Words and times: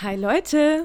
Hi 0.00 0.14
Leute, 0.14 0.84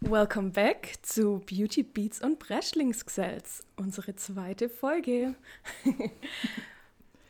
welcome 0.00 0.50
back 0.50 0.92
zu 1.00 1.40
Beauty 1.46 1.82
Beats 1.82 2.20
und 2.20 2.38
Breschlingsgesetz, 2.38 3.64
unsere 3.76 4.16
zweite 4.16 4.68
Folge. 4.68 5.34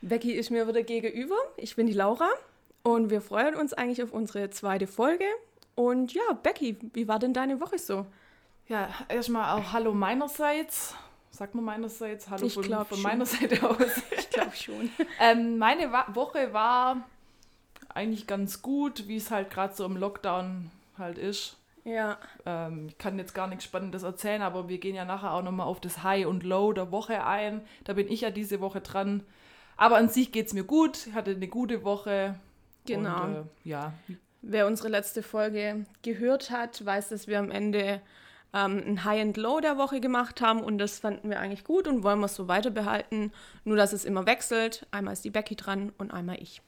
Becky 0.01 0.33
ist 0.33 0.51
mir 0.51 0.67
wieder 0.67 0.83
gegenüber, 0.83 1.37
ich 1.55 1.77
bin 1.77 1.87
die 1.87 1.93
Laura 1.93 2.27
und 2.83 3.11
wir 3.11 3.21
freuen 3.21 3.55
uns 3.55 3.71
eigentlich 3.71 4.03
auf 4.03 4.11
unsere 4.11 4.49
zweite 4.49 4.87
Folge. 4.87 5.23
Und 5.75 6.13
ja, 6.13 6.33
Becky, 6.43 6.75
wie 6.91 7.07
war 7.07 7.17
denn 7.17 7.33
deine 7.33 7.61
Woche 7.61 7.79
so? 7.79 8.05
Ja, 8.67 8.89
erstmal 9.07 9.57
auch 9.57 9.71
Hallo 9.71 9.93
meinerseits. 9.93 10.95
Sagt 11.29 11.55
man 11.55 11.63
meinerseits? 11.63 12.29
Hallo 12.29 12.45
Ich 12.45 12.55
von, 12.55 12.63
glaub 12.63 12.89
von 12.89 13.01
meiner 13.01 13.25
Seite 13.25 13.69
aus. 13.69 13.77
Ich 14.17 14.29
glaube 14.31 14.55
schon. 14.57 14.89
ähm, 15.17 15.57
meine 15.57 15.93
Woche 16.13 16.51
war 16.51 17.07
eigentlich 17.87 18.27
ganz 18.27 18.61
gut, 18.61 19.07
wie 19.07 19.15
es 19.15 19.31
halt 19.31 19.49
gerade 19.49 19.73
so 19.73 19.85
im 19.85 19.95
Lockdown 19.95 20.69
halt 21.01 21.17
ist. 21.17 21.57
Ja, 21.83 22.17
Ähm, 22.45 22.87
ich 22.89 22.97
kann 22.97 23.17
jetzt 23.17 23.33
gar 23.33 23.47
nichts 23.47 23.63
Spannendes 23.63 24.03
erzählen, 24.03 24.41
aber 24.41 24.69
wir 24.69 24.77
gehen 24.77 24.95
ja 24.95 25.03
nachher 25.05 25.33
auch 25.33 25.41
nochmal 25.41 25.65
auf 25.65 25.81
das 25.81 26.03
High 26.03 26.27
und 26.27 26.43
Low 26.43 26.73
der 26.73 26.91
Woche 26.91 27.25
ein. 27.25 27.61
Da 27.83 27.93
bin 27.93 28.07
ich 28.07 28.21
ja 28.21 28.29
diese 28.29 28.61
Woche 28.61 28.81
dran. 28.81 29.23
Aber 29.77 29.97
an 29.97 30.09
sich 30.09 30.31
geht 30.31 30.47
es 30.47 30.53
mir 30.53 30.63
gut. 30.63 31.07
Ich 31.07 31.13
hatte 31.13 31.31
eine 31.31 31.47
gute 31.47 31.83
Woche. 31.83 32.35
genau. 32.85 33.23
Und, 33.23 33.35
äh, 33.35 33.43
ja, 33.63 33.93
Wer 34.43 34.65
unsere 34.67 34.89
letzte 34.89 35.21
Folge 35.21 35.85
gehört 36.01 36.49
hat, 36.49 36.83
weiß, 36.83 37.09
dass 37.09 37.27
wir 37.27 37.37
am 37.37 37.51
Ende 37.51 38.01
ähm, 38.53 38.83
ein 38.85 39.03
High 39.03 39.21
and 39.21 39.37
Low 39.37 39.59
der 39.59 39.77
Woche 39.77 40.01
gemacht 40.01 40.41
haben 40.41 40.61
und 40.61 40.77
das 40.77 40.99
fanden 40.99 41.29
wir 41.29 41.39
eigentlich 41.39 41.63
gut 41.63 41.87
und 41.87 42.03
wollen 42.03 42.19
wir 42.19 42.25
es 42.25 42.35
so 42.35 42.47
weiter 42.47 42.71
behalten. 42.71 43.31
Nur, 43.65 43.77
dass 43.77 43.93
es 43.93 44.03
immer 44.05 44.25
wechselt. 44.25 44.87
Einmal 44.91 45.13
ist 45.13 45.25
die 45.25 45.29
Becky 45.29 45.55
dran 45.55 45.91
und 45.97 46.11
einmal 46.11 46.41
ich. 46.41 46.61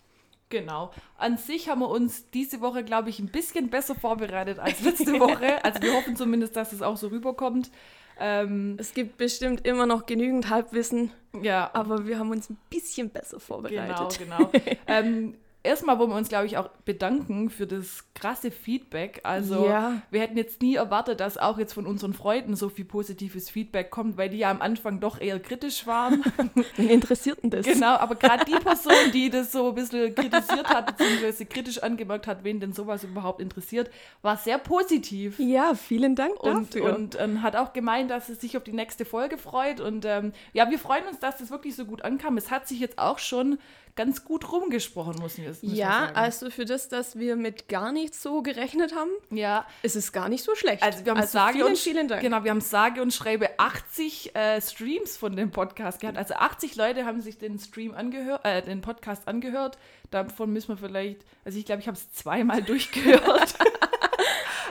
Genau. 0.50 0.92
An 1.18 1.38
sich 1.38 1.70
haben 1.70 1.82
wir 1.82 1.90
uns 1.90 2.30
diese 2.30 2.62
Woche, 2.62 2.84
glaube 2.84 3.10
ich, 3.10 3.20
ein 3.20 3.28
bisschen 3.30 3.70
besser 3.70 3.96
vorbereitet 3.96 4.60
als 4.60 4.82
letzte 4.82 5.20
Woche. 5.20 5.60
Also 5.64 5.82
wir 5.82 5.94
hoffen 5.94 6.16
zumindest, 6.16 6.56
dass 6.56 6.74
es 6.74 6.82
auch 6.82 6.98
so 6.98 7.08
rüberkommt. 7.08 7.72
Ähm, 8.20 8.76
Es 8.80 8.94
gibt 8.94 9.18
bestimmt 9.18 9.66
immer 9.66 9.86
noch 9.86 10.06
genügend 10.06 10.50
Halbwissen, 10.50 11.12
ja, 11.42 11.72
aber 11.74 12.06
wir 12.06 12.20
haben 12.20 12.30
uns 12.30 12.50
ein 12.50 12.58
bisschen 12.70 13.10
besser 13.10 13.38
genau, 13.38 13.46
vorbereitet. 13.46 14.20
genau. 14.20 14.52
ähm, 14.88 15.36
erstmal 15.64 15.98
wollen 15.98 16.10
wir 16.10 16.18
uns, 16.18 16.30
glaube 16.30 16.46
ich, 16.46 16.58
auch 16.58 16.68
bedanken 16.86 17.50
für 17.50 17.66
das 17.66 18.04
krasse 18.14 18.52
Feedback. 18.52 19.22
Also 19.24 19.66
Ja. 19.66 20.02
wir 20.12 20.22
hätten 20.22 20.38
jetzt 20.38 20.62
nie 20.62 20.76
erwartet, 20.76 21.20
dass 21.20 21.38
auch 21.38 21.58
jetzt 21.58 21.74
von 21.74 21.88
unseren 21.88 22.14
Freunden 22.14 22.56
so 22.56 22.70
viel 22.70 22.86
positives 22.86 23.50
Feedback 23.50 23.90
kommt, 23.90 24.18
weil 24.18 24.30
die 24.30 24.38
ja 24.38 24.52
am 24.52 24.62
Anfang 24.62 25.00
doch 25.00 25.20
eher 25.22 25.40
kritisch 25.40 25.88
waren. 25.88 26.24
Wen 26.76 26.90
interessiert 26.90 27.42
denn 27.42 27.50
das? 27.50 27.66
Genau, 27.66 27.96
aber 27.96 28.16
gerade 28.16 28.46
die 28.46 28.52
Person, 28.64 28.94
die 29.14 29.30
das 29.30 29.52
so 29.52 29.70
ein 29.70 29.76
bisschen 29.76 30.14
kritisiert 30.14 30.68
hat, 30.70 30.98
beziehungsweise 30.98 31.46
kritisch 31.46 31.82
angemerkt 31.82 32.28
hat, 32.28 32.44
wen 32.44 32.60
denn 32.60 32.74
sowas 32.74 33.04
überhaupt 33.04 33.42
interessiert, 33.42 33.90
war 34.22 34.38
sehr 34.38 34.58
positiv. 34.58 35.40
Ja, 35.40 35.74
vielen 35.76 36.16
Dank 36.16 36.40
Und, 36.44 36.76
dafür. 36.76 36.96
und 36.96 37.20
ähm, 37.20 37.42
hat 37.42 37.56
auch 37.56 37.74
gemeint, 37.74 38.12
dass 38.12 38.30
es 38.30 38.42
sich 38.42 38.58
auf 38.58 38.64
die 38.64 38.74
nächste 38.74 39.06
Folge 39.06 39.38
freut. 39.38 39.80
Und 39.80 40.06
ähm, 40.06 40.34
ja, 40.52 40.70
wir 40.70 40.78
freuen 40.80 41.08
uns, 41.08 41.20
dass 41.20 41.38
das 41.38 41.52
wirklich 41.52 41.76
so 41.76 41.86
gut 41.86 42.02
ankam. 42.04 42.38
Es 42.38 42.52
hat 42.52 42.68
sich 42.68 42.80
jetzt 42.80 43.00
auch 43.00 43.20
schon 43.20 43.58
ganz 43.96 44.26
gut 44.26 44.52
rumgesprochen, 44.52 45.16
muss 45.20 45.38
ich 45.38 45.46
müssen 45.46 45.70
wir 45.70 45.78
ja, 45.78 45.92
sagen. 45.92 46.16
also 46.16 46.50
für 46.50 46.66
das, 46.66 46.90
dass 46.90 47.18
wir 47.18 47.36
mit 47.36 47.68
gar 47.68 47.92
nichts 47.92 48.22
so 48.22 48.42
gerechnet 48.42 48.96
haben, 48.96 49.12
ja, 49.30 49.68
ist 49.84 49.96
es 49.96 50.12
gar 50.12 50.30
nicht 50.30 50.44
so 50.44 50.56
schlecht. 50.56 50.82
also 50.82 51.06
wir 51.06 51.14
haben 51.14 51.28
sage 51.28 51.54
vielen, 51.54 51.68
und, 51.68 51.78
vielen 51.78 52.08
Dank. 52.08 52.22
Genau, 52.22 52.44
wir 52.44 52.52
haben 52.52 52.62
sage 52.62 53.02
und 53.02 53.14
schreibe 53.14 53.60
80 53.60 54.36
äh, 54.36 54.62
Streams 54.62 55.18
von 55.18 55.36
dem 55.36 55.52
Podcast 55.52 56.00
gehabt. 56.00 56.18
Also 56.18 56.34
80 56.34 56.76
Leute 56.76 57.06
haben 57.06 57.22
sich 57.22 57.38
den 57.38 57.60
Stream 57.60 57.94
angehört, 57.94 58.44
äh, 58.46 58.62
den 58.62 58.82
Podcast 58.82 59.28
angehört. 59.28 59.78
Davon 60.10 60.52
müssen 60.52 60.70
wir 60.70 60.78
vielleicht, 60.78 61.22
also 61.46 61.58
ich 61.58 61.66
glaube, 61.66 61.82
ich 61.82 61.88
habe 61.88 61.98
es 61.98 62.12
zweimal 62.14 62.62
durchgehört. 62.64 63.56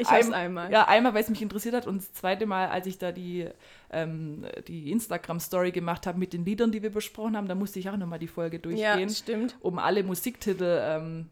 Ich 0.03 0.11
hab's 0.11 0.27
Ein- 0.27 0.34
einmal. 0.34 0.70
Ja, 0.72 0.86
einmal, 0.89 1.14
weil 1.14 1.22
es 1.22 1.28
mich 1.31 1.42
interessiert 1.42 1.75
hat 1.75 1.86
und 1.86 1.98
das 1.98 2.12
zweite 2.12 2.47
Mal, 2.47 2.69
als 2.69 2.86
ich 2.86 2.98
da 2.98 3.12
die, 3.12 3.48
ähm, 3.91 4.44
die 4.69 4.91
Instagram-Story 4.92 5.72
gemacht 5.72 6.06
habe 6.06 6.19
mit 6.19 6.33
den 6.33 6.44
Liedern, 6.44 6.72
die 6.72 6.83
wir 6.83 6.91
besprochen 6.91 7.37
haben, 7.37 7.49
da 7.49 7.54
musste 7.54 7.78
ich 7.78 7.88
auch 7.88 7.97
nochmal 7.97 8.19
die 8.19 8.28
Folge 8.28 8.56
ja 8.56 8.62
durchgehen, 8.62 9.10
stimmt. 9.10 9.56
um 9.60 9.78
alle 9.78 10.03
Musiktitel 10.03 10.81
ähm, 10.82 11.28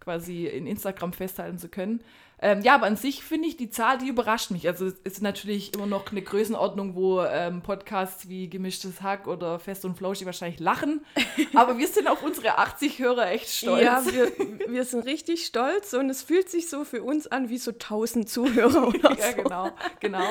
quasi 0.00 0.46
in 0.46 0.66
Instagram 0.66 1.12
festhalten 1.12 1.58
zu 1.58 1.68
können. 1.68 2.00
Ähm, 2.40 2.62
ja, 2.62 2.74
aber 2.74 2.86
an 2.86 2.96
sich 2.96 3.24
finde 3.24 3.48
ich 3.48 3.56
die 3.56 3.70
Zahl, 3.70 3.98
die 3.98 4.08
überrascht 4.08 4.50
mich. 4.50 4.66
Also 4.66 4.86
es 4.86 4.94
ist 5.04 5.22
natürlich 5.22 5.74
immer 5.74 5.86
noch 5.86 6.10
eine 6.10 6.20
Größenordnung, 6.20 6.94
wo 6.94 7.22
ähm, 7.22 7.62
Podcasts 7.62 8.28
wie 8.28 8.50
Gemischtes 8.50 9.02
Hack 9.02 9.26
oder 9.26 9.58
Fest 9.58 9.84
und 9.84 9.96
Flauschig 9.96 10.26
wahrscheinlich 10.26 10.60
lachen. 10.60 11.04
aber 11.54 11.78
wir 11.78 11.88
sind 11.88 12.08
auf 12.08 12.22
unsere 12.22 12.58
80 12.58 12.98
Hörer 12.98 13.30
echt 13.30 13.48
stolz. 13.48 13.82
Ja, 13.82 14.04
wir, 14.04 14.32
wir 14.68 14.84
sind 14.84 15.06
richtig 15.06 15.46
stolz 15.46 15.92
und 15.94 16.10
es 16.10 16.22
fühlt 16.22 16.50
sich 16.50 16.68
so 16.68 16.84
für 16.84 17.02
uns 17.02 17.26
an 17.26 17.48
wie 17.48 17.58
so 17.58 17.70
1000 17.70 18.28
Zuhörer 18.28 18.88
oder 18.88 19.16
ja 19.16 19.30
so. 19.30 19.42
genau, 19.42 19.70
genau. 20.00 20.26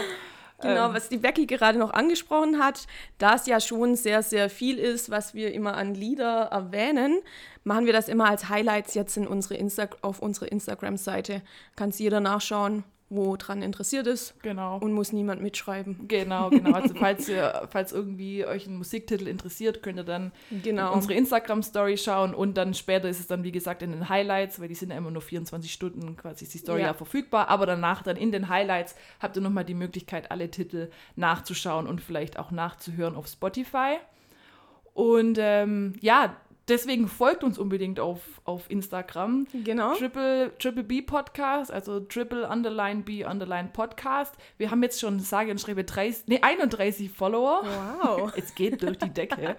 Genau, 0.62 0.88
Ähm, 0.88 0.94
was 0.94 1.10
die 1.10 1.18
Becky 1.18 1.46
gerade 1.46 1.78
noch 1.78 1.92
angesprochen 1.92 2.60
hat, 2.60 2.88
da 3.18 3.36
es 3.36 3.46
ja 3.46 3.60
schon 3.60 3.96
sehr, 3.96 4.24
sehr 4.24 4.50
viel 4.50 4.78
ist, 4.78 5.10
was 5.10 5.34
wir 5.34 5.54
immer 5.54 5.76
an 5.76 5.94
Lieder 5.94 6.50
erwähnen, 6.52 7.22
machen 7.64 7.86
wir 7.86 7.94
das 7.94 8.08
immer 8.08 8.30
als 8.30 8.50
Highlights 8.50 8.94
jetzt 8.94 9.18
in 9.18 9.28
unsere 9.28 9.56
Insta 9.56 9.88
auf 10.02 10.20
unsere 10.20 10.48
Instagram-Seite. 10.48 11.42
Kann 11.76 11.90
es 11.90 12.00
jeder 12.00 12.20
nachschauen, 12.20 12.84
wo 13.16 13.36
dran 13.38 13.62
interessiert 13.62 14.08
ist 14.08 14.34
Genau. 14.42 14.78
und 14.80 14.94
muss 14.94 15.14
niemand 15.14 15.42
mitschreiben. 15.42 16.08
Genau, 16.08 16.50
genau. 16.50 16.72
Also 16.74 16.94
falls 16.96 17.30
ihr, 17.30 17.68
falls 17.72 17.92
irgendwie 17.92 18.46
euch 18.46 18.68
ein 18.68 18.76
Musiktitel 18.78 19.28
interessiert, 19.28 19.84
könnt 19.84 19.98
ihr 20.00 20.04
dann 20.04 20.32
Genau. 20.64 20.94
unsere 20.94 21.14
Instagram-Story 21.14 21.98
schauen 21.98 22.34
und 22.34 22.56
dann 22.58 22.74
später 22.74 23.08
ist 23.10 23.20
es 23.20 23.28
dann, 23.28 23.44
wie 23.44 23.52
gesagt, 23.52 23.82
in 23.82 23.92
den 23.92 24.10
Highlights, 24.10 24.60
weil 24.60 24.68
die 24.68 24.76
sind 24.76 24.90
ja 24.92 24.98
immer 24.98 25.12
nur 25.12 25.22
24 25.22 25.72
Stunden 25.72 26.16
quasi 26.18 26.46
ist 26.46 26.54
die 26.54 26.58
Story 26.58 26.82
Ja. 26.82 26.88
ja. 26.88 26.94
verfügbar, 26.94 27.48
aber 27.50 27.66
danach 27.66 28.04
dann 28.04 28.18
in 28.18 28.32
den 28.32 28.50
Highlights 28.50 28.96
habt 29.20 29.36
ihr 29.36 29.42
nochmal 29.42 29.66
die 29.66 29.74
Möglichkeit, 29.76 30.32
alle 30.32 30.50
Titel 30.50 30.90
nachzuschauen 31.16 31.88
und 31.88 32.02
vielleicht 32.02 32.40
auch 32.40 32.52
nachzuhören 32.52 33.16
auf 33.16 33.28
Spotify. 33.28 33.98
Und 34.94 35.38
ähm, 35.42 35.96
ja, 36.02 36.36
deswegen 36.68 37.08
folgt 37.08 37.44
uns 37.44 37.58
unbedingt 37.58 38.00
auf, 38.00 38.20
auf 38.46 38.70
Instagram. 38.70 39.48
Genau. 39.64 39.94
Triple, 39.96 40.52
Triple 40.60 40.84
B 40.84 41.02
Podcast, 41.02 41.72
also 41.72 42.00
Triple 42.00 42.48
Underline 42.48 43.02
B 43.04 43.26
Underline 43.26 43.70
Podcast. 43.74 44.34
Wir 44.58 44.72
haben 44.72 44.82
jetzt 44.84 45.00
schon, 45.00 45.20
sage 45.20 45.52
und 45.52 45.60
schreibe, 45.60 45.84
30, 45.84 46.24
nee, 46.28 46.40
31 46.42 47.10
Follower. 47.12 47.62
Wow. 48.02 48.34
Es 48.38 48.56
geht 48.56 48.82
durch 48.82 48.98
die 48.98 49.10
Decke. 49.10 49.56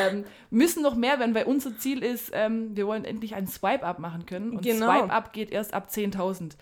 ähm, 0.00 0.24
müssen 0.50 0.82
noch 0.82 0.94
mehr 0.94 1.18
werden, 1.18 1.34
weil 1.34 1.44
unser 1.44 1.76
Ziel 1.78 2.02
ist, 2.02 2.30
ähm, 2.34 2.76
wir 2.76 2.86
wollen 2.86 3.04
endlich 3.04 3.34
einen 3.34 3.46
Swipe-Up 3.46 3.98
machen 3.98 4.26
können. 4.26 4.50
Und 4.52 4.62
Genau. 4.62 4.90
Swipe-Up 5.00 5.32
geht 5.32 5.50
erst 5.50 5.74
ab 5.74 5.88
10.000. 5.90 6.52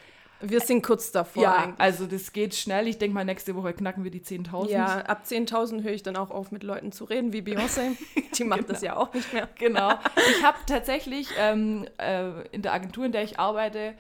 Wir 0.40 0.60
sind 0.60 0.82
kurz 0.82 1.10
davor. 1.10 1.42
Ja, 1.42 1.56
eigentlich. 1.56 1.80
also 1.80 2.06
das 2.06 2.32
geht 2.32 2.54
schnell. 2.54 2.86
Ich 2.86 2.98
denke 2.98 3.14
mal, 3.14 3.24
nächste 3.24 3.56
Woche 3.56 3.72
knacken 3.72 4.04
wir 4.04 4.10
die 4.10 4.20
10.000. 4.20 4.70
Ja, 4.70 5.00
ab 5.00 5.22
10.000 5.26 5.82
höre 5.82 5.92
ich 5.92 6.02
dann 6.02 6.16
auch 6.16 6.30
auf, 6.30 6.52
mit 6.52 6.62
Leuten 6.62 6.92
zu 6.92 7.04
reden, 7.04 7.32
wie 7.32 7.40
Beyoncé. 7.40 7.96
Die 8.38 8.44
macht 8.44 8.68
das 8.68 8.82
ja 8.82 8.96
auch 8.96 9.12
nicht 9.12 9.32
mehr. 9.32 9.48
Genau. 9.56 9.90
Ich 10.30 10.44
habe 10.44 10.58
tatsächlich 10.66 11.28
ähm, 11.38 11.86
äh, 11.98 12.46
in 12.48 12.62
der 12.62 12.72
Agentur, 12.72 13.04
in 13.04 13.12
der 13.12 13.22
ich 13.22 13.38
arbeite, 13.38 13.94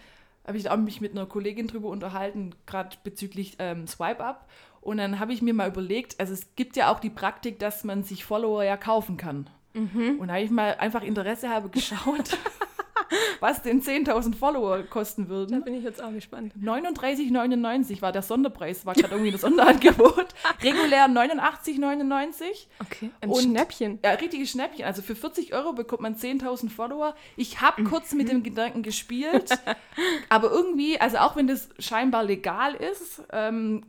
habe 0.46 0.58
ich 0.58 0.70
auch 0.70 0.76
mich 0.76 1.00
mit 1.00 1.12
einer 1.12 1.26
Kollegin 1.26 1.66
drüber 1.66 1.88
unterhalten, 1.88 2.54
gerade 2.66 2.96
bezüglich 3.02 3.56
ähm, 3.58 3.86
Swipe 3.86 4.22
Up. 4.22 4.48
Und 4.80 4.98
dann 4.98 5.18
habe 5.18 5.32
ich 5.32 5.42
mir 5.42 5.54
mal 5.54 5.68
überlegt, 5.68 6.18
also 6.20 6.32
es 6.32 6.54
gibt 6.54 6.76
ja 6.76 6.92
auch 6.92 7.00
die 7.00 7.10
Praktik, 7.10 7.58
dass 7.58 7.84
man 7.84 8.02
sich 8.02 8.24
Follower 8.24 8.62
ja 8.62 8.76
kaufen 8.76 9.16
kann. 9.16 9.50
Mhm. 9.74 10.18
Und 10.18 10.28
da 10.28 10.34
habe 10.34 10.44
ich 10.44 10.50
mal 10.50 10.76
einfach 10.76 11.02
Interesse 11.02 11.48
habe 11.48 11.68
geschaut, 11.68 12.38
was 13.40 13.62
denn 13.62 13.82
10.000 13.82 14.34
Follower 14.36 14.82
kosten 14.84 15.24
Da 15.24 15.30
würden. 15.30 15.62
bin 15.64 15.74
ich 15.74 15.84
jetzt 15.84 16.02
auch 16.02 16.12
gespannt. 16.12 16.52
39,99 16.60 18.02
war 18.02 18.12
der 18.12 18.22
Sonderpreis, 18.22 18.84
war 18.86 18.94
gerade 18.94 19.14
irgendwie 19.14 19.30
das 19.32 19.40
Sonderangebot. 19.42 20.26
Regulär 20.62 21.06
89,99. 21.08 22.66
Okay, 22.80 23.10
ein 23.20 23.30
Und- 23.30 23.42
Schnäppchen. 23.42 23.98
Ja, 24.04 24.12
richtiges 24.12 24.50
Schnäppchen. 24.50 24.84
Also 24.84 25.02
für 25.02 25.14
40 25.14 25.54
Euro 25.54 25.72
bekommt 25.72 26.02
man 26.02 26.14
10.000 26.16 26.70
Follower. 26.70 27.14
Ich 27.36 27.60
habe 27.60 27.84
kurz 27.84 28.12
mit 28.14 28.28
dem 28.28 28.42
Gedanken 28.42 28.82
gespielt, 28.82 29.50
aber 30.28 30.50
irgendwie, 30.50 31.00
also 31.00 31.18
auch 31.18 31.36
wenn 31.36 31.46
das 31.46 31.68
scheinbar 31.78 32.24
legal 32.24 32.74
ist, 32.74 33.22
ähm, 33.32 33.84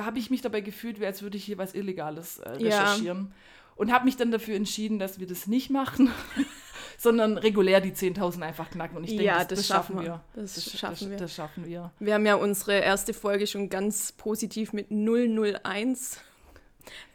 habe 0.00 0.18
ich 0.18 0.30
mich 0.30 0.40
dabei 0.40 0.60
gefühlt, 0.60 1.00
wie 1.00 1.06
als 1.06 1.22
würde 1.22 1.36
ich 1.36 1.44
hier 1.44 1.58
was 1.58 1.74
Illegales 1.74 2.40
äh, 2.40 2.62
Ja. 2.62 2.94
Und 3.76 3.92
habe 3.92 4.04
mich 4.04 4.16
dann 4.16 4.30
dafür 4.30 4.56
entschieden, 4.56 4.98
dass 4.98 5.18
wir 5.18 5.26
das 5.26 5.46
nicht 5.46 5.70
machen, 5.70 6.10
sondern 6.98 7.38
regulär 7.38 7.80
die 7.80 7.92
10.000 7.92 8.42
einfach 8.42 8.70
knacken. 8.70 8.96
Und 8.96 9.04
ich 9.04 9.10
denke, 9.10 9.24
Ja, 9.24 9.38
das, 9.38 9.48
das 9.48 9.58
das 9.58 9.66
schaffen 9.66 9.96
wir. 9.96 10.02
wir. 10.02 10.20
Das 10.34 10.78
schaffen 10.78 11.10
wir. 11.10 11.16
Das 11.16 11.34
schaffen 11.34 11.66
wir. 11.66 11.90
Wir 11.98 12.14
haben 12.14 12.26
ja 12.26 12.36
unsere 12.36 12.78
erste 12.78 13.12
Folge 13.14 13.46
schon 13.46 13.68
ganz 13.68 14.12
positiv 14.12 14.72
mit 14.72 14.90
001 14.90 16.18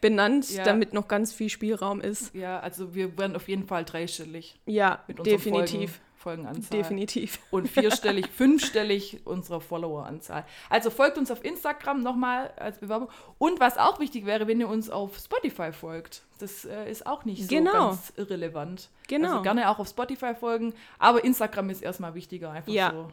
benannt, 0.02 0.50
Ja. 0.50 0.64
damit 0.64 0.94
noch 0.94 1.08
ganz 1.08 1.32
viel 1.34 1.50
Spielraum 1.50 2.02
ist. 2.02 2.34
Ja, 2.34 2.60
also 2.60 2.96
wir 2.96 3.18
werden 3.18 3.36
auf 3.36 3.48
jeden 3.48 3.68
Fall 3.68 3.86
dreistellig 3.86 4.60
Ja, 4.66 5.04
definitiv. 5.08 5.92
Folgen, 5.92 6.09
Folgenanzahl. 6.20 6.78
Definitiv. 6.78 7.40
und 7.52 7.68
vierstellig, 7.70 8.28
fünfstellig 8.28 9.22
unserer 9.26 9.62
Followeranzahl. 9.62 10.46
Also 10.70 10.90
folgt 10.90 11.18
uns 11.18 11.32
auf 11.32 11.44
Instagram 11.44 12.02
nochmal 12.04 12.52
als 12.58 12.78
Bewerbung. 12.80 13.10
Und 13.38 13.60
was 13.60 13.78
auch 13.78 14.00
wichtig 14.00 14.26
wäre, 14.26 14.48
wenn 14.48 14.60
ihr 14.60 14.68
uns 14.68 14.90
auf 14.90 15.18
Spotify 15.18 15.72
folgt. 15.72 16.24
Das 16.40 16.66
äh, 16.66 16.90
ist 16.92 17.06
auch 17.08 17.26
nicht 17.26 17.44
so 17.44 17.48
Genau. 17.48 17.72
ganz 17.90 18.14
irrelevant. 18.18 18.90
Genau. 19.08 19.30
Also 19.32 19.42
gerne 19.44 19.70
auch 19.70 19.80
auf 19.80 19.88
Spotify 19.88 20.36
folgen, 20.36 20.74
aber 21.00 21.24
Instagram 21.24 21.70
ist 21.70 21.82
erstmal 21.82 22.14
wichtiger, 22.16 22.52
einfach 22.52 22.72
Ja. 22.72 22.92
so 22.92 23.08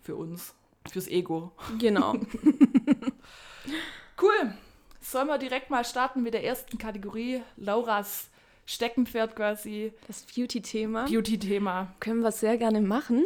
für 0.00 0.16
uns. 0.16 0.54
Fürs 0.90 1.06
Ego. 1.08 1.52
Genau. 1.78 2.14
Cool. 4.20 4.54
Sollen 5.00 5.26
wir 5.26 5.38
direkt 5.38 5.70
mal 5.70 5.84
starten 5.84 6.22
mit 6.22 6.34
der 6.34 6.44
ersten 6.44 6.78
Kategorie, 6.78 7.42
Lauras 7.56 8.28
Steckenpferd 8.66 9.36
quasi, 9.36 9.92
Das 10.06 10.22
Beauty-Thema 10.34 11.04
Beauty-Thema. 11.06 11.94
können 12.00 12.20
wir 12.20 12.32
sehr 12.32 12.56
gerne 12.56 12.80
machen. 12.80 13.24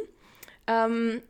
Ähm, 0.67 1.23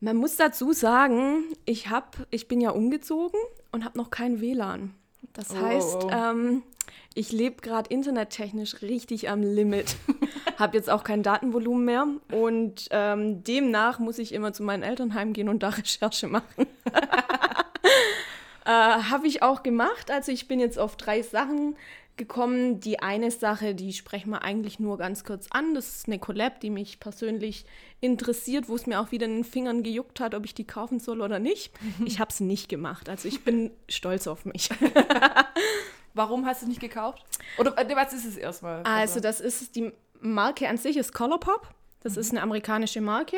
man 0.00 0.16
muss 0.16 0.36
dazu 0.36 0.72
sagen, 0.72 1.44
ich, 1.64 1.88
hab, 1.90 2.16
ich 2.30 2.48
bin 2.48 2.60
ja 2.60 2.70
umgezogen 2.70 3.38
und 3.72 3.84
habe 3.84 3.98
noch 3.98 4.10
kein 4.10 4.40
WLAN. 4.40 4.94
Das 5.32 5.50
Oh, 5.50 5.60
heißt, 5.60 5.96
oh. 6.04 6.10
Ähm, 6.10 6.62
ich 7.14 7.32
lebe 7.32 7.60
gerade 7.60 7.88
internettechnisch 7.92 8.82
richtig 8.82 9.28
am 9.28 9.42
Limit. 9.42 9.96
habe 10.58 10.76
jetzt 10.76 10.90
auch 10.90 11.04
kein 11.04 11.22
Datenvolumen 11.22 11.84
mehr 11.84 12.06
und 12.32 12.88
ähm, 12.90 13.42
demnach 13.44 13.98
muss 13.98 14.18
ich 14.18 14.32
immer 14.32 14.52
zu 14.52 14.62
meinen 14.62 14.82
Eltern 14.82 15.14
heimgehen 15.14 15.48
und 15.48 15.62
da 15.62 15.68
Recherche 15.70 16.26
machen. 16.26 16.66
äh, 18.64 18.70
habe 18.70 19.26
ich 19.26 19.42
auch 19.42 19.62
gemacht. 19.62 20.10
Also 20.10 20.32
ich 20.32 20.48
bin 20.48 20.60
jetzt 20.60 20.78
auf 20.78 20.96
drei 20.96 21.22
Sachen 21.22 21.76
gekommen. 22.20 22.78
Die 22.78 23.00
eine 23.00 23.30
Sache, 23.30 23.74
die 23.74 23.92
sprechen 23.92 24.30
wir 24.30 24.42
eigentlich 24.42 24.78
nur 24.78 24.98
ganz 24.98 25.24
kurz 25.24 25.48
an. 25.50 25.74
Das 25.74 25.96
ist 25.96 26.06
eine 26.06 26.20
Collab, 26.20 26.60
die 26.60 26.70
mich 26.70 27.00
persönlich 27.00 27.64
interessiert, 28.00 28.68
wo 28.68 28.76
es 28.76 28.86
mir 28.86 29.00
auch 29.00 29.10
wieder 29.10 29.26
in 29.26 29.38
den 29.38 29.44
Fingern 29.44 29.82
gejuckt 29.82 30.20
hat, 30.20 30.34
ob 30.34 30.44
ich 30.44 30.54
die 30.54 30.66
kaufen 30.66 31.00
soll 31.00 31.22
oder 31.22 31.40
nicht. 31.40 31.72
Ich 32.04 32.20
habe 32.20 32.30
es 32.30 32.38
nicht 32.38 32.68
gemacht. 32.68 33.08
Also 33.08 33.26
ich 33.26 33.42
bin 33.42 33.72
stolz 33.88 34.26
auf 34.26 34.44
mich. 34.44 34.68
Warum 36.14 36.46
hast 36.46 36.62
du 36.62 36.66
nicht 36.68 36.80
gekauft? 36.80 37.24
Oder 37.58 37.76
äh, 37.78 37.96
was 37.96 38.12
ist 38.12 38.26
es 38.26 38.36
erstmal? 38.36 38.82
Also 38.82 39.20
das 39.20 39.40
ist 39.40 39.74
die 39.74 39.92
Marke 40.20 40.68
an 40.68 40.76
sich 40.76 40.96
ist 40.96 41.12
Colourpop. 41.12 41.68
Das 42.02 42.16
ist 42.16 42.30
eine 42.30 42.42
amerikanische 42.42 43.00
Marke. 43.00 43.36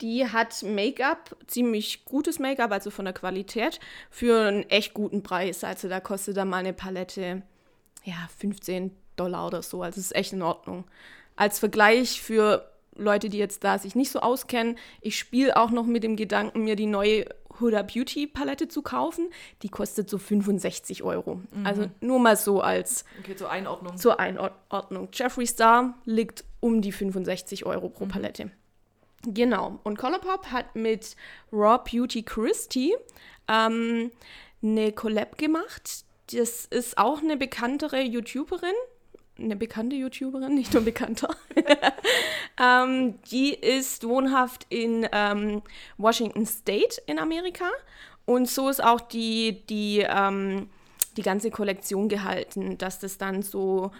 Die 0.00 0.26
hat 0.26 0.62
Make-up, 0.62 1.36
ziemlich 1.46 2.04
gutes 2.04 2.38
Make-up, 2.38 2.70
also 2.70 2.90
von 2.90 3.04
der 3.04 3.14
Qualität, 3.14 3.80
für 4.10 4.46
einen 4.46 4.62
echt 4.64 4.94
guten 4.94 5.22
Preis. 5.22 5.64
Also 5.64 5.88
da 5.88 6.00
kostet 6.00 6.36
da 6.36 6.44
mal 6.44 6.58
eine 6.58 6.72
Palette, 6.72 7.42
ja, 8.06 8.28
15 8.38 8.92
Dollar 9.16 9.46
oder 9.46 9.62
so. 9.62 9.82
Also 9.82 10.00
es 10.00 10.06
ist 10.06 10.16
echt 10.16 10.32
in 10.32 10.42
Ordnung. 10.42 10.84
Als 11.34 11.58
Vergleich 11.58 12.22
für 12.22 12.70
Leute, 12.94 13.28
die 13.28 13.38
jetzt 13.38 13.64
da 13.64 13.78
sich 13.78 13.94
nicht 13.94 14.10
so 14.10 14.20
auskennen, 14.20 14.78
ich 15.00 15.18
spiele 15.18 15.56
auch 15.56 15.70
noch 15.70 15.84
mit 15.84 16.02
dem 16.02 16.16
Gedanken, 16.16 16.64
mir 16.64 16.76
die 16.76 16.86
neue 16.86 17.26
Huda 17.60 17.82
Beauty 17.82 18.26
Palette 18.26 18.68
zu 18.68 18.82
kaufen. 18.82 19.30
Die 19.62 19.68
kostet 19.68 20.08
so 20.08 20.18
65 20.18 21.02
Euro. 21.02 21.40
Also 21.64 21.86
nur 22.00 22.18
mal 22.20 22.36
so 22.36 22.60
als 22.60 23.04
okay, 23.20 23.36
zur 23.36 23.50
Einordnung. 23.50 23.96
zur 23.96 24.20
Einordnung. 24.20 25.08
Jeffree 25.12 25.46
Star 25.46 25.94
liegt 26.04 26.44
um 26.60 26.80
die 26.80 26.92
65 26.92 27.66
Euro 27.66 27.88
pro 27.88 28.06
Palette. 28.06 28.50
Genau. 29.22 29.80
Und 29.82 29.98
Colourpop 29.98 30.46
hat 30.46 30.76
mit 30.76 31.16
Raw 31.52 31.78
Beauty 31.78 32.22
Christie 32.22 32.94
ähm, 33.48 34.10
eine 34.62 34.92
Collab 34.92 35.38
gemacht. 35.38 36.05
Das 36.32 36.64
ist 36.66 36.98
auch 36.98 37.22
eine 37.22 37.36
bekanntere 37.36 38.00
YouTuberin. 38.00 38.74
Eine 39.38 39.56
bekannte 39.56 39.96
YouTuberin, 39.96 40.54
nicht 40.54 40.72
nur 40.72 40.82
bekannter. 40.82 41.36
ähm, 42.60 43.20
die 43.30 43.52
ist 43.52 44.08
wohnhaft 44.08 44.66
in 44.70 45.06
ähm, 45.12 45.62
Washington 45.98 46.46
State 46.46 47.02
in 47.06 47.18
Amerika. 47.18 47.70
Und 48.24 48.48
so 48.48 48.68
ist 48.68 48.82
auch 48.82 49.00
die, 49.00 49.62
die, 49.68 50.06
ähm, 50.08 50.68
die 51.16 51.22
ganze 51.22 51.50
Kollektion 51.50 52.08
gehalten, 52.08 52.78
dass 52.78 52.98
das 52.98 53.18
dann 53.18 53.42
so 53.42 53.90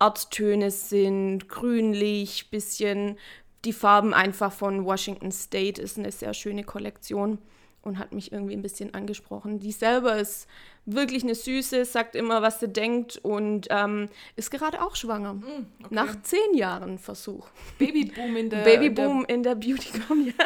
Erdtöne 0.00 0.70
sind, 0.70 1.48
grünlich, 1.48 2.50
bisschen 2.50 3.18
die 3.66 3.72
Farben 3.72 4.14
einfach 4.14 4.52
von 4.52 4.84
Washington 4.84 5.32
State 5.32 5.80
ist 5.80 5.98
eine 5.98 6.12
sehr 6.12 6.34
schöne 6.34 6.64
Kollektion 6.64 7.38
und 7.86 7.98
hat 7.98 8.12
mich 8.12 8.32
irgendwie 8.32 8.54
ein 8.54 8.62
bisschen 8.62 8.94
angesprochen. 8.94 9.58
Die 9.60 9.72
selber 9.72 10.16
ist 10.16 10.46
wirklich 10.84 11.22
eine 11.22 11.34
Süße, 11.34 11.84
sagt 11.84 12.14
immer, 12.14 12.42
was 12.42 12.60
sie 12.60 12.68
denkt 12.68 13.18
und 13.22 13.66
ähm, 13.70 14.08
ist 14.36 14.50
gerade 14.50 14.82
auch 14.82 14.96
schwanger. 14.96 15.36
okay. 15.42 15.88
Nach 15.90 16.20
zehn 16.22 16.54
Jahren 16.54 16.98
Versuch. 16.98 17.48
Babyboom 17.78 18.36
in 18.36 18.50
der. 18.50 18.62
Babyboom 18.62 19.24
in 19.26 19.42
der 19.42 19.54
beauty 19.54 19.88
ja. 20.26 20.32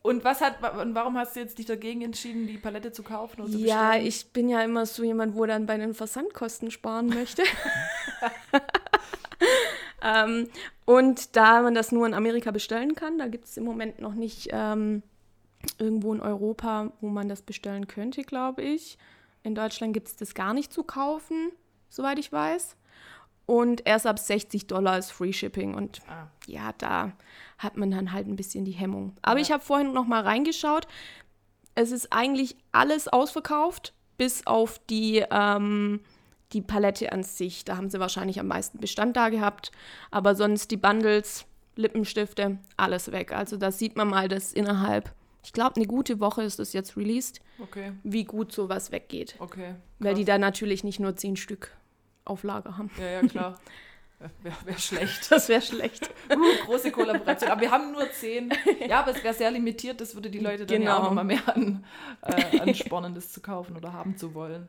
Und 0.00 0.24
was 0.24 0.40
hat, 0.40 0.62
und 0.80 0.94
warum 0.94 1.18
hast 1.18 1.36
du 1.36 1.40
jetzt 1.40 1.58
dich 1.58 1.66
dagegen 1.66 2.00
entschieden, 2.00 2.46
die 2.46 2.56
Palette 2.56 2.92
zu 2.92 3.02
kaufen 3.02 3.42
oder 3.42 3.50
zu 3.50 3.58
Ja, 3.58 3.88
bestellen? 3.88 4.06
ich 4.06 4.32
bin 4.32 4.48
ja 4.48 4.62
immer 4.62 4.86
so 4.86 5.02
jemand, 5.02 5.34
wo 5.34 5.44
dann 5.44 5.66
bei 5.66 5.76
den 5.76 5.92
Versandkosten 5.92 6.70
sparen 6.70 7.08
möchte. 7.08 7.42
ähm, 10.02 10.48
und 10.86 11.36
da 11.36 11.60
man 11.60 11.74
das 11.74 11.92
nur 11.92 12.06
in 12.06 12.14
Amerika 12.14 12.50
bestellen 12.50 12.94
kann, 12.94 13.18
da 13.18 13.26
gibt 13.26 13.44
es 13.44 13.56
im 13.56 13.64
Moment 13.64 14.00
noch 14.00 14.14
nicht 14.14 14.48
ähm, 14.52 15.02
irgendwo 15.78 16.12
in 16.14 16.20
Europa, 16.20 16.92
wo 17.00 17.08
man 17.08 17.28
das 17.28 17.42
bestellen 17.42 17.86
könnte, 17.88 18.22
glaube 18.22 18.62
ich. 18.62 18.98
In 19.42 19.54
Deutschland 19.54 19.92
gibt 19.94 20.08
es 20.08 20.16
das 20.16 20.34
gar 20.34 20.52
nicht 20.54 20.72
zu 20.72 20.82
kaufen, 20.82 21.50
soweit 21.88 22.18
ich 22.18 22.32
weiß. 22.32 22.76
Und 23.46 23.86
erst 23.86 24.06
ab 24.06 24.18
60 24.18 24.66
Dollar 24.66 24.98
ist 24.98 25.10
Free 25.10 25.32
Shipping. 25.32 25.74
Und 25.74 26.00
Ah. 26.08 26.28
ja, 26.46 26.72
da 26.78 27.12
hat 27.56 27.76
man 27.76 27.90
dann 27.90 28.12
halt 28.12 28.26
ein 28.26 28.36
bisschen 28.36 28.64
die 28.64 28.72
Hemmung. 28.72 29.14
Aber 29.22 29.38
Ja. 29.38 29.42
ich 29.42 29.52
habe 29.52 29.64
vorhin 29.64 29.92
noch 29.92 30.06
mal 30.06 30.22
reingeschaut. 30.22 30.86
Es 31.74 31.90
ist 31.92 32.12
eigentlich 32.12 32.56
alles 32.72 33.08
ausverkauft, 33.08 33.94
bis 34.18 34.46
auf 34.46 34.78
die, 34.90 35.24
ähm, 35.30 36.00
die 36.52 36.60
Palette 36.60 37.12
an 37.12 37.22
sich. 37.22 37.64
Da 37.64 37.76
haben 37.76 37.88
sie 37.88 38.00
wahrscheinlich 38.00 38.38
am 38.40 38.48
meisten 38.48 38.78
Bestand 38.80 39.16
da 39.16 39.28
gehabt. 39.30 39.70
Aber 40.10 40.34
sonst 40.34 40.70
die 40.70 40.76
Bundles, 40.76 41.46
Lippenstifte, 41.76 42.58
alles 42.76 43.12
weg. 43.12 43.32
Also 43.32 43.56
da 43.56 43.70
sieht 43.70 43.96
man 43.96 44.08
mal, 44.08 44.28
dass 44.28 44.52
innerhalb, 44.52 45.14
ich 45.48 45.52
glaube, 45.54 45.76
eine 45.76 45.86
gute 45.86 46.20
Woche 46.20 46.42
ist 46.42 46.58
das 46.58 46.74
jetzt 46.74 46.94
released, 46.98 47.40
Okay, 47.58 47.92
wie 48.02 48.24
gut 48.24 48.52
sowas 48.52 48.92
weggeht. 48.92 49.34
okay. 49.38 49.76
Weil 49.98 50.14
die 50.14 50.26
da 50.26 50.36
natürlich 50.36 50.84
nicht 50.84 51.00
nur 51.00 51.16
zehn 51.16 51.36
Stück 51.36 51.74
auf 52.26 52.42
Lager 52.42 52.76
haben. 52.76 52.90
Ja, 53.00 53.06
ja, 53.08 53.20
klar. 53.22 53.58
Wäre 54.42 54.56
wär 54.66 54.78
schlecht. 54.78 55.30
Das 55.32 55.48
wäre 55.48 55.62
schlecht. 55.62 56.10
Uh, 56.30 56.66
große 56.66 56.90
Kollaboration. 56.90 57.50
Aber 57.50 57.62
wir 57.62 57.70
haben 57.70 57.92
nur 57.92 58.10
zehn. 58.12 58.52
Ja, 58.86 59.00
aber 59.00 59.12
es 59.12 59.24
wäre 59.24 59.32
sehr 59.32 59.50
limitiert. 59.50 60.02
Das 60.02 60.14
würde 60.14 60.28
die 60.28 60.40
Leute 60.40 60.66
dann 60.66 60.82
ja 60.82 60.92
auch 60.92 60.96
Genau. 60.98 61.08
nochmal 61.08 61.24
mehr 61.24 61.48
an, 61.48 61.82
äh, 62.20 62.60
anspornen, 62.60 63.14
das 63.14 63.32
zu 63.32 63.40
kaufen 63.40 63.74
oder 63.74 63.94
haben 63.94 64.18
zu 64.18 64.34
wollen. 64.34 64.68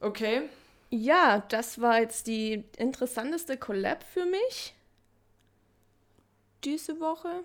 Okay. 0.00 0.42
Ja, 0.90 1.44
das 1.50 1.80
war 1.80 2.00
jetzt 2.00 2.26
die 2.26 2.64
interessanteste 2.78 3.56
Collab 3.56 4.02
für 4.02 4.24
mich. 4.26 4.74
Diese 6.64 6.98
Woche. 6.98 7.44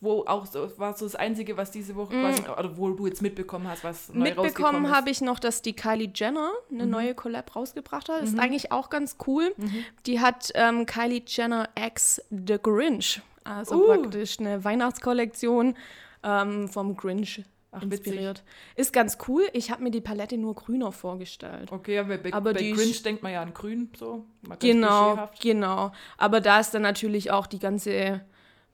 Wo 0.00 0.24
auch 0.26 0.44
so, 0.44 0.70
war 0.78 0.94
so 0.96 1.06
das 1.06 1.14
Einzige, 1.16 1.56
was 1.56 1.70
diese 1.70 1.94
Woche 1.96 2.12
quasi, 2.20 2.42
oder 2.42 2.76
wo 2.76 2.90
du 2.90 3.06
jetzt 3.06 3.22
mitbekommen 3.22 3.66
hast, 3.68 3.84
was 3.84 4.08
neu 4.10 4.18
Mm. 4.18 4.22
Mitbekommen. 4.42 4.82
Mhm. 4.82 4.90
habe 4.90 5.08
ich 5.10 5.20
noch, 5.22 5.38
dass 5.38 5.62
die 5.62 5.74
Kylie 5.74 6.10
Jenner 6.14 6.50
eine 6.70 6.86
neue 6.86 7.14
Collab 7.14 7.56
rausgebracht 7.56 8.08
hat. 8.10 8.22
Ist 8.22 8.38
eigentlich 8.38 8.70
auch 8.70 8.90
ganz 8.90 9.16
cool. 9.26 9.54
Mhm. 9.56 9.84
Die 10.06 10.20
hat 10.20 10.50
ähm, 10.54 10.84
Kylie 10.84 11.22
Jenner 11.26 11.68
X 11.78 12.20
The 12.30 12.58
Grinch. 12.62 13.22
Also 13.44 13.76
Uh. 13.76 13.86
praktisch 13.86 14.40
eine 14.40 14.62
Weihnachtskollektion 14.64 15.74
ähm, 16.22 16.68
vom 16.68 16.96
Grinch 16.96 17.42
Ach, 17.72 17.80
witzig. 17.82 18.06
inspiriert. 18.06 18.42
Ist 18.76 18.92
ganz 18.92 19.18
cool. 19.28 19.44
Ich 19.52 19.70
habe 19.70 19.82
mir 19.82 19.90
die 19.90 20.00
Palette 20.00 20.36
nur 20.38 20.54
grüner 20.54 20.92
vorgestellt. 20.92 21.70
Okay, 21.72 21.94
ja, 21.96 22.02
bei, 22.04 22.20
Aber 22.32 22.52
bei 22.52 22.58
die 22.58 22.72
Grinch 22.72 23.02
denkt 23.02 23.22
man 23.22 23.32
ja 23.32 23.42
an 23.42 23.52
grün, 23.54 23.90
so. 23.98 24.24
Genau, 24.60 25.28
genau. 25.40 25.92
Aber 26.18 26.40
da 26.40 26.60
ist 26.60 26.72
dann 26.74 26.82
natürlich 26.82 27.30
auch 27.30 27.46
die 27.46 27.58
ganze 27.58 28.22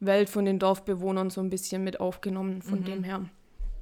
Welt 0.01 0.29
von 0.31 0.45
den 0.45 0.59
Dorfbewohnern 0.59 1.31
so 1.31 1.41
ein 1.41 1.51
bisschen 1.51 1.85
mit 1.85 2.01
aufgenommen. 2.01 2.63
Von 2.63 2.85
dem 2.85 3.05
her, 3.05 3.25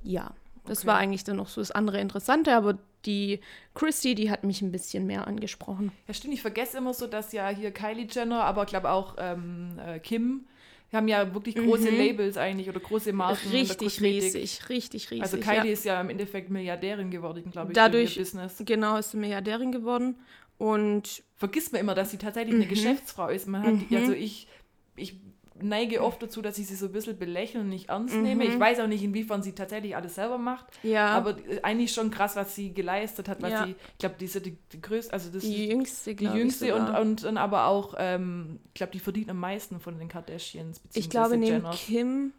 ja. 0.02 0.32
Das 0.66 0.78
Okay. 0.80 0.86
war 0.88 0.96
eigentlich 0.98 1.24
dann 1.24 1.36
noch 1.36 1.48
so 1.48 1.60
das 1.62 1.70
andere 1.70 1.98
Interessante, 2.00 2.54
aber 2.54 2.76
die 3.06 3.40
Christy, 3.74 4.14
die 4.14 4.30
hat 4.30 4.44
mich 4.44 4.60
ein 4.60 4.70
bisschen 4.70 5.06
mehr 5.06 5.26
angesprochen. 5.26 5.92
Ja, 6.06 6.12
stimmt, 6.12 6.34
ich 6.34 6.42
vergesse 6.42 6.76
immer 6.78 6.92
so, 6.92 7.06
dass 7.06 7.32
ja 7.32 7.48
hier 7.48 7.70
Kylie 7.70 8.06
Jenner, 8.10 8.44
aber 8.44 8.64
ich 8.64 8.68
glaube 8.68 8.90
auch 8.90 9.14
ähm, 9.18 9.78
äh, 9.78 9.98
Kim, 9.98 10.44
die 10.92 10.96
haben 10.96 11.08
ja 11.08 11.32
wirklich 11.32 11.54
große 11.54 11.88
Labels 11.90 12.36
eigentlich 12.36 12.68
oder 12.68 12.80
große 12.80 13.12
Marken. 13.14 13.48
Mhm. 13.48 13.54
richtig 13.54 14.00
riesig, 14.02 14.68
richtig 14.68 15.10
riesig. 15.10 15.22
Also 15.22 15.38
Kylie 15.38 15.56
ja. 15.66 15.72
ist 15.72 15.84
ja 15.84 16.00
im 16.00 16.10
Endeffekt 16.10 16.50
Milliardärin 16.50 17.10
geworden, 17.10 17.50
glaube 17.50 17.72
ich, 17.72 17.74
Dadurch- 17.74 18.14
durch 18.14 18.16
ihr 18.16 18.22
Business. 18.24 18.62
Genau, 18.66 18.96
ist 18.98 19.12
sie 19.12 19.16
Milliardärin 19.16 19.72
geworden. 19.72 20.16
Und 20.58 21.22
Vergisst 21.36 21.72
man 21.72 21.80
immer, 21.80 21.94
dass 21.94 22.10
sie 22.10 22.18
tatsächlich 22.18 22.56
eine 22.56 22.66
Geschäftsfrau 22.66 23.28
ist. 23.28 23.46
Man 23.46 23.62
hat, 23.62 23.74
also 24.00 24.12
ich, 24.12 24.48
ich 24.96 25.14
neige 25.62 26.02
oft 26.02 26.22
dazu, 26.22 26.42
dass 26.42 26.58
ich 26.58 26.66
sie 26.66 26.74
so 26.74 26.86
ein 26.86 26.92
bisschen 26.92 27.18
belächle 27.18 27.60
und 27.60 27.68
nicht 27.68 27.88
ernst 27.88 28.14
nehme. 28.16 28.44
Ich 28.44 28.58
weiß 28.58 28.80
auch 28.80 28.86
nicht, 28.86 29.02
inwiefern 29.02 29.42
sie 29.42 29.52
tatsächlich 29.52 29.94
alles 29.96 30.14
selber 30.14 30.38
macht. 30.38 30.66
ja, 30.82 31.06
Aber 31.08 31.36
äh, 31.48 31.60
eigentlich 31.62 31.92
schon 31.92 32.10
krass, 32.10 32.36
was 32.36 32.54
sie 32.54 32.72
geleistet 32.72 33.28
hat, 33.28 33.42
was 33.42 33.50
Ja. 33.50 33.64
sie, 33.66 33.70
ich 33.92 33.98
glaube, 33.98 34.16
die 34.18 34.24
ist 34.26 34.34
ja 34.34 34.40
die, 34.40 34.56
die 34.72 34.80
größte, 34.80 35.12
also 35.12 35.30
das 35.30 35.42
die 35.42 35.68
jüngste, 35.68 36.14
die 36.14 36.26
jüngste 36.26 36.66
ich. 36.66 36.72
und, 36.72 36.88
und 36.90 37.24
dann 37.24 37.36
aber 37.36 37.66
auch, 37.66 37.94
ähm, 37.98 38.60
ich 38.68 38.74
glaube, 38.74 38.92
die 38.92 39.00
verdient 39.00 39.30
am 39.30 39.38
meisten 39.38 39.80
von 39.80 39.98
den 39.98 40.08
Kardashians. 40.08 40.80
ich 40.94 41.10
glaube, 41.10 41.36
neben 41.36 41.56
Jenners. 41.56 41.76
Kim 41.76 42.32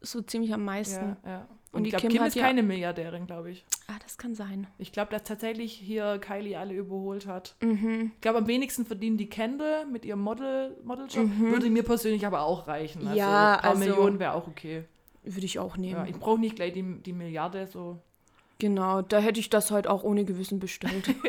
so 0.00 0.20
ziemlich 0.22 0.52
am 0.54 0.64
meisten. 0.64 1.16
Ja, 1.24 1.30
ja. 1.30 1.48
Und, 1.76 1.84
die 1.84 1.88
ich 1.88 1.92
glaube, 1.96 2.08
Kim 2.08 2.16
Kim, 2.18 2.26
ist 2.26 2.34
ja- 2.36 2.42
keine 2.44 2.62
Milliardärin, 2.62 3.26
glaube 3.26 3.50
ich. 3.50 3.64
Ah, 3.88 3.94
das 4.02 4.18
kann 4.18 4.34
sein. 4.34 4.66
Ich 4.78 4.92
glaube, 4.92 5.10
dass 5.12 5.22
tatsächlich 5.24 5.72
hier 5.72 6.18
Kylie 6.18 6.58
alle 6.58 6.74
überholt 6.74 7.26
hat. 7.26 7.54
Mhm. 7.60 8.12
Ich 8.14 8.20
glaube, 8.20 8.38
am 8.38 8.46
wenigsten 8.46 8.84
verdienen 8.86 9.16
die 9.16 9.28
Kendall 9.28 9.86
mit 9.86 10.04
ihrem 10.04 10.20
Model, 10.20 10.76
Modeljob. 10.84 11.28
Würde 11.38 11.70
mir 11.70 11.82
persönlich 11.82 12.26
aber 12.26 12.42
auch 12.42 12.66
reichen. 12.68 13.00
Also 13.00 13.10
Mhm. 13.12 13.16
Ja, 13.16 13.54
ein 13.56 13.60
paar 13.60 13.70
also- 13.70 13.80
Millionen 13.84 14.18
wäre 14.18 14.32
auch 14.34 14.46
okay. 14.48 14.84
Würde 15.22 15.44
ich 15.46 15.58
auch 15.58 15.76
nehmen. 15.76 16.04
Ja, 16.04 16.06
ich 16.06 16.16
brauche 16.18 16.38
nicht 16.38 16.56
gleich 16.56 16.72
die, 16.72 16.82
die 17.02 17.12
Milliarde. 17.12 17.66
So. 17.66 17.98
Genau, 18.58 19.02
da 19.02 19.18
hätte 19.18 19.40
ich 19.40 19.50
das 19.50 19.70
halt 19.72 19.86
auch 19.88 20.04
ohne 20.04 20.24
Gewissen 20.24 20.58
bestellt. 20.60 21.04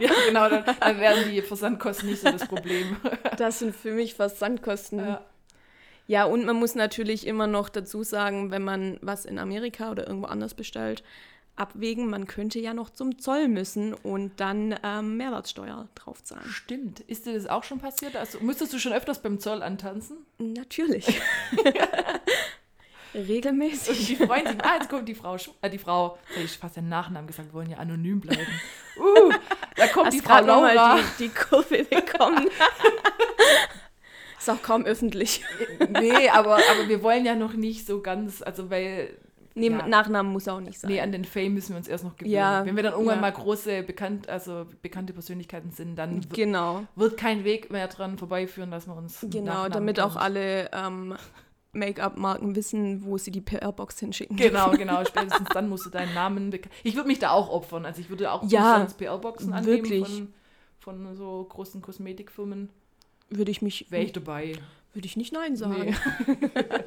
Ja, 0.00 0.10
genau, 0.28 0.48
dann, 0.48 0.64
dann 0.78 1.00
wären 1.00 1.28
die 1.28 1.42
Versandkosten 1.42 2.08
nicht 2.10 2.20
so 2.22 2.30
das 2.30 2.46
Problem. 2.46 2.96
das 3.36 3.58
sind 3.58 3.74
für 3.74 3.92
mich 3.92 4.14
Versandkosten. 4.14 5.00
Ja. 5.00 5.24
Ja, 6.08 6.24
und 6.24 6.46
man 6.46 6.56
muss 6.56 6.74
natürlich 6.74 7.26
immer 7.26 7.46
noch 7.46 7.68
dazu 7.68 8.02
sagen, 8.02 8.50
wenn 8.50 8.64
man 8.64 8.98
was 9.02 9.26
in 9.26 9.38
Amerika 9.38 9.90
oder 9.90 10.06
irgendwo 10.06 10.26
anders 10.26 10.54
bestellt, 10.54 11.04
abwägen, 11.54 12.08
man 12.08 12.26
könnte 12.26 12.58
ja 12.60 12.72
noch 12.72 12.88
zum 12.88 13.18
Zoll 13.18 13.46
müssen 13.48 13.92
und 13.92 14.40
dann 14.40 14.74
ähm, 14.82 15.18
Mehrwertsteuer 15.18 15.86
draufzahlen. 15.94 16.48
Stimmt. 16.48 17.00
Ist 17.00 17.26
dir 17.26 17.34
das 17.34 17.46
auch 17.46 17.62
schon 17.62 17.78
passiert? 17.78 18.16
Also, 18.16 18.40
müsstest 18.40 18.72
du 18.72 18.78
schon 18.78 18.94
öfters 18.94 19.20
beim 19.20 19.38
Zoll 19.38 19.62
antanzen? 19.62 20.16
Natürlich. 20.38 21.20
Und 21.52 21.74
Regelmäßig. 23.28 24.06
die 24.06 24.16
freuen 24.16 24.46
sich. 24.46 24.64
Ah, 24.64 24.76
jetzt 24.76 24.88
kommt 24.88 25.08
die 25.08 25.14
Frau. 25.14 25.36
Äh, 25.60 25.68
die 25.68 25.78
Frau, 25.78 26.18
ich 26.42 26.56
fast 26.56 26.76
den 26.76 26.88
Nachnamen 26.88 27.26
gesagt, 27.26 27.48
wir 27.50 27.54
wollen 27.54 27.70
ja 27.70 27.78
anonym 27.78 28.20
bleiben. 28.20 28.46
Uh, 28.96 29.30
da 29.76 29.88
kommt 29.88 30.12
die 30.12 30.18
Hast 30.18 30.26
Frau 30.26 30.34
gerade 30.36 30.46
nochmal 30.46 30.74
Laura. 30.74 31.00
die, 31.18 31.28
die 31.28 31.34
Kurve 31.34 31.84
bekommen. 31.84 32.48
Ist 34.38 34.48
auch 34.50 34.62
kaum 34.62 34.84
öffentlich. 34.84 35.42
Nee, 35.90 36.28
aber, 36.28 36.56
aber 36.56 36.88
wir 36.88 37.02
wollen 37.02 37.24
ja 37.24 37.34
noch 37.34 37.54
nicht 37.54 37.86
so 37.86 38.00
ganz, 38.00 38.42
also 38.42 38.70
weil 38.70 39.10
Nee, 39.54 39.70
Ja. 39.70 39.86
Nachnamen 39.88 40.30
muss 40.32 40.46
auch 40.46 40.60
nicht 40.60 40.78
sein. 40.78 40.88
Nee, 40.90 41.00
an 41.00 41.10
den 41.10 41.24
Fame 41.24 41.54
müssen 41.54 41.70
wir 41.70 41.78
uns 41.78 41.88
erst 41.88 42.04
noch 42.04 42.16
gewöhnen. 42.16 42.32
Ja, 42.34 42.64
Wenn 42.64 42.76
wir 42.76 42.82
dann 42.84 42.92
irgendwann 42.92 43.16
ja. 43.16 43.20
mal 43.22 43.32
große, 43.32 43.82
bekannt, 43.82 44.28
also 44.28 44.66
bekannte 44.82 45.12
Persönlichkeiten 45.12 45.72
sind, 45.72 45.96
dann 45.96 46.20
Genau, 46.32 46.84
wird 46.94 47.16
kein 47.16 47.42
Weg 47.42 47.68
mehr 47.72 47.88
dran 47.88 48.18
vorbeiführen, 48.18 48.70
dass 48.70 48.86
wir 48.86 48.94
uns. 48.94 49.18
genau, 49.28 49.46
Nachnamen 49.52 49.72
damit 49.72 50.00
auch 50.00 50.12
kennen. 50.12 50.22
alle 50.22 50.70
ähm, 50.72 51.14
Make-up-Marken 51.72 52.54
wissen, 52.56 53.04
wo 53.04 53.18
sie 53.18 53.30
die 53.32 53.40
PR-Box 53.40 53.98
hinschicken. 53.98 54.36
Genau, 54.36 54.70
genau. 54.70 55.04
Spätestens 55.04 55.48
dann 55.52 55.68
musst 55.68 55.86
du 55.86 55.90
deinen 55.90 56.14
Namen. 56.14 56.52
Ich 56.84 56.94
würde 56.96 57.08
mich 57.08 57.18
da 57.18 57.30
auch 57.30 57.50
opfern. 57.50 57.84
Also 57.84 58.00
ich 58.00 58.08
würde 58.08 58.30
auch 58.30 58.42
Ja, 58.48 58.78
sonst 58.78 58.94
PR-Boxen 58.94 59.52
annehmen 59.52 59.76
wirklich. 59.90 60.06
von, 60.78 61.04
von 61.04 61.16
so 61.16 61.44
großen 61.48 61.82
Kosmetikfirmen. 61.82 62.70
Würde 63.30 63.50
ich 63.50 63.62
mich, 63.62 63.86
Wäre 63.90 64.02
ich 64.02 64.12
dabei. 64.12 64.52
würde 64.94 65.06
ich 65.06 65.16
nicht 65.16 65.32
Nein 65.32 65.56
sagen. 65.56 65.94
Nee. 66.36 66.44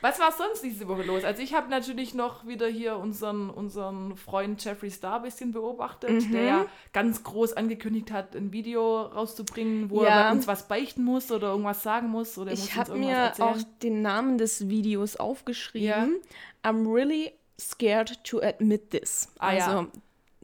Was 0.00 0.18
war 0.18 0.32
sonst 0.32 0.64
diese 0.64 0.88
Woche 0.88 1.02
los? 1.04 1.22
Also 1.22 1.40
ich 1.40 1.54
habe 1.54 1.70
natürlich 1.70 2.12
noch 2.14 2.44
wieder 2.48 2.66
hier 2.66 2.96
unseren, 2.96 3.48
unseren 3.48 4.16
Freund 4.16 4.62
Jeffrey 4.64 4.90
Star 4.90 5.16
ein 5.18 5.22
bisschen 5.22 5.52
beobachtet, 5.52 6.10
Mhm. 6.10 6.32
der 6.32 6.42
ja 6.42 6.66
ganz 6.92 7.22
groß 7.22 7.52
angekündigt 7.52 8.10
hat, 8.10 8.34
ein 8.34 8.52
Video 8.52 9.02
rauszubringen, 9.02 9.90
wo 9.90 10.02
er 10.02 10.08
Ja. 10.08 10.22
bei 10.24 10.32
uns 10.32 10.48
was 10.48 10.66
beichten 10.66 11.04
muss 11.04 11.30
oder 11.30 11.50
irgendwas 11.50 11.84
sagen 11.84 12.08
muss. 12.08 12.36
Oder 12.36 12.50
er 12.50 12.54
Ich 12.58 12.74
habe 12.74 12.96
mir 12.96 13.12
erzählen. 13.14 13.48
auch 13.50 13.58
den 13.82 14.02
Namen 14.02 14.38
des 14.38 14.68
Videos 14.68 15.14
aufgeschrieben. 15.14 16.16
I'm 16.64 16.92
really 16.92 17.30
scared 17.60 18.24
to 18.24 18.40
admit 18.40 18.90
this. 18.90 19.28
Ah, 19.38 19.52
ja. 19.54 19.86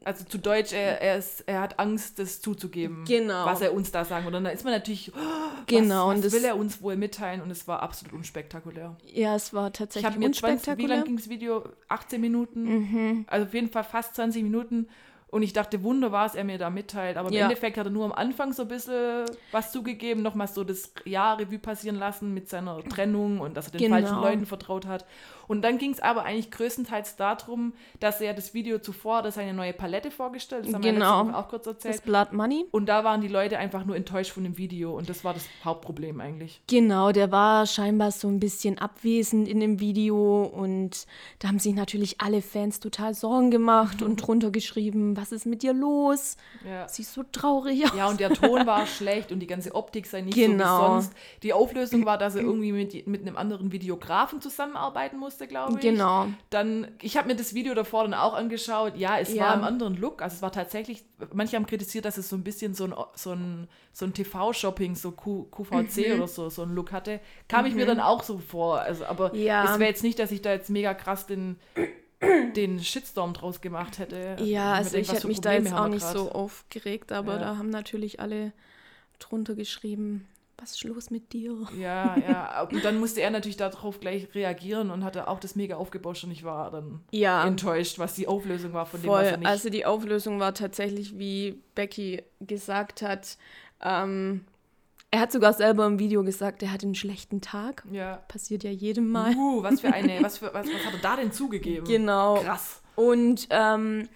Also, 0.05 0.23
zu 0.25 0.37
Deutsch, 0.37 0.71
er, 0.73 1.01
er, 1.01 1.17
ist, 1.17 1.43
er 1.47 1.61
hat 1.61 1.79
Angst, 1.79 2.19
das 2.19 2.41
zuzugeben, 2.41 3.03
Genau. 3.05 3.45
was 3.45 3.61
er 3.61 3.73
uns 3.73 3.91
da 3.91 4.05
sagen 4.05 4.25
will. 4.25 4.35
Und 4.35 4.43
dann 4.45 4.53
ist 4.53 4.63
man 4.63 4.73
natürlich, 4.73 5.11
oh, 5.13 5.19
Genau, 5.67 6.07
was, 6.07 6.15
und 6.15 6.23
was 6.25 6.31
das- 6.31 6.33
will 6.33 6.45
er 6.45 6.55
uns 6.57 6.81
wohl 6.81 6.95
mitteilen? 6.95 7.41
Und 7.41 7.51
es 7.51 7.67
war 7.67 7.81
absolut 7.81 8.13
unspektakulär. 8.13 8.95
ja, 9.13 9.35
es 9.35 9.53
war 9.53 9.67
Ich 9.67 9.73
tatsächlich 9.73 10.05
habe 10.09 10.19
mir 10.19 10.31
20, 10.31 10.41
wie 10.41 10.51
unspektakulär. 10.53 10.95
lang 10.97 11.05
ging 11.05 11.17
das 11.17 11.29
Video? 11.29 11.63
18 11.89 12.21
Minuten? 12.21 12.63
Mhm. 12.63 13.25
Also 13.27 13.45
auf 13.45 13.53
jeden 13.53 13.69
Fall 13.69 13.83
fast 13.83 14.15
20 14.15 14.43
Minuten. 14.43 14.87
Und 15.31 15.43
ich 15.43 15.53
dachte, 15.53 15.83
wunderbar, 15.83 16.25
was 16.25 16.33
er 16.33 16.43
mir 16.43 16.57
da 16.57 16.71
mitteilt. 16.71 17.15
Aber 17.15 17.27
im 17.29 17.35
Ja. 17.35 17.43
Endeffekt 17.43 17.77
hat 17.77 17.85
er 17.85 17.91
nur 17.91 18.03
am 18.05 18.11
Anfang 18.13 18.51
so 18.51 18.63
ein 18.63 18.67
bisschen 18.67 19.25
was 19.51 19.71
zugegeben, 19.71 20.23
nochmal 20.23 20.47
so 20.47 20.63
das 20.63 20.91
Jahr 21.05 21.37
Revue 21.37 21.59
passieren 21.59 21.97
lassen 21.97 22.33
mit 22.33 22.49
seiner 22.49 22.83
Trennung 22.85 23.39
und 23.39 23.55
dass 23.55 23.67
er 23.67 23.73
den 23.73 23.79
Genau. 23.81 23.95
falschen 23.97 24.21
Leuten 24.23 24.45
vertraut 24.47 24.87
hat. 24.87 25.05
Und 25.49 25.63
dann 25.63 25.77
ging 25.79 25.91
es 25.91 25.99
aber 25.99 26.23
eigentlich 26.23 26.51
größtenteils 26.51 27.17
darum, 27.17 27.73
dass 27.99 28.21
er 28.21 28.33
das 28.33 28.53
Video 28.53 28.77
zuvor 28.79 29.17
hat 29.17 29.25
er 29.25 29.31
seine 29.31 29.53
neue 29.53 29.73
Palette 29.73 30.11
vorgestellt. 30.11 30.65
Das 30.67 30.73
haben 30.75 30.83
wir 30.83 30.93
Genau. 30.93 31.25
Woche 31.25 31.35
auch 31.35 31.49
kurz 31.49 31.65
Das 31.65 31.73
erzählt. 31.73 32.03
Blood 32.05 32.31
Money. 32.33 32.65
Und 32.71 32.85
da 32.87 33.03
waren 33.03 33.19
die 33.19 33.27
Leute 33.27 33.57
einfach 33.57 33.83
nur 33.83 33.95
enttäuscht 33.95 34.31
von 34.31 34.43
dem 34.43 34.57
Video. 34.57 34.95
Und 34.95 35.09
das 35.09 35.23
war 35.23 35.33
das 35.33 35.45
Hauptproblem 35.65 36.21
eigentlich. 36.21 36.61
Genau, 36.67 37.11
der 37.11 37.31
war 37.31 37.65
scheinbar 37.65 38.11
so 38.11 38.27
ein 38.27 38.39
bisschen 38.39 38.77
abwesend 38.77 39.47
in 39.47 39.59
dem 39.59 39.79
Video 39.79 40.43
und 40.43 41.07
da 41.39 41.47
haben 41.47 41.57
sich 41.59 41.73
natürlich 41.73 42.21
alle 42.21 42.41
Fans 42.43 42.79
total 42.79 43.15
Sorgen 43.15 43.49
gemacht 43.49 44.01
und 44.03 44.17
drunter 44.17 44.51
geschrieben, 44.51 45.17
was 45.17 45.31
ist 45.31 45.47
mit 45.47 45.63
dir 45.63 45.73
los? 45.73 46.37
Ja. 46.63 46.87
Siehst 46.87 47.13
so 47.13 47.23
traurig 47.31 47.85
aus. 47.85 47.97
Ja, 47.97 48.07
und 48.07 48.19
der 48.19 48.29
Ton 48.35 48.67
war 48.67 48.85
schlecht 48.85 49.31
und 49.31 49.39
die 49.39 49.47
ganze 49.47 49.73
Optik 49.73 50.05
sei 50.05 50.21
nicht 50.21 50.35
Genau. 50.35 50.77
so 50.77 50.83
wie 50.83 50.87
sonst. 51.01 51.13
Die 51.41 51.53
Auflösung 51.53 52.05
war, 52.05 52.19
dass 52.19 52.35
er 52.35 52.41
irgendwie 52.43 52.71
mit, 52.71 53.07
mit 53.07 53.21
einem 53.25 53.35
anderen 53.35 53.71
Videografen 53.71 54.41
zusammenarbeiten 54.41 55.17
musste, 55.17 55.38
glaube 55.47 55.75
ich. 55.75 55.81
Genau. 55.81 56.27
Dann, 56.49 56.87
ich 57.01 57.17
habe 57.17 57.27
mir 57.27 57.35
das 57.35 57.53
Video 57.53 57.73
davor 57.73 58.03
dann 58.03 58.13
auch 58.13 58.33
angeschaut. 58.33 58.97
Ja, 58.97 59.17
es 59.19 59.33
Ja. 59.33 59.45
war 59.47 59.55
im 59.55 59.63
anderen 59.63 59.95
Look. 59.97 60.21
Also 60.21 60.35
es 60.37 60.41
war 60.41 60.51
tatsächlich, 60.51 61.03
manche 61.33 61.55
haben 61.55 61.65
kritisiert, 61.65 62.05
dass 62.05 62.17
es 62.17 62.29
so 62.29 62.35
ein 62.35 62.43
bisschen 62.43 62.73
so 62.73 62.85
ein, 62.85 62.93
so 63.15 63.31
ein, 63.31 63.67
so 63.93 64.05
ein 64.05 64.13
TV-Shopping, 64.13 64.95
so 64.95 65.11
Q, 65.11 65.45
QVC 65.51 66.09
Mhm. 66.09 66.15
oder 66.15 66.27
so, 66.27 66.49
so 66.49 66.63
ein 66.63 66.73
Look 66.75 66.91
hatte. 66.91 67.19
Kam 67.47 67.65
ich 67.65 67.75
mir 67.75 67.85
dann 67.85 67.99
auch 67.99 68.23
so 68.23 68.37
vor. 68.39 68.79
Also, 68.81 69.05
aber 69.05 69.35
Ja. 69.35 69.65
es 69.73 69.79
wäre 69.79 69.89
jetzt 69.89 70.03
nicht, 70.03 70.19
dass 70.19 70.31
ich 70.31 70.41
da 70.41 70.51
jetzt 70.51 70.69
mega 70.69 70.93
krass 70.93 71.25
den, 71.25 71.57
den 72.55 72.79
Shitstorm 72.79 73.33
draus 73.33 73.61
gemacht 73.61 73.97
hätte. 73.99 74.35
Ja, 74.43 74.73
also 74.73 74.91
denkt, 74.91 75.07
ich 75.07 75.13
hätte 75.15 75.27
mich 75.27 75.39
da 75.41 75.49
Probleme 75.51 75.69
jetzt 75.69 75.77
haben 75.77 75.85
auch 75.85 75.93
nicht 75.93 76.03
grad? 76.05 76.17
so 76.17 76.31
aufgeregt, 76.31 77.11
aber 77.11 77.33
Ja. 77.33 77.39
da 77.39 77.57
haben 77.57 77.69
natürlich 77.69 78.19
alle 78.19 78.51
drunter 79.19 79.55
geschrieben, 79.55 80.27
was 80.61 80.71
ist 80.71 80.83
los 80.83 81.09
mit 81.09 81.31
dir? 81.33 81.55
Ja, 81.77 82.15
ja. 82.17 82.61
Und 82.71 82.83
dann 82.83 82.99
musste 82.99 83.21
er 83.21 83.29
natürlich 83.31 83.57
darauf 83.57 83.99
gleich 83.99 84.33
reagieren 84.35 84.91
und 84.91 85.03
hatte 85.03 85.27
auch 85.27 85.39
das 85.39 85.55
mega 85.55 85.75
aufgebauscht 85.77 86.23
und 86.23 86.31
ich 86.31 86.43
war 86.43 86.71
dann 86.71 87.01
Ja, 87.11 87.45
enttäuscht, 87.45 87.99
was 87.99 88.15
die 88.15 88.27
Auflösung 88.27 88.73
war 88.73 88.85
von 88.85 89.01
dem, 89.01 89.09
was 89.09 89.23
er 89.23 89.29
voll. 89.29 89.37
nicht. 89.39 89.47
Also 89.47 89.69
die 89.69 89.85
Auflösung 89.85 90.39
war 90.39 90.53
tatsächlich, 90.53 91.17
wie 91.17 91.61
Becky 91.75 92.23
gesagt 92.41 93.01
hat, 93.01 93.37
ähm, 93.81 94.45
er 95.11 95.21
hat 95.21 95.31
sogar 95.31 95.53
selber 95.53 95.85
im 95.87 95.97
Video 95.97 96.23
gesagt, 96.23 96.61
er 96.61 96.71
hat 96.71 96.83
einen 96.83 96.93
schlechten 96.95 97.41
Tag. 97.41 97.83
ja. 97.91 98.17
Passiert 98.27 98.63
ja 98.63 98.69
jedem 98.71 99.09
Mal. 99.11 99.35
Uh, 99.35 99.63
was 99.63 99.81
für 99.81 99.91
eine, 99.91 100.17
was, 100.21 100.37
für, 100.37 100.53
was, 100.53 100.67
was 100.67 100.85
hat 100.85 100.93
er 100.93 100.99
da 101.01 101.15
denn 101.15 101.31
zugegeben? 101.31 101.87
Genau. 101.87 102.35
Krass. 102.41 102.81
Und 102.95 103.47
ähm, 103.49 104.07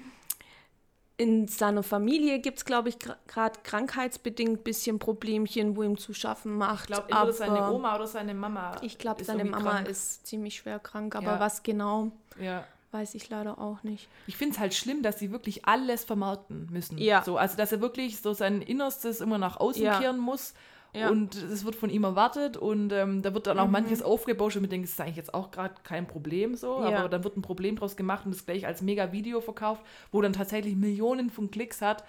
in 1.24 1.48
seiner 1.48 1.84
Familie 1.84 2.40
gibt 2.40 2.58
es, 2.58 2.66
glaube 2.66 2.90
ich, 2.90 2.98
gerade 3.00 3.58
krankheitsbedingt 3.64 4.60
ein 4.60 4.64
bisschen 4.64 5.00
Problemchen, 5.00 5.78
wo 5.78 5.84
ihm 5.84 5.98
zu 5.98 6.14
schaffen 6.14 6.58
macht. 6.58 6.82
Ich 6.82 6.88
glaube, 6.88 7.10
entweder 7.10 7.32
seine 7.32 7.72
Oma 7.72 7.96
oder 7.96 8.08
seine 8.08 8.34
Mama. 8.34 8.76
Ich 8.82 8.98
glaube, 8.98 9.22
ist 9.22 9.28
seine 9.28 9.46
Mama 9.46 9.72
krank. 9.72 9.88
ist 9.88 10.28
ziemlich 10.28 10.56
schwer 10.56 10.80
krank, 10.80 11.16
aber 11.16 11.26
Ja. 11.34 11.40
was 11.40 11.64
genau, 11.64 12.12
Ja. 12.38 12.66
weiß 12.92 13.16
ich 13.16 13.30
leider 13.30 13.58
auch 13.58 13.84
nicht. 13.84 14.10
Ich 14.28 14.36
finde 14.36 14.56
es 14.56 14.60
halt 14.60 14.74
schlimm, 14.74 15.02
dass 15.02 15.18
sie 15.18 15.32
wirklich 15.32 15.64
alles 15.66 16.04
vermarkten 16.04 16.68
müssen. 16.70 16.98
Ja. 16.98 17.24
So, 17.24 17.38
also, 17.38 17.56
dass 17.56 17.72
er 17.72 17.80
wirklich 17.80 18.20
so 18.20 18.34
sein 18.34 18.62
Innerstes 18.62 19.22
immer 19.22 19.38
nach 19.38 19.56
außen 19.58 19.82
kehren 19.82 20.18
muss. 20.20 20.54
Ja. 20.96 21.10
Und 21.10 21.36
es 21.36 21.66
wird 21.66 21.76
von 21.76 21.90
ihm 21.90 22.04
erwartet 22.04 22.56
und 22.56 22.94
ähm, 22.94 23.22
da 23.24 23.34
wird 23.34 23.48
dann 23.48 23.58
auch 23.60 23.66
Mhm. 23.66 23.72
manches 23.72 24.02
aufgebauscht 24.04 24.58
und 24.58 24.62
man 24.64 24.70
denkt, 24.70 24.86
das 24.88 24.94
ist 24.94 25.02
eigentlich 25.02 25.16
jetzt 25.18 25.34
auch 25.34 25.50
gerade 25.50 25.74
kein 25.84 26.06
Problem 26.08 26.56
so, 26.56 26.80
Ja. 26.82 27.00
aber 27.00 27.10
dann 27.10 27.24
wird 27.24 27.36
ein 27.36 27.42
Problem 27.42 27.76
draus 27.76 27.96
gemacht 27.96 28.26
und 28.28 28.32
es 28.36 28.46
gleich 28.46 28.68
als 28.68 28.82
Mega-Video 28.84 29.42
verkauft, 29.42 29.82
wo 30.12 30.22
dann 30.22 30.34
tatsächlich 30.34 30.76
Millionen 30.76 31.32
von 31.32 31.50
Klicks 31.50 31.82
hat 31.82 32.04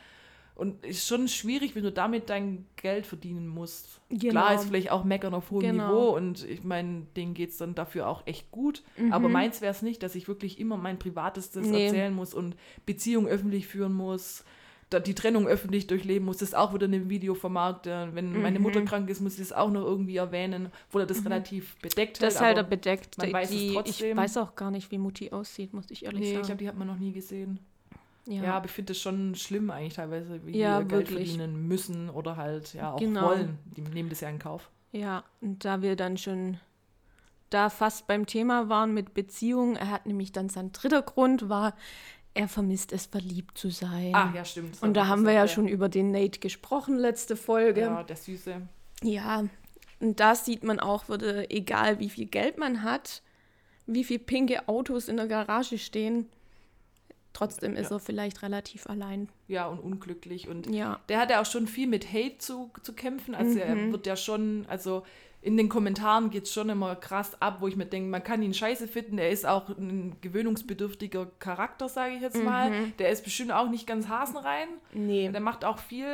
und 0.54 0.84
ist 0.84 1.08
schon 1.08 1.26
schwierig, 1.28 1.74
wenn 1.74 1.82
du 1.82 1.90
damit 1.90 2.28
dein 2.30 2.66
Geld 2.76 3.06
verdienen 3.06 3.48
musst. 3.48 4.00
Genau. 4.10 4.30
Klar 4.30 4.54
ist 4.54 4.66
vielleicht 4.66 4.90
auch 4.92 5.02
Meckern 5.02 5.32
auf 5.34 5.50
hohem 5.50 5.60
Genau. 5.62 5.86
Niveau 5.88 6.16
und 6.16 6.44
ich 6.48 6.62
meine, 6.62 7.06
denen 7.16 7.32
geht 7.34 7.50
es 7.50 7.56
dann 7.56 7.74
dafür 7.74 8.06
auch 8.06 8.22
echt 8.26 8.50
gut, 8.52 8.82
aber 9.10 9.28
meins 9.30 9.62
wäre 9.62 9.72
es 9.72 9.80
nicht, 9.82 10.02
dass 10.02 10.14
ich 10.14 10.28
wirklich 10.28 10.60
immer 10.60 10.76
mein 10.76 10.98
Privatestes 10.98 11.66
Mhm. 11.66 11.72
Nee. 11.72 11.86
erzählen 11.86 12.14
muss 12.14 12.34
und 12.34 12.54
Beziehungen 12.86 13.26
öffentlich 13.28 13.66
führen 13.66 13.94
muss 13.94 14.44
die 15.00 15.14
Trennung 15.14 15.46
öffentlich 15.46 15.86
durchleben 15.86 16.24
muss, 16.26 16.38
das 16.38 16.54
auch 16.54 16.74
wieder 16.74 16.86
in 16.86 16.92
dem 16.92 17.08
Video 17.10 17.34
vermarkten. 17.34 18.14
Wenn 18.14 18.40
meine 18.42 18.58
Mutter 18.60 18.80
Mhm. 18.80 18.84
krank 18.86 19.08
ist, 19.10 19.20
muss 19.20 19.34
ich 19.34 19.40
das 19.40 19.52
auch 19.52 19.70
noch 19.70 19.82
irgendwie 19.84 20.16
erwähnen, 20.16 20.70
wo 20.90 20.98
er 20.98 21.06
das 21.06 21.24
relativ 21.24 21.76
bedeckt 21.80 22.16
Das 22.16 22.22
hält. 22.22 22.32
ist 22.34 22.40
halt 22.40 22.58
aber- 22.58 22.68
bedeckt. 22.68 23.18
man 23.18 23.32
weiß 23.32 23.50
es 23.50 23.56
die, 23.56 23.66
ich 23.68 23.74
trotzdem. 23.74 24.16
weiß 24.16 24.36
auch 24.38 24.54
gar 24.56 24.70
nicht, 24.70 24.90
wie 24.90 24.98
Mutti 24.98 25.30
aussieht, 25.32 25.72
muss 25.74 25.90
ich 25.90 26.04
ehrlich 26.04 26.20
Nee, 26.20 26.26
ich 26.28 26.34
sagen. 26.34 26.46
glaube, 26.46 26.58
die 26.58 26.68
hat 26.68 26.76
man 26.78 26.86
noch 26.88 26.98
nie 26.98 27.12
gesehen. 27.12 27.58
ja. 28.26 28.42
Ja, 28.42 28.54
aber 28.54 28.66
ich 28.66 28.72
finde 28.72 28.92
das 28.92 29.00
schon 29.02 29.34
schlimm 29.34 29.70
eigentlich 29.70 29.94
teilweise, 29.94 30.40
wie 30.46 30.56
Ja, 30.58 30.80
die 30.80 30.88
Geld 30.88 31.10
wirklich. 31.10 31.30
verdienen 31.36 31.68
müssen 31.68 32.08
oder 32.10 32.36
halt 32.36 32.72
ja 32.74 32.92
auch 32.92 32.98
Genau. 32.98 33.28
wollen. 33.28 33.58
Die 33.76 33.82
nehmen 33.82 34.08
das 34.08 34.20
ja 34.20 34.28
in 34.30 34.38
Kauf. 34.38 34.70
Ja, 34.92 35.24
und 35.40 35.64
da 35.64 35.82
wir 35.82 35.96
dann 35.96 36.16
schon 36.16 36.58
da 37.50 37.68
fast 37.70 38.06
beim 38.08 38.26
Thema 38.26 38.68
waren 38.68 38.94
mit 38.94 39.14
Beziehungen, 39.14 39.76
er 39.76 39.90
hat 39.90 40.06
nämlich 40.06 40.32
dann 40.32 40.48
sein 40.48 40.72
dritter 40.72 41.02
Grund 41.02 41.48
war, 41.48 41.74
er 42.34 42.48
vermisst 42.48 42.92
es, 42.92 43.06
verliebt 43.06 43.56
zu 43.56 43.70
sein. 43.70 44.14
Ah, 44.14 44.32
ja, 44.34 44.44
stimmt. 44.44 44.82
und 44.82 44.94
da 44.94 45.06
haben 45.06 45.24
wir 45.24 45.32
ja 45.32 45.46
schon 45.48 45.68
über 45.68 45.88
den 45.88 46.10
Nate 46.10 46.40
gesprochen, 46.40 46.96
letzte 46.98 47.36
Folge. 47.36 47.82
Ja, 47.82 48.02
der 48.02 48.16
Süße. 48.16 48.62
Ja, 49.02 49.44
und 50.00 50.20
da 50.20 50.34
sieht 50.34 50.64
man 50.64 50.80
auch, 50.80 51.08
würde, 51.08 51.48
egal 51.50 52.00
wie 52.00 52.10
viel 52.10 52.26
Geld 52.26 52.58
man 52.58 52.82
hat, 52.82 53.22
wie 53.86 54.02
viele 54.04 54.18
pinke 54.20 54.68
Autos 54.68 55.08
in 55.08 55.16
der 55.16 55.28
Garage 55.28 55.78
stehen. 55.78 56.28
Trotzdem 57.32 57.74
ist 57.74 57.90
Ja. 57.90 57.96
er 57.96 58.00
vielleicht 58.00 58.42
relativ 58.42 58.86
allein. 58.86 59.28
Ja, 59.48 59.66
und 59.66 59.80
unglücklich. 59.80 60.48
Und 60.48 60.72
Ja. 60.72 61.00
der 61.08 61.18
hat 61.18 61.30
ja 61.30 61.40
auch 61.42 61.46
schon 61.46 61.66
viel 61.66 61.88
mit 61.88 62.12
Hate 62.12 62.38
zu, 62.38 62.70
zu 62.82 62.92
kämpfen. 62.92 63.34
Also 63.34 63.54
Mhm. 63.56 63.58
er 63.60 63.92
wird 63.92 64.06
ja 64.06 64.16
schon, 64.16 64.64
also 64.68 65.04
in 65.44 65.58
den 65.58 65.68
Kommentaren 65.68 66.30
geht 66.30 66.44
es 66.44 66.54
schon 66.54 66.70
immer 66.70 66.96
krass 66.96 67.32
ab, 67.42 67.58
wo 67.60 67.68
ich 67.68 67.76
mir 67.76 67.84
denke, 67.84 68.08
man 68.08 68.24
kann 68.24 68.42
ihn 68.42 68.54
scheiße 68.54 68.88
finden. 68.88 69.18
Er 69.18 69.28
ist 69.28 69.44
auch 69.44 69.68
ein 69.68 70.16
gewöhnungsbedürftiger 70.22 71.26
Charakter, 71.38 71.90
sage 71.90 72.14
ich 72.14 72.22
jetzt 72.22 72.42
mal. 72.42 72.70
Mhm. 72.70 72.96
Der 72.98 73.10
ist 73.10 73.24
bestimmt 73.24 73.52
auch 73.52 73.68
nicht 73.68 73.86
ganz 73.86 74.08
hasenrein. 74.08 74.68
Nee. 74.94 75.28
Der 75.28 75.42
macht 75.42 75.66
auch 75.66 75.78
viel 75.78 76.06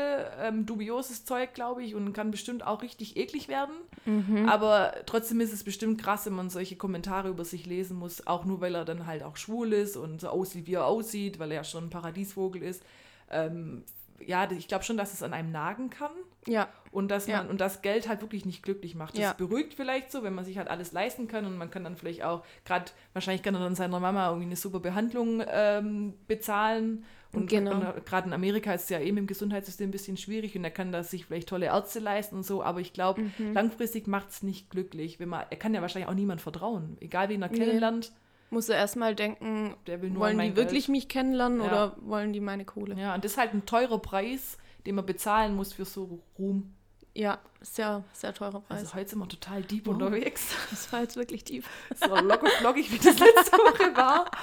ähm, 0.43 0.67
dubioses 0.67 1.25
Zeug, 1.25 1.55
glaube 1.55 1.85
ich, 1.85 1.95
und 1.95 2.13
kann 2.13 2.33
bestimmt 2.33 2.67
auch 2.67 2.83
richtig 2.83 3.17
eklig 3.17 3.47
werden. 3.47 3.77
Mhm. 4.05 4.49
Aber 4.49 4.95
trotzdem 5.07 5.41
ist 5.41 5.53
es 5.53 5.63
bestimmt 5.63 6.03
krass, 6.03 6.27
wenn 6.27 6.33
man 6.33 6.51
solche 6.51 6.75
Kommentare 6.75 7.29
über 7.29 7.45
sich 7.45 7.67
lesen 7.67 7.99
muss, 7.99 8.27
auch 8.27 8.45
nur 8.45 8.61
weil 8.61 8.75
er 8.75 8.85
dann 8.85 9.07
halt 9.07 9.23
auch 9.23 9.37
schwul 9.37 9.73
ist 9.73 9.97
und 9.97 10.21
so 10.21 10.29
aussieht, 10.29 10.67
wie 10.67 10.75
er 10.75 10.87
aussieht, 10.87 11.39
weil 11.39 11.53
er 11.53 11.59
ja 11.59 11.65
schon 11.65 11.85
ein 11.85 11.91
Paradiesvogel 11.91 12.65
ist. 12.65 12.83
Ähm, 13.31 13.85
ja, 14.27 14.51
ich 14.51 14.69
glaube 14.69 14.85
schon, 14.85 14.97
dass 14.97 15.13
es 15.13 15.23
an 15.23 15.33
einem 15.33 15.51
nagen 15.53 15.91
kann 15.91 16.11
Ja. 16.47 16.69
und 16.93 17.11
dass 17.11 17.27
Ja. 17.27 17.39
man 17.39 17.49
und 17.51 17.61
das 17.61 17.83
Geld 17.83 18.09
halt 18.09 18.21
wirklich 18.21 18.45
nicht 18.47 18.63
glücklich 18.63 18.95
macht. 18.95 19.15
Das 19.17 19.23
Ja. 19.23 19.33
beruhigt 19.33 19.75
vielleicht 19.75 20.11
so, 20.13 20.23
wenn 20.23 20.35
man 20.35 20.45
sich 20.45 20.59
halt 20.59 20.69
alles 20.69 20.93
leisten 20.93 21.29
kann 21.29 21.45
und 21.47 21.57
man 21.57 21.71
kann 21.71 21.85
dann 21.85 21.97
vielleicht 21.97 22.23
auch 22.23 22.45
gerade 22.65 22.87
wahrscheinlich 23.13 23.43
kann 23.43 23.55
er 23.55 23.61
dann 23.61 23.75
seiner 23.75 24.01
Mama 24.01 24.27
irgendwie 24.29 24.47
eine 24.47 24.57
super 24.57 24.81
Behandlung 24.81 25.43
ähm, 25.49 26.15
bezahlen 26.29 27.05
und, 27.33 27.49
Genau. 27.49 27.73
und 27.73 28.07
gerade 28.07 28.27
in 28.27 28.33
Amerika 28.33 28.73
ist 28.75 28.85
es 28.85 28.89
ja 28.91 29.01
eben 29.01 29.17
im 29.19 29.27
Gesundheitssystem 29.27 29.89
ein 29.89 29.93
bisschen 29.93 30.17
schwierig 30.17 30.57
und 30.57 30.65
er 30.65 30.71
kann 30.71 30.91
da 30.93 31.03
sich 31.05 31.27
vielleicht 31.27 31.49
tolle 31.49 31.67
Ärzte 31.67 32.01
leisten 32.01 32.37
und 32.37 32.43
so, 32.45 32.63
aber 32.63 32.81
ich 32.81 32.93
glaube, 32.93 33.21
Mhm. 33.23 33.53
langfristig 33.53 34.07
macht 34.09 34.31
es 34.31 34.43
nicht 34.43 34.69
glücklich, 34.71 35.21
wenn 35.21 35.29
man 35.29 35.45
er 35.51 35.57
kann 35.57 35.73
ja 35.75 35.81
wahrscheinlich 35.81 36.09
auch 36.09 36.15
niemand 36.15 36.41
vertrauen, 36.41 36.97
egal 37.01 37.29
wen 37.29 37.43
er 37.43 37.49
Nee. 37.51 37.59
kennenlernt, 37.59 38.13
Muss 38.51 38.69
er 38.69 38.77
erstmal 38.77 39.15
denken, 39.15 39.75
wollen 40.15 40.39
die 40.39 40.57
wirklich 40.57 40.87
Geld. 40.87 40.89
mich 40.89 41.09
kennenlernen 41.09 41.61
Ja. 41.61 41.67
oder 41.67 41.97
wollen 42.01 42.33
die 42.33 42.41
meine 42.41 42.65
Kohle? 42.65 42.97
Ja, 42.97 43.15
und 43.15 43.25
das 43.25 43.33
ist 43.33 43.39
halt 43.39 43.55
ein 43.55 43.65
teurer 43.65 43.99
Preis, 43.99 44.59
den 44.87 44.97
man 44.97 45.07
bezahlen 45.07 45.55
muss 45.55 45.73
für 45.73 45.85
so 45.85 46.21
Ruhm. 46.39 46.75
Ja, 47.15 47.39
sehr, 47.61 48.05
sehr 48.13 48.33
teurer 48.35 48.61
Preis. 48.61 48.81
Also 48.81 48.95
heute 48.95 49.11
sind 49.11 49.19
wir 49.19 49.29
total 49.29 49.63
deep 49.63 49.87
Oh. 49.89 49.93
unterwegs. 49.93 50.55
das 50.71 50.93
war 50.93 51.01
jetzt 51.03 51.17
wirklich 51.17 51.45
tief. 51.45 51.69
So 51.95 52.15
locker 52.17 52.49
flockig, 52.59 52.91
wie 52.93 52.99
das 52.99 53.19
letzte 53.19 53.57
Woche 53.57 53.97
war. 53.97 54.31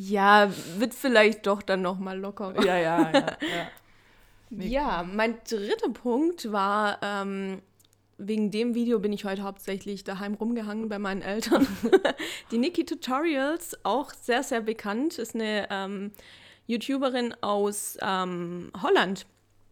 Ja, 0.00 0.48
wird 0.76 0.94
vielleicht 0.94 1.44
doch 1.48 1.60
dann 1.60 1.82
nochmal 1.82 2.16
lockerer. 2.20 2.64
Ja, 2.64 2.76
ja, 2.76 3.10
ja. 3.10 3.18
ja. 3.40 3.68
Nee. 4.48 4.68
Ja, 4.68 5.02
mein 5.02 5.38
dritter 5.42 5.88
Punkt 5.90 6.52
war, 6.52 6.98
ähm, 7.02 7.60
wegen 8.18 8.50
dem 8.50 8.74
Video 8.74 8.98
bin 8.98 9.12
ich 9.12 9.24
heute 9.24 9.42
hauptsächlich 9.42 10.04
daheim 10.04 10.34
rumgehangen 10.34 10.88
bei 10.88 10.98
meinen 10.98 11.22
Eltern. 11.22 11.66
Die 12.50 12.58
Nikki 12.58 12.84
Tutorials, 12.84 13.78
auch 13.84 14.12
sehr, 14.12 14.42
sehr 14.42 14.60
bekannt, 14.60 15.18
ist 15.18 15.34
eine 15.34 15.68
ähm, 15.70 16.10
YouTuberin 16.66 17.34
aus 17.40 17.96
ähm, 18.02 18.70
Holland. 18.82 19.26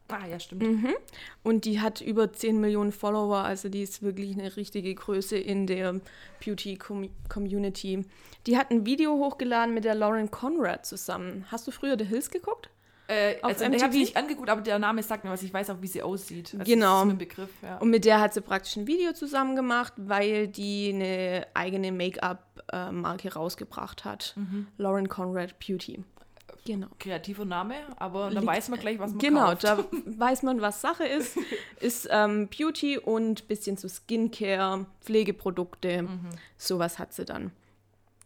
Ah, 0.09 0.27
ja, 0.27 0.39
stimmt. 0.39 0.63
Mhm. 0.63 0.95
Und 1.43 1.65
die 1.65 1.81
hat 1.81 2.01
über 2.01 2.33
10 2.33 2.61
Millionen 2.61 2.93
Follower, 2.93 3.39
also 3.39 3.69
die 3.69 3.83
ist 3.83 4.03
wirklich 4.03 4.39
eine 4.39 4.57
richtige 4.57 4.95
Größe 4.95 5.37
in 5.37 5.67
der 5.67 6.01
Beauty-Community. 6.45 8.05
Die 8.47 8.57
hat 8.57 8.71
ein 8.71 8.87
Video 8.87 9.17
hochgeladen 9.17 9.75
mit 9.75 9.85
der 9.85 9.97
Lauren 9.97 10.31
Conrad 10.31 10.87
zusammen. 10.87 11.45
Hast 11.51 11.67
du 11.67 11.73
früher 11.73 11.97
The 11.99 12.05
Hills 12.05 12.31
geguckt? 12.31 12.71
Äh, 13.09 13.37
also, 13.43 13.65
ich 13.67 13.83
habe 13.83 13.93
sie 13.93 14.01
nicht 14.01 14.17
angeguckt, 14.17 14.49
aber 14.51 14.61
der 14.63 14.79
Name 14.79 15.03
sagt 15.03 15.23
mir 15.25 15.31
was. 15.31 15.43
Ich 15.43 15.55
weiß 15.55 15.71
auch, 15.71 15.77
wie 15.81 15.87
sie 15.87 16.03
aussieht. 16.03 16.55
Also, 16.59 16.65
Genau. 16.71 16.99
Das 17.01 17.05
ist 17.07 17.11
ein 17.13 17.19
Begriff, 17.19 17.51
ja. 17.63 17.79
Und 17.79 17.91
mit 17.91 18.05
der 18.05 18.21
hat 18.21 18.35
sie 18.35 18.41
praktisch 18.41 18.77
ein 18.77 18.87
Video 18.87 19.13
zusammen 19.13 19.55
gemacht, 19.55 19.93
weil 19.97 20.49
die 20.49 20.91
eine 20.93 21.47
eigene 21.55 21.93
Make-up-Marke 21.93 23.33
rausgebracht 23.35 24.05
hat. 24.05 24.35
Mhm. 24.37 24.67
Lauren 24.79 25.09
Conrad 25.09 25.59
Beauty. 25.59 26.03
Genau. 26.65 26.89
Kreativer 26.99 27.45
Name, 27.45 27.75
aber 27.97 28.25
dann 28.25 28.35
Liegt- 28.43 28.47
weiß 28.47 28.69
man 28.71 28.81
gleich, 28.81 28.99
was 28.99 29.11
man 29.13 29.19
Genau, 29.21 29.47
kauft. 29.51 29.63
da 29.65 29.79
weiß 30.07 30.43
man, 30.43 30.61
was 30.61 30.81
Sache 30.81 31.05
ist. 31.07 31.37
Ist 31.81 32.09
ähm, 32.11 32.49
Beauty 32.49 32.99
und 32.99 33.47
bisschen 33.47 33.77
so 33.77 33.87
Skincare, 33.89 34.87
Pflegeprodukte, 35.03 36.03
Mhm. 36.03 36.31
sowas 36.57 36.99
hat 36.99 37.13
sie 37.13 37.25
dann. 37.25 37.53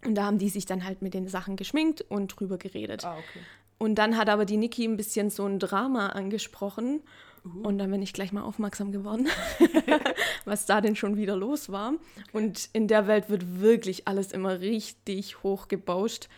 Und 0.06 0.14
da 0.14 0.24
haben 0.24 0.38
die 0.38 0.48
sich 0.48 0.64
dann 0.64 0.86
halt 0.86 1.02
mit 1.02 1.12
den 1.12 1.28
Sachen 1.28 1.56
geschminkt 1.56 2.00
und 2.08 2.28
drüber 2.40 2.56
geredet. 2.56 3.04
Ah, 3.04 3.16
okay. 3.18 3.40
Und 3.82 3.94
dann 3.94 4.18
hat 4.18 4.28
aber 4.28 4.44
die 4.44 4.58
Niki 4.58 4.84
ein 4.84 4.98
bisschen 4.98 5.30
so 5.30 5.46
ein 5.46 5.58
Drama 5.58 6.08
angesprochen. 6.10 7.00
Uh. 7.46 7.66
Und 7.66 7.78
dann 7.78 7.90
bin 7.90 8.02
ich 8.02 8.12
gleich 8.12 8.30
mal 8.30 8.42
aufmerksam 8.42 8.92
geworden, 8.92 9.26
was 10.44 10.66
da 10.66 10.82
denn 10.82 10.96
schon 10.96 11.16
wieder 11.16 11.34
los 11.34 11.72
war. 11.72 11.94
Und 12.34 12.68
in 12.74 12.88
der 12.88 13.06
Welt 13.06 13.30
wird 13.30 13.60
wirklich 13.60 14.06
alles 14.06 14.32
immer 14.32 14.60
richtig 14.60 15.42
hochgebauscht. 15.42 16.28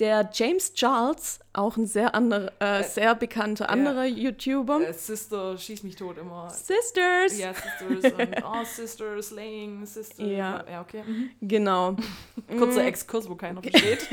Der 0.00 0.28
James 0.32 0.74
Charles, 0.74 1.38
auch 1.52 1.76
ein 1.76 1.86
sehr, 1.86 2.16
anderer, 2.16 2.50
äh, 2.58 2.82
sehr 2.82 3.14
bekannter 3.14 3.70
anderer 3.70 4.04
YouTuber. 4.04 4.88
Äh, 4.88 4.92
Sister 4.92 5.56
schießt 5.56 5.84
mich 5.84 5.94
tot 5.94 6.18
immer. 6.18 6.50
Sisters! 6.50 7.38
Ja, 7.38 7.54
Sisters 7.54 8.12
und 8.18 8.44
oh, 8.44 8.64
Sisters, 8.64 9.28
Slaying, 9.28 9.86
Sisters. 9.86 10.18
Ja. 10.18 10.64
ja 10.68 10.80
okay. 10.80 11.04
Mhm. 11.06 11.30
Genau. 11.42 11.96
Kurzer 12.58 12.84
Exkurs, 12.84 13.28
wo 13.28 13.36
keiner 13.36 13.62
versteht. 13.62 14.08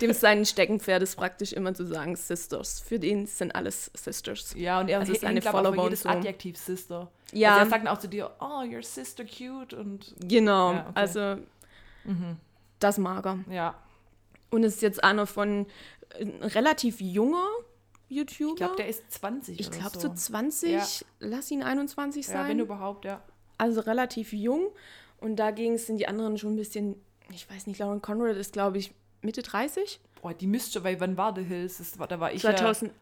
Dem 0.00 0.12
sein 0.12 0.44
Steckenpferd 0.44 1.04
ist 1.04 1.14
praktisch 1.14 1.52
immer 1.52 1.74
zu 1.74 1.86
sagen 1.86 2.16
Sisters. 2.16 2.80
Für 2.80 2.98
den 2.98 3.26
sind 3.26 3.54
alles 3.54 3.92
Sisters. 3.94 4.52
ja, 4.56 4.80
und 4.80 4.88
er 4.88 4.98
Also 4.98 5.12
hängt, 5.12 5.20
seine 5.20 5.40
glaub, 5.40 5.54
auch 5.54 5.58
für 5.58 5.64
Follower 5.64 5.84
und 5.84 5.90
jedes 5.90 6.02
so. 6.02 6.08
Adjektiv 6.08 6.56
Sister. 6.56 7.08
Ja. 7.32 7.52
Also 7.52 7.66
er 7.66 7.70
sagt 7.70 7.86
dann 7.86 7.94
auch 7.94 8.00
zu 8.00 8.08
dir, 8.08 8.32
oh, 8.40 8.64
your 8.64 8.82
sister 8.82 9.24
cute 9.24 9.74
und 9.74 10.12
Genau. 10.18 10.72
Ja, 10.72 10.80
okay. 10.80 10.92
Also, 10.94 11.36
das 12.80 12.98
mag 12.98 13.24
er. 13.26 13.38
ja. 13.48 13.74
Und 14.54 14.62
ist 14.62 14.82
jetzt 14.82 15.02
einer 15.02 15.26
von 15.26 15.66
äh, 16.18 16.24
relativ 16.46 17.00
junger 17.00 17.46
YouTuber. 18.08 18.50
Ich 18.52 18.56
glaube, 18.56 18.76
der 18.76 18.88
ist 18.88 19.10
20 19.10 19.58
Ich 19.58 19.70
glaube 19.70 19.90
so. 19.94 20.00
so 20.08 20.14
20, 20.14 20.70
Ja. 20.72 20.86
lass 21.20 21.50
ihn 21.50 21.62
21 21.62 22.26
Ja, 22.28 22.34
wenn 22.34 22.46
sein. 22.46 22.58
überhaupt, 22.60 23.04
ja. 23.04 23.22
also 23.58 23.80
relativ 23.80 24.32
jung. 24.32 24.68
Und 25.20 25.36
dagegen 25.36 25.78
sind 25.78 25.96
die 25.98 26.06
anderen 26.06 26.36
schon 26.38 26.52
ein 26.52 26.56
bisschen, 26.56 26.96
ich 27.32 27.48
weiß 27.50 27.66
nicht, 27.66 27.78
Lauren 27.78 28.02
Conrad 28.02 28.36
ist, 28.36 28.52
glaube 28.52 28.78
ich, 28.78 28.92
Mitte 29.22 29.42
30. 29.42 30.00
Boah, 30.20 30.34
die 30.34 30.46
müsste, 30.46 30.84
weil 30.84 31.00
wann 31.00 31.16
war 31.16 31.34
The 31.34 31.42
Hills? 31.42 31.78
Das 31.78 31.98
war, 31.98 32.06
da 32.06 32.20
war 32.20 32.32
ich 32.32 32.42
2008 32.42 32.92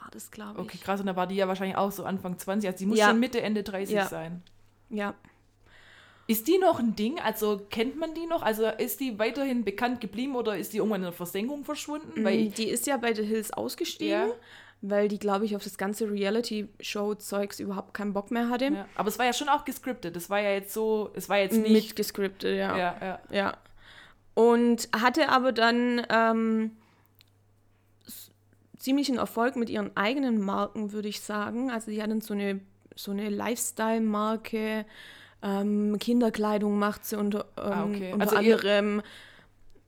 war 0.00 0.10
das, 0.12 0.30
glaube 0.30 0.58
ja... 0.58 0.60
ich. 0.60 0.64
Okay, 0.74 0.78
krass, 0.82 1.00
und 1.00 1.06
da 1.06 1.16
war 1.16 1.26
die 1.26 1.36
ja 1.36 1.48
wahrscheinlich 1.48 1.76
auch 1.76 1.90
so 1.92 2.04
Anfang 2.04 2.38
20. 2.38 2.68
Also 2.68 2.78
die 2.78 2.86
muss 2.86 2.98
Ja. 2.98 3.08
schon 3.08 3.18
Mitte, 3.20 3.40
Ende 3.40 3.62
30 3.62 3.94
Ja. 3.94 4.06
sein. 4.06 4.42
Ja. 4.90 5.14
Ist 6.26 6.48
die 6.48 6.56
noch 6.58 6.78
ein 6.78 6.96
Ding? 6.96 7.20
Also 7.20 7.60
kennt 7.70 7.98
man 7.98 8.14
die 8.14 8.26
noch? 8.26 8.42
Also 8.42 8.66
ist 8.66 9.00
die 9.00 9.18
weiterhin 9.18 9.62
bekannt 9.64 10.00
geblieben 10.00 10.36
oder 10.36 10.56
ist 10.56 10.72
die 10.72 10.78
irgendwann 10.78 11.00
in 11.00 11.04
der 11.04 11.12
Versenkung 11.12 11.64
verschwunden? 11.64 12.24
Weil 12.24 12.38
ich, 12.40 12.54
die 12.54 12.68
ist 12.68 12.86
ja 12.86 12.96
bei 12.96 13.14
The 13.14 13.22
Hills 13.22 13.52
ausgestiegen, 13.52 14.28
Ja. 14.28 14.34
weil 14.80 15.08
die, 15.08 15.18
glaube 15.18 15.44
ich, 15.44 15.54
auf 15.54 15.62
das 15.64 15.76
ganze 15.76 16.10
Reality-Show-Zeugs 16.10 17.60
überhaupt 17.60 17.92
keinen 17.92 18.14
Bock 18.14 18.30
mehr 18.30 18.48
hatte. 18.48 18.64
ja. 18.66 18.88
Aber 18.94 19.08
es 19.08 19.18
war 19.18 19.26
ja 19.26 19.34
schon 19.34 19.50
auch 19.50 19.66
gescriptet. 19.66 20.16
Das 20.16 20.30
war 20.30 20.40
ja 20.40 20.50
jetzt 20.52 20.72
so, 20.72 21.10
es 21.14 21.28
war 21.28 21.38
jetzt 21.38 21.58
nicht... 21.58 21.70
Mitgescriptet, 21.72 22.56
ja. 22.56 22.76
ja, 22.76 22.96
ja. 23.00 23.20
Ja. 23.30 23.56
Und 24.32 24.88
hatte 24.98 25.28
aber 25.28 25.52
dann 25.52 26.06
ähm, 26.08 26.70
ziemlichen 28.78 29.18
Erfolg 29.18 29.56
mit 29.56 29.70
ihren 29.70 29.96
eigenen 29.96 30.40
Marken, 30.40 30.92
würde 30.92 31.08
ich 31.08 31.20
sagen. 31.20 31.70
Also 31.70 31.90
die 31.90 32.02
hatten 32.02 32.20
so 32.20 32.34
eine, 32.34 32.60
so 32.96 33.10
eine 33.10 33.28
Lifestyle-Marke, 33.30 34.84
ähm, 35.44 35.96
Kinderkleidung 36.00 36.78
macht 36.78 37.04
sie 37.04 37.16
unter, 37.16 37.44
ähm, 37.58 37.62
Ah, 37.72 37.84
okay. 37.84 38.12
unter 38.14 38.24
Also 38.24 38.36
anderem. 38.36 39.02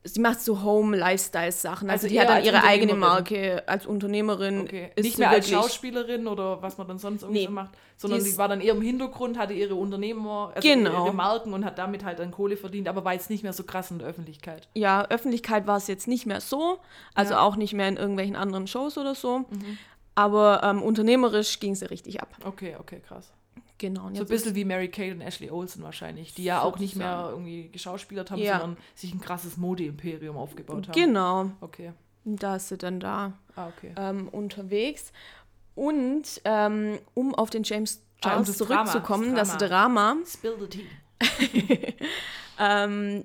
Sie 0.08 0.20
macht 0.20 0.40
so 0.40 0.62
Home-Lifestyle-Sachen. 0.62 1.90
Also, 1.90 2.04
Also 2.04 2.14
die 2.14 2.20
hat 2.20 2.28
dann 2.28 2.44
ihre 2.44 2.62
eigene. 2.62 2.94
Marke 2.94 3.64
als 3.66 3.86
Unternehmerin. 3.86 4.60
Okay. 4.60 4.92
Nicht 4.96 5.16
sie 5.16 5.20
mehr 5.22 5.30
als 5.30 5.50
Schauspielerin 5.50 6.28
oder 6.28 6.62
was 6.62 6.78
man 6.78 6.86
dann 6.86 6.98
sonst 6.98 7.22
irgendwie 7.22 7.40
Nee. 7.40 7.46
so 7.46 7.50
macht, 7.52 7.70
sondern 7.96 8.20
Die 8.20 8.24
die, 8.26 8.30
ist- 8.30 8.38
war 8.38 8.46
dann 8.46 8.60
eher 8.60 8.74
im 8.74 8.82
Hintergrund, 8.82 9.36
hatte 9.36 9.52
ihre 9.54 9.74
Unternehmer, 9.74 10.52
also 10.54 10.68
Genau. 10.68 11.06
ihre 11.06 11.12
Marken 11.14 11.52
und 11.52 11.64
hat 11.64 11.76
damit 11.78 12.04
halt 12.04 12.20
dann 12.20 12.30
Kohle 12.30 12.56
verdient, 12.56 12.86
aber 12.86 13.04
war 13.04 13.14
jetzt 13.14 13.30
nicht 13.30 13.42
mehr 13.42 13.52
so 13.52 13.64
krass 13.64 13.90
in 13.90 13.98
der 13.98 14.06
Öffentlichkeit. 14.06 14.68
ja, 14.74 15.04
Öffentlichkeit 15.08 15.66
war 15.66 15.78
es 15.78 15.88
jetzt 15.88 16.06
nicht 16.06 16.24
mehr 16.24 16.40
so, 16.40 16.78
also 17.16 17.32
Ja. 17.34 17.40
Mhm. 17.40 17.44
auch 17.46 17.56
nicht 17.56 17.72
mehr 17.72 17.88
in 17.88 17.96
irgendwelchen 17.96 18.36
anderen 18.36 18.68
Shows 18.68 18.98
oder 18.98 19.16
so. 19.16 19.44
Aber 20.14 20.60
ähm, 20.62 20.82
unternehmerisch 20.82 21.58
ging 21.58 21.74
sie 21.74 21.86
richtig 21.90 22.20
ab. 22.22 22.28
Okay, 22.44 22.76
okay, 22.78 23.00
krass. 23.00 23.32
Genau. 23.78 24.08
So 24.14 24.22
ein 24.22 24.26
bisschen 24.26 24.54
wie 24.54 24.64
Mary 24.64 24.88
Kate 24.88 25.12
und 25.12 25.20
Ashley 25.20 25.50
Olsen 25.50 25.82
wahrscheinlich, 25.82 26.32
die 26.34 26.44
ja 26.44 26.62
auch 26.62 26.78
nicht 26.78 26.96
mehr 26.96 27.28
irgendwie 27.30 27.68
geschauspielert 27.68 28.30
haben, 28.30 28.40
Ja. 28.40 28.60
sondern 28.60 28.78
sich 28.94 29.12
ein 29.12 29.20
krasses 29.20 29.56
Modeimperium 29.58 30.36
aufgebaut 30.36 30.88
haben. 30.88 30.92
Genau, 30.94 31.50
Okay. 31.60 31.92
da 32.24 32.56
ist 32.56 32.68
sie 32.68 32.78
dann 32.78 33.00
da 33.00 33.34
Ah, 33.54 33.68
okay. 33.68 33.92
ähm, 33.96 34.28
unterwegs. 34.28 35.12
Und 35.74 36.40
ähm, 36.44 36.98
um 37.14 37.34
auf 37.34 37.50
den 37.50 37.64
James 37.64 38.02
Ah, 38.22 38.30
Charles 38.30 38.48
und 38.48 38.60
das 38.60 38.66
Drama, 38.66 38.84
zurückzukommen, 38.90 39.34
das 39.34 39.48
das 39.50 39.68
Drama. 39.68 40.12
Drama, 40.14 40.26
Spill 40.26 40.56
the 40.58 40.66
tea. 40.68 40.86
ähm, 42.58 43.24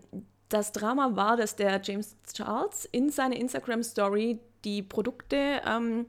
das 0.49 0.71
Drama 0.73 1.15
war, 1.15 1.37
dass 1.37 1.55
der 1.55 1.79
James 1.81 2.15
Charles 2.33 2.85
in 2.91 3.09
seiner 3.09 3.37
Instagram-Story 3.37 4.39
die 4.65 4.83
Produkte 4.83 5.61
ähm, 5.65 6.05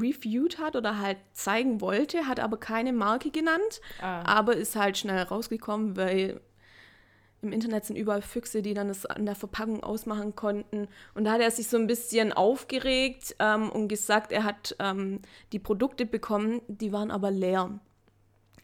reviewed 0.00 0.58
hat 0.58 0.76
oder 0.76 0.98
halt 1.00 1.16
zeigen 1.32 1.80
wollte, 1.80 2.26
hat 2.26 2.38
aber 2.40 2.56
keine 2.58 2.92
Marke 2.92 3.30
genannt, 3.30 3.80
Ah. 4.00 4.22
aber 4.24 4.54
ist 4.56 4.76
halt 4.76 4.98
schnell 4.98 5.22
rausgekommen, 5.22 5.96
weil 5.96 6.40
im 7.42 7.52
Internet 7.52 7.84
sind 7.84 7.96
überall 7.96 8.22
Füchse, 8.22 8.62
die 8.62 8.74
dann 8.74 8.88
das 8.88 9.06
an 9.06 9.26
der 9.26 9.34
Verpackung 9.34 9.82
ausmachen 9.82 10.34
konnten. 10.34 10.88
Und 11.14 11.24
da 11.24 11.32
hat 11.32 11.40
er 11.40 11.50
sich 11.50 11.68
so 11.68 11.76
ein 11.76 11.86
bisschen 11.86 12.32
aufgeregt 12.32 13.36
ähm, 13.38 13.70
und 13.70 13.88
gesagt, 13.88 14.32
er 14.32 14.42
hat 14.44 14.74
ähm, 14.80 15.20
die 15.52 15.58
Produkte 15.58 16.06
bekommen, 16.06 16.60
die 16.66 16.92
waren 16.92 17.10
aber 17.10 17.30
leer. 17.30 17.78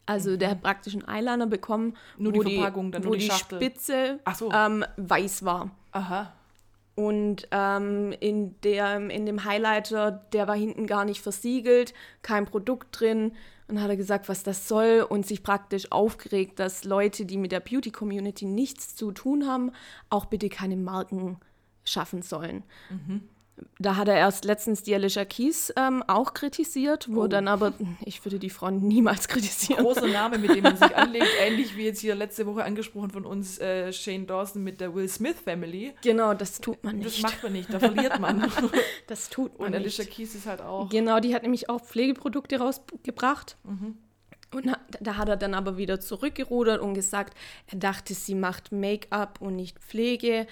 Also 0.05 0.37
der 0.37 0.51
hat 0.51 0.63
praktisch 0.63 0.95
einen 0.95 1.07
Eyeliner 1.07 1.47
bekommen, 1.47 1.97
Nur 2.19 2.35
wo 2.35 2.43
die 2.43 2.57
Verpackung, 2.57 2.91
dann 2.91 3.05
wo 3.05 3.09
nur 3.09 3.17
die 3.19 3.29
die. 3.29 3.31
Spitze 3.31 4.19
so. 4.35 4.51
ähm, 4.53 4.85
weiß 4.97 5.45
war. 5.45 5.71
Aha. 5.93 6.33
Und 6.95 7.49
ähm, 7.51 8.13
in, 8.21 8.61
der, 8.61 8.97
in 9.11 9.25
dem 9.25 9.45
Highlighter, 9.45 10.11
der 10.33 10.47
war 10.47 10.57
hinten 10.57 10.87
gar 10.87 11.05
nicht 11.05 11.23
versiegelt, 11.23 11.95
kein 12.23 12.45
Produkt 12.45 13.01
drin. 13.01 13.33
Und 13.69 13.81
hat 13.81 13.89
er 13.89 13.97
gesagt, 13.97 14.29
was 14.29 14.43
das 14.43 14.69
soll 14.69 15.07
und 15.09 15.25
sich 15.25 15.43
praktisch 15.43 15.91
aufgeregt, 15.91 16.59
dass 16.59 16.85
Leute, 16.85 17.25
die 17.25 17.39
mit 17.39 17.53
der 17.53 17.61
Beauty-Community 17.61 18.45
nichts 18.45 18.97
zu 18.97 19.13
tun 19.13 19.47
haben, 19.47 19.71
auch 20.11 20.27
bitte 20.27 20.51
keine 20.51 20.77
Marken 20.77 21.39
schaffen 21.85 22.21
sollen. 22.21 22.65
Da 23.79 23.97
hat 23.97 24.09
er 24.09 24.17
erst 24.17 24.45
letztens 24.45 24.83
die 24.83 24.95
Alicia 24.95 25.25
Keys 25.25 25.73
ähm, 25.77 26.03
auch 26.07 26.35
kritisiert, 26.35 27.07
wo 27.11 27.23
Oh. 27.23 27.27
dann 27.27 27.49
aber, 27.49 27.73
ich 28.05 28.25
würde 28.25 28.39
die 28.39 28.51
Frau 28.51 28.71
niemals 28.71 29.29
kritisieren. 29.29 29.83
Großer 29.85 30.07
Name, 30.09 30.39
mit 30.39 30.55
dem 30.55 30.63
man 30.63 30.77
sich 30.77 30.97
anlegt. 30.97 31.27
Ähnlich 31.41 31.77
wie 31.77 31.85
jetzt 31.85 32.01
hier 32.01 32.15
letzte 32.15 32.47
Woche 32.47 32.65
angesprochen 32.65 33.11
von 33.11 33.25
uns 33.27 33.59
äh, 33.59 33.93
Shane 33.93 34.27
Dawson 34.27 34.63
mit 34.63 34.81
der 34.81 34.95
Will 34.95 35.09
Smith 35.09 35.37
Family. 35.45 35.95
Genau, 36.03 36.35
das 36.35 36.61
tut 36.61 36.83
man 36.85 37.01
Das 37.01 37.13
nicht. 37.13 37.23
macht 37.23 37.43
man 37.43 37.53
nicht, 37.53 37.73
da 37.73 37.79
verliert 37.79 38.19
man. 38.19 38.51
Das 39.07 39.29
tut 39.29 39.59
man 39.59 39.67
Und 39.67 39.73
nicht. 39.73 39.99
Alicia 39.99 40.05
Keys 40.05 40.35
ist 40.35 40.47
halt 40.47 40.61
auch. 40.63 40.89
Genau, 40.89 41.21
die 41.21 41.35
hat 41.35 41.43
nämlich 41.43 41.69
auch 41.69 41.81
Pflegeprodukte 41.81 42.59
rausgebracht. 42.59 43.57
Mhm. 43.65 43.97
Und 44.55 44.71
da 45.01 45.17
hat 45.17 45.29
er 45.31 45.37
dann 45.39 45.55
aber 45.55 45.79
wieder 45.79 45.99
zurückgerudert 45.99 46.81
und 46.81 46.93
gesagt, 46.95 47.35
er 47.69 47.79
dachte, 47.79 48.13
sie 48.15 48.35
macht 48.35 48.71
Make-up 48.71 49.41
und 49.41 49.57
nicht 49.57 49.79
Pflege. 49.79 50.47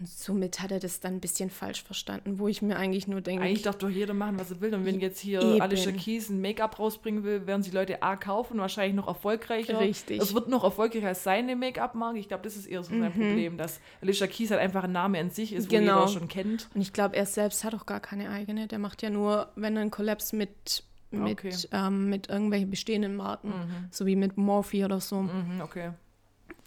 Und 0.00 0.08
somit 0.08 0.60
hat 0.60 0.72
er 0.72 0.80
das 0.80 0.98
dann 0.98 1.14
ein 1.14 1.20
bisschen 1.20 1.48
falsch 1.50 1.84
verstanden, 1.84 2.38
wo 2.40 2.48
ich 2.48 2.60
mir 2.60 2.76
eigentlich 2.76 3.06
nur 3.06 3.20
denke, 3.20 3.44
Eigentlich 3.44 3.62
darf 3.62 3.76
doch 3.78 3.88
jeder 3.88 4.14
machen, 4.14 4.38
was 4.38 4.50
er 4.50 4.60
will. 4.60 4.74
Und 4.74 4.84
wenn 4.84 4.98
jetzt 5.00 5.20
hier 5.20 5.40
Eben. 5.40 5.60
Alicia 5.60 5.92
Keys 5.92 6.28
ein 6.28 6.40
Make-up 6.40 6.78
rausbringen 6.78 7.22
will, 7.22 7.46
werden 7.46 7.62
sie 7.62 7.70
Leute 7.70 8.02
A 8.02 8.16
kaufen, 8.16 8.58
wahrscheinlich 8.58 8.96
noch 8.96 9.06
erfolgreicher. 9.06 9.78
Richtig. 9.78 10.20
Es 10.20 10.34
wird 10.34 10.48
noch 10.48 10.64
erfolgreicher 10.64 11.08
als 11.08 11.22
seine 11.22 11.54
Make-up-Marke. 11.54 12.18
Ich 12.18 12.26
glaube, 12.26 12.42
das 12.42 12.56
ist 12.56 12.66
eher 12.66 12.82
so 12.82 12.90
sein 12.90 13.12
Problem, 13.12 13.56
dass 13.58 13.80
Alicia 14.00 14.26
Keys 14.26 14.50
halt 14.50 14.60
einfach 14.60 14.84
ein 14.84 14.92
Name 14.92 15.20
an 15.20 15.30
sich 15.30 15.52
ist, 15.52 15.70
wo 15.70 15.76
Mhm. 15.76 15.80
Genau. 15.80 16.00
jeder 16.00 16.08
schon 16.20 16.28
kennt. 16.28 16.68
und 16.74 16.80
ich 16.80 16.92
glaube, 16.92 17.14
er 17.14 17.26
selbst 17.26 17.62
hat 17.62 17.74
auch 17.74 17.86
gar 17.86 18.00
keine 18.00 18.30
eigene. 18.30 18.66
Der 18.66 18.78
macht 18.80 19.02
ja 19.02 19.10
nur, 19.10 19.52
wenn 19.54 19.76
er 19.76 19.82
einen 19.82 19.90
Kollaps 19.92 20.32
mit, 20.32 20.82
mit, 21.12 21.32
Okay. 21.38 21.54
ähm, 21.70 22.08
mit 22.08 22.28
irgendwelchen 22.28 22.70
bestehenden 22.70 23.14
Marken, 23.14 23.52
so 23.92 24.04
wie 24.06 24.16
mit 24.16 24.36
Morphe 24.36 24.84
oder 24.84 24.98
so. 25.00 25.22
Mhm, 25.22 25.60
okay. 25.62 25.90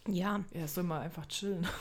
Ja. 0.08 0.42
Ja, 0.54 0.68
soll 0.68 0.84
mal 0.84 1.02
einfach 1.02 1.26
chillen. 1.26 1.66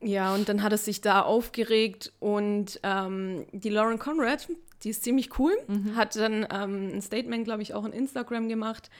Ja, 0.00 0.34
und 0.34 0.48
dann 0.48 0.62
hat 0.62 0.72
er 0.72 0.78
sich 0.78 1.00
da 1.00 1.22
aufgeregt 1.22 2.12
und 2.20 2.78
ähm, 2.84 3.46
die 3.52 3.68
Lauren 3.68 3.98
Conrad, 3.98 4.48
die 4.84 4.90
ist 4.90 5.02
ziemlich 5.02 5.38
cool, 5.38 5.52
hat 5.96 6.14
dann 6.14 6.46
ähm, 6.52 6.90
ein 6.94 7.02
Statement, 7.02 7.44
glaube 7.44 7.62
ich, 7.62 7.74
auch 7.74 7.84
in 7.84 7.92
Instagram 7.92 8.48
gemacht. 8.48 8.90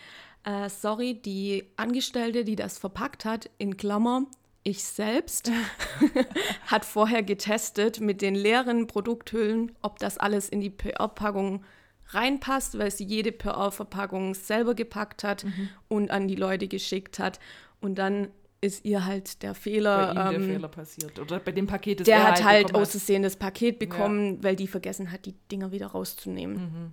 Äh, 0.45 0.69
sorry, 0.69 1.15
die 1.15 1.65
Angestellte, 1.77 2.45
die 2.45 2.57
das 2.57 2.79
verpackt 2.79 3.25
hat, 3.25 3.49
in 3.59 3.77
Klammer, 3.77 4.27
ich 4.65 4.83
selbst, 4.83 5.53
hat 6.67 6.85
vorher 6.85 7.23
getestet 7.23 8.01
mit 8.01 8.21
den 8.21 8.35
leeren 8.35 8.89
Produkthüllen, 8.89 9.73
ob 9.83 10.01
das 10.01 10.19
alles 10.19 10.49
in 10.49 10.61
die 10.61 10.71
PR-Packung 10.71 11.65
reinpasst, 12.11 12.79
weil 12.79 12.91
sie 12.91 13.05
jede 13.05 13.33
PR-Verpackung 13.33 14.35
selber 14.35 14.75
gepackt 14.75 15.25
hat 15.25 15.45
und 15.89 16.11
an 16.11 16.27
die 16.27 16.37
Leute 16.37 16.67
geschickt 16.67 17.19
hat. 17.19 17.39
Und 17.81 17.97
dann 17.97 18.29
ist 18.61 18.85
ihr 18.85 19.05
halt 19.05 19.43
der 19.43 19.51
Bei 19.51 19.55
Fehler. 19.55 20.11
ihm 20.11 20.15
der 20.17 20.33
ähm, 20.33 20.47
Fehler 20.47 20.69
passiert. 20.69 21.19
Oder 21.21 21.39
bei 21.41 21.53
dem 21.53 21.67
Paket, 21.67 22.01
das 22.01 22.07
der 22.07 22.17
er 22.19 22.25
hat 22.29 22.45
halt 22.45 22.67
bekommen 22.69 22.83
aus 22.83 22.91
Versehen 22.91 23.23
das 23.23 23.37
Paket 23.37 23.79
bekommen, 23.79 24.43
weil 24.43 24.57
die 24.57 24.67
vergessen 24.67 25.13
hat, 25.13 25.27
die 25.27 25.35
Dinger 25.51 25.71
wieder 25.73 25.89
rauszunehmen. 25.89 26.93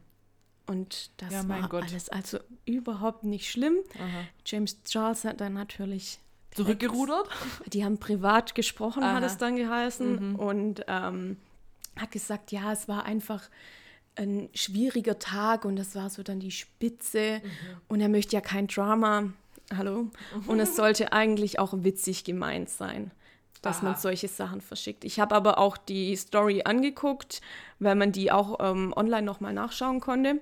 Und 0.67 1.11
das 1.17 1.29
Mhm. 1.29 1.35
Ja, 1.35 1.61
war 1.61 1.69
Gott. 1.69 1.83
alles 1.83 2.09
also 2.09 2.39
überhaupt 2.65 3.23
nicht 3.23 3.49
schlimm. 3.51 3.77
Aha. 3.95 4.25
James 4.45 4.81
Charles 4.83 5.23
hat 5.23 5.41
dann 5.41 5.53
natürlich, 5.53 6.19
Zurückgerudert? 6.51 7.27
die 7.73 7.83
haben 7.83 7.97
privat 7.99 8.55
gesprochen, 8.55 9.03
hat 9.03 9.11
Aha. 9.11 9.19
Mhm. 9.19 9.25
es 9.25 9.37
dann 9.37 9.55
geheißen, 9.55 10.35
und 10.35 10.83
ähm, 10.87 11.37
hat 11.99 12.11
gesagt, 12.11 12.51
ja, 12.51 12.71
es 12.73 12.87
war 12.87 13.05
einfach 13.05 13.49
ein 14.15 14.49
schwieriger 14.53 15.19
Tag 15.19 15.65
und 15.65 15.75
das 15.75 15.93
war 15.95 16.09
so 16.09 16.23
dann 16.23 16.39
die 16.39 16.51
Spitze 16.51 17.41
Mhm. 17.43 17.49
und 17.89 18.01
er 18.01 18.09
möchte 18.09 18.35
ja 18.35 18.41
kein 18.41 18.67
Drama. 18.67 19.33
Hallo. 19.75 20.09
Und 20.47 20.59
es 20.59 20.75
sollte 20.75 21.11
eigentlich 21.13 21.57
auch 21.59 21.73
witzig 21.77 22.23
gemeint 22.23 22.69
sein, 22.69 23.11
dass 23.61 23.81
man 23.81 23.93
Aha. 23.93 23.99
solche 23.99 24.27
Sachen 24.27 24.61
verschickt. 24.61 25.03
Ich 25.05 25.19
habe 25.19 25.33
aber 25.35 25.57
auch 25.57 25.77
die 25.77 26.15
Story 26.15 26.61
angeguckt, 26.65 27.41
weil 27.79 27.95
man 27.95 28.11
die 28.11 28.31
auch 28.31 28.57
ähm, 28.59 28.93
online 28.95 29.23
nochmal 29.23 29.53
nachschauen 29.53 29.99
konnte. 30.01 30.41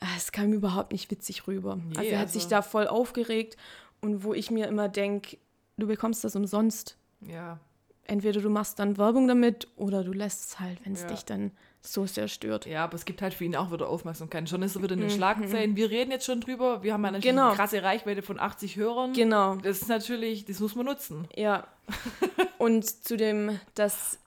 Äh, 0.00 0.06
Es 0.16 0.32
kam 0.32 0.52
überhaupt 0.52 0.92
nicht 0.92 1.10
witzig 1.10 1.46
rüber. 1.46 1.76
Nee, 1.76 1.98
also 1.98 2.10
er 2.10 2.18
hat 2.20 2.26
also- 2.28 2.38
sich 2.38 2.48
da 2.48 2.62
voll 2.62 2.86
aufgeregt 2.86 3.56
und 4.00 4.24
wo 4.24 4.32
ich 4.32 4.50
mir 4.50 4.66
immer 4.66 4.88
denke, 4.88 5.36
du 5.76 5.86
bekommst 5.86 6.24
das 6.24 6.34
umsonst. 6.36 6.96
Ja. 7.20 7.58
Entweder 8.04 8.40
du 8.40 8.48
machst 8.48 8.78
dann 8.78 8.96
Werbung 8.96 9.28
damit 9.28 9.68
oder 9.76 10.02
du 10.02 10.12
lässt 10.12 10.44
es 10.46 10.60
halt, 10.60 10.78
wenn 10.86 10.94
es 10.94 11.02
Ja. 11.02 11.08
dich 11.08 11.24
dann 11.26 11.50
so 11.80 12.06
sehr 12.06 12.28
stört. 12.28 12.66
Ja, 12.66 12.84
aber 12.84 12.94
es 12.94 13.04
gibt 13.04 13.22
halt 13.22 13.34
für 13.34 13.44
ihn 13.44 13.54
auch 13.56 13.72
wieder 13.72 13.88
Aufmerksamkeit. 13.88 14.48
Schon 14.48 14.62
ist 14.62 14.76
er 14.76 14.82
wieder 14.82 14.94
in 14.94 15.00
den 15.00 15.10
Schlagzeilen. 15.10 15.76
Wir 15.76 15.90
reden 15.90 16.10
jetzt 16.10 16.26
schon 16.26 16.40
drüber. 16.40 16.82
Wir 16.82 16.92
haben 16.92 17.04
ja 17.04 17.12
Mhm. 17.12 17.20
Genau. 17.20 17.46
eine 17.48 17.56
krasse 17.56 17.82
Reichweite 17.82 18.22
von 18.22 18.38
80 18.38 18.76
Hörern. 18.76 19.12
Genau. 19.12 19.56
Das 19.56 19.80
ist 19.82 19.88
natürlich, 19.88 20.44
das 20.44 20.60
muss 20.60 20.74
man 20.74 20.86
nutzen. 20.86 21.28
Ja. 21.36 21.66
Und 22.58 22.84
zu 22.84 23.16
dem, 23.16 23.58
dass 23.74 24.18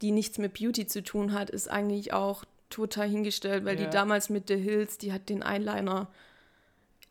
die 0.00 0.10
nichts 0.10 0.38
mit 0.38 0.54
Beauty 0.54 0.86
zu 0.86 1.02
tun 1.04 1.32
hat, 1.32 1.50
ist 1.50 1.68
eigentlich 1.70 2.12
auch 2.12 2.44
total 2.70 3.08
hingestellt, 3.08 3.64
weil 3.64 3.78
Ja. 3.78 3.84
die 3.86 3.90
damals 3.90 4.30
mit 4.30 4.48
The 4.48 4.56
Hills, 4.56 4.98
die 4.98 5.12
hat 5.12 5.28
den 5.28 5.42
Eyeliner 5.42 6.08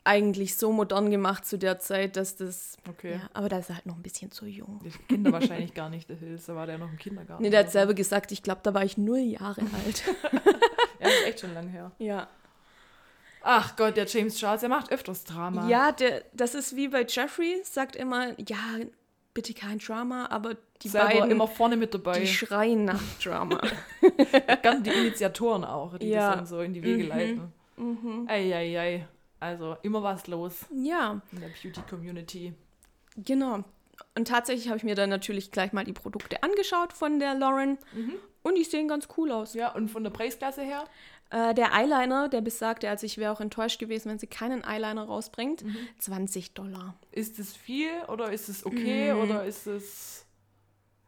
eigentlich 0.04 0.56
so 0.56 0.72
modern 0.72 1.10
gemacht 1.10 1.46
zu 1.46 1.58
der 1.58 1.78
Zeit, 1.78 2.16
dass 2.16 2.36
das. 2.36 2.76
Okay. 2.88 3.12
Ja, 3.14 3.30
aber 3.34 3.48
da 3.48 3.58
ist 3.58 3.70
er 3.70 3.76
halt 3.76 3.86
noch 3.86 3.96
ein 3.96 4.02
bisschen 4.02 4.30
zu 4.32 4.46
jung. 4.46 4.80
Die 4.84 4.90
Kinder 5.14 5.30
wahrscheinlich 5.32 5.74
gar 5.74 5.88
nicht, 5.88 6.08
der 6.08 6.16
Hills. 6.16 6.46
Da 6.46 6.56
war 6.56 6.66
der 6.66 6.78
noch 6.78 6.90
im 6.90 6.98
Kindergarten. 6.98 7.42
Nee, 7.42 7.50
der 7.50 7.60
hat 7.60 7.70
selber 7.70 7.94
gesagt, 7.94 8.32
ich 8.32 8.42
glaube, 8.42 8.60
da 8.64 8.74
war 8.74 8.84
ich 8.84 8.98
null 8.98 9.18
Jahre 9.20 9.60
alt. 9.84 10.02
Ja, 11.00 11.08
ist 11.08 11.26
echt 11.26 11.40
schon 11.40 11.52
lange 11.54 11.68
her. 11.70 11.90
ja. 11.98 12.28
Ach 13.44 13.74
Gott, 13.74 13.96
der 13.96 14.06
James 14.06 14.36
Charles, 14.38 14.62
er 14.62 14.68
macht 14.68 14.92
öfters 14.92 15.24
Drama. 15.24 15.66
Ja, 15.68 15.90
der, 15.90 16.22
das 16.32 16.54
ist 16.54 16.76
wie 16.76 16.86
bei 16.86 17.04
Jeffrey, 17.08 17.60
sagt 17.64 17.96
immer, 17.96 18.38
ja, 18.40 18.56
bitte 19.34 19.52
kein 19.52 19.80
Drama, 19.80 20.26
aber 20.30 20.56
die 20.82 20.88
Selber 20.88 21.08
beiden, 21.08 21.30
immer 21.32 21.48
vorne 21.48 21.76
mit 21.76 21.92
dabei. 21.92 22.20
die 22.20 22.28
schreien 22.28 22.84
nach 22.84 23.02
Drama. 23.20 23.60
Gern 24.62 24.84
die 24.84 24.90
Initiatoren 24.90 25.64
auch, 25.64 25.98
die 25.98 26.06
Ja. 26.10 26.28
das 26.28 26.36
dann 26.36 26.46
so 26.46 26.60
in 26.60 26.72
die 26.72 26.84
Wege 26.84 27.02
Mhm. 27.02 27.08
leiten. 27.08 28.28
Eieiei. 28.28 29.08
Also 29.42 29.76
immer 29.82 30.02
was 30.04 30.28
los 30.28 30.66
ja, 30.72 31.20
in 31.32 31.40
der 31.40 31.48
Beauty-Community. 31.48 32.54
genau. 33.16 33.64
Und 34.14 34.26
tatsächlich 34.28 34.68
habe 34.68 34.78
ich 34.78 34.84
mir 34.84 34.94
dann 34.94 35.10
natürlich 35.10 35.50
gleich 35.50 35.72
mal 35.72 35.84
die 35.84 35.92
Produkte 35.92 36.42
angeschaut 36.42 36.92
von 36.92 37.18
der 37.18 37.34
Lauren 37.34 37.78
und 38.42 38.56
die 38.56 38.64
sehen 38.64 38.88
ganz 38.88 39.08
cool 39.16 39.30
aus. 39.30 39.54
Ja, 39.54 39.72
und 39.74 39.88
von 39.90 40.02
der 40.02 40.10
Preisklasse 40.10 40.62
her? 40.62 40.84
Äh, 41.30 41.54
der 41.54 41.72
Eyeliner, 41.72 42.28
der 42.28 42.40
besagte, 42.40 42.88
also 42.88 43.06
ich 43.06 43.16
wäre 43.18 43.32
auch 43.32 43.40
enttäuscht 43.40 43.78
gewesen, 43.78 44.10
wenn 44.10 44.18
sie 44.18 44.26
keinen 44.26 44.64
Eyeliner 44.64 45.04
rausbringt, 45.04 45.64
20 45.98 46.54
Dollar. 46.54 46.94
Ist 47.10 47.38
es 47.38 47.54
viel 47.56 47.90
oder 48.08 48.32
ist 48.32 48.48
es 48.48 48.64
okay 48.66 49.12
Mhm. 49.14 49.20
oder 49.20 49.44
ist 49.44 49.66
es. 49.66 50.21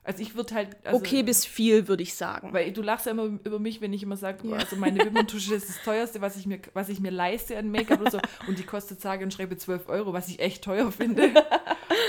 Also 0.06 0.20
ich 0.22 0.34
würde 0.36 0.54
halt. 0.54 0.76
Also, 0.84 0.98
okay 0.98 1.22
bis 1.22 1.46
viel, 1.46 1.88
würde 1.88 2.02
ich 2.02 2.14
sagen. 2.14 2.52
Weil 2.52 2.72
du 2.72 2.82
lachst 2.82 3.06
ja 3.06 3.12
immer 3.12 3.24
über 3.24 3.58
mich, 3.58 3.80
wenn 3.80 3.92
ich 3.94 4.02
immer 4.02 4.16
sage, 4.18 4.46
Ja. 4.46 4.56
also 4.56 4.76
meine 4.76 5.02
Wimperntusche 5.04 5.54
ist 5.54 5.68
das 5.68 5.82
teuerste, 5.82 6.20
was 6.20 6.36
ich 6.36 6.44
mir, 6.46 6.60
was 6.74 6.90
ich 6.90 7.00
mir 7.00 7.10
leiste 7.10 7.56
an 7.56 7.70
Make-up 7.70 8.00
oder 8.02 8.10
so. 8.10 8.18
Und 8.46 8.58
die 8.58 8.64
kostet 8.64 9.00
sage 9.00 9.24
und 9.24 9.32
schreibe 9.32 9.56
12 9.56 9.88
Euro, 9.88 10.12
was 10.12 10.28
ich 10.28 10.40
echt 10.40 10.62
teuer 10.62 10.92
finde. 10.92 11.30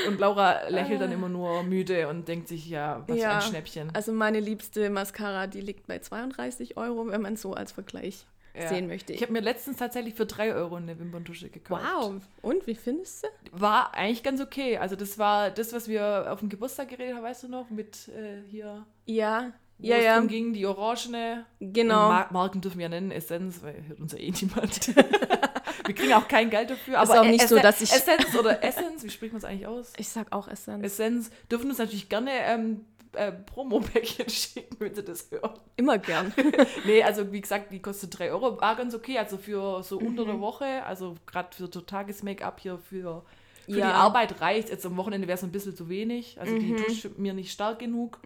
Und 0.08 0.20
Laura 0.20 0.68
lächelt 0.68 1.00
dann 1.02 1.12
immer 1.12 1.30
nur 1.30 1.64
müde 1.64 2.08
und 2.10 2.28
denkt 2.28 2.48
sich, 2.48 2.68
ja, 2.70 3.04
was 3.08 3.16
für 3.18 3.22
Ja. 3.22 3.36
ein 3.38 3.42
Schnäppchen. 3.42 3.90
Also 3.94 4.12
meine 4.12 4.40
liebste 4.40 4.90
Mascara, 4.90 5.48
die 5.48 5.62
liegt 5.62 5.88
bei 5.88 6.00
32 6.00 6.78
Euro, 6.78 7.08
wenn 7.08 7.22
man 7.22 7.36
so 7.38 7.54
als 7.54 7.72
Vergleich 7.72 8.26
Ja. 8.58 8.70
sehen 8.70 8.88
möchte. 8.88 9.14
Ich 9.14 9.22
habe 9.22 9.34
mir 9.34 9.42
letztens 9.42 9.78
tatsächlich 9.78 10.14
für 10.16 10.26
3 10.26 10.54
Euro 10.54 10.76
eine 10.76 10.98
Wimperntusche 11.00 11.50
gekauft. 11.50 11.84
wow. 11.84 12.16
Und 12.42 12.66
wie 12.68 12.76
findest 12.76 13.24
du? 13.24 13.28
War 13.52 13.94
eigentlich 13.94 14.24
ganz 14.24 14.40
okay. 14.42 14.78
Also 14.78 14.96
das 14.96 15.18
war 15.18 15.50
das, 15.52 15.74
was 15.74 15.88
wir 15.88 16.28
auf 16.32 16.40
dem 16.40 16.50
Geburtstag 16.50 16.90
geredet 16.90 17.16
haben, 17.16 17.24
weißt 17.24 17.44
du 17.44 17.48
noch? 17.50 17.70
Mit 17.70 18.08
äh, 18.10 18.42
hier, 18.50 18.86
Ja. 19.06 19.52
wo 19.78 19.88
Ja, 19.88 19.98
es 19.98 20.06
ja. 20.06 20.20
ging, 20.22 20.54
die 20.54 20.66
orangene. 20.66 21.46
Genau. 21.60 22.08
Mar 22.10 22.28
Marken 22.32 22.62
dürfen 22.62 22.78
wir 22.78 22.84
ja 22.84 22.90
nennen, 22.90 23.12
Essenz, 23.12 23.62
weil 23.62 23.84
hört 23.88 24.00
uns 24.00 24.14
ja 24.14 24.20
eh 24.20 24.32
niemand. 24.32 24.88
wir 25.86 25.94
kriegen 25.96 26.14
auch 26.14 26.28
kein 26.28 26.50
Geld 26.50 26.70
dafür. 26.70 27.02
Ist 27.02 27.10
aber 27.12 27.22
auch 27.22 27.26
nicht 27.26 27.44
Essen- 27.44 27.58
so, 27.58 27.62
dass 27.62 27.82
ich- 27.82 27.92
Essenz 27.92 28.36
oder 28.38 28.64
Essence, 28.64 29.04
wie 29.04 29.10
spricht 29.10 29.34
man 29.34 29.40
es 29.40 29.46
eigentlich 29.46 29.68
aus? 29.68 29.94
Ich 29.98 30.08
sag 30.10 30.32
auch 30.32 30.48
Essenz. 30.48 30.84
Essenz 30.86 31.30
dürfen 31.52 31.70
uns 31.70 31.78
natürlich 31.80 32.10
gerne 32.10 32.32
ähm, 32.32 32.86
äh, 33.16 33.32
Promo-Päckchen 33.32 34.30
schicken, 34.30 34.76
wenn 34.80 34.94
sie 34.96 35.04
das 35.04 35.30
hören. 35.32 35.52
Immer 35.76 35.98
gern. 35.98 36.34
Nee, 36.86 37.04
also 37.04 37.32
wie 37.32 37.42
gesagt, 37.42 37.72
die 37.72 37.82
kostet 37.82 38.18
3 38.20 38.32
Euro. 38.32 38.60
War 38.62 38.76
ganz 38.76 38.94
okay, 38.94 39.18
also 39.18 39.38
für 39.38 39.82
so 39.84 39.98
unter 39.98 40.24
Mhm. 40.24 40.28
der 40.28 40.40
Woche, 40.40 40.84
also 40.86 41.16
gerade 41.26 41.56
für 41.56 41.68
so 41.72 41.82
Tages-Make-up 41.82 42.60
hier 42.60 42.78
für 42.78 43.24
Für 43.66 43.72
die 43.72 43.78
Ja. 43.80 43.94
Arbeit 43.94 44.42
reicht 44.42 44.70
Jetzt 44.70 44.86
am 44.86 44.96
Wochenende 44.98 45.28
wäre 45.28 45.38
es 45.38 45.44
ein 45.44 45.52
bisschen 45.52 45.76
zu 45.76 45.90
wenig. 45.90 46.38
Also 46.40 46.54
Mhm. 46.54 46.60
die 46.60 46.76
duscht 46.76 47.10
mir 47.18 47.34
nicht 47.34 47.52
stark 47.52 47.80
genug. 47.80 48.20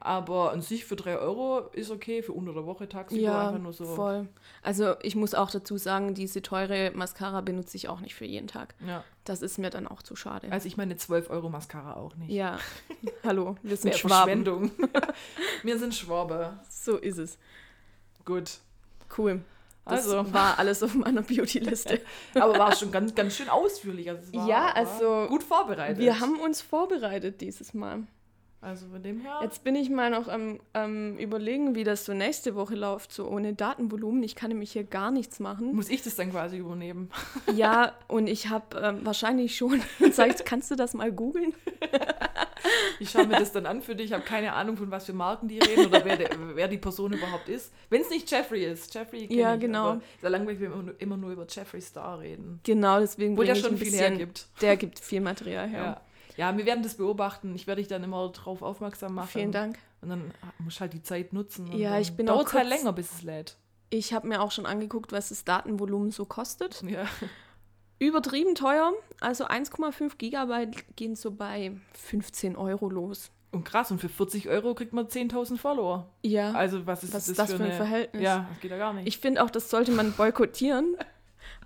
Aber 0.00 0.52
an 0.52 0.60
sich 0.62 0.84
für 0.84 0.96
3 0.96 1.18
Euro 1.18 1.60
ist 1.72 1.90
okay. 1.90 2.22
Für 2.22 2.32
unter 2.32 2.52
der 2.52 2.66
Woche 2.66 2.88
tagsüber 2.88 3.20
Ja, 3.22 3.48
einfach 3.48 3.60
nur 3.62 3.72
so. 3.72 3.84
voll. 3.84 4.28
Also 4.62 4.94
ich 5.02 5.16
muss 5.16 5.34
auch 5.34 5.50
dazu 5.50 5.76
sagen, 5.78 6.14
diese 6.14 6.42
teure 6.42 6.90
Mascara 6.94 7.40
benutze 7.40 7.76
ich 7.76 7.88
auch 7.88 8.00
nicht 8.00 8.14
für 8.14 8.24
jeden 8.26 8.46
Tag. 8.46 8.74
Ja. 8.86 9.02
Das 9.24 9.40
ist 9.40 9.58
mir 9.58 9.70
dann 9.70 9.86
auch 9.88 10.02
zu 10.02 10.16
schade. 10.16 10.48
Also 10.50 10.66
ich 10.68 10.76
meine 10.76 10.96
12 10.96 11.30
Euro 11.30 11.48
Mascara 11.48 11.94
auch 11.96 12.14
nicht. 12.16 12.30
ja, 12.30 12.58
hallo, 13.24 13.56
wir 13.62 13.76
sind 13.78 13.94
Schwaben. 13.94 14.12
Verschwendung. 14.44 14.70
wir 15.62 15.78
sind 15.78 15.94
Schwabe. 15.94 16.58
So 16.68 16.96
ist 16.98 17.16
es. 17.18 17.38
Gut. 18.26 18.58
Cool. 19.16 19.40
Das 19.86 20.08
Also. 20.08 20.32
war 20.32 20.58
alles 20.58 20.82
auf 20.82 20.94
meiner 20.94 21.22
Beauty-Liste. 21.22 22.00
Aber 22.34 22.58
war 22.58 22.74
schon 22.74 22.90
ganz, 22.90 23.14
ganz 23.14 23.36
schön 23.36 23.48
ausführlich. 23.48 24.08
Also 24.08 24.30
Ja, 24.48 24.68
also 24.74 25.26
gut 25.28 25.42
vorbereitet. 25.42 25.98
Wir 25.98 26.20
haben 26.20 26.40
uns 26.40 26.62
vorbereitet 26.62 27.40
dieses 27.40 27.74
Mal. 27.74 28.04
Also 28.64 28.86
von 28.88 29.02
dem 29.02 29.20
her. 29.20 29.40
Jetzt 29.42 29.62
bin 29.62 29.76
ich 29.76 29.90
mal 29.90 30.10
noch 30.10 30.28
am, 30.28 30.58
am 30.72 31.18
überlegen, 31.18 31.74
wie 31.74 31.84
das 31.84 32.04
so 32.04 32.14
nächste 32.14 32.54
Woche 32.54 32.74
läuft, 32.74 33.12
so 33.12 33.28
ohne 33.28 33.54
Datenvolumen. 33.54 34.22
Ich 34.22 34.34
kann 34.34 34.48
nämlich 34.48 34.72
hier 34.72 34.84
gar 34.84 35.10
nichts 35.10 35.38
machen. 35.38 35.74
muss 35.74 35.88
ich 35.90 36.02
das 36.02 36.16
dann 36.16 36.30
quasi 36.30 36.56
übernehmen. 36.58 37.10
Ja, 37.54 37.92
und 38.08 38.26
ich 38.26 38.48
habe 38.48 38.80
ähm, 38.80 39.00
wahrscheinlich 39.04 39.56
schon 39.56 39.80
gesagt, 39.98 40.44
kannst 40.44 40.70
du 40.70 40.76
das 40.76 40.94
mal 40.94 41.12
googeln? 41.12 41.54
Ich 42.98 43.10
schaue 43.10 43.26
mir 43.26 43.38
das 43.38 43.52
dann 43.52 43.66
an 43.66 43.82
für 43.82 43.94
dich. 43.94 44.06
Ich 44.06 44.12
habe 44.12 44.24
keine 44.24 44.54
Ahnung, 44.54 44.76
von 44.76 44.90
was 44.90 45.04
für 45.04 45.12
Marken 45.12 45.48
die 45.48 45.58
reden 45.58 45.86
oder 45.86 46.04
wer, 46.04 46.16
der, 46.16 46.30
wer 46.54 46.68
die 46.68 46.78
Person 46.78 47.12
überhaupt 47.12 47.48
ist. 47.48 47.72
Wenn 47.90 48.00
es 48.00 48.08
nicht 48.08 48.30
Jeffrey 48.30 48.64
ist. 48.64 48.94
Jeffrey 48.94 49.26
Ja, 49.30 49.54
ich, 49.54 49.60
genau. 49.60 50.00
langweilig, 50.22 50.60
wenn 50.60 50.70
wir 50.70 50.74
immer 50.74 50.82
nur, 50.82 51.00
immer 51.00 51.16
nur 51.16 51.32
über 51.32 51.46
Jeffrey 51.48 51.80
Star 51.80 52.20
reden. 52.20 52.60
Genau, 52.62 53.00
deswegen 53.00 53.36
Wo 53.36 53.42
der 53.42 53.54
schon 53.54 53.76
viel 53.76 53.92
hergibt. 53.92 54.46
Der 54.60 54.76
gibt 54.76 54.98
viel 54.98 55.20
Material 55.20 55.68
her. 55.68 55.82
Ja. 55.82 56.00
Ja, 56.36 56.56
wir 56.56 56.66
werden 56.66 56.82
das 56.82 56.94
beobachten. 56.94 57.54
Ich 57.54 57.66
werde 57.66 57.80
dich 57.80 57.88
dann 57.88 58.02
immer 58.04 58.28
darauf 58.30 58.62
aufmerksam 58.62 59.14
machen. 59.14 59.28
Vielen 59.28 59.52
Dank. 59.52 59.78
Und 60.00 60.10
dann 60.10 60.30
musst 60.58 60.76
du 60.78 60.80
halt 60.82 60.92
die 60.92 61.02
Zeit 61.02 61.32
nutzen. 61.32 61.72
Ja, 61.76 61.98
ich 61.98 62.14
bin 62.16 62.28
auch 62.28 62.34
dauert 62.36 62.52
halt 62.52 62.68
länger, 62.68 62.92
bis 62.92 63.10
es 63.12 63.22
lädt. 63.22 63.56
Ich 63.90 64.12
habe 64.12 64.26
mir 64.28 64.40
auch 64.42 64.50
schon 64.50 64.66
angeguckt, 64.66 65.12
was 65.12 65.28
das 65.30 65.44
Datenvolumen 65.44 66.10
so 66.10 66.24
kostet. 66.24 66.82
Ja. 66.82 67.06
Übertrieben 67.98 68.54
teuer. 68.54 68.92
Also 69.20 69.46
1,5 69.46 70.16
Gigabyte 70.18 70.96
gehen 70.96 71.14
so 71.16 71.30
bei 71.30 71.72
15 71.92 72.56
Euro 72.56 72.88
los. 72.90 73.30
Und 73.52 73.64
krass, 73.64 73.90
und 73.92 74.00
für 74.00 74.08
40 74.08 74.48
Euro 74.48 74.74
kriegt 74.74 74.92
man 74.92 75.06
10.000 75.06 75.58
Follower. 75.58 76.08
Ja. 76.22 76.52
Also 76.52 76.86
was 76.86 77.04
ist 77.04 77.14
Was 77.14 77.26
das, 77.26 77.28
ist 77.30 77.38
das 77.38 77.50
für 77.52 77.56
ein 77.56 77.62
eine- 77.62 77.74
Verhältnis? 77.76 78.22
Ja, 78.22 78.48
das 78.50 78.60
geht 78.60 78.72
ja 78.72 78.78
gar 78.78 78.92
nicht. 78.94 79.06
Ich 79.06 79.18
finde 79.18 79.44
auch, 79.44 79.50
das 79.50 79.70
sollte 79.70 79.92
man 79.92 80.12
boykottieren. 80.12 80.96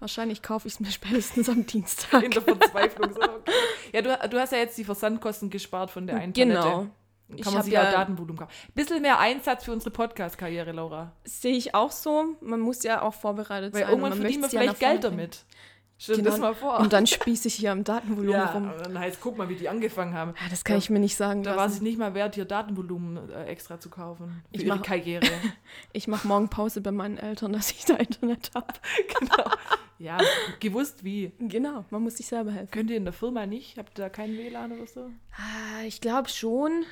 Wahrscheinlich 0.00 0.42
kaufe 0.42 0.68
ich 0.68 0.74
es 0.74 0.80
mir 0.80 0.90
spätestens 0.90 1.48
am 1.48 1.66
Dienstag. 1.66 2.22
in 2.22 2.30
der 2.30 2.42
Verzweiflung. 2.42 3.12
So, 3.12 3.20
okay. 3.22 3.52
Ja, 3.92 4.02
du, 4.02 4.28
du 4.28 4.40
hast 4.40 4.52
ja 4.52 4.58
jetzt 4.58 4.76
die 4.78 4.84
Versandkosten 4.84 5.50
gespart 5.50 5.90
von 5.90 6.06
der 6.06 6.16
einen 6.16 6.32
Genau. 6.32 6.60
Palette. 6.62 6.90
Kann 7.28 7.38
Ich 7.38 7.44
man 7.52 7.62
sich 7.62 7.72
ja- 7.74 7.86
auch 7.88 7.92
Datenvolumen 7.92 8.38
kaufen. 8.38 8.52
Bisschen 8.74 9.02
mehr 9.02 9.18
Einsatz 9.18 9.64
für 9.64 9.72
unsere 9.72 9.90
Podcast-Karriere, 9.90 10.72
Laura. 10.72 11.12
Sehe 11.24 11.56
ich 11.56 11.74
auch 11.74 11.90
so. 11.90 12.36
Man 12.40 12.60
muss 12.60 12.82
ja 12.84 13.02
auch 13.02 13.12
vorbereitet 13.12 13.74
Weil 13.74 13.82
sein. 13.82 13.90
irgendwann 13.90 14.10
man 14.12 14.20
verdienen 14.20 14.42
wir 14.44 14.48
vielleicht 14.48 14.80
Geld 14.80 15.02
bringen. 15.02 15.16
damit. 15.18 15.44
Stell 16.00 16.14
dir 16.16 16.22
Genau. 16.22 16.30
das 16.32 16.40
mal 16.40 16.54
vor. 16.54 16.78
Und 16.78 16.92
dann 16.92 17.06
spieße 17.08 17.48
ich 17.48 17.54
hier 17.54 17.72
am 17.72 17.82
Datenvolumen 17.82 18.30
ja, 18.32 18.52
rum. 18.52 18.70
und 18.70 18.86
dann 18.86 18.98
heißt, 18.98 19.20
guck 19.20 19.36
mal, 19.36 19.48
wie 19.48 19.56
die 19.56 19.68
angefangen 19.68 20.14
haben. 20.14 20.32
Ah, 20.38 20.48
das 20.48 20.62
kann 20.64 20.78
ich 20.78 20.90
mir 20.90 21.00
nicht 21.00 21.16
sagen 21.16 21.42
Da 21.42 21.56
war 21.56 21.66
es 21.66 21.80
nicht 21.80 21.98
mal 21.98 22.14
wert, 22.14 22.36
hier 22.36 22.44
Datenvolumen 22.44 23.28
äh, 23.30 23.46
extra 23.46 23.80
zu 23.80 23.90
kaufen. 23.90 24.42
Für 24.52 24.56
Ich 24.60 24.64
ihre 24.64 24.76
mach- 24.76 24.84
Karriere. 24.84 25.26
Ich 25.92 26.06
mache 26.06 26.28
morgen 26.28 26.48
Pause 26.48 26.80
bei 26.80 26.92
meinen 26.92 27.18
Eltern, 27.18 27.52
dass 27.52 27.72
ich 27.72 27.84
da 27.84 27.94
Internet 27.96 28.50
habe. 28.54 28.72
genau. 29.20 29.50
Ja, 29.98 30.18
gewusst 30.60 31.02
wie. 31.02 31.32
Genau, 31.40 31.84
man 31.90 32.02
muss 32.02 32.18
sich 32.18 32.26
selber 32.26 32.52
helfen. 32.52 32.70
Könnt 32.70 32.90
ihr 32.90 32.96
in 32.96 33.04
der 33.04 33.12
Firma 33.12 33.46
nicht? 33.46 33.76
Habt 33.78 33.98
ihr 33.98 34.04
da 34.04 34.08
keinen 34.08 34.38
WLAN 34.38 34.70
oder 34.70 34.86
so? 34.86 35.10
Ah, 35.36 35.82
ich 35.84 36.00
glaube 36.00 36.28
schon, 36.28 36.84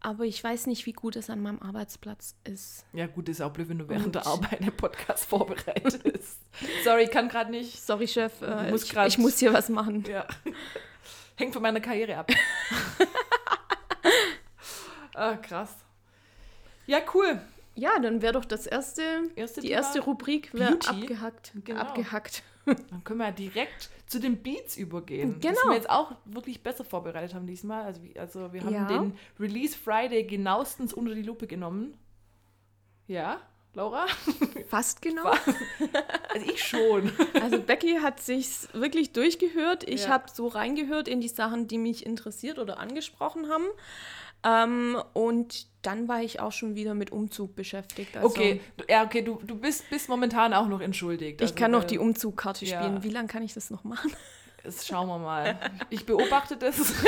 aber 0.00 0.24
ich 0.24 0.42
weiß 0.42 0.66
nicht, 0.66 0.86
wie 0.86 0.92
gut 0.92 1.16
es 1.16 1.30
an 1.30 1.40
meinem 1.42 1.60
Arbeitsplatz 1.60 2.34
ist. 2.44 2.84
Ja, 2.92 3.06
gut, 3.06 3.28
ist 3.28 3.40
auch 3.40 3.52
blöd, 3.52 3.68
wenn 3.68 3.78
du 3.78 3.88
während 3.88 4.06
Und- 4.06 4.14
der 4.14 4.26
Arbeit 4.26 4.60
einen 4.60 4.76
Podcast 4.76 5.24
vorbereitest. 5.26 6.40
Sorry, 6.84 7.06
kann 7.08 7.28
gerade 7.28 7.50
nicht. 7.50 7.80
Sorry, 7.80 8.06
Chef, 8.06 8.40
äh, 8.42 8.70
Muss 8.70 8.84
ich, 8.84 8.90
grad- 8.92 9.08
ich 9.08 9.18
muss 9.18 9.38
hier 9.38 9.52
was 9.52 9.68
machen. 9.68 10.04
Ja. 10.08 10.26
Hängt 11.36 11.52
von 11.52 11.62
meiner 11.62 11.80
Karriere 11.80 12.16
ab. 12.16 12.30
ah, 15.14 15.36
krass. 15.36 15.74
Ja, 16.86 17.00
cool. 17.14 17.40
Ja, 17.74 17.98
dann 17.98 18.22
wäre 18.22 18.32
doch 18.32 18.46
das 18.46 18.66
erste, 18.66 19.02
Erste 19.34 19.60
die 19.60 19.68
Thema, 19.68 19.80
erste 19.80 20.00
Rubrik 20.00 20.54
wäre 20.54 20.78
abgehackt. 20.86 21.52
Genau. 21.64 21.80
Abgehackt. 21.80 22.42
Dann 22.66 23.04
können 23.04 23.20
wir 23.20 23.26
ja 23.26 23.32
direkt 23.32 23.90
zu 24.06 24.18
den 24.20 24.36
Beats 24.42 24.76
übergehen. 24.76 25.40
Genau. 25.40 25.56
wir 25.66 25.74
jetzt 25.74 25.88
auch 25.90 26.12
wirklich 26.24 26.62
besser 26.62 26.84
vorbereitet 26.84 27.34
haben 27.34 27.46
diesmal. 27.46 27.84
Also, 27.84 28.00
also 28.18 28.52
wir 28.52 28.62
haben 28.64 28.72
Ja. 28.74 28.86
den 28.86 29.14
Release 29.40 29.76
Friday 29.76 30.24
genauestens 30.24 30.92
unter 30.92 31.14
die 31.14 31.22
Lupe 31.22 31.46
genommen. 31.46 31.96
Ja, 33.06 33.40
Laura? 33.74 34.06
Fast 34.68 35.02
genau. 35.02 35.26
Also 35.28 36.50
ich 36.52 36.62
schon. 36.64 37.12
Also 37.40 37.60
Becky 37.60 37.98
hat 38.02 38.20
sich's 38.20 38.68
wirklich 38.72 39.12
durchgehört. 39.12 39.88
Ich 39.88 40.04
Ja. 40.04 40.08
habe 40.10 40.24
so 40.32 40.48
reingehört 40.48 41.08
in 41.08 41.20
die 41.20 41.28
Sachen, 41.28 41.68
die 41.68 41.78
mich 41.78 42.04
interessiert 42.06 42.58
oder 42.58 42.78
angesprochen 42.78 43.48
haben. 43.48 43.66
Ähm, 44.44 45.00
und 45.12 45.66
dann 45.86 46.08
war 46.08 46.22
ich 46.22 46.40
auch 46.40 46.52
schon 46.52 46.74
wieder 46.74 46.94
mit 46.94 47.12
Umzug 47.12 47.54
beschäftigt. 47.54 48.16
Also 48.16 48.28
okay, 48.28 48.60
du- 48.76 48.84
ja, 48.88 49.04
okay, 49.04 49.22
du, 49.22 49.40
du 49.44 49.54
bist, 49.54 49.88
bist 49.90 50.08
momentan 50.08 50.52
auch 50.52 50.66
noch 50.68 50.80
entschuldigt. 50.80 51.40
Ich 51.40 51.42
Also, 51.50 51.54
kann 51.54 51.70
noch 51.70 51.84
äh, 51.84 51.86
die 51.86 51.98
Umzugkarte 51.98 52.64
ja. 52.64 52.80
spielen. 52.82 53.02
Wie 53.02 53.10
lange 53.10 53.28
kann 53.28 53.42
ich 53.42 53.54
das 53.54 53.70
noch 53.70 53.84
machen? 53.84 54.12
Das 54.64 54.84
schauen 54.86 55.06
wir 55.06 55.18
mal. 55.18 55.58
Ich 55.90 56.06
beobachte 56.06 56.56
das. 56.56 56.92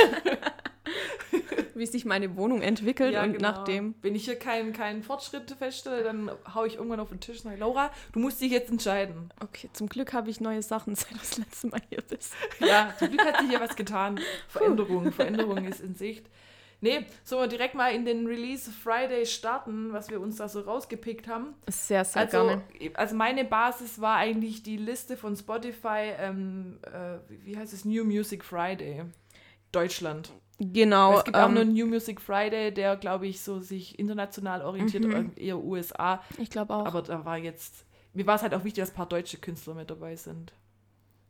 Wie 1.75 1.85
sich 1.85 2.03
meine 2.03 2.35
Wohnung 2.35 2.61
entwickelt 2.61 3.15
und 3.15 3.33
genau. 3.33 3.51
nachdem. 3.51 3.95
Wenn 4.01 4.15
ich 4.15 4.25
hier 4.25 4.37
keinen 4.37 4.73
keinen 4.73 5.01
Fortschritt 5.03 5.51
feststelle, 5.51 6.03
dann 6.03 6.29
hau 6.53 6.65
ich 6.65 6.75
irgendwann 6.75 6.99
auf 6.99 7.09
den 7.09 7.19
Tisch 7.21 7.37
und 7.37 7.43
sage, 7.43 7.57
Laura, 7.57 7.91
du 8.11 8.19
musst 8.19 8.41
dich 8.41 8.51
jetzt 8.51 8.69
entscheiden. 8.69 9.29
Okay, 9.41 9.69
zum 9.71 9.87
Glück 9.87 10.11
habe 10.13 10.29
ich 10.29 10.41
neue 10.41 10.61
Sachen, 10.61 10.95
seit 10.95 11.11
du 11.11 11.17
das 11.17 11.37
letzte 11.37 11.67
Mal 11.67 11.81
hier 11.89 12.01
bist. 12.01 12.33
Ja, 12.59 12.93
zum 12.97 13.09
Glück 13.09 13.25
hat 13.25 13.39
sich 13.39 13.49
hier 13.49 13.59
was 13.61 13.75
getan. 13.75 14.19
Veränderung, 14.49 15.11
Veränderung 15.13 15.65
ist 15.65 15.79
in 15.79 15.95
Sicht. 15.95 16.25
Nee, 16.81 17.05
sollen 17.25 17.43
wir 17.43 17.47
direkt 17.49 17.75
mal 17.75 17.93
in 17.93 18.05
den 18.05 18.25
Release 18.25 18.71
Friday 18.71 19.25
starten, 19.25 19.91
was 19.91 20.09
wir 20.09 20.21
uns 20.21 20.37
da 20.37 20.47
so 20.47 20.61
rausgepickt 20.61 21.27
haben. 21.27 21.53
Sehr, 21.67 22.05
sehr 22.05 22.21
Also, 22.21 22.37
gerne. 22.45 22.61
also 22.93 23.15
meine 23.15 23.43
Basis 23.43 23.99
war 23.99 24.15
eigentlich 24.15 24.63
die 24.63 24.77
Liste 24.77 25.17
von 25.17 25.35
Spotify, 25.35 26.13
ähm, 26.17 26.79
äh, 26.83 27.17
wie 27.43 27.57
heißt 27.57 27.73
es, 27.73 27.83
New 27.83 28.05
Music 28.05 28.45
Friday. 28.45 29.03
Deutschland. 29.71 30.31
Genau. 30.57 31.17
es 31.19 31.23
gibt 31.25 31.37
auch 31.37 31.47
ähm, 31.47 31.53
nur 31.53 31.65
New 31.65 31.85
Music 31.85 32.19
Friday, 32.19 32.73
der, 32.73 32.95
glaube 32.97 33.27
ich, 33.27 33.41
so 33.41 33.59
sich 33.59 33.97
international 33.99 34.61
orientiert, 34.61 35.05
Mhm. 35.05 35.31
eher 35.35 35.57
USA. 35.59 36.21
ich 36.37 36.49
glaube 36.49 36.73
auch. 36.73 36.85
Aber 36.85 37.01
da 37.01 37.23
war 37.23 37.37
jetzt, 37.37 37.85
mir 38.13 38.25
war 38.25 38.35
es 38.35 38.41
halt 38.41 38.53
auch 38.53 38.63
wichtig, 38.63 38.81
dass 38.81 38.91
ein 38.91 38.95
paar 38.95 39.05
deutsche 39.05 39.37
Künstler 39.37 39.73
mit 39.75 39.89
dabei 39.89 40.15
sind. 40.15 40.53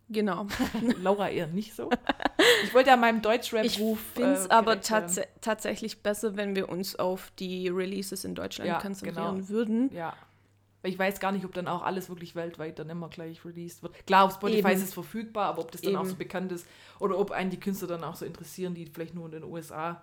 genau. 0.09 0.47
Laura 1.01 1.29
eher 1.29 1.47
nicht 1.47 1.75
so. 1.75 1.89
Ich 2.63 2.73
wollte 2.73 2.89
ja 2.89 2.97
meinem 2.97 3.17
Ich 3.17 3.21
Deutschrap-Ruf. 3.23 3.99
finde 4.15 4.33
es 4.33 4.45
äh, 4.45 4.49
aber 4.49 4.81
tats 4.81 5.19
tatsächlich 5.41 6.01
besser, 6.01 6.35
wenn 6.35 6.55
wir 6.55 6.69
uns 6.69 6.97
auf 6.97 7.31
die 7.39 7.67
Releases 7.69 8.25
in 8.25 8.35
Deutschland 8.35 8.67
Ja, 8.67 8.79
konzentrieren 8.79 9.35
genau. 9.37 9.49
würden. 9.49 9.93
Ja. 9.93 10.13
Weil 10.81 10.91
Ich 10.91 10.99
weiß 10.99 11.19
gar 11.19 11.31
nicht, 11.33 11.43
ob 11.45 11.53
dann 11.53 11.67
auch 11.67 11.81
alles 11.83 12.07
wirklich 12.09 12.35
weltweit 12.35 12.79
dann 12.79 12.89
immer 12.89 13.09
gleich 13.09 13.43
released 13.43 13.83
wird. 13.83 14.05
Klar, 14.07 14.25
auf 14.25 14.33
Spotify 14.35 14.59
Eben. 14.59 14.69
ist 14.77 14.83
es 14.83 14.93
verfügbar, 14.93 15.47
aber 15.47 15.61
ob 15.61 15.71
das 15.71 15.81
dann 15.81 15.95
auch 15.95 16.01
Eben. 16.01 16.09
so 16.11 16.15
bekannt 16.15 16.51
ist 16.53 16.65
oder 16.99 17.17
ob 17.19 17.31
einen 17.31 17.49
die 17.49 17.59
Künstler 17.59 17.87
dann 17.87 18.03
auch 18.03 18.15
so 18.15 18.25
interessieren, 18.25 18.73
die 18.75 18.85
vielleicht 18.85 19.13
nur 19.13 19.25
in 19.25 19.31
den 19.31 19.43
USA 19.43 20.01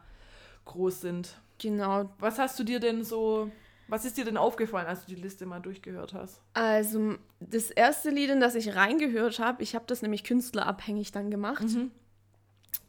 groß 0.67 1.01
sind. 1.01 1.37
Genau. 1.59 2.11
Was 2.19 2.39
hast 2.39 2.59
du 2.59 2.65
dir 2.65 2.79
denn 2.81 3.05
so, 3.05 3.51
was 3.89 4.05
ist 4.05 4.19
dir 4.19 4.27
denn 4.27 4.37
aufgefallen, 4.37 4.87
als 4.87 5.07
du 5.07 5.15
die 5.15 5.21
Liste 5.23 5.47
mal 5.47 5.61
durchgehört 5.61 6.13
hast? 6.13 6.43
Also 6.53 7.15
das 7.41 7.71
erste 7.71 8.11
Lied, 8.11 8.29
in 8.29 8.41
das 8.41 8.55
ich 8.55 8.75
reingehört 8.75 9.39
habe, 9.39 9.63
ich 9.63 9.75
habe 9.75 9.85
das 9.87 10.03
nämlich 10.03 10.25
künstlerabhängig 10.25 11.11
dann 11.13 11.31
gemacht, 11.31 11.63
Mhm. 11.63 11.91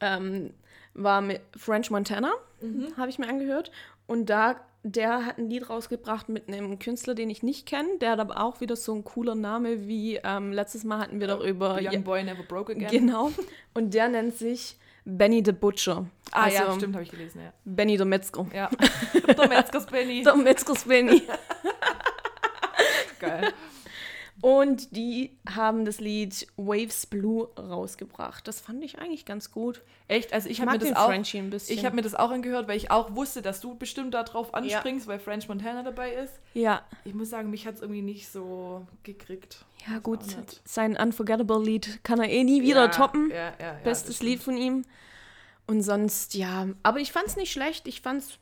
Ähm, 0.02 0.54
war 0.94 1.22
mit 1.22 1.42
French 1.56 1.90
Montana, 1.92 2.32
Mhm. 2.62 2.88
habe 2.98 3.10
ich 3.10 3.20
mir 3.20 3.28
angehört. 3.28 3.72
Und 4.08 4.30
da, 4.32 4.56
der 4.84 5.26
hat 5.26 5.38
ein 5.38 5.50
Lied 5.50 5.70
rausgebracht 5.70 6.28
mit 6.30 6.48
einem 6.48 6.80
Künstler, 6.80 7.14
den 7.14 7.30
ich 7.30 7.44
nicht 7.44 7.68
kenne. 7.68 7.98
Der 8.02 8.12
hat 8.12 8.20
aber 8.20 8.42
auch 8.42 8.62
wieder 8.62 8.76
so 8.76 8.96
ein 8.96 9.04
cooler 9.04 9.36
Name 9.36 9.88
wie 9.88 10.20
ähm, 10.24 10.52
letztes 10.54 10.84
Mal 10.84 11.00
hatten 11.00 11.20
wir 11.20 11.28
doch 11.28 11.44
über. 11.44 11.78
The 11.80 11.88
Young 11.88 12.04
Boy 12.04 12.24
Never 12.24 12.42
Broke 12.44 12.72
Again. 12.72 12.88
Genau. 12.90 13.32
Und 13.76 13.94
der 13.94 14.08
nennt 14.10 14.36
sich 14.38 14.78
Benny 15.06 15.44
the 15.46 15.52
Butcher. 15.52 16.08
Ah 16.32 16.50
ja, 16.50 16.66
Also, 16.66 16.78
stimmt, 16.80 16.96
habe 16.96 17.04
ich 17.04 17.12
gelesen, 17.12 17.42
ja. 17.44 17.54
Benny 17.64 17.98
the 17.98 18.06
Metzger. 18.06 18.46
Ja. 18.54 18.70
Der 19.14 19.48
Metzgers 19.48 19.86
Benny. 19.86 20.24
Der 20.24 20.36
Metzgers 20.36 20.84
Benny. 20.84 21.22
Geil. 23.20 23.54
Und 24.42 24.96
die 24.96 25.36
haben 25.50 25.84
das 25.84 26.00
Lied 26.00 26.48
Waves 26.58 27.08
Blue 27.08 27.50
rausgebracht. 27.58 28.48
Das 28.48 28.62
fand 28.62 28.84
ich 28.84 29.00
eigentlich 29.00 29.26
ganz 29.26 29.52
gut. 29.52 29.82
Echt? 30.08 30.32
Also 30.32 30.48
ich 30.48 30.62
habe 30.62 30.74
mir 30.74 30.80
das 30.80 30.96
auch 30.96 31.10
ich 31.10 31.86
habe 31.86 31.96
mir 31.96 32.04
das 32.04 32.14
auch 32.14 32.30
angehört, 32.30 32.68
weil 32.68 32.78
ich 32.78 32.92
auch 32.92 33.16
wusste, 33.16 33.42
dass 33.42 33.62
du 33.62 33.76
bestimmt 33.76 34.14
darauf 34.14 34.54
anspringst, 34.54 35.08
ja. 35.08 35.14
weil 35.14 35.20
French 35.20 35.48
Montana 35.48 35.82
dabei 35.82 36.14
ist. 36.14 36.34
Ja. 36.54 36.84
Ich 37.04 37.16
muss 37.16 37.32
sagen, 37.32 37.50
mich 37.50 37.66
hat 37.66 37.76
es 37.76 37.82
irgendwie 37.82 38.04
nicht 38.04 38.30
so 38.30 38.86
gekriegt. 39.02 39.66
Ja, 39.90 40.00
gut, 40.00 40.20
sein 40.66 40.96
Unforgettable 40.96 41.64
Lied 41.64 42.04
kann 42.04 42.20
er 42.20 42.30
eh 42.30 42.44
nie 42.44 42.62
wieder 42.62 42.86
ja, 42.86 42.88
toppen. 42.90 43.32
Ja, 43.32 43.54
ja, 43.60 43.74
Bestes 43.84 44.22
Lied 44.22 44.42
von 44.42 44.58
ihm. 44.58 44.86
Und 45.66 45.82
sonst, 45.82 46.36
ja, 46.36 46.68
aber 46.84 47.00
ich 47.00 47.12
fand 47.12 47.28
es 47.28 47.36
nicht 47.36 47.52
schlecht. 47.52 47.88
Ich 47.88 48.02
fand 48.02 48.22
es 48.22 48.40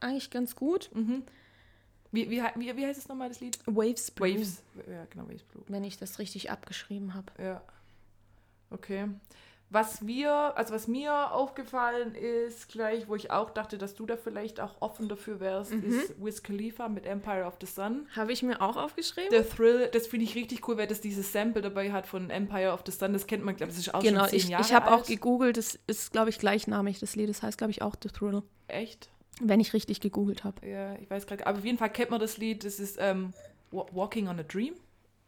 eigentlich 0.00 0.30
ganz 0.30 0.54
gut. 0.54 0.90
Mhm. 0.94 1.24
Wie, 2.14 2.30
wie, 2.30 2.40
wie, 2.54 2.76
wie 2.76 2.86
heißt 2.86 2.98
es 2.98 3.08
nochmal, 3.08 3.28
das 3.28 3.40
Lied? 3.40 3.58
Waves 3.66 4.12
Blue. 4.12 4.38
Waves, 4.38 4.62
ja, 4.88 5.04
genau, 5.10 5.24
Waves 5.24 5.42
Blue. 5.42 5.64
Wenn 5.66 5.82
ich 5.82 5.98
das 5.98 6.20
richtig 6.20 6.48
abgeschrieben 6.48 7.12
habe. 7.14 7.32
Ja. 7.42 7.60
Okay. 8.70 9.08
Was 9.70 10.06
wir, 10.06 10.32
also 10.56 10.72
was 10.72 10.86
mir 10.86 11.32
aufgefallen 11.32 12.14
ist, 12.14 12.68
gleich, 12.68 13.08
wo 13.08 13.16
ich 13.16 13.32
auch 13.32 13.50
dachte, 13.50 13.78
dass 13.78 13.96
du 13.96 14.06
da 14.06 14.16
vielleicht 14.16 14.60
auch 14.60 14.76
offen 14.80 15.08
dafür 15.08 15.40
wärst, 15.40 15.72
mhm. 15.72 15.82
ist 15.82 16.24
Wiz 16.24 16.44
Khalifa 16.44 16.88
mit 16.88 17.06
Empire 17.06 17.46
of 17.46 17.54
the 17.60 17.66
Sun. 17.66 18.06
Habe 18.14 18.32
ich 18.32 18.44
mir 18.44 18.62
auch 18.62 18.76
aufgeschrieben. 18.76 19.30
Der 19.30 19.48
Thrill, 19.48 19.88
das 19.92 20.06
finde 20.06 20.26
ich 20.26 20.36
richtig 20.36 20.68
cool, 20.68 20.76
weil 20.76 20.86
das 20.86 21.00
dieses 21.00 21.32
Sample 21.32 21.62
dabei 21.62 21.90
hat 21.90 22.06
von 22.06 22.30
Empire 22.30 22.70
of 22.70 22.82
the 22.86 22.92
Sun. 22.92 23.12
Das 23.12 23.26
kennt 23.26 23.44
man, 23.44 23.56
glaube 23.56 23.72
ich, 23.72 23.78
das 23.78 23.88
ist 23.88 23.94
auch 23.94 24.00
genau, 24.00 24.20
schon 24.20 24.28
zehn 24.28 24.38
ich, 24.38 24.48
Jahre 24.50 24.64
ich 24.64 24.72
habe 24.72 24.92
auch 24.92 25.04
gegoogelt, 25.04 25.56
das 25.56 25.80
ist, 25.88 26.12
glaube 26.12 26.30
ich, 26.30 26.38
gleichnamig, 26.38 27.00
das 27.00 27.16
Lied. 27.16 27.28
Das 27.28 27.42
heißt, 27.42 27.58
glaube 27.58 27.72
ich, 27.72 27.82
auch 27.82 27.96
The 28.00 28.10
Thrill. 28.10 28.44
Echt? 28.68 29.10
Wenn 29.40 29.60
ich 29.60 29.72
richtig 29.72 30.00
gegoogelt 30.00 30.44
habe. 30.44 30.66
Ja, 30.66 30.94
ich 30.96 31.10
weiß 31.10 31.26
gerade. 31.26 31.46
Aber 31.46 31.58
auf 31.58 31.64
jeden 31.64 31.78
Fall 31.78 31.90
kennt 31.90 32.10
man 32.10 32.20
das 32.20 32.38
Lied. 32.38 32.64
Das 32.64 32.78
ist 32.78 32.98
ähm, 33.00 33.32
Walking 33.70 34.28
on 34.28 34.38
a 34.38 34.42
Dream. 34.42 34.74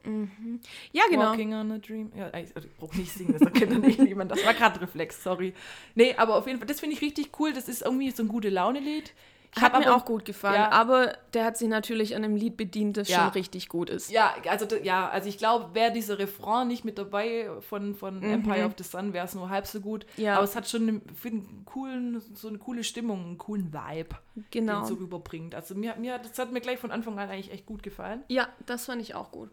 Mhm. 0.05 0.61
Ja, 0.93 1.03
genau. 1.11 1.31
Walking 1.31 1.55
on 1.55 1.73
a 1.73 1.79
Dream. 1.79 2.13
Ja, 2.17 2.33
ich, 2.39 2.55
ich 2.55 2.77
brauche 2.77 2.97
nicht 2.97 3.13
singen, 3.13 3.33
das 3.33 3.43
erkennt 3.43 3.81
nicht 3.85 3.99
niemand. 4.03 4.31
Das 4.31 4.45
war 4.47 4.55
gerade 4.55 4.81
Reflex, 4.81 5.23
sorry. 5.23 5.53
Nee, 5.95 6.15
aber 6.17 6.37
auf 6.37 6.47
jeden 6.47 6.59
Fall, 6.59 6.67
das 6.69 6.81
finde 6.81 6.95
ich 6.95 7.03
richtig 7.03 7.31
cool. 7.41 7.53
Das 7.53 7.69
ist 7.69 7.83
irgendwie 7.83 8.11
so 8.11 8.23
ein 8.23 8.29
gute 8.29 8.49
Laune-Lied. 8.49 9.13
Hat 9.61 9.79
mir 9.79 9.95
auch 9.95 10.05
gut 10.05 10.25
gefallen, 10.25 10.57
ja. 10.57 10.71
aber 10.71 11.17
der 11.33 11.45
hat 11.47 11.57
sich 11.57 11.69
natürlich 11.69 12.15
an 12.15 12.25
einem 12.25 12.37
Lied 12.37 12.57
bedient, 12.57 12.97
das 12.97 13.09
ja. 13.09 13.21
schon 13.21 13.29
richtig 13.31 13.69
gut 13.69 13.89
ist. 13.89 14.11
Ja, 14.11 14.35
also 14.49 14.67
ja, 14.77 15.09
also 15.09 15.29
ich 15.29 15.39
glaube, 15.39 15.75
wäre 15.75 15.93
dieser 15.93 16.19
Refrain 16.19 16.69
nicht 16.69 16.85
mit 16.85 16.99
dabei 16.99 17.49
von, 17.61 17.95
von 17.95 18.19
mhm. 18.19 18.31
Empire 18.31 18.67
of 18.67 18.75
the 18.77 18.85
Sun, 18.85 19.13
wäre 19.15 19.25
es 19.25 19.35
nur 19.35 19.49
halb 19.49 19.67
so 19.67 19.81
gut. 19.81 20.07
Ja. 20.17 20.37
Aber 20.37 20.45
es 20.45 20.55
hat 20.57 20.69
schon 20.69 20.83
eine, 20.83 21.01
einen 21.25 21.63
coolen, 21.65 22.21
so 22.35 22.49
eine 22.49 22.59
coole 22.59 22.85
Stimmung, 22.85 23.25
einen 23.25 23.39
coolen 23.39 23.73
Vibe, 23.73 24.17
genau. 24.51 24.75
den 24.75 24.83
es 24.83 24.89
so 24.89 24.95
rüberbringt. 24.95 25.55
Also 25.55 25.75
mir, 25.75 25.97
mir, 25.97 26.19
das 26.19 26.39
hat 26.39 26.53
mir 26.53 26.61
gleich 26.61 26.79
von 26.79 26.91
Anfang 26.91 27.19
an 27.19 27.31
eigentlich 27.31 27.51
echt 27.51 27.65
gut 27.65 27.83
gefallen. 27.83 28.25
Ja, 28.29 28.49
das 28.67 28.85
fand 28.85 29.01
ich 29.01 29.15
auch 29.15 29.31
gut. 29.31 29.51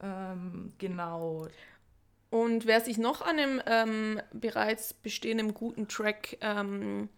Ähm, 0.00 0.72
genau. 0.78 1.48
Und 2.30 2.66
wer 2.66 2.80
sich 2.80 2.98
noch 2.98 3.22
an 3.22 3.38
einem 3.38 3.62
ähm, 3.66 4.20
bereits 4.32 4.94
bestehenden 4.94 5.54
guten 5.54 5.88
Track 5.88 6.38
ähm, 6.40 7.08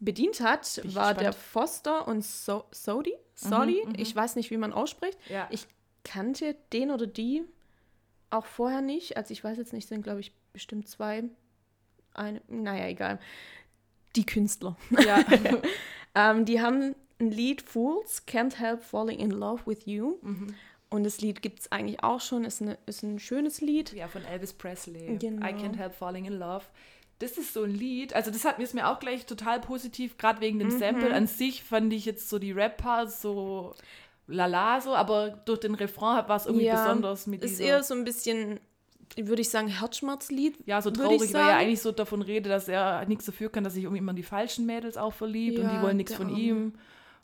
bedient 0.00 0.40
hat, 0.40 0.80
war 0.94 1.14
der 1.14 1.32
Foster 1.32 2.08
und 2.08 2.24
so 2.24 2.64
Sodi. 2.70 3.14
Sodi, 3.34 3.82
mhm, 3.84 3.90
mhm, 3.90 3.98
ich 3.98 4.16
weiß 4.16 4.36
nicht, 4.36 4.50
wie 4.50 4.56
man 4.56 4.72
ausspricht. 4.72 5.18
Ja. 5.28 5.46
Ich 5.50 5.66
kannte 6.04 6.56
den 6.72 6.90
oder 6.90 7.06
die 7.06 7.44
auch 8.30 8.46
vorher 8.46 8.80
nicht. 8.80 9.16
Also 9.16 9.32
ich 9.32 9.44
weiß 9.44 9.58
jetzt 9.58 9.72
nicht, 9.72 9.86
sind 9.86 10.02
glaube 10.02 10.20
ich 10.20 10.32
bestimmt 10.52 10.88
zwei. 10.88 11.24
Eine, 12.14 12.40
naja, 12.48 12.88
egal. 12.88 13.18
Die 14.16 14.26
Künstler. 14.26 14.76
Ja. 14.90 15.24
ähm, 16.14 16.44
die 16.44 16.60
haben 16.60 16.94
ein 17.20 17.30
Lied 17.30 17.62
Fools 17.62 18.26
Can't 18.26 18.56
Help 18.56 18.82
Falling 18.82 19.18
in 19.18 19.30
Love 19.30 19.66
with 19.66 19.84
You. 19.84 20.18
Mhm. 20.22 20.54
Und 20.88 21.04
das 21.04 21.20
Lied 21.20 21.40
gibt 21.40 21.60
es 21.60 21.72
eigentlich 21.72 22.02
auch 22.02 22.20
schon, 22.20 22.44
ist, 22.44 22.62
eine, 22.62 22.76
ist 22.86 23.04
ein 23.04 23.20
schönes 23.20 23.60
Lied. 23.60 23.92
Ja, 23.92 24.08
von 24.08 24.24
Elvis 24.24 24.52
Presley. 24.52 25.16
Genau. 25.18 25.46
I 25.46 25.50
Can't 25.50 25.76
Help 25.76 25.94
Falling 25.94 26.24
in 26.24 26.32
Love 26.32 26.64
das 27.20 27.38
ist 27.38 27.54
so 27.54 27.62
ein 27.62 27.70
Lied, 27.70 28.14
also 28.14 28.30
das 28.30 28.44
hat 28.44 28.58
mir 28.58 28.64
ist 28.64 28.74
mir 28.74 28.88
auch 28.88 28.98
gleich 28.98 29.26
total 29.26 29.60
positiv, 29.60 30.18
gerade 30.18 30.40
wegen 30.40 30.58
dem 30.58 30.68
mhm. 30.68 30.78
Sample 30.78 31.14
an 31.14 31.26
sich 31.26 31.62
fand 31.62 31.92
ich 31.92 32.04
jetzt 32.04 32.28
so 32.28 32.38
die 32.38 32.52
Rap-Parts 32.52 33.22
so 33.22 33.74
lala 34.26 34.80
so, 34.80 34.94
aber 34.94 35.30
durch 35.30 35.60
den 35.60 35.74
Refrain 35.74 36.26
war 36.28 36.36
es 36.36 36.46
irgendwie 36.46 36.66
ja, 36.66 36.82
besonders 36.82 37.26
mit 37.26 37.42
ist 37.42 37.60
eher 37.60 37.82
so 37.82 37.94
ein 37.94 38.04
bisschen 38.04 38.60
würde 39.16 39.42
ich 39.42 39.48
sagen, 39.48 39.66
Herzschmerzlied. 39.66 40.56
Ja, 40.66 40.80
so 40.80 40.92
traurig, 40.92 41.34
weil 41.34 41.48
er 41.48 41.56
eigentlich 41.56 41.82
so 41.82 41.90
davon 41.90 42.22
redet, 42.22 42.52
dass 42.52 42.68
er 42.68 43.04
nichts 43.06 43.24
dafür 43.24 43.50
kann, 43.50 43.64
dass 43.64 43.74
sich 43.74 43.82
irgendwie 43.82 43.98
immer 43.98 44.10
in 44.10 44.16
die 44.16 44.22
falschen 44.22 44.66
Mädels 44.66 44.96
auch 44.96 45.12
verliebt 45.12 45.58
ja, 45.58 45.64
und 45.64 45.76
die 45.76 45.82
wollen 45.82 45.96
nichts 45.96 46.14
von 46.14 46.34
ihm 46.34 46.74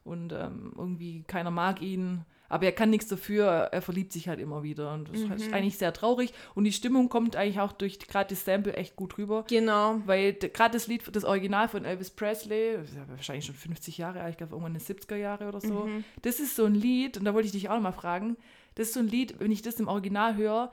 und 0.05 0.33
ähm, 0.33 0.73
irgendwie 0.77 1.23
keiner 1.27 1.51
mag 1.51 1.81
ihn. 1.83 2.25
Aber 2.49 2.65
er 2.65 2.73
kann 2.73 2.91
nichts 2.91 3.09
dafür, 3.09 3.47
er 3.47 3.83
verliebt 3.83 4.13
sich 4.13 4.29
halt 4.29 4.41
immer 4.41 4.63
wieder. 4.63 4.93
Und 4.93 5.09
das 5.09 5.21
mhm. 5.21 5.33
ist 5.33 5.53
eigentlich 5.53 5.79
sehr 5.79 5.93
traurig. 5.93 6.33
Und 6.55 6.65
die 6.65 6.73
Stimmung 6.73 7.09
kommt 7.09 7.37
eigentlich 7.37 7.61
auch 7.61 7.73
durch 7.73 7.99
gerade 7.99 8.31
das 8.31 8.45
Sample 8.45 8.75
echt 8.75 8.97
gut 8.97 9.19
rüber. 9.19 9.45
Genau. 9.49 10.01
Weil 10.07 10.35
gerade 10.35 10.75
das 10.75 10.87
Lied, 10.87 11.03
das 11.15 11.25
Original 11.25 11.69
von 11.69 11.85
Elvis 11.85 12.11
Presley, 12.11 12.75
ja 12.75 13.09
wahrscheinlich 13.09 13.47
schon 13.47 13.55
50 13.55 13.99
Jahre 13.99 14.21
alt, 14.21 14.33
ich 14.33 14.37
glaube 14.39 14.53
irgendwann 14.53 14.75
in 14.75 14.81
den 14.81 14.97
70er 14.97 15.17
Jahre 15.17 15.49
oder 15.49 15.61
so. 15.61 15.87
Mhm. 15.87 16.05
Das 16.23 16.41
ist 16.41 16.57
so 16.57 16.65
ein 16.65 16.75
Lied, 16.75 17.19
und 17.19 17.25
da 17.25 17.35
wollte 17.35 17.47
ich 17.47 17.53
dich 17.53 17.69
auch 17.69 17.81
mal 17.81 17.93
fragen, 17.93 18.37
das 18.77 18.89
ist 18.89 18.95
so 18.95 19.01
ein 19.01 19.09
Lied, 19.09 19.41
wenn 19.41 19.51
ich 19.51 19.63
das 19.63 19.81
im 19.81 19.89
Original 19.89 20.37
höre, 20.37 20.71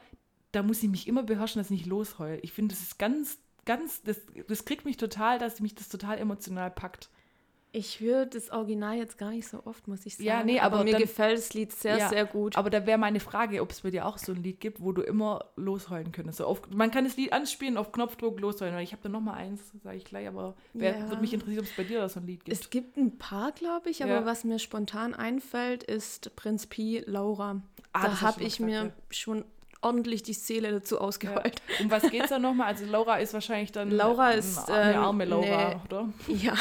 da 0.52 0.62
muss 0.62 0.84
ich 0.84 0.90
mich 0.90 1.08
immer 1.08 1.24
beherrschen, 1.24 1.60
dass 1.60 1.72
ich 1.72 1.78
nicht 1.78 1.86
losheule. 1.88 2.40
Ich 2.42 2.54
finde, 2.54 2.76
das 2.76 2.84
ist 2.84 3.00
ganz, 3.00 3.40
ganz, 3.66 4.04
das, 4.04 4.22
das 4.48 4.66
kriegt 4.66 4.86
mich 4.86 4.98
total, 4.98 5.40
dass 5.40 5.60
mich 5.60 5.74
das 5.74 5.90
total 5.90 6.20
emotional 6.20 6.70
packt. 6.70 7.10
Ich 7.76 8.00
höre 8.00 8.28
das 8.28 8.52
Original 8.52 8.98
jetzt 8.98 9.18
gar 9.18 9.32
nicht 9.32 9.48
so 9.48 9.66
oft, 9.66 9.88
muss 9.88 10.06
ich 10.06 10.16
sagen. 10.16 10.28
Ja, 10.28 10.44
nee, 10.44 10.60
aber, 10.60 10.76
aber 10.76 10.84
mir 10.84 10.92
dann, 10.92 11.02
gefällt 11.02 11.40
das 11.40 11.56
Lied 11.56 11.72
sehr, 11.72 11.98
ja, 11.98 12.08
sehr 12.08 12.26
gut. 12.26 12.56
Aber 12.56 12.70
da 12.70 12.86
wäre 12.86 13.00
meine 13.00 13.20
Frage, 13.20 13.64
ob 13.64 13.72
es 13.72 13.82
bei 13.82 13.90
dir 13.90 14.06
auch 14.06 14.20
so 14.20 14.32
ein 14.32 14.44
Lied 14.44 14.60
gibt, 14.60 14.80
wo 14.80 14.92
du 14.92 15.02
immer 15.02 15.46
losheulen 15.56 16.12
könntest. 16.12 16.38
So 16.38 16.46
auf, 16.46 16.62
man 16.70 16.92
kann 16.92 17.06
das 17.06 17.18
Lied 17.18 17.34
anspielen, 17.34 17.78
auf 17.78 17.92
Knopfdruck 17.92 18.40
losheulen. 18.40 18.78
Ich 18.78 18.92
habe 18.92 19.02
da 19.02 19.10
noch 19.10 19.22
mal 19.22 19.34
eins, 19.34 19.72
sage 19.84 19.98
ich 19.98 20.06
gleich, 20.06 20.28
aber 20.28 20.54
wer, 20.74 21.00
ja. 21.00 21.10
würde 21.10 21.22
mich 21.22 21.34
interessieren, 21.34 21.62
ob 21.62 21.66
es 21.66 21.76
bei 21.76 21.84
dir 21.84 22.00
da 22.00 22.10
so 22.10 22.20
ein 22.20 22.28
Lied 22.28 22.46
gibt. 22.46 22.56
Es 22.56 22.70
gibt 22.70 22.96
ein 22.96 23.18
paar, 23.18 23.52
glaube 23.54 23.90
ich, 23.90 24.04
aber 24.04 24.14
ja. 24.14 24.26
was 24.26 24.44
mir 24.44 24.60
spontan 24.60 25.16
einfällt, 25.16 25.82
ist 25.82 26.36
Prinz 26.36 26.68
Pi, 26.68 27.04
Laura. 27.08 27.64
Ah, 27.92 28.04
da 28.04 28.22
habe 28.22 28.44
ich 28.44 28.60
mir 28.60 28.94
schon 29.10 29.46
ordentlich 29.84 30.24
die 30.24 30.34
Seele 30.34 30.72
dazu 30.72 31.00
ausgeheult. 31.00 31.62
Ja. 31.78 31.86
Um 31.86 31.92
was 31.92 32.04
geht 32.10 32.24
es 32.24 32.30
da 32.30 32.40
nochmal? 32.40 32.68
Also 32.68 32.86
Laura 32.86 33.18
ist 33.18 33.34
wahrscheinlich 33.34 33.72
dann 33.72 33.92
Laura 33.92 34.32
ist, 34.32 34.70
eine 34.70 34.98
arme 35.00 35.26
Laura, 35.26 35.70
nee, 35.70 35.82
oder? 35.86 36.10
Ja, 36.28 36.56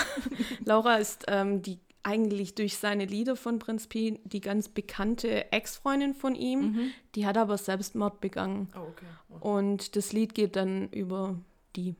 Laura 0.64 0.96
ist 0.96 1.24
ähm, 1.28 1.62
die 1.62 1.78
eigentlich 2.02 2.54
durch 2.54 2.78
seine 2.78 3.04
Lieder 3.04 3.36
von 3.36 3.58
Prinz 3.58 3.86
Pi 3.86 4.20
die 4.24 4.40
ganz 4.40 4.68
bekannte 4.68 5.52
Ex-Freundin 5.52 6.14
von 6.14 6.34
ihm. 6.34 6.60
Mhm. 6.60 6.90
Die 7.14 7.26
hat 7.26 7.36
aber 7.36 7.58
Selbstmord 7.58 8.20
begangen. 8.20 8.68
Oh, 8.74 8.80
okay. 8.80 9.04
okay. 9.28 9.48
Und 9.48 9.96
das 9.96 10.12
Lied 10.12 10.34
geht 10.34 10.56
dann 10.56 10.88
über 10.88 11.36
die 11.76 11.94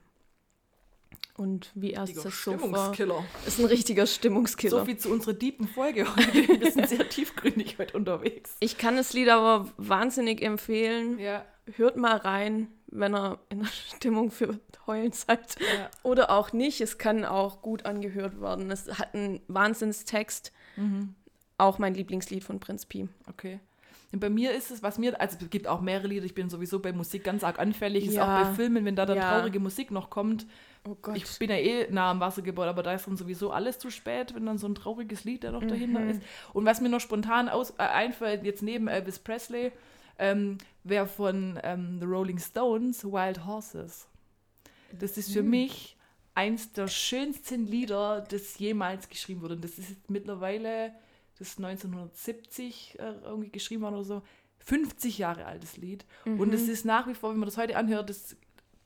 und 1.42 1.72
wie 1.74 1.92
er 1.92 2.04
es 2.04 2.12
vor. 2.12 3.24
Ist 3.46 3.58
ein 3.58 3.64
richtiger 3.64 4.06
Stimmungskiller. 4.06 4.78
So 4.78 4.84
viel 4.84 4.96
zu 4.96 5.10
unserer 5.10 5.34
deepen 5.34 5.66
Folge 5.66 6.06
heute. 6.14 6.60
Wir 6.60 6.70
sind 6.70 6.88
sehr 6.88 7.08
tiefgründig 7.08 7.78
heute 7.78 7.96
unterwegs. 7.96 8.56
Ich 8.60 8.78
kann 8.78 8.96
das 8.96 9.12
Lied 9.12 9.28
aber 9.28 9.68
wahnsinnig 9.76 10.40
empfehlen. 10.40 11.18
Ja. 11.18 11.44
Hört 11.74 11.96
mal 11.96 12.16
rein, 12.16 12.68
wenn 12.86 13.14
ihr 13.14 13.40
in 13.48 13.60
der 13.60 13.66
Stimmung 13.66 14.30
für 14.30 14.60
Heulen 14.86 15.10
seid. 15.10 15.56
Ja. 15.60 15.90
Oder 16.04 16.30
auch 16.30 16.52
nicht. 16.52 16.80
Es 16.80 16.96
kann 16.96 17.24
auch 17.24 17.60
gut 17.60 17.86
angehört 17.86 18.40
werden. 18.40 18.70
Es 18.70 18.86
hat 18.98 19.14
einen 19.14 19.40
Wahnsinnstext. 19.48 20.52
Mhm. 20.76 21.14
Auch 21.58 21.78
mein 21.78 21.94
Lieblingslied 21.94 22.44
von 22.44 22.60
Prinz 22.60 22.86
Pi. 22.86 23.08
Okay. 23.28 23.58
Und 24.12 24.20
bei 24.20 24.30
mir 24.30 24.52
ist 24.52 24.70
es, 24.70 24.82
was 24.82 24.98
mir, 24.98 25.18
also 25.20 25.38
es 25.40 25.50
gibt 25.50 25.66
auch 25.66 25.80
mehrere 25.80 26.06
Lieder, 26.06 26.26
ich 26.26 26.34
bin 26.34 26.50
sowieso 26.50 26.80
bei 26.80 26.92
Musik 26.92 27.24
ganz 27.24 27.42
arg 27.42 27.58
anfällig, 27.58 28.04
ja. 28.04 28.10
ist 28.10 28.18
auch 28.18 28.50
bei 28.50 28.54
Filmen, 28.54 28.84
wenn 28.84 28.94
da 28.94 29.06
dann 29.06 29.16
ja. 29.16 29.30
traurige 29.30 29.58
Musik 29.58 29.90
noch 29.90 30.10
kommt, 30.10 30.46
Oh 30.84 30.96
Gott. 31.00 31.16
Ich 31.16 31.38
bin 31.38 31.48
ja 31.48 31.56
eh 31.56 31.88
nah 31.90 32.10
am 32.10 32.18
Wasser 32.18 32.42
gebaut, 32.42 32.66
aber 32.66 32.82
da 32.82 32.92
ist 32.94 33.06
dann 33.06 33.16
sowieso 33.16 33.52
alles 33.52 33.78
zu 33.78 33.90
spät, 33.90 34.34
wenn 34.34 34.46
dann 34.46 34.58
so 34.58 34.66
ein 34.66 34.74
trauriges 34.74 35.22
Lied 35.24 35.44
da 35.44 35.52
noch 35.52 35.64
dahinter 35.64 36.00
mhm. 36.00 36.10
ist. 36.10 36.22
Und 36.52 36.64
was 36.64 36.80
mir 36.80 36.88
noch 36.88 37.00
spontan 37.00 37.48
aus, 37.48 37.70
äh, 37.78 37.82
einfällt, 37.82 38.44
jetzt 38.44 38.62
neben 38.62 38.88
Elvis 38.88 39.20
Presley, 39.20 39.70
ähm, 40.18 40.58
wäre 40.82 41.06
von 41.06 41.58
ähm, 41.62 41.98
The 42.00 42.06
Rolling 42.06 42.38
Stones 42.38 43.04
Wild 43.04 43.46
Horses. 43.46 44.08
Das 44.98 45.16
ist 45.16 45.32
für 45.32 45.44
mhm. 45.44 45.50
mich 45.50 45.96
eins 46.34 46.72
der 46.72 46.88
schönsten 46.88 47.66
Lieder, 47.66 48.26
das 48.28 48.58
jemals 48.58 49.08
geschrieben 49.08 49.42
wurde. 49.42 49.54
Und 49.54 49.64
das 49.64 49.78
ist 49.78 50.10
mittlerweile, 50.10 50.92
das 51.38 51.48
ist 51.48 51.58
1970 51.58 52.98
äh, 52.98 53.12
irgendwie 53.24 53.50
geschrieben 53.50 53.82
worden 53.82 53.94
oder 53.94 54.04
so. 54.04 54.22
50 54.60 55.18
Jahre 55.18 55.44
altes 55.46 55.76
Lied. 55.76 56.04
Mhm. 56.24 56.40
Und 56.40 56.54
es 56.54 56.68
ist 56.68 56.84
nach 56.84 57.08
wie 57.08 57.14
vor, 57.14 57.30
wenn 57.30 57.38
man 57.38 57.48
das 57.48 57.56
heute 57.56 57.76
anhört, 57.76 58.10
das 58.10 58.36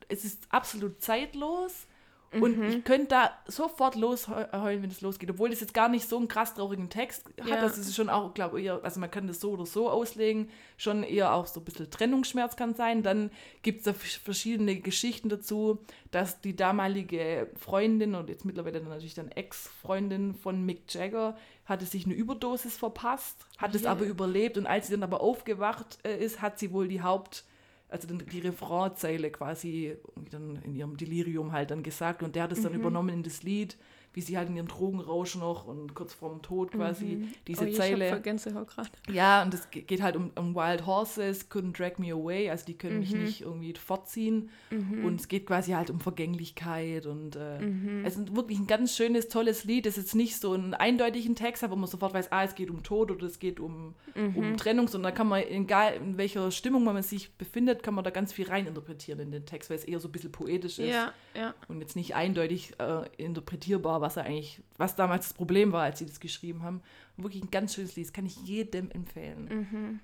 es 0.09 0.25
ist 0.25 0.47
absolut 0.51 1.03
zeitlos 1.03 1.87
Und 2.33 2.63
ich 2.63 2.85
könnte 2.85 3.09
da 3.09 3.31
sofort 3.47 3.95
losheulen, 3.95 4.83
wenn 4.83 4.91
es 4.91 5.01
losgeht. 5.01 5.31
Obwohl 5.31 5.51
das 5.51 5.61
jetzt 5.61 5.75
gar 5.75 5.89
nicht 5.89 6.09
so 6.09 6.17
einen 6.19 6.29
krass 6.29 6.55
traurigen 6.55 6.91
Text 6.91 7.29
hat. 7.41 7.49
Ja. 7.49 7.61
Das 7.61 7.79
ist 7.79 7.95
schon 7.95 8.09
auch, 8.09 8.35
glaube 8.35 8.61
ich, 8.61 8.71
also 8.71 9.01
man 9.01 9.11
kann 9.11 9.27
das 9.27 9.41
so 9.41 9.53
oder 9.53 9.65
so 9.65 9.89
auslegen. 9.89 10.51
Schon 10.77 11.03
eher 11.03 11.33
auch 11.33 11.47
so 11.47 11.61
ein 11.61 11.65
bisschen 11.65 11.91
Trennungsschmerz 11.91 12.57
kann 12.57 12.75
sein. 12.75 13.03
Dann 13.03 13.31
gibt 13.63 13.79
es 13.79 13.85
da 13.85 13.93
verschiedene 13.93 14.77
Geschichten 14.81 15.29
dazu, 15.29 15.79
dass 16.11 16.41
die 16.41 16.57
damalige 16.57 17.51
Freundin 17.57 18.15
und 18.15 18.29
jetzt 18.29 18.45
mittlerweile 18.45 18.81
dann 18.81 18.89
natürlich 18.89 19.15
dann 19.15 19.31
Ex-Freundin 19.31 20.35
von 20.35 20.65
Mick 20.65 20.93
Jagger 20.93 21.37
hatte 21.65 21.85
sich 21.85 22.07
eine 22.07 22.15
Überdosis 22.15 22.77
verpasst, 22.77 23.45
hat 23.59 23.75
es 23.75 23.83
Yeah. 23.83 23.93
aber 23.93 24.05
überlebt 24.05 24.57
und 24.57 24.67
als 24.67 24.87
sie 24.87 24.93
dann 24.93 25.03
aber 25.03 25.21
aufgewacht 25.21 25.99
äh, 26.05 26.17
ist, 26.17 26.41
hat 26.41 26.59
sie 26.59 26.73
wohl 26.73 26.89
die 26.89 27.03
Haupt, 27.03 27.45
also 27.89 28.09
die 28.09 28.41
Refrainzeile 28.41 29.31
quasi 29.31 29.97
dann 30.31 30.57
in 30.65 30.75
ihrem 30.75 30.97
Delirium 30.97 31.53
halt 31.53 31.71
dann 31.71 31.83
gesagt 31.83 32.23
und 32.23 32.35
der 32.35 32.45
hat 32.45 32.53
es 32.53 32.59
Mhm. 32.59 32.63
dann 32.65 32.75
übernommen 32.75 33.09
in 33.11 33.23
das 33.23 33.43
Lied, 33.43 33.77
wie 34.17 34.23
sie 34.23 34.37
halt 34.37 34.49
in 34.49 34.57
ihrem 34.57 34.67
Drogenrausch 34.67 35.37
noch 35.37 35.67
und 35.67 35.95
kurz 35.95 36.13
vorm 36.15 36.41
Tod 36.43 36.73
quasi 36.73 37.29
diese 37.47 37.65
oh, 37.65 37.69
Ich 37.69 37.77
Zeile. 37.77 38.09
voll 38.09 38.21
Gänsehaut 38.21 38.67
gerade. 38.67 38.89
Ja, 39.13 39.43
und 39.43 39.53
es 39.55 39.71
ge- 39.71 39.83
geht 39.83 40.01
halt 40.03 40.17
um, 40.17 40.31
um 40.35 40.55
Wild 40.57 40.87
Horses, 40.87 41.51
couldn't 41.51 41.77
drag 41.77 41.99
me 41.99 42.11
away, 42.13 42.49
also 42.51 42.65
die 42.67 42.75
können 42.79 42.99
mich 43.01 43.13
Mhm. 43.15 43.23
nicht 43.25 43.43
irgendwie 43.43 43.75
fortziehen. 43.75 44.49
Und 44.71 45.21
es 45.21 45.29
geht 45.29 45.47
quasi 45.47 45.73
halt 45.73 45.91
um 45.91 46.01
Vergänglichkeit 46.01 47.07
und 47.07 47.37
äh, 47.37 47.59
Mhm. 47.61 48.05
es 48.05 48.17
ist 48.17 48.35
wirklich 48.35 48.59
ein 48.59 48.67
ganz 48.67 48.97
schönes, 48.97 49.29
tolles 49.29 49.65
Lied. 49.65 49.85
Es 49.87 49.99
ist 49.99 50.05
jetzt 50.07 50.15
nicht 50.15 50.37
so 50.41 50.53
einen 50.53 50.73
eindeutigen 50.75 51.35
Text, 51.35 51.63
aber 51.63 51.77
man 51.77 51.87
sofort 51.89 52.15
weiß, 52.15 52.33
ah, 52.33 52.43
es 52.45 52.55
geht 52.55 52.71
um 52.71 52.83
Tod 52.83 53.11
oder 53.11 53.27
es 53.27 53.39
geht 53.39 53.61
um, 53.61 53.95
Mhm. 54.15 54.37
um 54.37 54.57
Trennung. 54.57 54.89
Und 54.93 55.03
da 55.03 55.11
kann 55.11 55.29
man, 55.29 55.43
egal 55.43 55.95
in 55.95 56.17
welcher 56.17 56.51
Stimmung 56.51 56.85
man 56.85 57.03
sich 57.03 57.31
befindet, 57.35 57.83
kann 57.83 57.95
man 57.95 58.03
da 58.05 58.11
ganz 58.11 58.33
viel 58.33 58.49
reininterpretieren 58.49 59.21
in 59.21 59.31
den 59.31 59.45
Text, 59.45 59.69
weil 59.69 59.77
es 59.77 59.85
eher 59.85 60.01
so 60.01 60.09
ein 60.09 60.13
bisschen 60.13 60.33
poetisch 60.33 60.79
ist 60.79 60.89
Ja, 60.95 61.13
ja. 61.35 61.55
und 61.69 61.81
jetzt 61.81 61.97
nicht 61.97 62.15
eindeutig 62.15 62.73
äh, 62.79 63.03
interpretierbar, 63.23 64.01
was 64.07 64.17
er 64.17 64.25
eigentlich, 64.25 64.63
was 64.77 64.95
damals 64.95 65.27
das 65.29 65.35
Problem 65.35 65.73
war, 65.73 65.83
als 65.83 65.99
sie 65.99 66.07
das 66.07 66.21
geschrieben 66.21 66.63
haben. 66.63 66.81
Und 67.17 67.25
wirklich 67.25 67.43
ein 67.43 67.51
ganz 67.51 67.75
schönes 67.75 67.97
Lied, 67.97 68.07
das 68.07 68.13
kann 68.13 68.25
ich 68.27 68.37
jedem 68.45 68.91
empfehlen. 68.93 69.69
Mhm. 69.71 70.01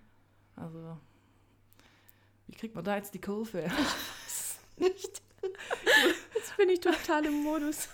Also, 0.56 0.98
wie 2.48 2.54
kriegt 2.56 2.74
man 2.74 2.84
da 2.84 2.96
jetzt 2.96 3.14
die 3.14 3.20
Kurve? 3.20 3.62
Nicht. 4.76 5.22
Jetzt 6.34 6.56
bin 6.56 6.68
ich 6.68 6.80
total 6.80 7.24
im 7.26 7.42
Modus. 7.42 7.88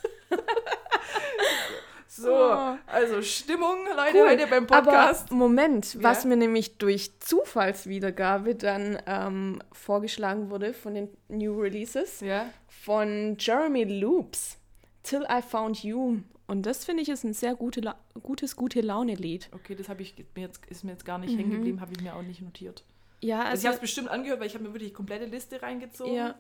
So, 2.10 2.32
Oh. 2.32 2.76
also 2.86 3.20
Stimmung, 3.22 3.84
Leute, 3.94 4.18
Cool. 4.18 4.28
heute 4.30 4.46
beim 4.46 4.66
Podcast. 4.66 5.26
Aber 5.28 5.34
Moment, 5.36 6.02
was 6.02 6.24
Ja. 6.24 6.28
mir 6.30 6.36
nämlich 6.36 6.78
durch 6.78 7.18
Zufallswiedergabe 7.20 8.54
dann 8.54 8.98
ähm, 9.06 9.60
vorgeschlagen 9.72 10.50
wurde 10.50 10.72
von 10.74 10.94
den 10.94 11.08
New 11.28 11.60
Releases 11.60 12.20
ja, 12.20 12.46
von 12.66 13.36
Jeremy 13.38 13.84
Loops, 13.84 14.57
Till 15.02 15.22
I 15.30 15.42
Found 15.42 15.82
You. 15.82 16.18
Und 16.46 16.62
das 16.64 16.84
finde 16.84 17.02
ich 17.02 17.08
ist 17.08 17.24
ein 17.24 17.34
sehr 17.34 17.54
gute 17.54 17.80
La 17.80 17.96
gutes, 18.22 18.56
gute 18.56 18.80
Laune-Lied. 18.80 19.50
okay, 19.52 19.74
das 19.74 19.88
habe 19.88 20.02
ich 20.02 20.14
mir 20.34 20.42
jetzt, 20.42 20.64
ist 20.66 20.82
mir 20.84 20.92
jetzt 20.92 21.04
gar 21.04 21.18
nicht 21.18 21.36
hängen 21.36 21.50
geblieben, 21.50 21.80
habe 21.80 21.92
ich 21.92 22.00
mir 22.00 22.14
auch 22.16 22.22
nicht 22.22 22.40
notiert. 22.40 22.84
Ja, 23.20 23.40
Also, 23.40 23.46
ich 23.46 23.50
also, 23.50 23.66
habe 23.68 23.74
es 23.76 23.80
bestimmt 23.80 24.08
angehört, 24.08 24.40
weil 24.40 24.46
ich 24.46 24.54
habe 24.54 24.64
mir 24.64 24.72
wirklich 24.72 24.90
die 24.90 24.94
komplette 24.94 25.26
Liste 25.26 25.60
reingezogen. 25.62 26.14
ja. 26.14 26.34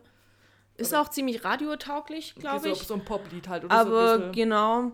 Ist 0.76 0.94
auch 0.94 1.08
ziemlich 1.08 1.44
radiotauglich, 1.44 2.36
glaube 2.36 2.60
so, 2.60 2.68
ich. 2.72 2.78
So 2.86 2.94
ein 2.94 3.04
Poplied 3.04 3.48
halt. 3.48 3.64
Oder 3.64 3.74
Aber 3.74 4.18
so 4.18 4.24
ein 4.26 4.32
genau. 4.32 4.92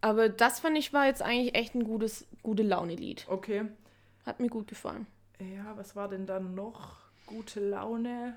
Aber 0.00 0.28
das 0.28 0.58
fand 0.58 0.76
ich 0.76 0.92
war 0.92 1.06
jetzt 1.06 1.22
eigentlich 1.22 1.54
echt 1.54 1.76
ein 1.76 1.84
gutes, 1.84 2.26
gute 2.42 2.64
Laune-Lied. 2.64 3.26
Okay. 3.28 3.66
Hat 4.26 4.40
mir 4.40 4.48
gut 4.48 4.66
gefallen. 4.66 5.06
Ja, 5.38 5.76
was 5.76 5.94
war 5.94 6.08
denn 6.08 6.26
dann 6.26 6.56
noch? 6.56 6.96
Gute 7.26 7.60
Laune, 7.60 8.36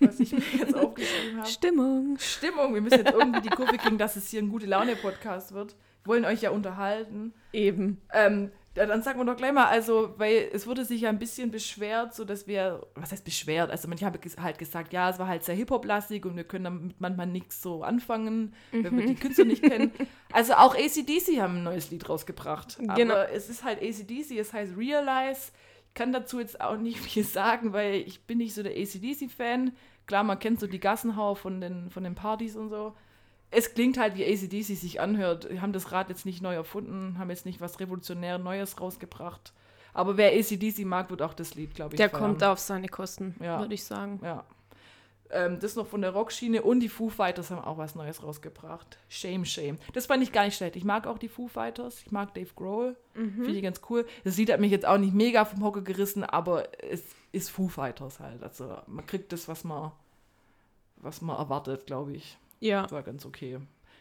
was 0.00 0.20
ich 0.20 0.32
mir 0.32 0.42
jetzt 0.58 0.74
aufgeschrieben 0.74 1.38
habe. 1.38 1.48
Stimmung. 1.48 2.18
Stimmung, 2.18 2.74
wir 2.74 2.80
müssen 2.80 2.98
jetzt 2.98 3.12
irgendwie 3.12 3.40
die 3.40 3.48
Kurve 3.48 3.76
kriegen, 3.76 3.98
dass 3.98 4.16
es 4.16 4.28
hier 4.28 4.42
ein 4.42 4.48
gute 4.48 4.66
Laune-Podcast 4.66 5.52
wird. 5.52 5.76
Wir 6.04 6.08
wollen 6.08 6.24
euch 6.24 6.42
ja 6.42 6.50
unterhalten. 6.50 7.34
Eben. 7.52 8.00
Ähm, 8.12 8.50
dann 8.84 9.02
sagen 9.02 9.18
wir 9.18 9.24
doch 9.24 9.36
gleich 9.36 9.52
mal, 9.52 9.66
also, 9.66 10.14
weil 10.18 10.50
es 10.52 10.66
wurde 10.66 10.84
sich 10.84 11.02
ja 11.02 11.08
ein 11.08 11.18
bisschen 11.18 11.50
beschwert, 11.50 12.14
so 12.14 12.24
dass 12.24 12.46
wir, 12.46 12.86
was 12.94 13.10
heißt 13.10 13.24
beschwert? 13.24 13.70
Also 13.70 13.88
manche 13.88 14.04
haben 14.04 14.18
halt 14.38 14.58
gesagt, 14.58 14.92
ja, 14.92 15.08
es 15.08 15.18
war 15.18 15.28
halt 15.28 15.44
sehr 15.44 15.54
Hip-Hop-lastig 15.54 16.26
und 16.26 16.36
wir 16.36 16.44
können 16.44 16.64
damit 16.64 17.00
manchmal 17.00 17.26
nichts 17.26 17.62
so 17.62 17.82
anfangen, 17.82 18.54
wenn 18.72 18.96
wir 18.98 19.06
die 19.06 19.14
Künstler 19.14 19.46
nicht 19.46 19.62
kennen. 19.62 19.92
Also 20.32 20.54
auch 20.54 20.74
ACDC 20.74 21.40
haben 21.40 21.56
ein 21.56 21.62
neues 21.64 21.90
Lied 21.90 22.06
rausgebracht. 22.08 22.78
Genau. 22.78 23.14
Aber 23.14 23.30
es 23.30 23.48
ist 23.48 23.64
halt 23.64 23.80
ACDC, 23.80 24.38
es 24.38 24.52
heißt 24.52 24.76
Realize. 24.76 25.52
Ich 25.96 25.98
kann 25.98 26.12
dazu 26.12 26.38
jetzt 26.40 26.60
auch 26.60 26.76
nicht 26.76 26.98
viel 27.00 27.24
sagen, 27.24 27.72
weil 27.72 27.94
ich 28.06 28.20
bin 28.20 28.36
nicht 28.36 28.52
so 28.52 28.62
der 28.62 28.72
ACDC-Fan. 28.72 29.72
Klar, 30.06 30.24
man 30.24 30.38
kennt 30.38 30.60
so 30.60 30.66
die 30.66 30.78
Gassenhauer 30.78 31.36
von 31.36 31.58
den, 31.62 31.88
von 31.90 32.04
den 32.04 32.14
Partys 32.14 32.54
und 32.54 32.68
so 32.68 32.94
es 33.52 33.72
klingt 33.74 33.96
halt 33.96 34.16
wie 34.16 34.24
ACDC 34.24 34.64
sich 34.76 35.00
anhört. 35.00 35.48
Wir 35.48 35.62
haben 35.62 35.72
das 35.72 35.92
Rad 35.92 36.08
jetzt 36.10 36.26
nicht 36.26 36.42
neu 36.42 36.52
erfunden, 36.54 37.16
haben 37.18 37.30
jetzt 37.30 37.46
nicht 37.46 37.60
was 37.60 37.78
revolutionär 37.78 38.38
Neues 38.38 38.78
rausgebracht. 38.80 39.52
Aber 39.94 40.16
wer 40.16 40.32
ACDC 40.32 40.84
mag, 40.84 41.08
wird 41.10 41.22
auch 41.22 41.32
das 41.32 41.54
Lied, 41.54 41.74
glaube 41.74 41.94
ich, 41.94 41.96
Der 41.96 42.10
feiern. 42.10 42.22
kommt 42.22 42.44
auf 42.44 42.58
seine 42.58 42.88
Kosten, 42.88 43.36
Ja. 43.40 43.60
würde 43.60 43.72
ich 43.74 43.84
sagen. 43.84 44.18
Ja. 44.22 44.44
Ähm, 45.30 45.58
das 45.60 45.74
noch 45.76 45.86
von 45.86 46.00
der 46.02 46.10
Rockschiene 46.10 46.62
und 46.62 46.80
die 46.80 46.88
Foo 46.88 47.08
Fighters 47.08 47.50
haben 47.50 47.62
auch 47.64 47.78
was 47.78 47.94
Neues 47.94 48.22
rausgebracht. 48.22 48.98
Shame, 49.08 49.44
Shame. 49.44 49.78
Das 49.92 50.06
fand 50.06 50.22
ich 50.22 50.30
gar 50.32 50.44
nicht 50.44 50.56
schlecht. 50.56 50.76
Ich 50.76 50.84
mag 50.84 51.06
auch 51.06 51.18
die 51.18 51.28
Foo 51.28 51.48
Fighters. 51.48 52.00
Ich 52.04 52.12
mag 52.12 52.32
Dave 52.34 52.50
Grohl. 52.54 52.96
Finde 53.14 53.50
ich 53.50 53.62
ganz 53.62 53.80
cool. 53.90 54.06
Das 54.24 54.36
Lied 54.36 54.52
hat 54.52 54.60
mich 54.60 54.70
jetzt 54.70 54.86
auch 54.86 54.98
nicht 54.98 55.14
mega 55.14 55.44
vom 55.44 55.64
Hocker 55.64 55.82
gerissen, 55.82 56.22
aber 56.22 56.68
es 56.84 57.02
ist 57.32 57.50
Foo 57.50 57.68
Fighters 57.68 58.20
halt. 58.20 58.42
Also 58.42 58.76
man 58.86 59.04
kriegt 59.06 59.32
das, 59.32 59.48
was 59.48 59.64
man, 59.64 59.90
was 60.96 61.20
man 61.22 61.36
erwartet, 61.36 61.86
glaube 61.86 62.12
ich. 62.12 62.38
Ja. 62.60 62.82
Das 62.82 62.92
war 62.92 63.02
ganz 63.02 63.24
okay. 63.26 63.58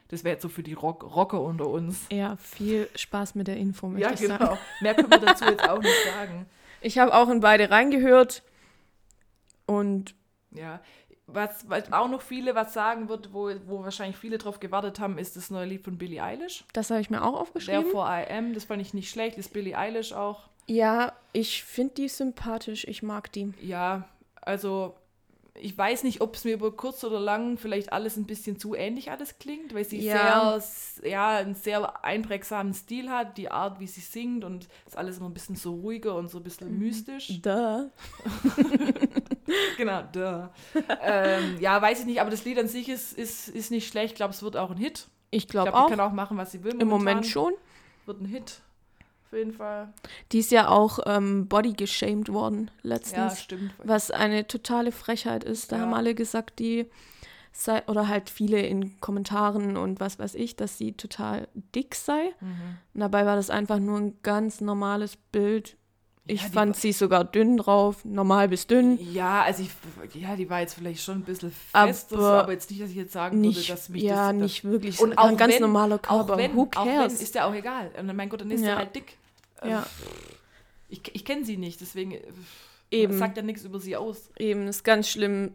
Das 0.10 0.24
wäre 0.24 0.34
jetzt 0.36 0.44
so 0.44 0.50
für 0.50 0.62
die 0.64 0.74
Rock 0.74 1.04
Rocker 1.16 1.42
unter 1.42 1.68
uns. 1.68 2.06
Ja, 2.12 2.36
viel 2.36 2.88
Spaß 2.94 3.34
mit 3.34 3.48
der 3.48 3.58
Info, 3.58 3.88
möchte 3.88 4.08
Ja, 4.08 4.14
ich 4.14 4.20
genau. 4.20 4.38
sagen. 4.38 4.58
Mehr 4.82 4.94
können 4.94 5.10
wir 5.10 5.20
dazu 5.20 5.46
jetzt 5.46 5.68
auch 5.68 5.80
nicht 5.82 6.04
sagen. 6.14 6.46
Ich 6.82 7.00
habe 7.00 7.16
auch 7.16 7.30
in 7.30 7.40
beide 7.40 7.72
reingehört 7.72 8.44
und 9.66 10.14
Ja. 10.52 10.80
Was, 11.28 11.68
was 11.68 11.92
auch 11.92 12.08
noch 12.08 12.22
viele 12.22 12.54
was 12.54 12.74
sagen 12.74 13.10
wird, 13.10 13.34
wo, 13.34 13.50
wo 13.66 13.84
wahrscheinlich 13.84 14.16
viele 14.18 14.38
drauf 14.38 14.60
gewartet 14.60 15.00
haben, 15.00 15.18
ist 15.18 15.36
das 15.36 15.50
neue 15.50 15.66
Lied 15.66 15.84
von 15.84 15.98
Billie 15.98 16.22
Eilish. 16.24 16.64
das 16.74 16.92
habe 16.92 17.02
ich 17.02 17.10
mir 17.10 17.24
auch 17.24 17.34
aufgeschrieben. 17.40 17.86
vor 17.90 18.06
I 18.08 18.32
Am, 18.32 18.54
das 18.54 18.66
fand 18.66 18.82
ich 18.82 18.94
nicht 18.94 19.10
schlecht, 19.10 19.38
ist 19.38 19.52
Billie 19.52 19.76
Eilish 19.78 20.14
auch. 20.14 20.42
Ja, 20.68 21.14
ich 21.34 21.64
finde 21.64 21.96
die 21.96 22.08
sympathisch, 22.10 22.86
ich 22.88 23.02
mag 23.04 23.32
die. 23.32 23.54
Ja, 23.62 24.08
also 24.42 24.96
ich 25.58 25.76
weiß 25.78 26.04
nicht, 26.04 26.22
ob 26.22 26.36
es 26.36 26.44
mir 26.44 26.54
über 26.54 26.72
kurz 26.76 27.04
oder 27.04 27.20
lang 27.20 27.58
vielleicht 27.58 27.94
alles 27.94 28.18
ein 28.18 28.26
bisschen 28.26 28.60
zu 28.60 28.76
ähnlich 28.76 29.10
alles 29.10 29.40
klingt, 29.40 29.74
weil 29.74 29.86
sie 29.86 30.02
Ja. 30.02 30.60
sehr, 30.60 31.10
ja, 31.10 31.30
einen 31.38 31.56
sehr 31.56 32.04
einprägsamen 32.04 32.74
Stil 32.74 33.10
hat, 33.10 33.38
die 33.38 33.50
Art, 33.50 33.80
wie 33.80 33.88
sie 33.88 34.02
singt 34.02 34.44
und 34.44 34.68
ist 34.86 34.98
alles 34.98 35.18
immer 35.18 35.30
ein 35.30 35.34
bisschen 35.34 35.56
so 35.56 35.74
ruhiger 35.76 36.16
und 36.16 36.30
so 36.30 36.38
ein 36.40 36.44
bisschen 36.44 36.78
mystisch. 36.78 37.42
Duh. 37.42 37.90
Genau, 39.78 40.04
da. 40.12 40.52
ähm, 41.02 41.58
ja, 41.60 41.82
weiß 41.82 42.00
ich 42.02 42.06
nicht, 42.06 42.22
aber 42.22 42.30
das 42.32 42.46
Lied 42.46 42.58
an 42.60 42.68
sich 42.68 42.90
ist, 42.90 43.14
ist, 43.14 43.48
ist 43.50 43.72
nicht 43.72 43.88
schlecht. 43.88 44.14
Ich 44.14 44.16
glaube, 44.16 44.34
es 44.34 44.42
wird 44.42 44.58
auch 44.58 44.72
ein 44.72 44.78
Hit. 44.78 45.08
Ich 45.32 45.48
glaube 45.48 45.70
glaube, 45.72 45.84
auch. 45.86 45.88
die 45.90 45.96
kann 45.98 46.00
auch 46.08 46.14
machen, 46.14 46.38
was 46.38 46.52
sie 46.52 46.64
will. 46.64 46.72
Im 46.74 46.88
momentan. 46.88 47.16
Moment 47.16 47.26
schon. 47.28 47.54
Wird 48.06 48.22
ein 48.22 48.26
Hit. 48.26 48.62
Auf 49.26 49.34
jeden 49.38 49.52
Fall. 49.54 49.92
Die 50.32 50.40
ist 50.40 50.52
ja 50.52 50.70
auch 50.70 51.00
ähm, 51.06 51.48
body 51.48 51.74
geshamed 51.74 52.32
worden 52.32 52.72
Ja, 52.84 52.90
letztens. 52.90 53.42
stimmt. 53.42 53.74
was 53.84 54.12
eine 54.12 54.48
totale 54.48 54.92
Frechheit 54.92 55.44
ist. 55.44 55.72
Da 55.72 55.78
Ja. 55.78 55.82
haben 55.84 55.94
alle 55.94 56.16
gesagt, 56.16 56.60
die 56.60 56.86
sei, 57.52 57.84
oder 57.88 58.08
halt 58.08 58.30
viele 58.30 58.62
in 58.62 59.00
Kommentaren 59.02 59.78
und 59.78 60.00
was 60.00 60.20
weiß 60.20 60.36
ich, 60.36 60.56
dass 60.56 60.78
sie 60.78 60.94
total 60.94 61.48
dick 61.74 61.96
sei. 61.96 62.34
Mhm. 62.40 62.78
Und 62.94 63.00
dabei 63.02 63.26
war 63.26 63.36
das 63.36 63.50
einfach 63.50 63.80
nur 63.80 63.98
ein 64.00 64.20
ganz 64.24 64.62
normales 64.62 65.18
Bild. 65.18 65.76
Ich 66.28 66.42
Ja, 66.42 66.50
fand 66.50 66.76
sie 66.76 66.92
sogar 66.92 67.24
dünn 67.24 67.58
drauf, 67.58 68.04
normal 68.04 68.48
bis 68.50 68.66
dünn. 68.66 68.98
Ja, 69.14 69.44
also 69.44 69.62
ich, 69.62 69.70
ja, 70.20 70.36
die 70.36 70.50
war 70.50 70.60
jetzt 70.62 70.74
vielleicht 70.74 71.04
schon 71.04 71.20
ein 71.20 71.22
bisschen 71.24 71.52
fest, 71.52 72.12
aber, 72.14 72.22
so, 72.22 72.28
aber 72.28 72.52
jetzt 72.52 72.72
nicht, 72.72 72.82
dass 72.82 72.90
ich 72.90 72.96
jetzt 72.96 73.14
sagen 73.14 73.42
Nicht, 73.42 73.58
würde, 73.58 73.68
dass 73.80 73.90
mich 73.90 74.02
ja, 74.02 74.16
das, 74.16 74.26
das 74.28 74.36
nicht 74.42 74.64
wirklich. 74.64 75.00
Und 75.00 75.18
auch 75.20 75.26
ein 75.26 75.38
ganz 75.38 75.54
wenn- 75.54 75.62
normaler 75.62 75.96
auch 75.96 76.02
Körper. 76.26 76.38
wenn, 76.38 76.56
Who 76.56 76.64
auch 76.76 76.86
wenn, 76.86 76.96
cares? 76.96 77.22
ist 77.22 77.36
ja 77.36 77.46
auch 77.48 77.54
egal. 77.54 77.92
Und 78.00 78.16
mein 78.16 78.28
Gott, 78.30 78.42
dann 78.42 78.50
ist 78.50 78.62
Ja. 78.62 78.70
er 78.70 78.76
halt 78.78 78.96
dick. 78.96 79.18
Ähm, 79.62 79.70
ja, 79.70 79.86
Ich, 80.90 81.02
ich 81.14 81.26
kenne 81.26 81.46
sie 81.46 81.58
nicht, 81.58 81.80
deswegen 81.82 82.14
äh, 82.14 82.22
Eben. 82.92 83.18
sagt 83.18 83.38
ja 83.38 83.44
nichts 83.44 83.64
über 83.64 83.80
sie 83.80 83.96
aus. 83.96 84.30
eben, 84.40 84.68
ist 84.68 84.84
ganz 84.84 85.08
schlimm. 85.10 85.54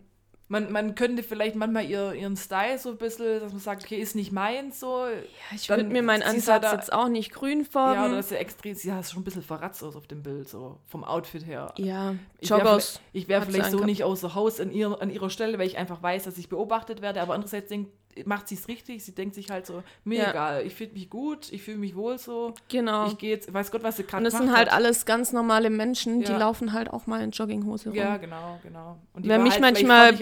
Man, 0.52 0.72
man 0.72 0.96
könnte 0.96 1.22
vielleicht 1.22 1.54
manchmal 1.54 1.84
ihr, 1.88 2.12
ihren 2.12 2.36
Style 2.36 2.76
so 2.76 2.90
ein 2.90 2.96
bisschen, 2.96 3.38
dass 3.38 3.52
man 3.52 3.60
sagt, 3.60 3.84
okay, 3.84 3.98
ist 4.00 4.16
nicht 4.16 4.32
meins 4.32 4.80
so. 4.80 5.06
Ja, 5.06 5.14
ich 5.54 5.68
würde 5.68 5.84
mir 5.84 6.02
meinen 6.02 6.24
Ansatz 6.24 6.62
da- 6.62 6.74
jetzt 6.74 6.92
auch 6.92 7.06
nicht 7.08 7.32
grün 7.32 7.60
Ja, 7.60 7.64
färben. 7.70 8.04
oder 8.06 8.16
dass 8.16 8.30
sie 8.30 8.36
extrem, 8.36 8.74
sie 8.74 8.88
sah 8.88 9.00
schon 9.04 9.20
ein 9.20 9.24
bisschen 9.24 9.44
verratzt 9.44 9.84
aus 9.84 9.94
auf 9.94 10.08
dem 10.08 10.24
Bild, 10.24 10.48
so 10.48 10.78
vom 10.86 11.04
Outfit 11.04 11.46
her. 11.46 11.72
Ja, 11.78 12.16
Ich 12.40 12.50
wär 12.50 12.58
Joggers. 12.58 13.00
Ich 13.12 13.28
wäre 13.28 13.42
hat 13.42 13.46
sie 13.46 13.52
vielleicht 13.54 13.70
so 13.70 13.84
nicht 13.84 14.02
außer 14.02 14.34
Haus 14.34 14.58
an, 14.58 14.72
ihr, 14.72 15.00
an 15.00 15.10
ihrer 15.10 15.30
Stelle, 15.30 15.56
weil 15.56 15.68
ich 15.68 15.78
einfach 15.78 16.02
weiß, 16.02 16.24
dass 16.24 16.36
ich 16.36 16.48
beobachtet 16.48 17.00
werde. 17.00 17.22
Aber 17.22 17.34
andererseits 17.34 17.68
denk, 17.68 17.86
macht 18.24 18.48
sie 18.48 18.54
es 18.56 18.68
richtig. 18.68 19.04
Sie 19.04 19.14
denkt 19.14 19.34
sich 19.34 19.50
halt 19.50 19.66
so, 19.66 19.82
mir 20.04 20.18
Ja. 20.22 20.30
egal, 20.30 20.66
ich 20.66 20.74
fühle 20.74 20.90
mich 20.92 21.08
gut, 21.10 21.52
ich 21.52 21.62
fühle 21.62 21.78
mich 21.78 21.94
wohl 21.96 22.18
so. 22.18 22.54
Genau. 22.68 23.06
Ich 23.06 23.18
gehe 23.18 23.30
jetzt, 23.30 23.52
weiß 23.52 23.70
Gott, 23.70 23.82
was 23.82 23.96
sie 23.96 24.04
gerade 24.04 24.18
Und 24.18 24.24
das 24.24 24.34
sind 24.40 24.50
halt 24.54 24.68
hat. 24.70 24.76
alles 24.76 25.06
ganz 25.06 25.32
normale 25.32 25.70
Menschen, 25.70 26.20
die 26.20 26.30
Ja. 26.32 26.38
laufen 26.38 26.72
halt 26.72 26.90
auch 26.90 27.06
mal 27.06 27.22
in 27.22 27.30
Jogginghose 27.30 27.90
rum. 27.90 27.96
Ja, 27.98 28.16
genau, 28.16 28.58
genau. 28.62 28.98
Und 29.12 29.26
Wer 29.26 29.38
mich 29.38 29.52
halt 29.52 29.62
manchmal 29.62 30.14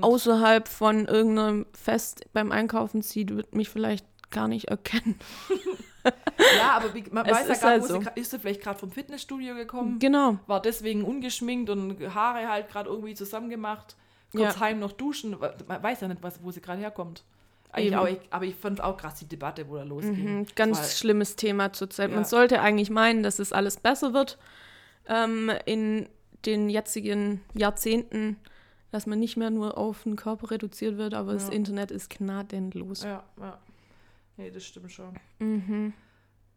Außerhalb 0.00 0.68
von 0.68 1.06
irgendeinem 1.06 1.66
Fest 1.72 2.24
beim 2.32 2.52
Einkaufen 2.52 3.02
sieht, 3.02 3.34
wird 3.34 3.54
mich 3.54 3.68
vielleicht 3.68 4.06
gar 4.30 4.48
nicht 4.48 4.66
erkennen. 4.68 5.18
ja, 6.58 6.72
aber 6.72 6.88
man 7.10 7.26
Es 7.26 7.32
weiß 7.32 7.48
ja 7.48 7.54
gar 7.54 7.70
halt 7.70 7.82
nicht, 7.82 7.94
wo 7.94 8.00
so. 8.02 8.08
ist 8.14 8.30
sie 8.30 8.38
vielleicht 8.38 8.62
gerade 8.62 8.78
vom 8.78 8.90
Fitnessstudio 8.90 9.54
gekommen, 9.54 9.98
Genau. 9.98 10.38
war 10.46 10.60
deswegen 10.62 11.04
ungeschminkt 11.04 11.70
und 11.70 12.14
Haare 12.14 12.48
halt 12.48 12.68
gerade 12.68 12.88
irgendwie 12.88 13.14
zusammengemacht, 13.14 13.96
kurz 14.32 14.54
Ja. 14.54 14.60
heim 14.60 14.78
noch 14.80 14.92
duschen. 14.92 15.36
Man 15.66 15.82
weiß 15.82 16.00
ja 16.02 16.08
nicht, 16.08 16.22
was, 16.22 16.42
wo 16.42 16.50
sie 16.50 16.60
gerade 16.60 16.80
herkommt. 16.80 17.24
Auch, 17.72 18.06
ich, 18.06 18.20
aber 18.30 18.44
ich 18.46 18.54
fand 18.54 18.80
auch 18.80 18.96
krass 18.96 19.18
die 19.18 19.26
Debatte, 19.28 19.68
wo 19.68 19.76
da 19.76 19.82
losging. 19.82 20.38
Mhm, 20.40 20.46
ganz 20.54 20.78
Das 20.78 20.88
war- 20.88 20.96
schlimmes 20.96 21.36
Thema 21.36 21.72
zurzeit. 21.72 22.08
Ja. 22.10 22.16
Man 22.16 22.24
sollte 22.24 22.60
eigentlich 22.60 22.88
meinen, 22.90 23.22
dass 23.22 23.38
es 23.38 23.52
alles 23.52 23.76
besser 23.76 24.14
wird 24.14 24.38
ähm, 25.06 25.50
in 25.66 26.08
den 26.46 26.70
jetzigen 26.70 27.42
Jahrzehnten, 27.54 28.36
dass 28.90 29.06
man 29.06 29.18
nicht 29.18 29.36
mehr 29.36 29.50
nur 29.50 29.76
auf 29.76 30.04
den 30.04 30.16
Körper 30.16 30.50
reduziert 30.50 30.96
wird, 30.96 31.12
aber 31.12 31.34
das 31.34 31.48
Ja. 31.48 31.52
Internet 31.54 31.90
ist 31.90 32.08
gnadenlos. 32.08 33.02
Ja, 33.02 33.22
ja. 33.38 33.58
Nee, 34.38 34.50
das 34.50 34.64
stimmt 34.64 34.90
schon. 34.92 35.14
Mhm. 35.40 35.92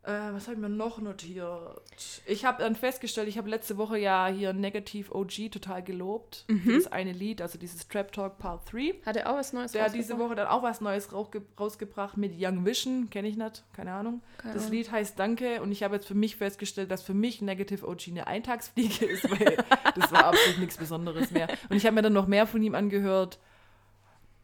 Äh, 0.04 0.34
was 0.34 0.48
habe 0.48 0.56
ich 0.56 0.60
mir 0.60 0.70
noch 0.70 1.00
notiert? 1.00 1.80
Ich 2.26 2.44
habe 2.44 2.64
dann 2.64 2.76
festgestellt, 2.76 3.28
ich 3.28 3.38
habe 3.38 3.50
letzte 3.50 3.78
Woche 3.78 4.00
ja 4.00 4.28
hier 4.28 4.52
Negative 4.52 5.14
OG 5.14 5.52
total 5.52 5.84
gelobt. 5.84 6.46
Mhm. 6.48 6.74
Das 6.74 6.92
eine 6.92 7.12
Lied, 7.12 7.40
also 7.40 7.60
dieses 7.60 7.88
Trap 7.88 8.12
Talk 8.12 8.40
Part 8.40 8.74
3. 8.74 8.96
Hat 9.06 9.16
er 9.16 9.30
auch 9.30 9.36
was 9.36 9.54
Neues 9.54 9.74
Der 9.74 9.84
hat 9.84 9.94
diese? 9.94 10.18
Woche 10.18 10.34
dann 10.34 10.48
auch 10.48 10.64
was 10.64 10.82
Neues 10.82 11.10
rausgebracht 11.14 12.18
mit 12.18 12.34
Young 12.38 12.66
Vision, 12.66 13.10
kenne 13.12 13.28
ich 13.28 13.38
nicht, 13.38 13.64
keine 13.74 13.94
Ahnung. 13.94 14.22
Keine 14.38 14.56
das 14.56 14.64
Ahnung. 14.64 14.78
Lied 14.78 14.92
heißt 14.92 15.20
Danke 15.20 15.62
und 15.62 15.72
ich 15.72 15.84
habe 15.84 15.96
jetzt 15.96 16.08
für 16.08 16.16
mich 16.16 16.36
festgestellt, 16.36 16.90
dass 16.90 17.04
für 17.04 17.14
mich 17.14 17.42
Negative 17.42 17.88
OG 17.88 18.08
eine 18.08 18.28
Eintagsfliege 18.28 19.06
ist, 19.12 19.30
weil 19.30 19.58
das 19.96 20.12
war 20.12 20.26
absolut 20.26 20.60
nichts 20.60 20.78
Besonderes 20.78 21.30
mehr. 21.30 21.48
Und 21.70 21.78
ich 21.78 21.86
habe 21.86 21.96
mir 21.96 22.02
dann 22.02 22.14
noch 22.14 22.28
mehr 22.28 22.48
von 22.48 22.62
ihm 22.64 22.74
angehört. 22.74 23.38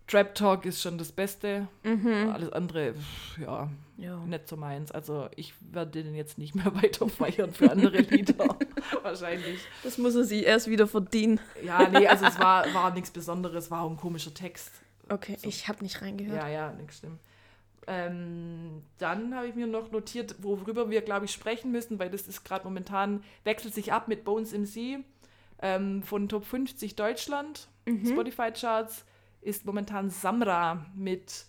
Trap 0.07 0.33
Talk 0.35 0.65
ist 0.65 0.81
schon 0.81 0.97
das 0.97 1.11
Beste. 1.11 1.67
Mhm. 1.83 2.29
Alles 2.33 2.51
andere, 2.53 2.93
pff, 2.93 3.37
ja, 3.39 3.69
Ja. 3.97 4.17
nicht 4.25 4.47
so 4.47 4.55
meins. 4.55 4.91
Also 4.91 5.27
ich 5.35 5.53
werde 5.59 6.01
den 6.03 6.15
jetzt 6.15 6.37
nicht 6.37 6.55
mehr 6.55 6.73
weiter 6.81 7.09
feiern 7.09 7.51
für 7.53 7.69
andere 7.71 7.97
Lieder. 7.97 8.57
Wahrscheinlich. 9.03 9.59
Das 9.83 9.97
muss 9.97 10.15
er 10.15 10.23
sich 10.23 10.45
erst 10.45 10.67
wieder 10.69 10.87
verdienen. 10.87 11.39
Ja, 11.63 11.87
nee, 11.89 12.07
also 12.07 12.25
es 12.25 12.39
war, 12.39 12.73
war 12.73 12.93
nichts 12.93 13.11
Besonderes, 13.11 13.69
war 13.69 13.81
auch 13.81 13.89
ein 13.91 13.97
komischer 13.97 14.33
Text. 14.33 14.71
Okay, 15.09 15.35
So. 15.39 15.47
ich 15.47 15.67
habe 15.67 15.83
nicht 15.83 16.01
reingehört. 16.01 16.41
Ja, 16.41 16.47
ja, 16.47 16.71
nichts 16.73 16.97
stimmt. 16.97 17.19
Ähm, 17.89 18.83
dann 18.97 19.33
habe 19.33 19.47
ich 19.47 19.55
mir 19.55 19.67
noch 19.67 19.91
notiert, 19.91 20.35
worüber 20.39 20.89
wir, 20.89 21.01
glaube 21.01 21.25
ich, 21.25 21.31
sprechen 21.31 21.71
müssen, 21.71 21.99
weil 21.99 22.09
das 22.09 22.27
ist 22.27 22.43
gerade 22.43 22.65
momentan, 22.65 23.23
wechselt 23.45 23.73
sich 23.73 23.93
ab 23.93 24.09
mit 24.09 24.25
Bones 24.25 24.51
MC 24.51 25.05
ähm, 25.61 26.03
von 26.03 26.27
Top 26.29 26.45
50 26.45 26.95
Deutschland, 26.95 27.67
Mhm. 27.85 28.05
Spotify-Charts, 28.05 29.05
ist 29.41 29.65
momentan 29.65 30.09
Samra 30.09 30.85
mit 30.95 31.45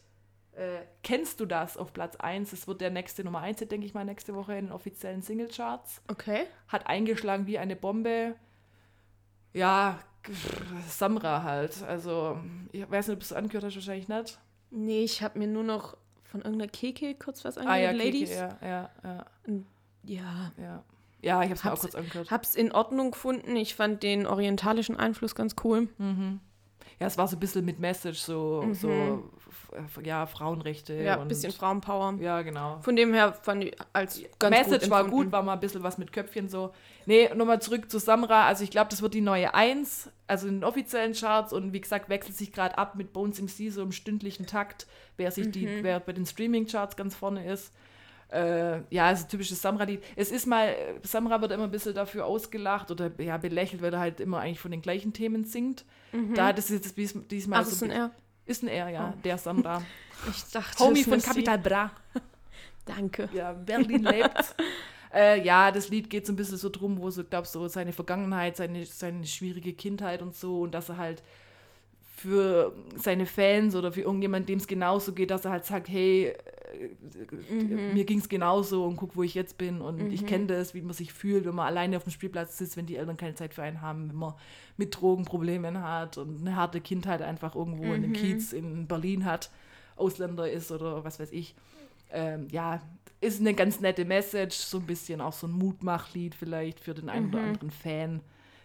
äh, 0.53 0.80
Kennst 1.03 1.41
du 1.41 1.47
das 1.47 1.76
auf 1.76 1.93
Platz 1.93 2.16
1? 2.16 2.51
Das 2.51 2.66
wird 2.66 2.80
der 2.80 2.91
nächste 2.91 3.22
Nummer 3.24 3.41
1, 3.41 3.59
denke 3.61 3.86
ich 3.86 3.95
mal, 3.95 4.05
nächste 4.05 4.34
Woche 4.34 4.55
in 4.57 4.66
den 4.66 4.72
offiziellen 4.72 5.22
Single-Charts. 5.22 6.03
Okay. 6.09 6.47
Hat 6.66 6.86
eingeschlagen 6.89 7.47
wie 7.47 7.59
eine 7.59 7.76
Bombe. 7.76 8.34
Ja, 9.53 9.99
Samra 10.89 11.43
halt. 11.45 11.82
Also, 11.84 12.39
ich 12.72 12.91
weiß 12.91 13.09
nicht, 13.09 13.14
ob 13.14 13.20
du 13.20 13.24
es 13.24 13.32
angehört 13.32 13.64
hast, 13.64 13.76
wahrscheinlich 13.76 14.09
nicht. 14.09 14.39
Nee, 14.70 15.05
ich 15.05 15.22
habe 15.22 15.39
mir 15.39 15.47
nur 15.47 15.62
noch 15.62 15.97
von 16.24 16.43
irgendeiner 16.43 16.70
Keke 16.70 17.14
kurz 17.14 17.45
was 17.45 17.57
Ah 17.57 17.62
angehört. 17.62 17.82
ja, 17.82 17.93
Kiki, 17.93 18.05
Ladies. 18.05 18.30
ja, 18.30 18.59
ja, 18.61 18.91
ja, 19.05 19.24
ja. 20.05 20.53
ja. 20.59 20.84
Ja, 21.20 21.43
ich 21.43 21.49
habe 21.51 21.55
es 21.55 21.64
mir 21.64 21.72
auch 21.72 21.80
kurz 21.80 21.95
angehört. 21.95 22.30
Hab's 22.30 22.55
in 22.55 22.70
Ordnung 22.72 23.12
gefunden. 23.12 23.57
Ich 23.57 23.74
fand 23.74 24.03
den 24.03 24.26
orientalischen 24.26 24.97
Einfluss 24.97 25.34
ganz 25.34 25.57
cool. 25.64 25.89
Mhm. 25.99 26.41
Ja, 27.01 27.07
es 27.07 27.16
war 27.16 27.28
so 27.28 27.36
ein 27.36 27.40
bisschen 27.40 27.64
mit 27.64 27.78
Message, 27.78 28.18
so, 28.18 28.62
Mhm. 28.66 28.74
so 28.74 29.30
ja, 30.03 30.26
Frauenrechte. 30.26 30.94
Ja, 30.94 31.20
ein 31.20 31.28
bisschen 31.28 31.53
Frauenpower. 31.53 32.14
Ja, 32.20 32.42
genau. 32.42 32.78
Von 32.80 32.96
dem 32.96 33.12
her 33.14 33.32
fand 33.34 33.64
ich 33.64 33.76
als 33.92 34.20
ganz 34.38 34.57
Message 34.57 34.82
gut 34.84 34.90
war 34.90 35.05
gut, 35.05 35.30
war 35.32 35.42
mal 35.42 35.53
ein 35.53 35.61
bisschen 35.61 35.82
was 35.82 35.99
mit 35.99 36.12
Köpfchen 36.12 36.49
so. 36.49 36.72
Nee, 37.07 37.30
nochmal 37.34 37.61
zurück 37.61 37.90
zu 37.90 37.99
Samra. 37.99 38.46
Also 38.46 38.64
ich 38.64 38.70
glaube, 38.70 38.90
das 38.90 39.01
wird 39.03 39.14
die 39.14 39.20
neue 39.20 39.55
Eins, 39.55 40.11
also 40.26 40.49
in 40.49 40.55
den 40.57 40.64
offiziellen 40.64 41.12
Charts 41.12 41.53
und 41.53 41.72
wie 41.72 41.80
gesagt, 41.80 42.09
wechselt 42.09 42.36
sich 42.36 42.53
gerade 42.53 42.76
ab 42.78 42.94
mit 42.96 43.12
Bones 43.12 43.40
MC 43.40 43.70
so 43.70 43.82
im 43.82 43.92
stündlichen 43.92 44.46
Takt, 44.46 44.86
wer 45.16 45.30
sich 45.30 45.51
die, 45.51 45.66
Mhm. 45.66 45.82
wer 45.84 46.01
bei 46.01 46.12
den 46.12 46.26
Streaming-Charts 46.26 46.96
ganz 46.96 47.14
vorne 47.14 47.46
ist. 47.51 47.72
Äh, 48.31 48.81
ja, 48.91 49.11
es 49.11 49.20
ist 49.20 49.26
ein 49.26 49.31
typisches 49.31 49.62
Samra-Lied. 49.62 50.03
Es 50.16 50.31
ist 50.31 50.47
mal, 50.47 50.74
Samra 51.03 51.41
wird 51.41 51.53
immer 51.53 51.64
ein 51.64 51.70
bisschen 51.70 51.95
dafür 51.95 52.26
ausgelacht 52.26 52.91
oder 52.91 53.11
ja, 53.18 53.39
belächelt, 53.39 53.81
weil 53.81 53.93
er 53.95 54.01
halt 54.01 54.20
immer 54.20 54.41
eigentlich 54.41 54.61
von 54.61 54.70
den 54.70 54.83
gleichen 54.83 55.12
Themen 55.14 55.45
singt. 55.45 55.85
Da 56.35 56.47
hat 56.49 56.59
es 56.59 56.68
jetzt 56.68 56.97
dies- 56.97 57.14
diesmal 57.29 57.61
Ach, 57.61 57.64
das 57.64 57.79
so. 57.79 57.87
ist 57.87 57.91
ein 57.91 57.97
R. 57.97 58.11
Ist 58.47 58.62
ein 58.62 58.68
R, 58.68 58.89
ja, 58.91 59.14
Oh. 59.14 59.18
der 59.24 59.39
Samra. 59.39 59.83
Ich 60.31 60.45
dachte, 60.51 60.83
Homie 60.85 61.05
von 61.05 61.22
Capital 61.22 61.59
Bra. 61.59 61.91
Danke. 62.85 63.29
Ja, 63.33 63.53
Berlin 63.53 64.03
lebt. 64.03 64.55
äh, 65.14 65.41
ja, 65.45 65.70
das 65.70 65.89
Lied 65.91 66.11
geht 66.11 66.26
so 66.26 66.33
ein 66.33 66.37
bisschen 66.37 66.57
so 66.57 66.68
drum, 66.70 66.99
wo 67.01 67.11
so, 67.11 67.22
glaub 67.24 67.47
so 67.47 67.68
seine 67.68 67.93
Vergangenheit, 67.93 68.57
seine, 68.57 68.85
seine 68.85 69.24
schwierige 69.26 69.72
Kindheit 69.74 70.20
und 70.22 70.35
so 70.35 70.62
und 70.62 70.72
dass 70.72 70.89
er 70.89 70.97
halt 70.97 71.22
für 72.19 72.75
seine 72.97 73.27
Fans 73.27 73.77
oder 73.77 73.93
für 73.93 74.01
irgendjemand, 74.03 74.49
dem 74.49 74.59
es 74.59 74.66
genauso 74.66 75.12
geht, 75.12 75.31
dass 75.31 75.45
er 75.45 75.53
halt 75.53 75.64
sagt, 75.64 75.89
hey, 75.89 76.27
äh, 76.29 76.35
Mhm. 77.55 77.95
mir 77.95 78.05
ging 78.05 78.19
es 78.19 78.29
genauso 78.29 78.85
und 78.85 78.97
guck, 78.97 79.16
wo 79.16 79.23
ich 79.23 79.35
jetzt 79.35 79.57
bin 79.57 79.81
und 79.81 80.12
ich 80.12 80.27
kenne 80.27 80.47
das, 80.47 80.75
wie 80.75 80.83
man 80.83 80.93
sich 80.95 81.12
fühlt, 81.12 81.45
wenn 81.47 81.55
man 81.55 81.66
alleine 81.66 81.97
auf 81.97 82.03
dem 82.05 82.11
Spielplatz 82.12 82.59
sitzt, 82.59 82.77
wenn 82.77 82.87
die 82.87 82.97
Eltern 82.97 83.16
keine 83.16 83.35
Zeit 83.35 83.55
für 83.55 83.62
einen 83.62 83.81
haben, 83.81 84.09
wenn 84.09 84.16
man 84.16 84.35
mit 84.77 85.01
Drogenproblemen 85.01 85.83
hat 85.83 86.19
und 86.19 86.41
eine 86.41 86.57
harte 86.57 86.81
Kindheit 86.81 87.23
einfach 87.23 87.55
irgendwo 87.55 87.95
in 87.95 88.03
einem 88.03 88.09
Mhm. 88.09 88.12
Kiez 88.12 88.53
in 88.53 88.87
Berlin 88.87 89.25
hat, 89.25 89.51
Ausländer 89.97 90.51
ist 90.51 90.71
oder 90.73 91.05
was 91.05 91.21
weiß 91.21 91.33
ich. 91.33 91.55
Ähm, 92.11 92.49
ja, 92.51 92.81
ist 93.21 93.41
eine 93.41 93.55
ganz 93.55 93.81
nette 93.81 94.05
Message, 94.05 94.57
so 94.57 94.79
ein 94.79 94.87
bisschen 94.87 95.21
auch 95.21 95.33
so 95.33 95.47
ein 95.47 95.53
Mutmachlied 95.53 96.35
vielleicht 96.35 96.81
für 96.81 96.95
den 96.95 97.09
einen 97.09 97.29
oder 97.29 97.39
Mhm. 97.39 97.45
anderen 97.45 97.71
Fan, 97.71 98.21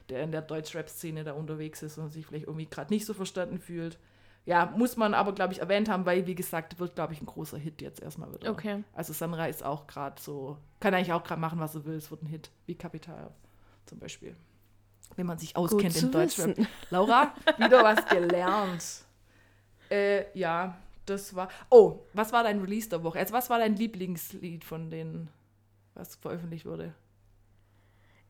der 0.10 0.24
in 0.24 0.32
der 0.32 0.42
Deutschrap-Szene 0.42 1.24
da 1.24 1.34
unterwegs 1.34 1.82
ist 1.84 1.98
und 1.98 2.10
sich 2.12 2.26
vielleicht 2.26 2.48
irgendwie 2.48 2.68
gerade 2.68 2.94
nicht 2.94 3.06
so 3.06 3.14
verstanden 3.14 3.60
fühlt. 3.60 3.98
Ja, 4.46 4.74
muss 4.76 4.98
man 4.98 5.14
aber, 5.14 5.32
glaube 5.34 5.54
ich, 5.54 5.62
erwähnt 5.62 5.88
haben, 5.88 6.06
weil, 6.06 6.28
wie 6.28 6.36
gesagt, 6.36 6.78
wird, 6.78 6.96
glaube 6.96 7.14
ich, 7.14 7.22
ein 7.22 7.26
großer 7.26 7.58
Hit 7.58 7.82
jetzt 7.82 8.02
erstmal 8.02 8.34
wieder. 8.34 8.52
Okay. 8.52 8.84
Also 8.94 9.14
Samra 9.14 9.46
ist 9.48 9.64
auch 9.64 9.88
gerade 9.88 10.22
so, 10.22 10.58
kann 10.82 10.94
eigentlich 10.94 11.14
auch 11.14 11.24
gerade 11.24 11.40
machen, 11.40 11.60
was 11.60 11.76
er 11.76 11.86
will. 11.86 11.96
Es 11.96 12.12
wird 12.12 12.24
ein 12.24 12.28
Hit, 12.28 12.50
wie 12.66 12.76
Kapital 12.76 13.32
zum 13.86 14.00
Beispiel. 14.00 14.36
Wenn 15.16 15.28
man 15.28 15.38
sich 15.38 15.56
auskennt 15.56 15.96
in 15.96 16.02
zu 16.02 16.10
Deutschrap. 16.10 16.58
wissen. 16.58 16.68
Laura, 16.90 17.34
wieder 17.58 17.84
was 17.84 18.06
gelernt. 18.08 18.84
Äh, 19.90 20.38
ja, 20.38 20.78
das 21.06 21.36
war. 21.36 21.50
Oh, 21.70 22.00
was 22.14 22.34
war 22.34 22.44
dein 22.44 22.60
Release 22.60 22.90
der 22.90 23.04
Woche? 23.04 23.20
Also, 23.20 23.34
was 23.34 23.50
war 23.50 23.60
dein 23.60 23.76
Lieblingslied 23.76 24.64
von 24.64 24.90
denen, 24.90 25.30
was 25.94 26.16
veröffentlicht 26.16 26.66
wurde? 26.66 26.94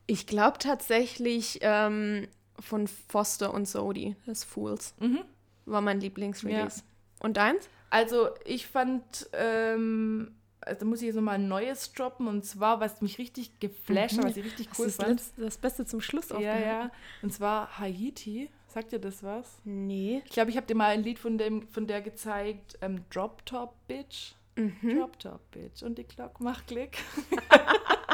Ich 0.06 0.26
glaube 0.26 0.58
tatsächlich 0.58 1.58
ähm, 1.62 2.28
von 2.60 2.86
Foster 2.86 3.52
und 3.54 3.66
Sodi, 3.66 4.16
das 4.26 4.44
Fools, 4.44 4.94
Mhm. 5.00 5.20
war 5.66 5.80
mein 5.80 6.00
Lieblingsrelease. 6.00 6.82
Und 7.20 7.36
deins? 7.36 7.68
Also, 7.90 8.28
ich 8.44 8.66
fand, 8.66 9.02
ähm, 9.32 10.34
also 10.60 10.84
muss 10.84 11.00
ich 11.00 11.06
jetzt 11.06 11.14
nochmal 11.16 11.36
ein 11.36 11.48
neues 11.48 11.92
droppen 11.92 12.26
und 12.26 12.44
zwar, 12.44 12.80
was 12.80 13.00
mich 13.00 13.18
richtig 13.18 13.60
geflasht 13.60 14.18
hat, 14.18 14.24
was 14.24 14.36
ich 14.36 14.44
richtig 14.44 14.68
cool 14.78 14.86
das, 14.86 14.96
fand. 14.96 15.20
das, 15.20 15.32
das 15.36 15.56
Beste 15.58 15.86
zum 15.86 16.00
Schluss 16.00 16.28
Ja, 16.30 16.36
aufgehalten. 16.36 16.68
ja. 16.68 16.90
Und 17.22 17.32
zwar 17.32 17.78
Haiti. 17.78 18.50
Sagt 18.68 18.90
dir 18.90 18.98
das 18.98 19.22
was? 19.22 19.46
Nee. 19.64 20.22
Ich 20.26 20.32
glaube, 20.32 20.50
ich 20.50 20.56
habe 20.56 20.66
dir 20.66 20.74
mal 20.74 20.88
ein 20.88 21.04
Lied 21.04 21.20
von, 21.20 21.38
dem, 21.38 21.68
von 21.68 21.86
der 21.86 22.02
gezeigt, 22.02 22.76
ähm, 22.82 23.04
Drop 23.10 23.46
Top 23.46 23.74
Bitch. 23.86 24.32
Mhm. 24.56 24.96
Drop 24.98 25.16
Top 25.20 25.50
Bitch. 25.52 25.82
Und 25.84 25.96
die 25.96 26.04
Glock 26.04 26.40
macht 26.40 26.66
Klick. 26.66 26.98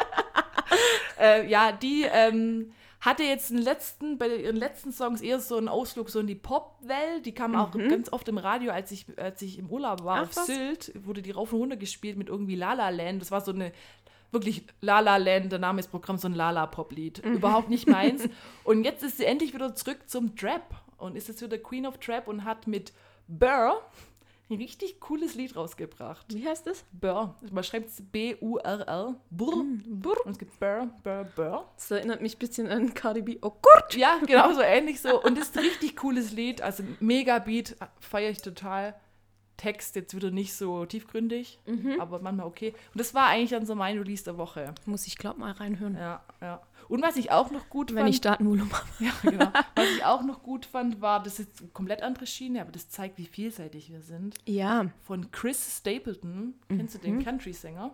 äh, 1.21 1.47
ja, 1.49 1.73
die 1.73 2.05
ähm, 2.11 2.73
hatte 3.01 3.23
jetzt 3.23 3.51
den 3.51 3.59
letzten, 3.59 4.18
bei 4.18 4.29
ihren 4.37 4.57
letzten 4.57 4.93
Songs 4.93 5.21
eher 5.23 5.41
so 5.41 5.57
einen 5.57 5.68
Ausflug 5.68 6.11
so 6.11 6.21
in 6.21 6.27
die 6.27 6.35
Pop-Welt. 6.35 7.25
Die 7.25 7.33
kam 7.33 7.55
auch 7.55 7.71
ganz 7.73 8.12
oft 8.12 8.29
im 8.29 8.37
Radio, 8.39 8.73
als 8.73 8.91
ich, 8.91 9.07
als 9.18 9.41
ich 9.43 9.59
im 9.59 9.71
Urlaub 9.71 10.05
war 10.05 10.16
Mhm. 10.16 10.23
Ach, 10.25 10.29
auf 10.31 10.37
was? 10.37 10.47
Sylt, 10.47 10.93
wurde 11.07 11.23
die 11.23 11.31
rauf 11.31 11.53
und 11.53 11.61
runter 11.61 11.77
gespielt 11.77 12.18
mit 12.18 12.29
irgendwie 12.29 12.57
La 12.57 12.75
La 12.75 12.91
Land. 12.91 13.23
Das 13.23 13.31
war 13.31 13.41
so 13.41 13.53
eine 13.53 13.73
wirklich 14.33 14.64
La 14.81 15.01
La 15.01 15.16
Land, 15.16 15.51
der 15.51 15.59
Name 15.59 15.81
ist 15.81 15.91
Programm, 15.91 16.18
so 16.18 16.29
ein 16.29 16.35
La 16.35 16.51
La 16.51 16.66
Pop-Lied. 16.66 17.25
Mhm. 17.25 17.35
Überhaupt 17.35 17.71
nicht 17.71 17.89
meins. 17.89 18.29
und 18.64 18.85
jetzt 18.85 19.03
ist 19.03 19.16
sie 19.16 19.25
endlich 19.25 19.55
wieder 19.55 19.75
zurück 19.75 20.01
zum 20.07 20.37
Trap 20.37 20.62
und 20.99 21.16
ist 21.16 21.29
jetzt 21.29 21.41
wieder 21.43 21.57
Queen 21.59 21.87
of 21.87 21.97
Trap 21.99 22.29
und 22.29 22.45
hat 22.45 22.66
mit 22.66 22.93
Burr 23.29 23.81
ein 24.51 24.57
richtig 24.57 25.01
cooles 25.01 25.34
Lied 25.36 25.55
rausgebracht. 25.57 26.26
Wie 26.34 26.46
heißt 26.46 26.66
das? 26.66 26.84
Burr. 26.92 27.36
Man 27.51 27.62
schreibt 27.64 27.88
es 27.88 28.03
B-U-R-R. 28.11 29.14
Burr. 29.30 29.64
Burr. 29.86 30.16
Und 30.26 30.32
es 30.32 30.38
gibt 30.38 30.59
Burr, 30.59 30.88
Burr, 31.03 31.24
Burr. 31.36 31.68
Das 31.76 31.90
erinnert 31.90 32.20
mich 32.20 32.36
ein 32.36 32.38
bisschen 32.40 32.66
an 32.68 32.92
Cardi 32.94 33.22
B. 33.22 33.38
Oh 33.42 33.53
Gott! 33.62 33.94
Ja, 33.94 34.18
genau 34.26 34.53
so 34.53 34.61
ähnlich 34.62 35.01
so. 35.01 35.22
Und 35.22 35.38
das 35.38 35.48
ist 35.51 35.59
ein 35.59 35.64
richtig 35.64 35.96
cooles 35.96 36.32
Lied. 36.32 36.62
Also 36.62 36.82
mega 37.01 37.38
Beat, 37.38 37.76
feiere 38.01 38.30
ich 38.30 38.42
total. 38.42 38.94
Text 39.57 39.94
jetzt 39.94 40.16
wieder 40.16 40.30
nicht 40.30 40.55
so 40.55 40.86
tiefgründig, 40.86 41.59
Mhm. 41.66 42.01
aber 42.01 42.18
manchmal 42.20 42.46
okay. 42.46 42.72
Und 42.94 42.98
das 42.98 43.12
war 43.12 43.26
eigentlich 43.26 43.51
dann 43.51 43.66
so 43.66 43.74
mein 43.74 43.98
Release 43.98 44.24
der 44.24 44.38
Woche. 44.38 44.74
Muss 44.86 45.07
ich, 45.07 45.18
glaub 45.18 45.36
mal 45.36 45.53
reinhören. 45.53 45.96
Ja, 45.96 46.22
ja. 46.40 46.62
Und 46.91 47.03
was 47.03 47.16
ich 47.16 47.30
auch 47.30 47.51
noch 47.51 47.70
gut 47.70 47.91
Wenn 47.95 47.99
fand, 48.05 48.11
ich 48.14 48.20
Datenvolumen 48.20 48.72
habe. 48.72 48.86
ja, 48.99 49.12
genau. 49.22 49.53
was 49.76 49.88
ich 49.97 50.05
auch 50.05 50.22
noch 50.22 50.43
gut 50.43 50.66
fand, 50.66 51.01
war, 51.01 51.22
das 51.22 51.38
ist 51.38 51.49
jetzt 51.51 51.61
eine 51.61 51.70
komplett 51.70 52.03
andere 52.03 52.26
Schiene, 52.26 52.61
aber 52.61 52.72
das 52.72 52.88
zeigt, 52.91 53.16
wie 53.18 53.26
vielseitig 53.26 53.91
wir 53.91 54.03
sind. 54.03 54.36
Ja. 54.47 54.86
Von 55.05 55.30
Chris 55.30 55.78
Stapleton, 55.78 56.55
kennst 56.68 56.95
du 56.95 56.99
den 56.99 57.22
Country-Sänger? 57.24 57.93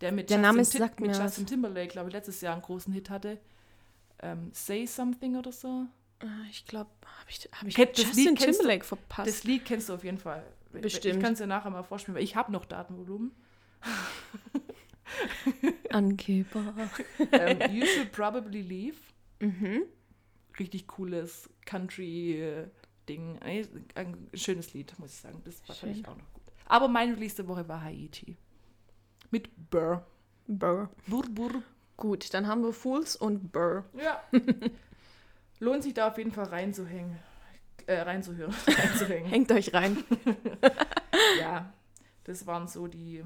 Der 0.00 0.12
mit 0.12 0.26
Mhm. 0.26 0.28
Der 0.28 0.38
Name 0.38 0.62
Tim- 0.62 0.78
sagt 0.80 1.00
mit 1.00 1.16
Justin 1.16 1.46
Timberlake, 1.46 1.88
glaube 1.88 2.08
ich, 2.08 2.14
letztes 2.14 2.40
Jahr 2.40 2.54
einen 2.54 2.62
großen 2.62 2.92
Hit 2.92 3.10
hatte. 3.10 3.38
Ähm, 4.22 4.50
Say 4.52 4.86
Something 4.86 5.36
oder 5.36 5.50
so. 5.52 5.86
Äh, 6.20 6.26
Ich 6.50 6.64
glaube, 6.66 6.88
habe 7.02 7.30
ich, 7.30 7.48
hab 7.52 7.66
ich 7.66 7.74
Kennt- 7.74 7.98
das 7.98 8.04
Justin 8.04 8.24
Lied 8.24 8.38
kennst 8.38 8.60
du- 8.60 8.62
Timberlake 8.62 8.84
verpasst. 8.84 9.28
Das 9.28 9.44
Lied 9.44 9.64
kennst 9.64 9.88
du 9.88 9.94
auf 9.94 10.04
jeden 10.04 10.18
Fall. 10.18 10.44
Bestimmt. 10.72 11.16
Ich 11.16 11.20
kann 11.22 11.32
es 11.32 11.38
dir 11.40 11.46
nachher 11.48 11.70
mal 11.70 11.82
vorspielen, 11.82 12.14
weil 12.16 12.22
ich 12.22 12.36
habe 12.36 12.52
noch 12.52 12.64
Datenvolumen. 12.64 13.32
Angeber. 15.90 16.74
ähm, 17.32 17.74
you 17.74 17.86
Should 17.86 18.12
Probably 18.12 18.62
Leave. 18.62 18.96
Mhm. 19.40 19.82
Richtig 20.58 20.86
cooles 20.86 21.48
Country-Ding. 21.66 23.38
Ein 23.40 23.66
ein 23.94 24.28
schönes 24.34 24.74
Lied, 24.74 24.98
muss 24.98 25.12
ich 25.14 25.20
sagen. 25.20 25.40
Das 25.44 25.60
fand 25.60 25.78
Schön. 25.78 25.90
ich 25.92 26.06
auch 26.06 26.16
noch 26.16 26.32
gut. 26.34 26.42
Aber 26.66 26.88
mein 26.88 27.14
Release 27.14 27.36
der 27.36 27.48
Woche 27.48 27.66
war 27.68 27.82
Haiti. 27.82 28.36
Mit 29.30 29.48
Burr. 29.70 30.06
Burr. 30.46 30.90
Burr, 31.06 31.24
burr. 31.30 31.62
Gut, 31.96 32.32
dann 32.34 32.46
haben 32.46 32.62
wir 32.62 32.72
Fools 32.72 33.16
und 33.16 33.52
Burr. 33.52 33.84
Ja. 33.94 34.22
Lohnt 35.60 35.82
sich 35.82 35.94
da 35.94 36.08
auf 36.08 36.18
jeden 36.18 36.32
Fall 36.32 36.46
reinzuhängen. 36.46 37.18
Äh, 37.86 38.00
reinzuhören. 38.00 38.54
reinzuhängen. 38.66 39.28
Hängt 39.30 39.52
euch 39.52 39.72
rein. 39.74 40.02
ja, 41.38 41.72
das 42.24 42.46
waren 42.46 42.68
so 42.68 42.86
die, 42.86 43.22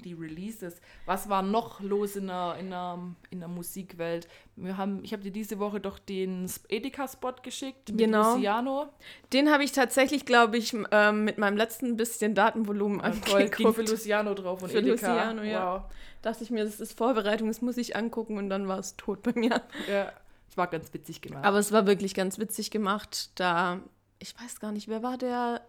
die 0.00 0.14
Releases. 0.14 0.80
Was 1.06 1.28
war 1.28 1.42
noch 1.42 1.80
los 1.80 2.16
in 2.16 2.26
der, 2.26 2.56
in 2.58 2.70
der, 2.70 2.98
in 3.30 3.40
der 3.40 3.48
Musikwelt? 3.48 4.28
Wir 4.56 4.76
haben, 4.76 5.02
ich 5.04 5.12
habe 5.12 5.22
dir 5.22 5.30
diese 5.32 5.58
Woche 5.58 5.80
doch 5.80 5.98
den 5.98 6.50
Edeka-Spot 6.68 7.34
geschickt 7.42 7.90
mit 7.90 7.98
Genau. 7.98 8.34
Luciano. 8.34 8.88
Den 9.32 9.50
habe 9.50 9.64
ich 9.64 9.72
tatsächlich, 9.72 10.26
glaube 10.26 10.56
ich, 10.58 10.74
ähm, 10.90 11.24
mit 11.24 11.38
meinem 11.38 11.56
letzten 11.56 11.96
bisschen 11.96 12.34
Datenvolumen 12.34 13.00
Voll, 13.00 13.12
ging 13.12 13.22
für 13.22 13.66
angeguckt. 13.68 13.88
Luciano 13.90 14.34
drauf 14.34 14.62
und 14.62 14.70
Für 14.70 14.78
Edeka. 14.78 14.92
Luciano, 15.08 15.42
ja. 15.42 15.74
Wow. 15.74 15.82
Dachte 16.22 16.44
ich 16.44 16.50
mir, 16.50 16.64
das 16.64 16.80
ist 16.80 16.96
Vorbereitung, 16.96 17.48
das 17.48 17.62
muss 17.62 17.76
ich 17.78 17.96
angucken 17.96 18.36
und 18.36 18.50
dann 18.50 18.68
war 18.68 18.78
es 18.78 18.96
tot 18.96 19.22
bei 19.22 19.32
mir. 19.34 19.62
Ja, 19.90 20.12
es 20.48 20.56
war 20.56 20.66
ganz 20.66 20.92
witzig 20.92 21.22
gemacht. 21.22 21.44
Aber 21.44 21.58
es 21.58 21.72
war 21.72 21.86
wirklich 21.86 22.12
ganz 22.14 22.38
witzig 22.38 22.70
gemacht, 22.70 23.30
da, 23.36 23.80
ich 24.18 24.34
weiß 24.38 24.60
gar 24.60 24.70
nicht, 24.72 24.88
wer 24.88 25.02
war 25.02 25.16
der, 25.16 25.62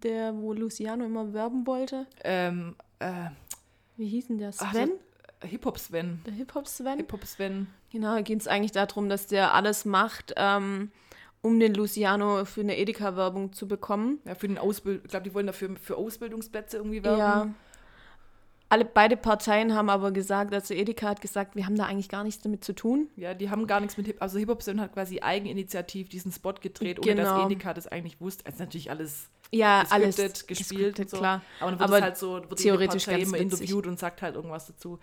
der, 0.00 0.34
wo 0.36 0.52
Luciano 0.52 1.04
immer 1.04 1.32
werben 1.32 1.66
wollte? 1.66 2.06
ähm, 2.24 2.74
äh, 2.98 3.30
Wie 3.96 4.08
hieß 4.08 4.28
denn 4.28 4.38
der? 4.38 4.50
Ach, 4.58 4.72
Sven? 4.72 4.90
Hip-Hop-Sven. 5.44 6.20
der 6.24 6.34
Hip-Hop-Sven? 6.34 6.96
Hip-Hop-Sven. 6.98 7.66
Genau, 7.90 8.14
da 8.14 8.20
geht 8.20 8.40
es 8.40 8.46
eigentlich 8.48 8.70
darum, 8.72 9.08
dass 9.08 9.26
der 9.26 9.54
alles 9.54 9.84
macht, 9.84 10.32
ähm, 10.36 10.92
um 11.42 11.58
den 11.58 11.74
Luciano 11.74 12.44
für 12.44 12.60
eine 12.60 12.78
Edeka-Werbung 12.78 13.52
zu 13.52 13.66
bekommen. 13.66 14.20
Ja, 14.24 14.36
für 14.36 14.46
den 14.46 14.58
Ausbild, 14.58 15.02
ich 15.04 15.10
glaube, 15.10 15.24
die 15.24 15.34
wollen 15.34 15.48
dafür 15.48 15.74
für 15.82 15.96
Ausbildungsplätze 15.96 16.76
irgendwie 16.76 17.02
werben. 17.02 17.18
Ja. 17.18 17.48
Alle, 18.68 18.84
beide 18.86 19.16
Parteien 19.18 19.74
haben 19.74 19.90
aber 19.90 20.12
gesagt, 20.12 20.54
also 20.54 20.72
Edeka 20.72 21.08
hat 21.08 21.20
gesagt, 21.20 21.56
wir 21.56 21.66
haben 21.66 21.76
da 21.76 21.84
eigentlich 21.84 22.08
gar 22.08 22.24
nichts 22.24 22.40
damit 22.42 22.64
zu 22.64 22.72
tun. 22.72 23.08
Ja, 23.16 23.34
die 23.34 23.50
haben 23.50 23.66
gar 23.66 23.80
nichts 23.80 23.96
mit 23.98 24.06
Hip, 24.06 24.16
also 24.22 24.38
Hip-Hop 24.38 24.62
Sven 24.62 24.80
hat 24.80 24.94
quasi 24.94 25.20
eigeninitiativ 25.20 26.08
diesen 26.08 26.32
Spot 26.32 26.54
gedreht, 26.54 26.98
ohne 27.00 27.16
Genau. 27.16 27.36
dass 27.36 27.46
Edeka 27.46 27.74
das 27.74 27.86
eigentlich 27.88 28.18
wusste. 28.20 28.46
Also 28.46 28.60
natürlich 28.62 28.88
alles 28.90 29.28
Ja, 29.54 29.84
alles 29.90 30.16
gespielt 30.46 30.98
und 30.98 31.10
so. 31.10 31.18
klar. 31.18 31.42
Aber 31.60 31.70
dann 31.72 31.78
wird 31.80 31.88
Aber 31.90 32.00
halt 32.02 32.16
so, 32.16 32.34
wird 32.48 32.56
theoretisch 32.58 33.04
ganz 33.06 33.22
immer 33.22 33.38
witzig. 33.38 33.60
interviewt 33.60 33.86
und 33.86 33.98
sagt 33.98 34.22
halt 34.22 34.34
irgendwas 34.34 34.66
dazu. 34.66 34.98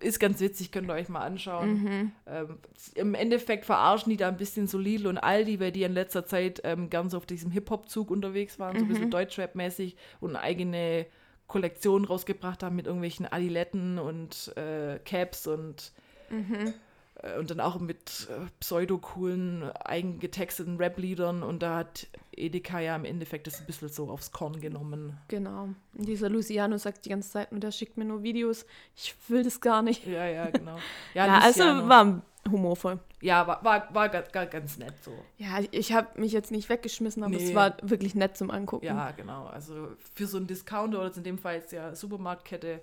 Ist 0.00 0.20
ganz 0.20 0.40
witzig, 0.40 0.70
könnt 0.72 0.90
ihr 0.90 0.94
euch 0.94 1.08
mal 1.08 1.20
anschauen. 1.22 1.82
Mhm. 1.82 2.12
Ähm, 2.26 2.58
Im 2.94 3.14
Endeffekt 3.14 3.64
verarschen 3.64 4.10
die 4.10 4.16
da 4.18 4.28
ein 4.28 4.36
bisschen 4.36 4.66
so 4.66 4.76
Lidl 4.76 5.06
und 5.06 5.16
Aldi, 5.18 5.58
weil 5.60 5.72
die 5.72 5.84
in 5.84 5.92
letzter 5.92 6.26
Zeit 6.26 6.60
ähm, 6.64 6.90
ganz 6.90 7.12
so 7.12 7.16
auf 7.16 7.24
diesem 7.26 7.50
Hip-Hop-Zug 7.50 8.10
unterwegs 8.10 8.58
waren, 8.58 8.76
so 8.78 8.84
ein 8.84 8.88
Mhm. 8.88 8.92
bisschen 8.92 9.10
Deutschrap-mäßig 9.10 9.96
und 10.20 10.30
eine 10.30 10.40
eigene 10.40 11.06
Kollektion 11.46 12.04
rausgebracht 12.04 12.62
haben 12.62 12.76
mit 12.76 12.86
irgendwelchen 12.86 13.26
Adiletten 13.26 13.98
und 13.98 14.52
äh, 14.56 14.98
Caps 15.04 15.46
und 15.46 15.92
Mhm. 16.30 16.74
äh, 17.22 17.38
und 17.38 17.50
dann 17.50 17.60
auch 17.60 17.78
mit 17.78 18.26
äh, 18.30 18.46
pseudo-coolen, 18.60 19.70
eigengetexteten 19.84 20.76
Rap-Liedern 20.76 21.42
und 21.42 21.62
da 21.62 21.76
hat 21.78 22.06
Edeka 22.36 22.80
ja 22.80 22.96
im 22.96 23.04
Endeffekt 23.04 23.46
das 23.46 23.60
ein 23.60 23.66
bisschen 23.66 23.88
so 23.88 24.08
aufs 24.10 24.30
Korn 24.32 24.60
genommen. 24.60 25.16
Genau. 25.28 25.64
Und 25.94 26.08
dieser 26.08 26.28
Luciano 26.28 26.76
sagt 26.78 27.04
die 27.04 27.10
ganze 27.10 27.30
Zeit, 27.30 27.52
und 27.52 27.62
der 27.62 27.70
schickt 27.72 27.96
mir 27.96 28.04
nur 28.04 28.22
Videos. 28.22 28.64
Ich 28.96 29.14
will 29.28 29.42
das 29.44 29.60
gar 29.60 29.82
nicht. 29.82 30.06
Ja, 30.06 30.26
ja, 30.26 30.50
genau. 30.50 30.76
Ja, 31.14 31.38
also 31.38 31.62
Luciano. 31.64 31.88
war 31.88 32.22
humorvoll. 32.50 32.98
Ja, 33.20 33.46
war, 33.46 33.62
war, 33.64 33.94
war 33.94 34.08
ga- 34.08 34.22
ga- 34.22 34.46
ganz 34.46 34.76
nett 34.78 34.94
so. 35.04 35.12
Ja, 35.38 35.60
ich 35.70 35.92
habe 35.92 36.20
mich 36.20 36.32
jetzt 36.32 36.50
nicht 36.50 36.68
weggeschmissen, 36.68 37.22
aber 37.22 37.36
Nee. 37.36 37.44
es 37.44 37.54
war 37.54 37.76
wirklich 37.82 38.14
nett 38.16 38.36
zum 38.36 38.50
Angucken. 38.50 38.86
Ja, 38.86 39.12
genau. 39.12 39.46
Also 39.46 39.88
für 40.14 40.26
so 40.26 40.38
einen 40.38 40.48
Discounter 40.48 40.98
oder 41.00 41.16
in 41.16 41.22
dem 41.22 41.38
Fall 41.38 41.54
jetzt 41.56 41.72
ja 41.72 41.94
Supermarktkette 41.94 42.80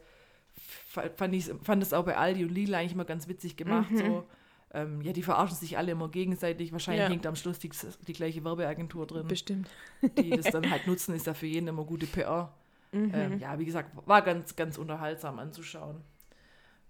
fand 1.15 1.33
ich 1.33 1.51
fand 1.63 1.83
es 1.83 1.93
auch 1.93 2.03
bei 2.05 2.15
Aldi 2.17 2.43
und 2.45 2.51
Lidl 2.51 2.75
eigentlich 2.75 2.93
immer 2.93 3.05
ganz 3.05 3.27
witzig 3.27 3.57
gemacht. 3.57 3.89
So. 3.95 4.25
Ähm, 4.71 5.01
ja, 5.01 5.13
die 5.13 5.23
verarschen 5.23 5.57
sich 5.57 5.77
alle 5.77 5.91
immer 5.93 6.09
gegenseitig. 6.09 6.71
Wahrscheinlich 6.71 7.03
Ja. 7.03 7.09
hängt 7.09 7.25
am 7.25 7.35
Schluss 7.35 7.57
die, 7.59 7.71
die 8.07 8.13
gleiche 8.13 8.43
Werbeagentur 8.43 9.07
drin, 9.07 9.27
Bestimmt. 9.27 9.67
die 10.01 10.29
das 10.29 10.45
dann 10.51 10.69
halt 10.69 10.85
nutzen. 10.85 11.15
Ist 11.15 11.25
ja 11.25 11.33
für 11.33 11.47
jeden 11.47 11.67
immer 11.67 11.83
gute 11.85 12.05
PR. 12.05 12.53
Mhm. 12.91 13.11
Ähm, 13.13 13.39
ja, 13.39 13.57
wie 13.57 13.65
gesagt, 13.65 13.89
war 14.07 14.21
ganz, 14.21 14.55
ganz 14.55 14.77
unterhaltsam 14.77 15.39
anzuschauen. 15.39 16.01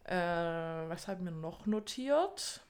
Äh, 0.03 0.15
was 0.15 1.07
haben 1.07 1.23
wir 1.25 1.31
noch 1.31 1.65
notiert? 1.65 2.61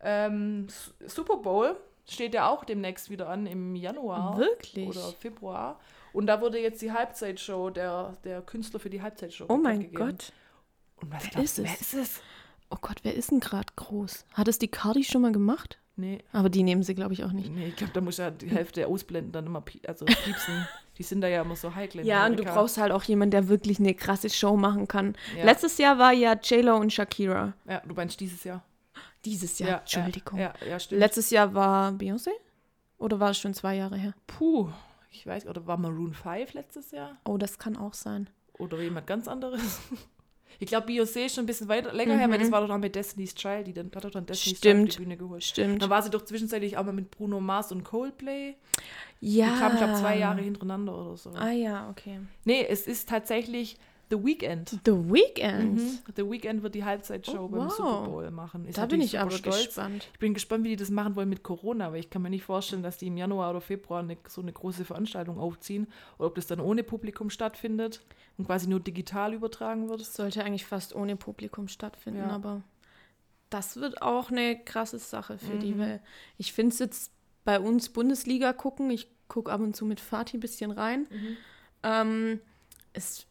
Ähm, 0.00 0.66
Super 1.06 1.36
Bowl 1.36 1.76
steht 2.06 2.34
ja 2.34 2.48
auch 2.48 2.64
demnächst 2.64 3.10
wieder 3.10 3.28
an 3.28 3.46
im 3.46 3.74
Januar 3.76 4.36
Wirklich? 4.38 4.88
oder 4.88 5.12
Februar. 5.12 5.78
Und 6.12 6.26
da 6.26 6.40
wurde 6.40 6.58
jetzt 6.60 6.80
die 6.82 6.92
Halbzeitshow, 6.92 7.70
der, 7.70 8.16
der 8.24 8.42
Künstler 8.42 8.80
für 8.80 8.90
die 8.90 9.02
Halbzeitshow. 9.02 9.46
oh 9.48 9.56
mein 9.56 9.80
gegeben. 9.80 9.96
Gott. 10.10 10.32
Und 10.96 11.12
was 11.12 11.24
Wer 11.24 11.30
glaubst 11.30 11.58
ist 11.58 11.58
es? 11.58 11.64
Wer 11.64 11.80
ist 11.80 11.94
es? 11.94 12.20
Oh 12.70 12.76
Gott, 12.80 12.98
wer 13.02 13.14
ist 13.14 13.30
denn 13.30 13.40
gerade 13.40 13.72
groß? 13.76 14.24
Hat 14.34 14.48
es 14.48 14.58
die 14.58 14.68
Cardi 14.68 15.04
schon 15.04 15.22
mal 15.22 15.32
gemacht? 15.32 15.78
Nee, 15.96 16.18
Aber 16.32 16.48
die 16.50 16.64
nehmen 16.64 16.82
sie, 16.82 16.94
glaube 16.96 17.12
ich, 17.14 17.22
auch 17.22 17.30
nicht. 17.30 17.52
nee 17.52 17.68
ich 17.68 17.76
glaube, 17.76 17.92
da 17.92 18.00
muss 18.00 18.16
ja 18.16 18.30
die 18.32 18.48
Hälfte 18.48 18.84
ausblenden, 18.88 19.30
dann 19.30 19.46
immer 19.46 19.60
pie 19.60 19.80
also 19.86 20.04
piepsen. 20.24 20.66
die 20.98 21.04
sind 21.04 21.20
da 21.20 21.28
ja 21.28 21.42
immer 21.42 21.54
so 21.54 21.72
heikel. 21.72 22.00
in 22.00 22.06
Ja, 22.06 22.26
und 22.26 22.32
du 22.32 22.42
Amerika. 22.42 22.54
brauchst 22.54 22.78
halt 22.78 22.90
auch 22.90 23.04
jemanden, 23.04 23.30
der 23.30 23.48
wirklich 23.48 23.78
eine 23.78 23.94
krasse 23.94 24.28
Show 24.28 24.56
machen 24.56 24.88
kann. 24.88 25.14
Ja. 25.36 25.44
Letztes 25.44 25.78
Jahr 25.78 25.96
war 25.98 26.12
ja 26.12 26.32
J-Lo 26.34 26.76
und 26.76 26.92
Shakira. 26.92 27.52
Ja, 27.68 27.80
du 27.86 27.94
meinst 27.94 28.18
dieses 28.18 28.42
Jahr. 28.42 28.64
Dieses 29.24 29.58
Jahr, 29.60 29.80
Entschuldigung. 29.80 30.38
Ja, 30.40 30.52
ja, 30.62 30.66
ja, 30.66 30.80
stimmt. 30.80 30.98
Letztes 30.98 31.30
Jahr 31.30 31.54
war 31.54 31.92
Beyoncé? 31.92 32.30
Oder 32.98 33.20
war 33.20 33.30
es 33.30 33.38
schon 33.38 33.54
zwei 33.54 33.76
Jahre 33.76 33.96
her? 33.96 34.14
Puh, 34.26 34.68
ich 35.10 35.24
weiß, 35.26 35.46
oder 35.46 35.64
war 35.68 35.76
Maroon 35.76 36.12
5 36.12 36.54
letztes 36.54 36.90
Jahr? 36.90 37.16
Oh, 37.24 37.38
das 37.38 37.58
kann 37.58 37.76
auch 37.76 37.94
sein. 37.94 38.28
Oder 38.58 38.80
jemand 38.82 39.06
ganz 39.06 39.28
anderes? 39.28 39.78
Ich 40.58 40.66
glaube, 40.68 40.86
Beyoncé 40.88 41.26
ist 41.26 41.34
schon 41.34 41.44
ein 41.44 41.46
bisschen 41.46 41.68
weiter, 41.68 41.92
länger 41.92 42.16
her, 42.16 42.30
weil 42.30 42.38
das 42.38 42.50
war 42.50 42.60
doch 42.60 42.68
noch 42.68 42.78
mit 42.78 42.94
Destiny's 42.94 43.34
Child, 43.34 43.66
die 43.66 43.72
dann, 43.72 43.90
hat 43.94 44.04
doch 44.04 44.10
dann 44.10 44.26
Destiny's 44.26 44.60
Child 44.60 44.74
auf 44.74 44.80
Mhm. 44.82 44.86
Stimmt. 44.86 44.94
die 44.98 45.02
Bühne 45.04 45.16
geholt. 45.16 45.44
Stimmt. 45.44 45.82
Dann 45.82 45.90
war 45.90 46.02
sie 46.02 46.10
doch 46.10 46.22
zwischenzeitlich 46.24 46.76
auch 46.76 46.84
mal 46.84 46.92
mit 46.92 47.10
Bruno 47.10 47.40
Mars 47.40 47.72
und 47.72 47.84
Coldplay. 47.84 48.54
ja. 49.20 49.46
Die 49.52 49.58
kamen, 49.58 49.74
ich 49.74 49.80
glaube, 49.82 49.94
zwei 50.00 50.18
Jahre 50.18 50.40
hintereinander 50.42 50.94
oder 50.96 51.16
so. 51.16 51.30
Ah 51.30 51.50
ja, 51.50 51.88
okay. 51.90 52.20
Nee, 52.44 52.66
es 52.68 52.86
ist 52.86 53.08
tatsächlich 53.08 53.76
The 54.16 54.24
Weeknd. 54.24 54.68
The 54.84 54.92
Weeknd. 54.92 55.74
Mhm. 55.80 55.98
The 56.16 56.30
Weeknd 56.30 56.62
wird 56.62 56.74
die 56.74 56.84
Halbzeitshow 56.84 57.44
Oh, 57.44 57.48
beim 57.48 57.64
wow. 57.66 57.72
Super 57.76 58.02
Bowl 58.10 58.30
machen. 58.30 58.64
Ist 58.66 58.78
Da 58.78 58.86
bin 58.86 59.00
ich 59.00 59.18
aber 59.18 59.30
stolz. 59.30 59.66
gespannt. 59.66 60.08
Ich 60.12 60.18
bin 60.18 60.34
gespannt, 60.34 60.64
wie 60.64 60.68
die 60.70 60.76
das 60.76 60.90
machen 60.90 61.16
wollen 61.16 61.28
mit 61.28 61.42
Corona, 61.42 61.90
weil 61.92 62.00
ich 62.00 62.10
kann 62.10 62.22
mir 62.22 62.30
nicht 62.30 62.44
vorstellen, 62.44 62.82
dass 62.82 62.98
die 62.98 63.08
im 63.08 63.16
Januar 63.16 63.50
oder 63.50 63.60
Februar 63.60 64.00
eine, 64.00 64.16
so 64.28 64.40
eine 64.40 64.52
große 64.52 64.84
Veranstaltung 64.84 65.38
aufziehen 65.38 65.86
oder 66.18 66.28
ob 66.28 66.34
das 66.36 66.46
dann 66.46 66.60
ohne 66.60 66.82
Publikum 66.84 67.30
stattfindet 67.30 68.02
und 68.38 68.46
quasi 68.46 68.68
nur 68.68 68.80
digital 68.80 69.34
übertragen 69.34 69.88
wird. 69.88 70.00
Das 70.00 70.14
sollte 70.14 70.44
eigentlich 70.44 70.64
fast 70.66 70.94
ohne 70.94 71.16
Publikum 71.16 71.68
stattfinden, 71.68 72.20
Ja. 72.20 72.30
aber 72.30 72.62
das 73.50 73.76
wird 73.76 74.02
auch 74.02 74.30
eine 74.30 74.58
krasse 74.64 74.98
Sache 74.98 75.38
für 75.38 75.58
die, 75.58 75.74
Mhm. 75.74 75.78
weil 75.78 76.00
ich 76.38 76.52
finde 76.52 76.72
es 76.72 76.78
jetzt 76.78 77.12
bei 77.44 77.60
uns 77.60 77.88
Bundesliga 77.90 78.52
gucken, 78.52 78.90
ich 78.90 79.08
gucke 79.28 79.50
ab 79.52 79.60
und 79.60 79.74
zu 79.76 79.84
mit 79.84 80.00
Fatih 80.00 80.36
ein 80.38 80.40
bisschen 80.40 80.70
rein. 80.70 81.06
Mhm. 81.10 81.36
Ähm, 81.82 82.40
es, 82.92 83.26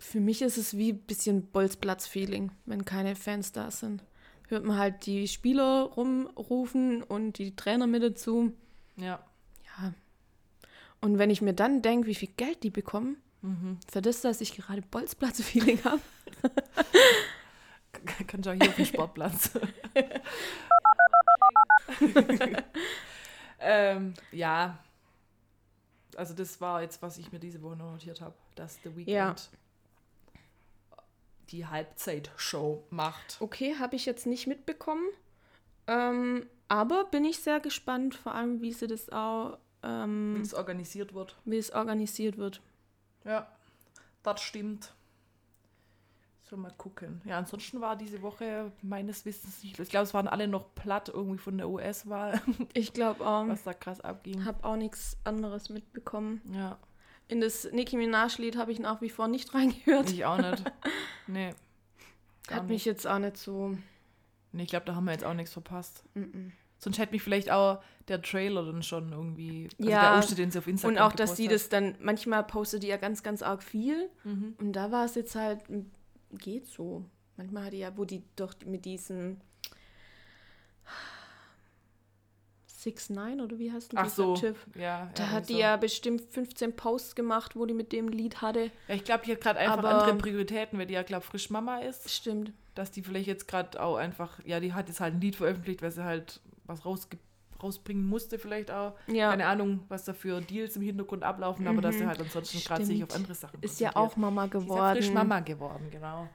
für 0.00 0.18
mich 0.18 0.42
ist 0.42 0.56
es 0.56 0.76
wie 0.76 0.92
ein 0.92 0.98
bisschen 0.98 1.46
Bolzplatz-Feeling, 1.52 2.50
wenn 2.66 2.84
keine 2.84 3.14
Fans 3.14 3.52
da 3.52 3.70
sind. 3.70 4.02
Hört 4.48 4.64
man 4.64 4.76
halt 4.78 5.06
die 5.06 5.28
Spieler 5.28 5.82
rumrufen 5.84 7.04
und 7.04 7.38
die 7.38 7.54
Trainer 7.54 7.86
mit 7.86 8.02
dazu. 8.02 8.52
Ja. 8.96 9.24
Ja. 9.78 9.94
Und 11.00 11.18
wenn 11.18 11.30
ich 11.30 11.42
mir 11.42 11.54
dann 11.54 11.82
denke, 11.82 12.08
wie 12.08 12.14
viel 12.16 12.30
Geld 12.36 12.64
die 12.64 12.70
bekommen, 12.70 13.18
Mhm. 13.42 13.78
für 13.90 14.02
das, 14.02 14.20
dass 14.20 14.42
ich 14.42 14.54
gerade 14.54 14.82
Bolzplatz-Feeling 14.82 15.82
habe. 15.84 16.02
Kann 18.26 18.40
ich 18.40 18.48
auch 18.48 18.52
hier 18.52 18.68
auf 18.68 18.76
dem 18.76 18.84
Sportplatz. 18.84 19.50
ähm, 23.60 24.14
ja. 24.32 24.78
Also 26.16 26.34
das 26.34 26.60
war 26.60 26.82
jetzt, 26.82 27.00
was 27.02 27.18
ich 27.18 27.30
mir 27.32 27.38
diese 27.38 27.62
Woche 27.62 27.76
notiert 27.76 28.20
habe, 28.20 28.34
dass 28.56 28.78
The 28.82 28.96
Weeknd 28.96 29.08
Ja. 29.08 29.34
Die 31.52 31.66
Halbzeitshow 31.66 32.84
macht. 32.90 33.36
Okay, 33.40 33.76
habe 33.78 33.96
ich 33.96 34.06
jetzt 34.06 34.26
nicht 34.26 34.46
mitbekommen. 34.46 35.04
Ähm, 35.86 36.46
aber 36.68 37.04
bin 37.04 37.24
ich 37.24 37.38
sehr 37.40 37.60
gespannt, 37.60 38.14
vor 38.14 38.34
allem 38.34 38.60
wie 38.60 38.72
sie 38.72 38.86
das 38.86 39.08
auch, 39.10 39.58
Wie 39.82 39.86
ähm, 39.88 40.40
es 40.42 40.54
organisiert 40.54 41.14
wird. 41.14 41.36
wie 41.44 41.58
es 41.58 41.70
organisiert 41.72 42.36
wird. 42.38 42.60
Ja, 43.24 43.48
das 44.22 44.40
stimmt. 44.40 44.94
So, 46.42 46.56
mal 46.56 46.72
gucken. 46.76 47.20
Ja, 47.24 47.38
ansonsten 47.38 47.80
war 47.80 47.94
diese 47.96 48.22
Woche 48.22 48.72
meines 48.82 49.24
Wissens 49.24 49.62
nicht. 49.62 49.78
Ich 49.78 49.88
glaube, 49.88 50.04
es 50.04 50.14
waren 50.14 50.26
alle 50.26 50.48
noch 50.48 50.74
platt 50.74 51.08
irgendwie 51.08 51.38
von 51.38 51.56
der 51.56 51.68
US-Wahl, 51.68 52.40
Ich 52.74 52.92
glaube 52.92 53.24
auch, 53.24 53.46
was 53.46 53.62
da 53.62 53.72
krass 53.72 54.00
abging. 54.00 54.44
habe 54.44 54.64
auch 54.64 54.74
nichts 54.76 55.16
anderes 55.24 55.68
mitbekommen. 55.68 56.40
Ja, 56.52 56.76
In 57.30 57.40
das 57.40 57.70
Nicki 57.72 57.96
Minaj-Lied 57.96 58.56
habe 58.56 58.72
ich 58.72 58.78
nach 58.80 59.00
wie 59.00 59.10
vor 59.10 59.28
nicht 59.28 59.54
reingehört. 59.54 60.10
ich 60.10 60.24
auch 60.24 60.38
nicht. 60.38 60.64
Nee. 61.26 61.54
Hat 62.50 62.68
mich 62.68 62.84
jetzt 62.84 63.06
auch 63.06 63.18
nicht 63.18 63.36
so. 63.36 63.76
Nee, 64.52 64.64
ich 64.64 64.68
glaube, 64.70 64.84
da 64.86 64.94
haben 64.96 65.04
wir 65.04 65.12
jetzt 65.12 65.24
auch 65.24 65.34
nichts 65.34 65.52
verpasst. 65.52 66.02
Mm-mm. 66.16 66.50
Sonst 66.78 66.98
hätte 66.98 67.12
mich 67.12 67.22
vielleicht 67.22 67.50
auch 67.50 67.82
der 68.08 68.20
Trailer 68.22 68.64
dann 68.64 68.82
schon 68.82 69.12
irgendwie. 69.12 69.68
Also 69.78 69.90
Ja, 69.90 70.00
der 70.00 70.18
Ausschnitt, 70.18 70.38
den 70.38 70.50
sie 70.50 70.58
auf 70.58 70.66
Instagram 70.66 70.96
Und 70.96 71.00
auch, 71.02 71.12
dass 71.12 71.36
gepostet 71.36 71.52
das 71.52 71.68
dann, 71.68 71.94
manchmal 72.00 72.42
postet 72.42 72.82
die 72.82 72.88
ja 72.88 72.96
ganz, 72.96 73.22
ganz 73.22 73.42
arg 73.42 73.62
viel. 73.62 74.08
Mhm. 74.24 74.54
Und 74.58 74.72
da 74.72 74.90
war 74.90 75.04
es 75.04 75.14
jetzt 75.14 75.34
halt, 75.36 75.68
m, 75.68 75.90
geht 76.32 76.66
so. 76.66 77.04
Manchmal 77.36 77.66
hat 77.66 77.72
die 77.74 77.78
ja, 77.78 77.96
wo 77.96 78.04
die 78.04 78.24
doch 78.34 78.54
mit 78.66 78.84
diesem 78.84 79.36
6 82.82 83.10
9 83.10 83.40
oder 83.40 83.58
wie 83.58 83.70
heißt 83.72 83.92
denn 83.92 83.98
Ach 83.98 84.04
dieser 84.04 84.14
so. 84.16 84.34
Typ? 84.36 84.56
Ja, 84.74 85.10
Da 85.14 85.24
ja, 85.24 85.30
hat 85.30 85.48
die 85.48 85.54
so. 85.54 85.58
ja 85.58 85.76
bestimmt 85.76 86.22
15 86.30 86.74
Posts 86.76 87.14
gemacht, 87.14 87.56
wo 87.56 87.66
die 87.66 87.74
mit 87.74 87.92
dem 87.92 88.08
Lied 88.08 88.40
hatte. 88.42 88.70
Ja, 88.88 88.94
ich 88.94 89.04
glaube, 89.04 89.24
die 89.26 89.32
hat 89.32 89.40
gerade 89.40 89.58
einfach 89.58 89.78
Aber- 89.78 89.90
andere 89.90 90.14
Prioritäten, 90.16 90.78
weil 90.78 90.86
die 90.86 90.94
ja, 90.94 91.02
glaube 91.02 91.24
frisch 91.24 91.50
Mama 91.50 91.78
ist. 91.80 92.08
Stimmt. 92.10 92.52
Dass 92.74 92.90
die 92.90 93.02
vielleicht 93.02 93.26
jetzt 93.26 93.46
gerade 93.48 93.82
auch 93.82 93.96
einfach, 93.96 94.38
ja, 94.44 94.60
die 94.60 94.72
hat 94.72 94.88
jetzt 94.88 95.00
halt 95.00 95.14
ein 95.14 95.20
Lied 95.20 95.36
veröffentlicht, 95.36 95.82
weil 95.82 95.90
sie 95.90 96.04
halt 96.04 96.40
was 96.66 96.84
rausge 96.84 97.18
rausbringen 97.62 98.06
musste, 98.08 98.38
vielleicht 98.38 98.70
auch. 98.70 98.94
Ja, 99.06 99.28
Keine 99.30 99.44
Ahnung, 99.44 99.80
was 99.88 100.06
da 100.06 100.14
für 100.14 100.40
Deals 100.40 100.76
im 100.76 100.82
Hintergrund 100.82 101.22
ablaufen, 101.22 101.66
aber 101.66 101.82
dass 101.82 101.96
sie 101.96 102.04
Mhm. 102.04 102.08
halt 102.08 102.20
ansonsten 102.22 102.60
gerade 102.60 102.86
sich 102.86 103.04
auf 103.04 103.14
andere 103.14 103.34
Sachen 103.34 103.62
ist 103.62 103.78
ja 103.80 103.94
auch 103.94 104.16
Mama 104.16 104.46
Die 104.46 104.48
ist 104.48 104.54
ja 104.54 104.60
geworden. 104.64 104.96
frisch 104.96 105.10
Mama 105.12 105.40
geworden, 105.40 105.88
genau. 105.90 106.26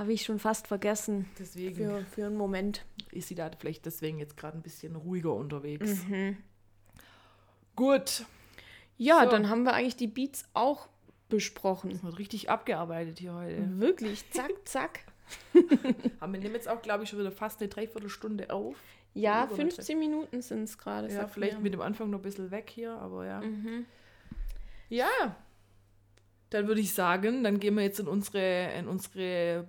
Habe 0.00 0.14
ich 0.14 0.22
schon 0.22 0.38
fast 0.38 0.66
vergessen. 0.66 1.28
Deswegen 1.38 1.74
Für, 1.76 2.04
für 2.06 2.24
einen 2.26 2.36
Moment. 2.38 2.86
ist 3.12 3.28
sie 3.28 3.34
da 3.34 3.50
vielleicht 3.58 3.84
deswegen 3.84 4.18
jetzt 4.18 4.34
gerade 4.36 4.56
ein 4.56 4.62
bisschen 4.62 4.96
ruhiger 4.96 5.34
unterwegs. 5.34 6.04
Mhm. 6.08 6.38
Gut, 7.76 8.24
Ja, 8.96 9.24
So. 9.24 9.30
dann 9.30 9.48
haben 9.50 9.62
wir 9.64 9.74
eigentlich 9.74 9.96
die 9.96 10.06
Beats 10.06 10.44
auch 10.54 10.88
besprochen. 11.28 11.90
das 11.90 12.02
wird 12.02 12.18
richtig 12.18 12.48
abgearbeitet 12.48 13.18
hier 13.18 13.34
heute. 13.34 13.62
Wirklich, 13.78 14.28
zack, 14.30 14.50
zack. 14.64 15.00
Aber 16.18 16.32
wir 16.32 16.40
nehmen 16.40 16.54
jetzt 16.54 16.68
auch, 16.68 16.80
glaube 16.82 17.04
ich, 17.04 17.10
schon 17.10 17.18
wieder 17.18 17.30
fast 17.30 17.60
eine 17.60 17.68
Dreiviertelstunde 17.68 18.50
auf. 18.50 18.76
Ja, 19.12 19.44
Über 19.44 19.56
15 19.56 19.98
Minuten 19.98 20.40
sind 20.40 20.62
es 20.64 20.78
gerade. 20.78 21.12
Ja, 21.12 21.26
vielleicht 21.28 21.58
mir. 21.58 21.62
mit 21.64 21.74
dem 21.74 21.80
Anfang 21.82 22.08
noch 22.10 22.20
ein 22.20 22.22
bisschen 22.22 22.50
weg 22.50 22.70
hier, 22.70 22.92
aber 22.92 23.26
ja. 23.26 23.40
Mhm. 23.42 23.84
Ja. 24.88 25.36
Dann 26.50 26.66
würde 26.68 26.80
ich 26.80 26.94
sagen, 26.94 27.44
dann 27.44 27.60
gehen 27.60 27.74
wir 27.76 27.82
jetzt 27.82 28.00
in 28.00 28.08
unsere, 28.08 28.72
in 28.72 28.88
unsere, 28.88 29.68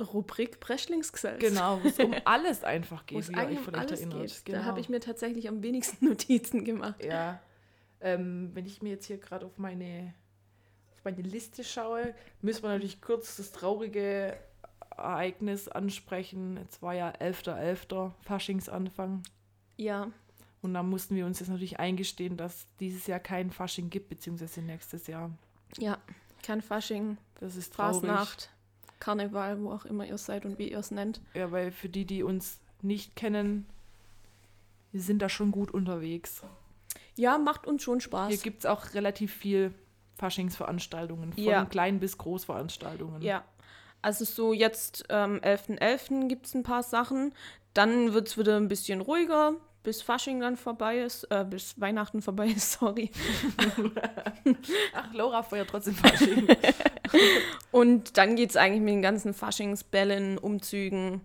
Rubrik 0.00 0.58
Preschlingsgesetz. 0.60 1.38
genau, 1.40 1.82
wo 1.82 1.88
es 1.88 1.98
um 1.98 2.14
alles 2.24 2.64
einfach 2.64 3.04
geht, 3.06 3.18
es 3.20 3.28
wie 3.28 3.32
ihr 3.34 3.38
euch 3.46 3.58
vielleicht 3.60 3.88
alles 3.90 4.00
erinnert. 4.00 4.22
geht. 4.22 4.44
Genau. 4.46 4.58
Da 4.58 4.64
habe 4.64 4.80
ich 4.80 4.88
mir 4.88 5.00
tatsächlich 5.00 5.48
am 5.48 5.62
wenigsten 5.62 6.04
Notizen 6.08 6.64
gemacht. 6.64 7.02
Ja. 7.04 7.40
Ähm, 8.00 8.50
wenn 8.54 8.66
ich 8.66 8.82
mir 8.82 8.90
jetzt 8.90 9.06
hier 9.06 9.18
gerade 9.18 9.46
auf 9.46 9.58
meine, 9.58 10.14
auf 10.94 11.04
meine 11.04 11.22
Liste 11.22 11.62
schaue, 11.62 12.14
müssen 12.40 12.62
wir 12.64 12.70
natürlich 12.70 13.00
kurz 13.00 13.36
das 13.36 13.52
traurige 13.52 14.36
Ereignis 14.96 15.68
ansprechen. 15.68 16.56
Jetzt 16.56 16.82
war 16.82 16.94
ja 16.94 17.10
11.11. 17.12 18.12
Faschingsanfang. 18.22 19.22
Ja, 19.76 20.10
Und 20.62 20.74
da 20.74 20.82
mussten 20.82 21.14
wir 21.16 21.26
uns 21.26 21.38
jetzt 21.40 21.48
natürlich 21.48 21.78
eingestehen, 21.80 22.36
dass 22.36 22.66
dieses 22.80 23.06
Jahr 23.06 23.20
kein 23.20 23.50
Fasching 23.50 23.88
gibt, 23.90 24.08
beziehungsweise 24.08 24.62
nächstes 24.62 25.06
Jahr. 25.06 25.30
ja. 25.78 25.98
Kein 26.44 26.60
Fasching, 26.60 27.18
Das 27.38 27.54
ist 27.54 27.72
traurig. 27.72 28.00
Fasnacht, 28.00 28.50
Karneval, 29.02 29.60
wo 29.60 29.72
auch 29.72 29.84
immer 29.84 30.06
ihr 30.06 30.16
seid 30.16 30.44
und 30.46 30.58
wie 30.58 30.70
ihr 30.70 30.78
es 30.78 30.92
nennt. 30.92 31.20
Ja, 31.34 31.50
weil 31.50 31.72
für 31.72 31.88
die, 31.88 32.04
die 32.04 32.22
uns 32.22 32.60
nicht 32.82 33.16
kennen, 33.16 33.66
wir 34.92 35.00
sind 35.00 35.20
da 35.20 35.28
schon 35.28 35.50
gut 35.50 35.72
unterwegs. 35.72 36.42
Ja, 37.16 37.36
macht 37.36 37.66
uns 37.66 37.82
schon 37.82 37.94
Hier 37.98 38.02
Spaß. 38.04 38.42
gibt 38.42 38.60
es 38.60 38.66
auch 38.66 38.94
relativ 38.94 39.32
viel 39.34 39.74
Faschingsveranstaltungen, 40.18 41.32
von 41.32 41.42
Ja. 41.42 41.64
klein 41.64 41.98
bis 41.98 42.16
Großveranstaltungen. 42.16 43.22
Ja. 43.22 43.42
Also 44.02 44.24
so 44.24 44.52
jetzt 44.52 45.04
ähm, 45.08 45.40
11.11. 45.42 46.28
gibt 46.28 46.46
es 46.46 46.54
ein 46.54 46.62
paar 46.62 46.82
Sachen. 46.84 47.32
Dann 47.74 48.12
wird 48.12 48.28
es 48.28 48.38
wieder 48.38 48.56
ein 48.56 48.68
bisschen 48.68 49.00
ruhiger, 49.00 49.54
bis 49.82 50.00
Fasching 50.00 50.40
dann 50.40 50.56
vorbei 50.56 51.00
ist, 51.00 51.24
äh, 51.30 51.44
bis 51.48 51.80
Weihnachten 51.80 52.22
vorbei 52.22 52.48
ist, 52.48 52.72
sorry. 52.78 53.10
Ach, 54.94 55.12
Laura 55.12 55.42
feiert 55.42 55.70
trotzdem 55.70 55.94
Fasching. 55.94 56.46
Und 57.70 58.16
dann 58.18 58.36
geht 58.36 58.50
es 58.50 58.56
eigentlich 58.56 58.80
mit 58.82 58.94
den 58.94 59.02
ganzen 59.02 59.34
Faschingsbällen, 59.34 60.38
Umzügen 60.38 61.20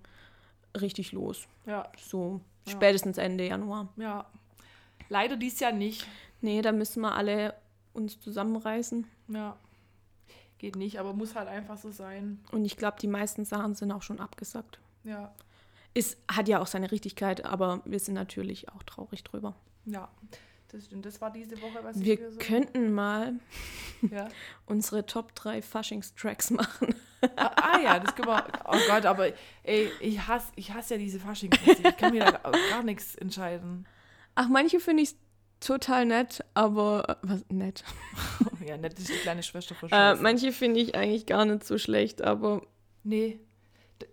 richtig 0.79 1.11
los. 1.11 1.47
ja, 1.65 1.89
So 1.97 2.41
Ja. 2.65 2.71
spätestens 2.73 3.17
Ende 3.17 3.47
Januar. 3.47 3.89
ja. 3.97 4.25
Leider 5.09 5.37
dies 5.37 5.59
Jahr 5.61 5.71
nicht. 5.71 6.05
Nee, 6.41 6.61
da 6.61 6.73
müssen 6.73 6.99
wir 7.01 7.15
alle 7.15 7.53
uns 7.93 8.19
zusammenreißen. 8.19 9.07
Ja. 9.29 9.55
Geht 10.57 10.75
nicht, 10.75 10.99
aber 10.99 11.13
muss 11.13 11.33
halt 11.35 11.47
einfach 11.47 11.77
so 11.77 11.91
sein. 11.91 12.43
Und 12.51 12.65
ich 12.65 12.75
glaube, 12.75 12.97
die 13.01 13.07
meisten 13.07 13.45
Sachen 13.45 13.73
sind 13.73 13.91
auch 13.93 14.01
schon 14.01 14.19
abgesagt. 14.19 14.79
Ja. 15.05 15.33
Es 15.93 16.17
hat 16.29 16.49
ja 16.49 16.59
auch 16.59 16.67
seine 16.67 16.91
Richtigkeit, 16.91 17.45
aber 17.45 17.81
wir 17.85 17.99
sind 17.99 18.15
natürlich 18.15 18.67
auch 18.69 18.83
traurig 18.83 19.23
drüber. 19.23 19.55
Ja. 19.85 20.09
Das 20.71 20.85
stimmt. 20.85 21.05
Das 21.05 21.21
war 21.21 21.31
diese 21.31 21.61
Woche, 21.61 21.79
was 21.81 21.95
ich 21.97 22.05
Wir 22.05 22.15
hier 22.17 22.31
so. 22.31 22.39
könnten 22.39 22.91
mal 22.93 23.33
Ja. 24.11 24.27
unsere 24.65 25.05
Top 25.05 25.33
3 25.35 25.61
Faschingstracks 25.61 26.49
machen. 26.51 26.93
Ah, 27.35 27.51
ah 27.55 27.79
ja, 27.79 27.99
das 27.99 28.13
können 28.15 28.27
wir. 28.27 28.45
Oh 28.65 28.77
Gott, 28.87 29.05
aber 29.05 29.29
ey, 29.63 29.89
ich 30.01 30.27
hasse, 30.27 30.51
ich 30.55 30.71
hasse 30.73 30.95
ja 30.95 30.99
diese 30.99 31.19
Faschingsmusik. 31.19 31.87
Ich 31.87 31.97
kann 31.97 32.13
mir 32.13 32.25
da 32.25 32.51
gar 32.69 32.83
nichts 32.83 33.15
entscheiden. 33.15 33.87
Ach, 34.35 34.49
manche 34.49 34.79
finde 34.79 35.03
ich 35.03 35.15
total 35.59 36.05
nett, 36.05 36.43
aber 36.53 37.09
äh, 37.09 37.15
was 37.23 37.45
nett. 37.49 37.83
Ja, 38.67 38.75
nett 38.75 38.99
ist 38.99 39.07
die 39.07 39.13
kleine 39.13 39.41
Schwester 39.43 39.75
von 39.75 39.89
Äh, 39.89 40.15
manche 40.15 40.51
finde 40.51 40.81
ich 40.81 40.93
eigentlich 40.93 41.25
gar 41.25 41.45
nicht 41.45 41.63
so 41.63 41.77
schlecht, 41.77 42.21
aber 42.21 42.61
Nee. 43.03 43.39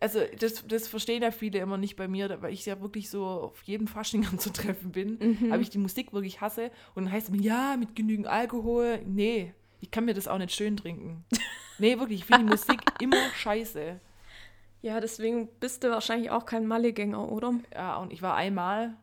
Also, 0.01 0.21
das, 0.39 0.67
das 0.67 0.89
verstehen 0.89 1.23
ja 1.23 1.31
viele 1.31 1.59
immer 1.59 1.77
nicht 1.77 1.97
bei 1.97 2.09
mir, 2.09 2.41
weil 2.41 2.53
ich 2.53 2.65
ja 2.67 2.81
wirklich 2.81 3.11
so 3.11 3.25
auf 3.27 3.63
jeden 3.65 3.87
Fasching 3.89 4.27
anzutreffen 4.31 4.93
bin. 4.93 5.19
Mhm. 5.21 5.53
Aber 5.53 5.61
ich 5.61 5.71
die 5.71 5.79
Musik 5.79 6.13
wirklich 6.13 6.41
hasse. 6.41 6.71
Und 6.95 7.05
dann 7.05 7.13
heißt 7.13 7.29
es 7.29 7.33
mir, 7.33 7.43
ja, 7.43 7.77
mit 7.79 7.95
genügend 7.95 8.27
Alkohol. 8.27 9.01
Nee, 9.07 9.53
ich 9.81 9.91
kann 9.91 10.05
mir 10.05 10.15
das 10.15 10.29
auch 10.29 10.39
nicht 10.39 10.55
schön 10.55 10.77
trinken. 10.77 11.25
Nee, 11.79 11.99
wirklich, 11.99 12.21
ich 12.21 12.27
finde 12.27 12.45
die 12.45 12.51
Musik 12.51 12.81
immer 13.01 13.17
scheiße. 13.35 13.99
ja, 14.83 15.01
deswegen 15.01 15.49
bist 15.59 15.83
du 15.83 15.91
wahrscheinlich 15.91 16.31
auch 16.31 16.47
kein 16.47 16.69
Mallegänger, 16.69 17.33
oder? 17.33 17.53
Ja, 17.75 17.97
und 17.97 18.13
ich 18.13 18.23
war 18.23 18.37
einmal, 18.37 18.95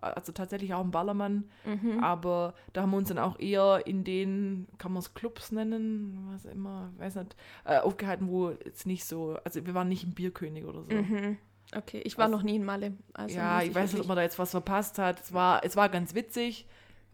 also 0.00 0.32
tatsächlich 0.32 0.72
auch 0.74 0.82
im 0.82 0.90
Ballermann, 0.90 1.44
Mhm. 1.64 2.02
aber 2.02 2.54
da 2.72 2.82
haben 2.82 2.90
wir 2.90 2.96
uns 2.98 3.08
dann 3.08 3.18
auch 3.18 3.38
eher 3.38 3.82
in 3.86 4.04
den, 4.04 4.66
kann 4.78 4.92
man 4.92 5.00
es 5.00 5.14
Clubs 5.14 5.52
nennen, 5.52 6.28
was 6.32 6.44
immer, 6.44 6.92
weiß 6.98 7.16
nicht, 7.16 7.36
äh, 7.64 7.78
aufgehalten, 7.78 8.28
wo 8.28 8.50
jetzt 8.50 8.86
nicht 8.86 9.04
so, 9.04 9.38
also 9.44 9.64
wir 9.66 9.74
waren 9.74 9.88
nicht 9.88 10.04
im 10.04 10.12
Bierkönig 10.12 10.64
oder 10.64 10.82
so. 10.82 10.94
Mhm. 10.94 11.38
Okay, 11.76 12.00
ich 12.04 12.16
war 12.16 12.26
Also- 12.26 12.36
noch 12.38 12.42
nie 12.44 12.56
in 12.56 12.64
Malle. 12.64 12.94
Also 13.12 13.36
ja, 13.36 13.56
muss 13.56 13.64
ich 13.64 13.74
weiß 13.74 13.92
nicht, 13.92 14.00
ob 14.02 14.08
man 14.08 14.16
da 14.16 14.22
jetzt 14.22 14.38
was 14.38 14.52
verpasst 14.52 14.98
hat. 14.98 15.20
Es 15.20 15.32
war, 15.34 15.62
es 15.64 15.76
war 15.76 15.88
ganz 15.88 16.14
witzig. 16.14 16.66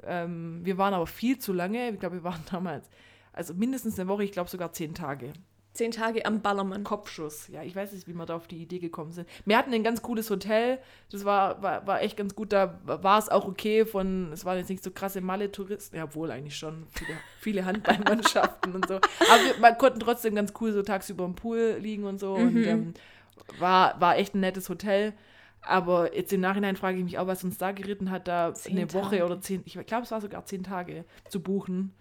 Ähm, 0.02 0.60
wir 0.64 0.76
waren 0.78 0.94
aber 0.94 1.06
viel 1.06 1.38
zu 1.38 1.52
lange. 1.52 1.90
Ich 1.90 1.98
glaube, 1.98 2.16
wir 2.16 2.24
waren 2.24 2.42
damals, 2.50 2.88
also 3.32 3.54
mindestens 3.54 3.98
eine 3.98 4.08
Woche, 4.08 4.22
ich 4.24 4.32
glaube 4.32 4.50
sogar 4.50 4.72
zehn 4.72 4.94
Tage. 4.94 5.32
Zehn 5.74 5.90
Tage 5.90 6.24
am 6.24 6.40
Ballermann. 6.40 6.84
Kopfschuss. 6.84 7.48
Ja, 7.48 7.62
ich 7.64 7.74
weiß 7.74 7.92
nicht, 7.92 8.06
wie 8.06 8.14
wir 8.14 8.24
da 8.26 8.36
auf 8.36 8.46
die 8.46 8.62
Idee 8.62 8.78
gekommen 8.78 9.10
sind. 9.12 9.28
Wir 9.44 9.58
hatten 9.58 9.74
ein 9.74 9.82
ganz 9.82 10.02
cooles 10.02 10.30
Hotel. 10.30 10.78
Das 11.10 11.24
war, 11.24 11.60
war, 11.62 11.84
war 11.86 12.00
echt 12.00 12.16
ganz 12.16 12.34
gut. 12.36 12.52
Da 12.52 12.78
war 12.84 13.18
es 13.18 13.28
auch 13.28 13.44
okay 13.46 13.84
von, 13.84 14.30
es 14.32 14.44
waren 14.44 14.56
jetzt 14.56 14.70
nicht 14.70 14.84
so 14.84 14.92
krasse 14.92 15.20
Malle-Touristen. 15.20 15.96
Ja, 15.96 16.14
wohl 16.14 16.30
eigentlich 16.30 16.56
schon. 16.56 16.86
Viele, 16.92 17.18
viele 17.40 17.64
Handballmannschaften 17.64 18.72
und 18.74 18.86
so. 18.86 18.94
Aber 18.94 19.44
wir 19.44 19.58
man 19.60 19.76
konnten 19.76 19.98
trotzdem 20.00 20.34
ganz 20.36 20.52
cool 20.60 20.72
so 20.72 20.82
tagsüber 20.82 21.24
im 21.24 21.34
Pool 21.34 21.76
liegen 21.80 22.04
und 22.04 22.20
so. 22.20 22.34
Und 22.34 22.54
Mhm. 22.54 22.64
ähm, 22.64 22.94
war, 23.58 24.00
war 24.00 24.16
echt 24.16 24.34
ein 24.34 24.40
nettes 24.40 24.68
Hotel. 24.68 25.12
Aber 25.60 26.14
jetzt 26.14 26.32
im 26.32 26.40
Nachhinein 26.40 26.76
frage 26.76 26.98
ich 26.98 27.04
mich 27.04 27.18
auch, 27.18 27.26
was 27.26 27.42
uns 27.42 27.58
da 27.58 27.72
geritten 27.72 28.10
hat, 28.10 28.28
da 28.28 28.54
Zehn 28.54 28.76
eine 28.78 28.92
Woche 28.92 29.16
Tage. 29.16 29.24
oder 29.24 29.40
zehn, 29.40 29.62
ich 29.64 29.72
glaube, 29.86 30.04
es 30.04 30.10
war 30.10 30.20
sogar 30.20 30.44
zehn 30.44 30.62
Tage 30.62 31.04
zu 31.30 31.40
buchen. 31.40 31.94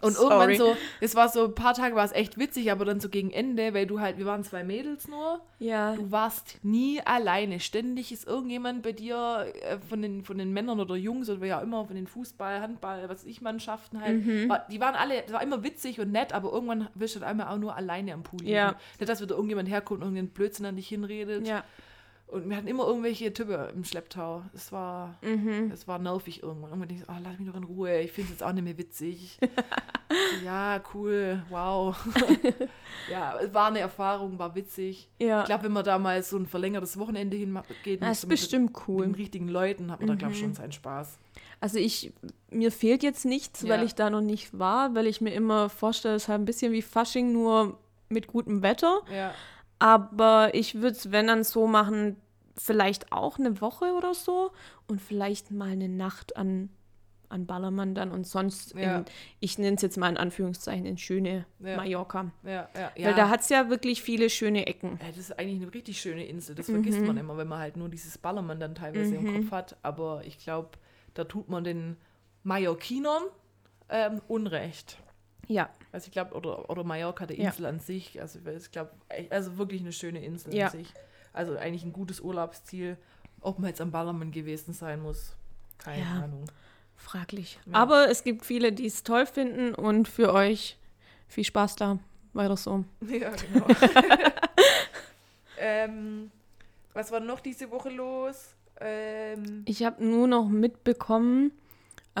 Und 0.00 0.14
Sorry. 0.14 0.54
irgendwann 0.54 0.56
so, 0.56 0.76
es 1.00 1.14
war 1.14 1.28
so 1.28 1.46
ein 1.46 1.54
paar 1.54 1.74
Tage 1.74 1.94
war 1.94 2.04
es 2.04 2.12
echt 2.12 2.38
witzig, 2.38 2.70
aber 2.70 2.84
dann 2.84 3.00
so 3.00 3.08
gegen 3.08 3.30
Ende, 3.30 3.74
weil 3.74 3.86
du 3.86 4.00
halt, 4.00 4.18
wir 4.18 4.26
waren 4.26 4.44
zwei 4.44 4.64
Mädels 4.64 5.08
nur. 5.08 5.40
Ja. 5.58 5.94
Du 5.94 6.10
warst 6.10 6.58
nie 6.62 7.00
alleine. 7.04 7.60
Ständig 7.60 8.12
ist 8.12 8.26
irgendjemand 8.26 8.82
bei 8.82 8.92
dir 8.92 9.52
äh, 9.62 9.78
von, 9.88 10.02
den, 10.02 10.24
von 10.24 10.38
den 10.38 10.52
Männern 10.52 10.80
oder 10.80 10.96
Jungs 10.96 11.28
oder 11.28 11.40
wer 11.40 11.58
auch 11.58 11.62
immer, 11.62 11.84
von 11.84 11.96
den 11.96 12.06
Fußball, 12.06 12.60
Handball, 12.60 13.08
was 13.08 13.24
ich 13.24 13.40
Mannschaften 13.40 14.00
halt. 14.00 14.24
Mhm. 14.24 14.48
War, 14.48 14.66
die 14.70 14.80
waren 14.80 14.94
alle, 14.94 15.22
das 15.22 15.32
war 15.32 15.42
immer 15.42 15.62
witzig 15.62 16.00
und 16.00 16.12
nett, 16.12 16.32
aber 16.32 16.52
irgendwann 16.52 16.88
wirst 16.94 17.16
du 17.16 17.20
halt 17.20 17.30
einmal 17.30 17.48
auch 17.48 17.58
nur 17.58 17.76
alleine 17.76 18.14
am 18.14 18.22
Pool. 18.22 18.44
Ja. 18.44 18.76
Nicht, 18.98 19.08
dass 19.08 19.20
wieder 19.20 19.34
irgendjemand 19.34 19.68
herkommt 19.68 20.00
und 20.00 20.08
irgendeinen 20.08 20.30
Blödsinn 20.30 20.66
an 20.66 20.76
dich 20.76 20.88
hinredet. 20.88 21.46
Ja. 21.46 21.64
Und 22.30 22.48
wir 22.48 22.56
hatten 22.56 22.68
immer 22.68 22.86
irgendwelche 22.86 23.32
Typen 23.32 23.58
im 23.74 23.84
Schlepptau. 23.84 24.44
Es 24.54 24.70
war, 24.70 25.18
mhm. 25.20 25.70
es 25.72 25.88
war 25.88 25.98
nervig 25.98 26.42
irgendwann. 26.42 26.70
Irgendwann 26.70 26.88
denke 26.88 27.02
ich, 27.02 27.10
oh, 27.10 27.20
lass 27.22 27.38
mich 27.38 27.48
doch 27.48 27.56
in 27.56 27.64
Ruhe, 27.64 28.00
ich 28.00 28.12
finde 28.12 28.28
es 28.28 28.38
jetzt 28.38 28.42
auch 28.44 28.52
nicht 28.52 28.62
mehr 28.62 28.78
witzig. 28.78 29.38
ja, 30.44 30.80
cool, 30.94 31.42
wow. 31.50 31.96
ja, 33.10 33.36
es 33.40 33.52
war 33.52 33.66
eine 33.66 33.80
Erfahrung, 33.80 34.38
war 34.38 34.54
witzig. 34.54 35.08
Ja. 35.18 35.40
Ich 35.40 35.46
glaube, 35.46 35.64
wenn 35.64 35.72
man 35.72 35.84
da 35.84 35.98
mal 35.98 36.22
so 36.22 36.36
ein 36.36 36.46
verlängertes 36.46 36.98
Wochenende 36.98 37.36
hingeht, 37.36 38.00
das 38.00 38.20
ist 38.20 38.28
bestimmt 38.28 38.74
mit, 38.74 38.88
cool. 38.88 39.06
Mit 39.06 39.16
den 39.16 39.22
richtigen 39.22 39.48
Leuten, 39.48 39.90
hat 39.90 40.00
man 40.00 40.08
mhm. 40.08 40.12
da, 40.12 40.16
glaube 40.16 40.34
ich, 40.34 40.40
schon 40.40 40.54
seinen 40.54 40.72
Spaß. 40.72 41.18
Also 41.58 41.78
ich, 41.78 42.12
mir 42.50 42.70
fehlt 42.70 43.02
jetzt 43.02 43.24
nichts, 43.24 43.62
ja. 43.62 43.70
weil 43.70 43.84
ich 43.84 43.96
da 43.96 44.08
noch 44.08 44.22
nicht 44.22 44.56
war, 44.56 44.94
weil 44.94 45.08
ich 45.08 45.20
mir 45.20 45.34
immer 45.34 45.68
vorstelle, 45.68 46.14
es 46.14 46.24
ist 46.24 46.28
halt 46.28 46.40
ein 46.40 46.46
bisschen 46.46 46.72
wie 46.72 46.82
Fasching, 46.82 47.32
nur 47.32 47.76
mit 48.08 48.28
gutem 48.28 48.62
Wetter. 48.62 49.00
Ja. 49.12 49.34
Aber 49.80 50.50
ich 50.54 50.76
würde 50.76 50.96
es, 50.96 51.10
wenn 51.10 51.26
dann 51.26 51.42
so 51.42 51.66
machen, 51.66 52.16
vielleicht 52.56 53.12
auch 53.12 53.38
eine 53.38 53.60
Woche 53.60 53.94
oder 53.96 54.14
so 54.14 54.52
und 54.86 55.00
vielleicht 55.00 55.50
mal 55.50 55.70
eine 55.70 55.88
Nacht 55.88 56.36
an, 56.36 56.68
an 57.30 57.46
Ballermann 57.46 57.94
dann 57.94 58.12
und 58.12 58.26
sonst, 58.26 58.74
ja. 58.74 58.98
in, 58.98 59.04
ich 59.40 59.56
nenne 59.58 59.76
es 59.76 59.82
jetzt 59.82 59.96
mal 59.96 60.10
in 60.10 60.18
Anführungszeichen, 60.18 60.84
in 60.84 60.98
schöne 60.98 61.46
ja. 61.60 61.76
Mallorca. 61.76 62.30
Ja, 62.44 62.68
ja, 62.74 63.06
Weil 63.06 63.14
da 63.14 63.30
hat 63.30 63.40
es 63.40 63.48
ja 63.48 63.70
wirklich 63.70 64.02
viele 64.02 64.28
schöne 64.28 64.66
Ecken. 64.66 65.00
das 65.04 65.16
ist 65.16 65.38
eigentlich 65.38 65.62
eine 65.62 65.72
richtig 65.72 65.98
schöne 65.98 66.26
Insel. 66.26 66.54
Das 66.54 66.66
vergisst 66.66 67.00
mhm. 67.00 67.06
man 67.06 67.16
immer, 67.16 67.38
wenn 67.38 67.48
man 67.48 67.60
halt 67.60 67.78
nur 67.78 67.88
dieses 67.88 68.18
Ballermann 68.18 68.60
dann 68.60 68.74
teilweise 68.74 69.18
mhm. 69.18 69.26
im 69.26 69.42
Kopf 69.42 69.52
hat. 69.52 69.76
Aber 69.82 70.22
ich 70.26 70.38
glaube, 70.38 70.70
da 71.14 71.24
tut 71.24 71.48
man 71.48 71.64
den 71.64 71.96
Mallorquinern 72.42 73.22
ähm, 73.88 74.20
Unrecht. 74.28 74.98
Ja. 75.46 75.70
Also 75.92 76.06
ich 76.06 76.12
glaube, 76.12 76.34
oder, 76.34 76.70
oder 76.70 76.84
Mallorca, 76.84 77.26
der 77.26 77.38
Insel 77.38 77.62
ja. 77.62 77.68
an 77.68 77.80
sich, 77.80 78.20
also 78.20 78.38
ich 78.46 78.70
glaube, 78.70 78.90
also 79.30 79.58
wirklich 79.58 79.80
eine 79.80 79.92
schöne 79.92 80.24
Insel 80.24 80.54
ja. 80.54 80.66
an 80.66 80.72
sich. 80.72 80.92
Also 81.32 81.56
eigentlich 81.56 81.84
ein 81.84 81.92
gutes 81.92 82.20
Urlaubsziel. 82.20 82.96
Ob 83.40 83.58
man 83.58 83.68
jetzt 83.68 83.80
am 83.80 83.90
Ballermann 83.90 84.32
gewesen 84.32 84.74
sein 84.74 85.00
muss, 85.00 85.34
keine 85.78 86.02
ja. 86.02 86.22
Ahnung. 86.24 86.44
Fraglich. 86.96 87.58
Aber 87.72 88.10
es 88.10 88.24
gibt 88.24 88.44
viele, 88.44 88.72
die 88.72 88.86
es 88.86 89.02
toll 89.02 89.24
finden 89.24 89.74
und 89.74 90.06
für 90.06 90.34
euch 90.34 90.76
viel 91.28 91.44
Spaß 91.44 91.76
da. 91.76 91.98
Weiter 92.34 92.56
so. 92.56 92.84
Ja, 93.08 93.30
genau. 93.30 93.66
ähm, 95.58 96.30
was 96.92 97.10
war 97.10 97.20
noch 97.20 97.40
diese 97.40 97.70
Woche 97.70 97.88
los? 97.88 98.54
Ähm, 98.80 99.62
ich 99.66 99.82
habe 99.84 100.04
nur 100.04 100.26
noch 100.26 100.48
mitbekommen, 100.48 101.52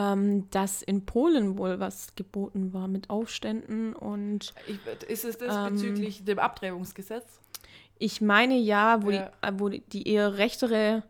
ähm, 0.00 0.48
dass 0.50 0.82
in 0.82 1.04
Polen 1.04 1.58
wohl 1.58 1.80
was 1.80 2.14
geboten 2.14 2.72
war 2.72 2.88
mit 2.88 3.10
Aufständen 3.10 3.94
und. 3.94 4.54
Ist 5.08 5.24
es 5.24 5.38
das 5.38 5.54
ähm, 5.54 5.74
bezüglich 5.74 6.24
dem 6.24 6.38
Abtreibungsgesetz? 6.38 7.40
Ich 7.98 8.20
meine 8.20 8.56
ja, 8.56 9.02
wo, 9.02 9.10
ja. 9.10 9.30
Die, 9.42 9.48
äh, 9.48 9.52
wo 9.58 9.68
die 9.68 10.08
eher 10.08 10.38
rechtere 10.38 11.02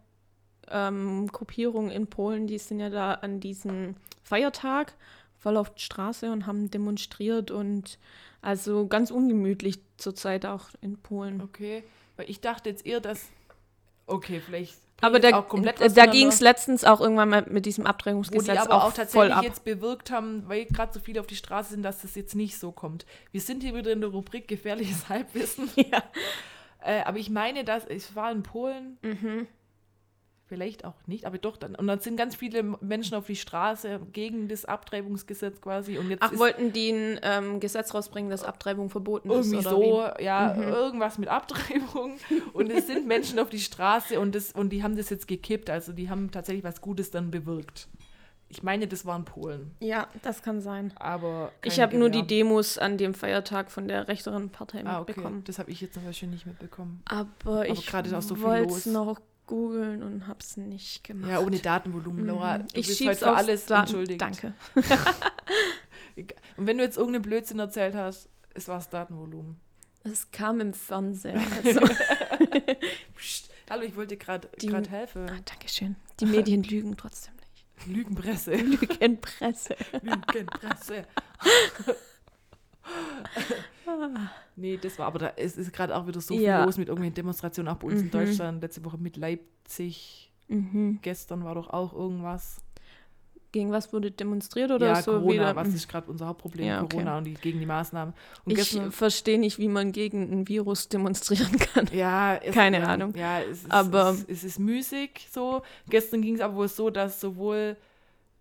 ähm, 0.68 1.28
Gruppierung 1.28 1.90
in 1.90 2.08
Polen, 2.08 2.46
die 2.46 2.58
sind 2.58 2.80
ja 2.80 2.90
da 2.90 3.14
an 3.14 3.40
diesem 3.40 3.94
Feiertag 4.22 4.94
voll 5.38 5.56
auf 5.56 5.72
die 5.74 5.82
Straße 5.82 6.30
und 6.30 6.46
haben 6.46 6.70
demonstriert 6.70 7.50
und 7.50 7.98
also 8.42 8.86
ganz 8.86 9.10
ungemütlich 9.10 9.80
zurzeit 9.96 10.46
auch 10.46 10.68
in 10.80 10.96
Polen. 10.98 11.40
Okay, 11.40 11.84
weil 12.16 12.28
ich 12.28 12.40
dachte 12.40 12.70
jetzt 12.70 12.84
eher, 12.84 13.00
dass 13.00 13.28
okay, 14.06 14.40
vielleicht 14.40 14.76
aber 15.00 15.20
da, 15.20 15.44
da 15.94 16.06
ging 16.06 16.28
es 16.28 16.40
letztens 16.40 16.84
auch 16.84 17.00
irgendwann 17.00 17.28
mal 17.28 17.46
mit 17.48 17.66
diesem 17.66 17.86
Abdrängungsgesetz 17.86 18.48
Wo 18.48 18.52
die 18.52 18.58
aber 18.58 18.74
auch, 18.74 18.88
auch 18.88 18.92
tatsächlich 18.92 19.34
ab. 19.34 19.44
jetzt 19.44 19.64
bewirkt 19.64 20.10
haben, 20.10 20.44
weil 20.46 20.66
gerade 20.66 20.92
so 20.92 21.00
viele 21.00 21.20
auf 21.20 21.26
die 21.26 21.36
Straße 21.36 21.70
sind, 21.70 21.82
dass 21.82 22.02
das 22.02 22.14
jetzt 22.14 22.34
nicht 22.34 22.58
so 22.58 22.72
kommt. 22.72 23.06
Wir 23.32 23.40
sind 23.40 23.62
hier 23.62 23.74
wieder 23.74 23.92
in 23.92 24.00
der 24.00 24.10
Rubrik 24.10 24.48
gefährliches 24.48 25.08
Halbwissen. 25.08 25.70
Ja. 25.90 26.02
Äh, 26.82 27.02
aber 27.02 27.18
ich 27.18 27.30
meine, 27.30 27.64
dass 27.64 27.84
es 27.84 28.14
war 28.14 28.30
in 28.30 28.42
Polen. 28.42 28.98
Mhm. 29.02 29.46
Vielleicht 30.50 30.84
auch 30.84 30.96
nicht, 31.06 31.26
aber 31.26 31.38
doch 31.38 31.56
dann. 31.56 31.76
Und 31.76 31.86
dann 31.86 32.00
sind 32.00 32.16
ganz 32.16 32.34
viele 32.34 32.64
Menschen 32.64 33.14
auf 33.14 33.26
die 33.26 33.36
Straße 33.36 34.00
gegen 34.12 34.48
das 34.48 34.64
Abtreibungsgesetz 34.64 35.60
quasi. 35.60 35.96
Und 35.96 36.10
jetzt 36.10 36.24
Ach, 36.24 36.36
wollten 36.36 36.72
die 36.72 36.90
ein 36.90 37.20
ähm, 37.22 37.60
Gesetz 37.60 37.94
rausbringen, 37.94 38.32
dass 38.32 38.42
Abtreibung 38.42 38.90
verboten 38.90 39.30
irgendwie 39.30 39.58
ist? 39.58 39.66
Irgendwie 39.66 39.90
so, 39.90 40.10
wie? 40.18 40.24
ja, 40.24 40.52
mhm. 40.58 40.64
irgendwas 40.64 41.18
mit 41.18 41.28
Abtreibung. 41.28 42.18
und 42.52 42.68
es 42.72 42.88
sind 42.88 43.06
Menschen 43.06 43.38
auf 43.38 43.48
die 43.48 43.60
Straße 43.60 44.18
und, 44.18 44.34
das, 44.34 44.50
und 44.50 44.70
die 44.70 44.82
haben 44.82 44.96
das 44.96 45.08
jetzt 45.08 45.28
gekippt. 45.28 45.70
Also 45.70 45.92
die 45.92 46.10
haben 46.10 46.32
tatsächlich 46.32 46.64
was 46.64 46.80
Gutes 46.80 47.12
dann 47.12 47.30
bewirkt. 47.30 47.86
Ich 48.48 48.64
meine, 48.64 48.88
das 48.88 49.06
waren 49.06 49.24
Polen. 49.24 49.70
Ja, 49.78 50.08
das 50.22 50.42
kann 50.42 50.60
sein. 50.60 50.92
Aber 50.96 51.52
ich 51.62 51.78
habe 51.78 51.96
nur 51.96 52.10
die 52.10 52.26
Demos 52.26 52.76
an 52.76 52.98
dem 52.98 53.14
Feiertag 53.14 53.70
von 53.70 53.86
der 53.86 54.08
rechteren 54.08 54.50
Partei 54.50 54.84
ah, 54.84 54.98
okay. 54.98 55.12
mitbekommen. 55.12 55.44
Das 55.44 55.60
habe 55.60 55.70
ich 55.70 55.80
jetzt 55.80 55.94
zum 55.94 56.04
Beispiel 56.04 56.28
nicht 56.28 56.46
mitbekommen. 56.46 57.00
Aber, 57.04 57.28
Aber 57.44 57.68
ich 57.68 57.88
so 57.88 58.40
wollte 58.40 58.74
es 58.74 58.86
noch 58.86 59.20
googeln 59.50 60.02
und 60.02 60.28
habe 60.28 60.38
es 60.40 60.56
nicht 60.56 61.02
gemacht. 61.04 61.30
Ja, 61.30 61.40
ohne 61.40 61.58
Datenvolumen, 61.58 62.24
Laura. 62.24 62.58
Mhm. 62.58 62.66
Ich 62.72 62.96
schiebe 62.96 63.14
für 63.14 63.32
alles 63.32 63.66
Daten 63.66 63.82
entschuldigt. 63.82 64.20
Danke. 64.20 64.54
und 66.56 66.66
wenn 66.66 66.78
du 66.78 66.84
jetzt 66.84 66.96
irgendeinen 66.96 67.22
Blödsinn 67.22 67.58
erzählt 67.58 67.94
hast, 67.94 68.28
es 68.54 68.68
war 68.68 68.76
das 68.76 68.88
Datenvolumen. 68.88 69.60
Es 70.04 70.30
kam 70.30 70.60
im 70.60 70.72
Fernseher. 70.72 71.40
Also. 71.64 71.80
Psst, 73.16 73.50
hallo, 73.68 73.82
ich 73.82 73.96
wollte 73.96 74.16
gerade 74.16 74.48
helfen. 74.88 75.28
Ah, 75.28 75.40
Dankeschön. 75.44 75.96
Die 76.20 76.26
Medien 76.26 76.62
lügen 76.62 76.96
trotzdem 76.96 77.34
nicht. 77.36 77.86
Lügenpresse. 77.86 78.54
Lügenpresse. 78.54 79.76
Lügenpresse. 80.00 81.06
Nee, 84.56 84.78
das 84.80 84.98
war, 84.98 85.06
aber 85.06 85.18
da 85.18 85.26
ist, 85.28 85.58
ist 85.58 85.72
gerade 85.72 85.96
auch 85.96 86.06
wieder 86.06 86.20
so 86.20 86.34
viel 86.34 86.44
ja. 86.44 86.64
los 86.64 86.78
mit 86.78 86.88
irgendwelchen 86.88 87.14
Demonstrationen, 87.14 87.72
auch 87.72 87.78
bei 87.78 87.88
uns 87.88 88.00
mhm. 88.00 88.06
in 88.06 88.10
Deutschland. 88.10 88.62
Letzte 88.62 88.84
Woche 88.84 88.98
mit 88.98 89.16
Leipzig. 89.16 90.30
Mhm. 90.48 90.98
Gestern 91.02 91.44
war 91.44 91.54
doch 91.54 91.70
auch 91.70 91.92
irgendwas. 91.92 92.60
Gegen 93.52 93.72
was 93.72 93.92
wurde 93.92 94.12
demonstriert 94.12 94.70
oder 94.70 94.86
ja, 94.86 95.02
so? 95.02 95.12
Corona, 95.12 95.32
wieder? 95.32 95.56
was 95.56 95.68
ist 95.68 95.88
gerade 95.88 96.08
unser 96.08 96.28
Hauptproblem? 96.28 96.66
Ja, 96.66 96.82
okay. 96.82 96.98
Corona 96.98 97.18
und 97.18 97.24
die, 97.24 97.34
gegen 97.34 97.58
die 97.58 97.66
Maßnahmen. 97.66 98.14
Und 98.44 98.56
ich 98.56 98.80
verstehe 98.90 99.40
nicht, 99.40 99.58
wie 99.58 99.66
man 99.66 99.90
gegen 99.90 100.30
ein 100.30 100.46
Virus 100.46 100.88
demonstrieren 100.88 101.58
kann. 101.58 101.88
Ja, 101.92 102.36
es, 102.36 102.54
keine 102.54 102.78
ja, 102.78 102.86
Ahnung. 102.86 103.12
Ja, 103.16 103.40
es 103.40 103.62
ist, 103.62 103.70
aber 103.72 104.10
es, 104.10 104.24
es 104.28 104.44
ist 104.44 104.60
müßig 104.60 105.28
so. 105.32 105.62
Gestern 105.88 106.22
ging 106.22 106.36
es 106.36 106.40
aber 106.40 106.54
wohl 106.54 106.68
so, 106.68 106.90
dass 106.90 107.20
sowohl 107.20 107.76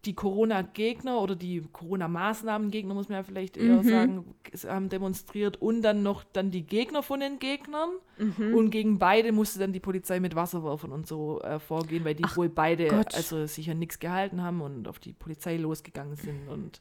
die 0.06 0.14
Corona-Gegner 0.14 1.20
oder 1.20 1.36
die 1.36 1.62
Corona-Maßnahmen-Gegner, 1.74 2.94
muss 2.94 3.10
man 3.10 3.18
ja 3.18 3.24
vielleicht 3.24 3.58
eher 3.58 3.84
mhm. 3.84 3.90
sagen, 3.90 4.36
haben 4.66 4.90
demonstriert 4.90 5.62
und 5.62 5.82
dann 5.82 6.04
noch 6.04 6.24
dann 6.24 6.52
die 6.52 6.64
Gegner 6.64 7.04
von 7.04 7.20
den 7.20 7.40
Gegnern. 7.40 7.90
Mhm. 8.18 8.56
Und 8.56 8.70
gegen 8.70 8.98
beide 8.98 9.32
musste 9.34 9.60
dann 9.60 9.74
die 9.74 9.82
Polizei 9.82 10.22
mit 10.22 10.36
Wasserwerfern 10.36 10.92
und 10.92 11.06
so 11.06 11.42
äh, 11.42 11.60
vorgehen, 11.60 12.06
weil 12.06 12.16
die 12.16 12.24
Ach 12.24 12.38
wohl 12.38 12.48
beide 12.48 12.88
Gott. 12.88 13.14
also 13.14 13.46
sich 13.46 13.70
an 13.70 13.80
nichts 13.80 14.00
gehalten 14.00 14.42
haben 14.42 14.62
und 14.62 14.88
auf 14.88 15.00
die 15.00 15.12
Polizei 15.12 15.58
losgegangen 15.58 16.16
sind. 16.16 16.48
Und 16.48 16.80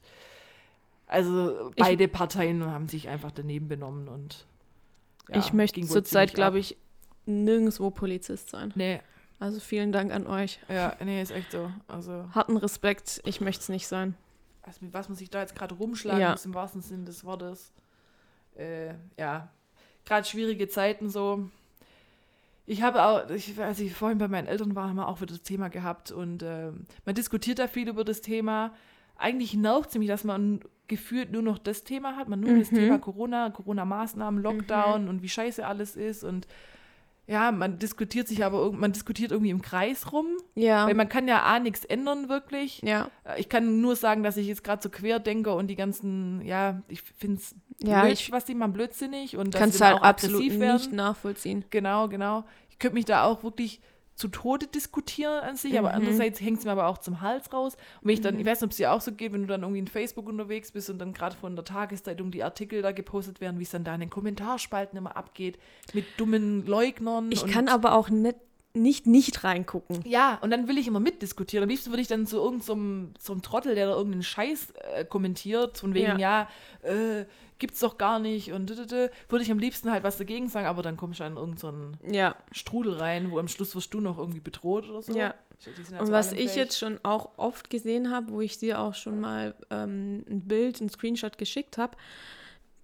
also 1.07 1.71
beide 1.75 2.05
ich, 2.05 2.11
Parteien 2.11 2.63
haben 2.65 2.87
sich 2.87 3.09
einfach 3.09 3.31
daneben 3.31 3.67
benommen 3.67 4.07
und 4.07 4.45
ja, 5.27 5.39
ich 5.39 5.53
möchte 5.53 5.81
zurzeit, 5.81 6.33
glaube 6.33 6.59
ich, 6.59 6.77
nirgendwo 7.25 7.91
Polizist 7.91 8.49
sein. 8.49 8.71
Nee, 8.75 9.01
also 9.39 9.59
vielen 9.59 9.91
Dank 9.91 10.11
an 10.11 10.27
euch. 10.27 10.59
Ja, 10.67 10.95
nee, 11.03 11.21
ist 11.21 11.31
echt 11.31 11.51
so. 11.51 11.71
Also 11.87 12.25
Harten 12.33 12.57
Respekt, 12.57 13.21
ich 13.25 13.39
möchte 13.39 13.61
es 13.61 13.69
nicht 13.69 13.87
sein. 13.87 14.15
Also 14.63 14.79
mit 14.81 14.93
was 14.93 15.07
man 15.07 15.17
sich 15.17 15.29
da 15.29 15.39
jetzt 15.39 15.55
gerade 15.55 15.75
rumschlagen 15.75 16.21
ja. 16.21 16.31
muss, 16.31 16.45
im 16.45 16.53
wahrsten 16.53 16.81
Sinne 16.81 17.05
des 17.05 17.23
Wortes. 17.23 17.71
Äh, 18.55 18.93
ja, 19.17 19.49
gerade 20.05 20.27
schwierige 20.27 20.67
Zeiten 20.67 21.09
so. 21.09 21.49
Ich 22.65 22.83
habe 22.83 23.03
auch, 23.03 23.29
ich, 23.29 23.59
als 23.59 23.79
ich 23.79 23.95
vorhin 23.95 24.19
bei 24.19 24.27
meinen 24.27 24.47
Eltern 24.47 24.75
war, 24.75 24.89
haben 24.89 24.97
wir 24.97 25.07
auch 25.07 25.21
wieder 25.21 25.33
das 25.33 25.41
Thema 25.41 25.69
gehabt 25.69 26.11
und 26.11 26.43
äh, 26.43 26.71
man 27.05 27.15
diskutiert 27.15 27.57
da 27.57 27.67
viel 27.67 27.87
über 27.87 28.03
das 28.03 28.21
Thema. 28.21 28.73
Eigentlich 29.15 29.55
nervt 29.55 29.89
es 29.89 29.97
mich, 29.97 30.07
dass 30.07 30.23
man 30.23 30.59
gefühlt 30.87 31.31
nur 31.31 31.41
noch 31.41 31.57
das 31.57 31.83
Thema 31.83 32.15
hat, 32.15 32.29
man 32.29 32.41
nur 32.41 32.51
mhm. 32.51 32.59
das 32.59 32.69
Thema 32.69 32.99
Corona, 32.99 33.49
Corona-Maßnahmen, 33.49 34.43
Lockdown 34.43 35.03
mhm. 35.03 35.09
und 35.09 35.21
wie 35.23 35.29
scheiße 35.29 35.65
alles 35.65 35.95
ist 35.95 36.23
und 36.23 36.47
ja, 37.29 37.51
man 37.51 37.77
diskutiert 37.77 38.27
sich 38.27 38.43
aber, 38.43 38.71
man 38.71 38.91
diskutiert 38.91 39.31
irgendwie 39.31 39.51
im 39.51 39.61
Kreis 39.61 40.11
rum. 40.11 40.25
Ja. 40.55 40.87
Weil 40.87 40.95
man 40.95 41.07
kann 41.07 41.27
ja 41.27 41.43
A, 41.43 41.59
nichts 41.59 41.85
ändern 41.85 42.27
wirklich. 42.27 42.81
Ja. 42.81 43.11
Äh, 43.23 43.39
ich 43.39 43.49
kann 43.49 43.81
nur 43.81 43.95
sagen, 43.95 44.23
dass 44.23 44.35
ich 44.35 44.47
jetzt 44.47 44.63
gerade 44.63 44.81
so 44.81 44.89
querdenke 44.89 45.53
und 45.53 45.67
die 45.67 45.75
ganzen, 45.75 46.41
ja, 46.43 46.81
ich 46.87 47.03
finde 47.03 47.37
es 47.37 47.53
ja, 47.83 48.01
blöd, 48.01 48.31
was 48.31 48.45
die 48.45 48.55
machen 48.55 48.73
blödsinnig 48.73 49.37
und 49.37 49.53
dass 49.53 49.77
sie 49.77 49.85
halt 49.85 49.97
auch 49.97 50.01
absolut 50.01 50.59
werden. 50.59 50.77
nicht 50.77 50.91
nachvollziehen. 50.91 51.65
Genau, 51.69 52.07
genau. 52.07 52.45
Ich 52.71 52.79
könnte 52.79 52.95
mich 52.95 53.05
da 53.05 53.23
auch 53.23 53.43
wirklich 53.43 53.79
zu 54.19 54.27
Tode 54.27 54.67
diskutieren 54.67 55.39
an 55.41 55.55
sich, 55.55 55.71
Mhm. 55.71 55.77
aber 55.79 55.93
andererseits 55.93 56.41
hängt 56.41 56.59
es 56.59 56.65
mir 56.65 56.71
aber 56.71 56.87
auch 56.87 56.97
zum 56.97 57.21
Hals 57.21 57.51
raus. 57.53 57.75
Und 58.01 58.07
wenn 58.07 58.13
ich 58.13 58.21
dann, 58.21 58.39
ich 58.39 58.45
weiß 58.45 58.59
nicht, 58.61 58.65
ob 58.65 58.71
es 58.71 58.77
dir 58.77 58.91
auch 58.91 59.01
so 59.01 59.11
geht, 59.13 59.31
wenn 59.33 59.41
du 59.41 59.47
dann 59.47 59.61
irgendwie 59.61 59.79
in 59.79 59.87
Facebook 59.87 60.27
unterwegs 60.27 60.71
bist 60.71 60.89
und 60.89 60.99
dann 60.99 61.13
gerade 61.13 61.35
von 61.35 61.55
der 61.55 61.65
Tageszeitung 61.65 62.29
die 62.29 62.43
Artikel 62.43 62.81
da 62.81 62.91
gepostet 62.91 63.39
werden, 63.41 63.59
wie 63.59 63.63
es 63.63 63.71
dann 63.71 63.83
da 63.83 63.93
in 63.95 64.01
den 64.01 64.09
Kommentarspalten 64.09 64.97
immer 64.97 65.15
abgeht, 65.17 65.57
mit 65.93 66.05
dummen 66.17 66.65
Leugnern. 66.65 67.31
Ich 67.31 67.47
kann 67.47 67.67
aber 67.69 67.93
auch 67.93 68.09
nicht 68.09 68.35
nicht, 68.75 69.07
nicht 69.07 69.43
reingucken. 69.43 70.01
ja, 70.05 70.37
und 70.43 70.51
dann 70.51 70.67
will 70.67 70.77
ich 70.77 70.85
immer 70.87 70.99
mitdiskutieren. 70.99 71.63
Am 71.63 71.69
liebsten 71.69 71.89
würde 71.89 72.03
ich 72.03 72.07
dann 72.07 72.27
zu 72.27 72.37
irgendeinem 72.37 72.61
so 72.61 72.73
einem- 72.73 73.13
so 73.17 73.33
einem 73.33 73.41
Trottel, 73.41 73.73
der 73.73 73.87
da 73.87 73.93
irgendeinen 73.95 74.21
Scheiß 74.21 74.73
äh, 74.93 75.05
kommentiert, 75.05 75.79
von 75.79 75.95
wegen, 75.95 76.19
ja, 76.19 76.47
äh, 76.83 77.25
gibt's 77.59 77.79
doch 77.79 77.97
gar 77.97 78.19
nicht 78.19 78.51
und 78.51 78.69
würde 78.69 79.43
ich 79.43 79.51
am 79.51 79.59
liebsten 79.59 79.91
halt 79.91 80.03
was 80.03 80.17
dagegen 80.17 80.49
sagen, 80.49 80.67
aber 80.67 80.81
dann 80.81 80.97
kommst 80.97 81.19
du 81.19 81.25
an 81.25 81.37
irgendeinen 81.37 81.97
so 82.01 82.11
Ja. 82.11 82.35
Strudel 82.51 82.93
rein, 82.93 83.31
wo 83.31 83.39
am 83.39 83.47
Schluss 83.47 83.75
wirst 83.75 83.93
du 83.93 84.01
noch 84.01 84.17
irgendwie 84.17 84.39
bedroht 84.39 84.89
oder 84.89 85.01
so. 85.01 85.13
Ja. 85.13 85.35
Ja 85.91 85.99
Und 85.99 86.11
was 86.11 86.31
ich 86.31 86.55
jetzt 86.55 86.77
schon 86.77 86.99
auch 87.03 87.37
oft 87.37 87.69
gesehen 87.69 88.11
habe, 88.11 88.31
wo 88.31 88.41
ich 88.41 88.57
dir 88.57 88.79
auch 88.79 88.95
schon 88.95 89.19
mal 89.19 89.55
ähm, 89.69 90.23
ein 90.29 90.41
Bild, 90.47 90.79
ein 90.79 90.89
Screenshot 90.89 91.37
geschickt 91.37 91.77
habe, 91.77 91.97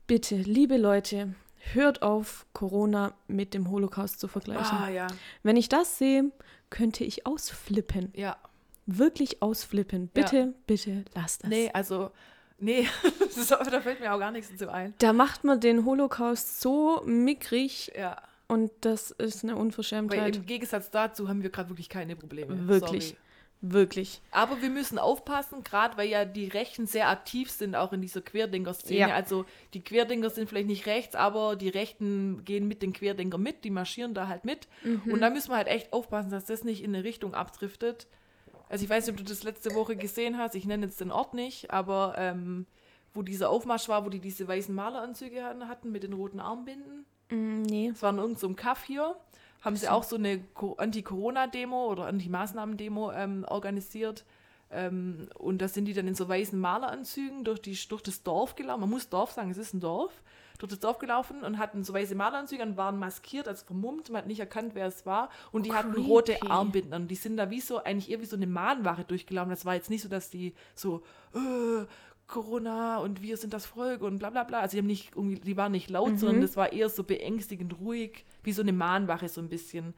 bitte, 0.07 0.35
liebe 0.35 0.77
Leute, 0.77 1.33
hört 1.73 2.01
auf, 2.01 2.45
Corona 2.53 3.13
mit 3.27 3.53
dem 3.53 3.71
Holocaust 3.71 4.19
zu 4.19 4.27
vergleichen. 4.27 4.77
Ah, 4.77 4.89
ja. 4.89 5.07
Wenn 5.41 5.55
ich 5.55 5.69
das 5.69 5.97
sehe, 5.97 6.31
könnte 6.69 7.03
ich 7.03 7.25
ausflippen. 7.25 8.11
Ja. 8.15 8.37
Wirklich 8.85 9.41
ausflippen. 9.41 10.09
Bitte, 10.09 10.53
bitte, 10.67 11.05
lasst 11.15 11.43
das. 11.43 11.49
Nee, 11.49 11.71
also, 11.73 12.11
nee, 12.57 12.87
ist, 13.35 13.51
da 13.51 13.81
fällt 13.81 13.99
mir 13.99 14.13
auch 14.13 14.19
gar 14.19 14.31
nichts 14.31 14.51
dazu 14.51 14.69
ein. 14.69 14.93
Da 14.99 15.13
macht 15.13 15.43
man 15.43 15.59
den 15.59 15.85
Holocaust 15.85 16.61
so 16.61 17.01
mickrig 17.05 17.91
Ja. 17.97 18.21
und 18.47 18.71
das 18.81 19.11
ist 19.11 19.43
eine 19.43 19.53
Weil 19.53 19.61
Unverschämtheit. 19.61 20.35
im 20.37 20.45
Gegensatz 20.45 20.91
dazu 20.91 21.27
haben 21.27 21.43
wir 21.43 21.49
gerade 21.49 21.69
wirklich 21.69 21.89
keine 21.89 22.15
Probleme. 22.15 22.67
Wirklich. 22.67 23.09
Sorry. 23.09 23.17
Wirklich. 23.61 24.21
Aber 24.31 24.61
wir 24.61 24.69
müssen 24.69 24.99
aufpassen, 24.99 25.63
gerade 25.63 25.97
weil 25.97 26.07
ja 26.09 26.25
die 26.25 26.47
Rechten 26.47 26.85
sehr 26.85 27.09
aktiv 27.09 27.49
sind, 27.49 27.75
auch 27.75 27.93
in 27.93 28.01
dieser 28.01 28.21
Querdenker-Szene. 28.21 28.99
Ja. 28.99 29.15
Also 29.15 29.45
die 29.73 29.83
Querdenker 29.83 30.29
sind 30.29 30.49
vielleicht 30.49 30.67
nicht 30.67 30.85
rechts, 30.85 31.15
aber 31.15 31.55
die 31.55 31.69
Rechten 31.69 32.43
gehen 32.45 32.67
mit 32.67 32.81
den 32.83 32.93
Querdenkern 32.93 33.41
mit, 33.41 33.63
die 33.63 33.71
marschieren 33.71 34.13
da 34.13 34.27
halt 34.27 34.45
mit. 34.45 34.67
Mhm. 34.83 35.11
Und 35.11 35.21
da 35.21 35.29
müssen 35.31 35.49
wir 35.51 35.55
halt 35.55 35.67
echt 35.67 35.93
aufpassen, 35.93 36.29
dass 36.29 36.45
das 36.45 36.63
nicht 36.63 36.83
in 36.83 36.93
eine 36.93 37.03
Richtung 37.03 37.33
abdriftet. 37.33 38.07
Also 38.75 38.83
ich 38.83 38.89
weiß 38.89 39.05
nicht, 39.07 39.13
ob 39.13 39.17
du 39.19 39.23
das 39.23 39.43
letzte 39.43 39.73
Woche 39.73 39.95
gesehen 39.95 40.37
hast, 40.37 40.53
ich 40.53 40.65
nenne 40.65 40.87
jetzt 40.87 40.99
den 40.99 41.09
Ort 41.09 41.33
nicht, 41.33 41.71
aber 41.71 42.15
ähm, 42.17 42.65
wo 43.13 43.21
dieser 43.21 43.49
Aufmarsch 43.49 43.87
war, 43.87 44.05
wo 44.05 44.09
die 44.09 44.19
diese 44.19 44.45
weißen 44.49 44.75
Maleranzüge 44.75 45.45
hatten 45.45 45.93
mit 45.93 46.03
den 46.03 46.11
roten 46.11 46.41
Armbinden. 46.41 47.05
Mm, 47.29 47.61
nee. 47.61 47.87
Es 47.87 48.01
war 48.03 48.09
in 48.09 48.17
irgendeinem 48.17 48.49
so 48.49 48.53
Kaff 48.53 48.83
hier. 48.83 49.15
Haben 49.61 49.77
sie 49.77 49.87
auch 49.87 50.03
so 50.03 50.17
eine 50.17 50.43
Co- 50.53 50.75
Anti-Corona-Demo 50.75 51.87
oder 51.87 52.07
Anti-Maßnahmen-Demo 52.07 53.13
ähm, 53.13 53.45
organisiert. 53.47 54.25
Ähm, 54.69 55.29
und 55.35 55.61
da 55.61 55.69
sind 55.69 55.85
die 55.85 55.93
dann 55.93 56.09
in 56.09 56.15
so 56.15 56.27
weißen 56.27 56.59
Maleranzügen 56.59 57.45
durch, 57.45 57.61
die, 57.61 57.79
durch 57.87 58.01
das 58.01 58.23
Dorf 58.23 58.55
gelaufen. 58.57 58.81
Man 58.81 58.89
muss 58.89 59.07
Dorf 59.07 59.31
sagen, 59.31 59.51
es 59.51 59.57
ist 59.57 59.73
ein 59.73 59.79
Dorf. 59.79 60.21
Durch 60.57 60.69
das 60.69 60.79
Dorf 60.79 60.99
gelaufen 60.99 61.43
und 61.43 61.57
hatten 61.57 61.83
so 61.83 61.93
weiße 61.93 62.15
Maleranzüge 62.15 62.63
und 62.63 62.77
waren 62.77 62.97
maskiert, 62.97 63.47
also 63.47 63.65
vermummt. 63.65 64.09
Man 64.09 64.19
hat 64.19 64.27
nicht 64.27 64.39
erkannt, 64.39 64.73
wer 64.73 64.87
es 64.87 65.05
war. 65.05 65.29
Und 65.51 65.65
die 65.65 65.73
hatten 65.73 65.93
Creepy. 65.93 66.07
rote 66.07 66.41
Armbinden. 66.43 66.93
Und 66.93 67.07
die 67.09 67.15
sind 67.15 67.37
da 67.37 67.49
wie 67.49 67.61
so, 67.61 67.83
eigentlich 67.83 68.09
eher 68.09 68.21
wie 68.21 68.25
so 68.25 68.35
eine 68.35 68.47
Mahnwache 68.47 69.03
durchgelaufen. 69.03 69.49
Das 69.49 69.65
war 69.65 69.75
jetzt 69.75 69.89
nicht 69.89 70.01
so, 70.01 70.09
dass 70.09 70.29
die 70.29 70.53
so, 70.73 71.03
äh, 71.33 71.85
Corona 72.27 72.97
und 72.97 73.21
wir 73.21 73.37
sind 73.37 73.53
das 73.53 73.65
Volk 73.65 74.01
und 74.01 74.17
bla 74.17 74.29
bla 74.29 74.43
bla. 74.43 74.61
Also 74.61 74.71
die, 74.71 74.79
haben 74.79 74.87
nicht, 74.87 75.11
irgendwie, 75.15 75.39
die 75.39 75.57
waren 75.57 75.71
nicht 75.71 75.89
laut, 75.89 76.17
sondern 76.17 76.41
das 76.41 76.57
war 76.57 76.73
eher 76.73 76.89
so 76.89 77.03
beängstigend 77.03 77.79
ruhig, 77.79 78.25
wie 78.43 78.51
so 78.51 78.61
eine 78.61 78.73
Mahnwache 78.73 79.29
so 79.29 79.41
ein 79.41 79.49
bisschen. 79.49 79.93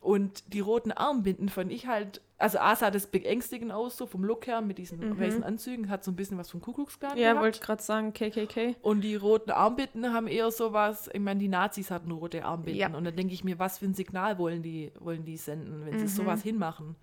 Und 0.00 0.52
die 0.52 0.60
roten 0.60 0.92
Armbinden 0.92 1.48
fand 1.48 1.72
ich 1.72 1.86
halt, 1.86 2.20
also 2.38 2.58
A 2.58 2.76
sah 2.76 2.90
das 2.90 3.06
beängstigend 3.06 3.72
aus, 3.72 3.96
so 3.96 4.06
vom 4.06 4.24
Look 4.24 4.46
her 4.46 4.60
mit 4.60 4.78
diesen 4.78 5.18
weißen 5.18 5.42
Anzügen, 5.42 5.88
hat 5.88 6.04
so 6.04 6.10
ein 6.10 6.16
bisschen 6.16 6.38
was 6.38 6.50
vom 6.50 6.60
Kuckucksklan 6.60 7.16
Ja, 7.16 7.40
wollte 7.40 7.56
ich 7.56 7.62
gerade 7.62 7.82
sagen, 7.82 8.12
KKK. 8.12 8.76
Und 8.82 9.00
die 9.00 9.16
roten 9.16 9.50
Armbinden 9.50 10.12
haben 10.12 10.26
eher 10.26 10.50
sowas, 10.50 11.08
ich 11.12 11.20
meine, 11.20 11.40
die 11.40 11.48
Nazis 11.48 11.90
hatten 11.90 12.10
rote 12.10 12.44
Armbinden. 12.44 12.80
Ja. 12.80 12.94
Und 12.94 13.04
dann 13.04 13.16
denke 13.16 13.32
ich 13.32 13.42
mir, 13.42 13.58
was 13.58 13.78
für 13.78 13.86
ein 13.86 13.94
Signal 13.94 14.38
wollen 14.38 14.62
die, 14.62 14.92
wollen 15.00 15.24
die 15.24 15.36
senden, 15.36 15.86
wenn 15.86 15.98
sie 15.98 16.08
sowas 16.08 16.42
hinmachen? 16.42 16.96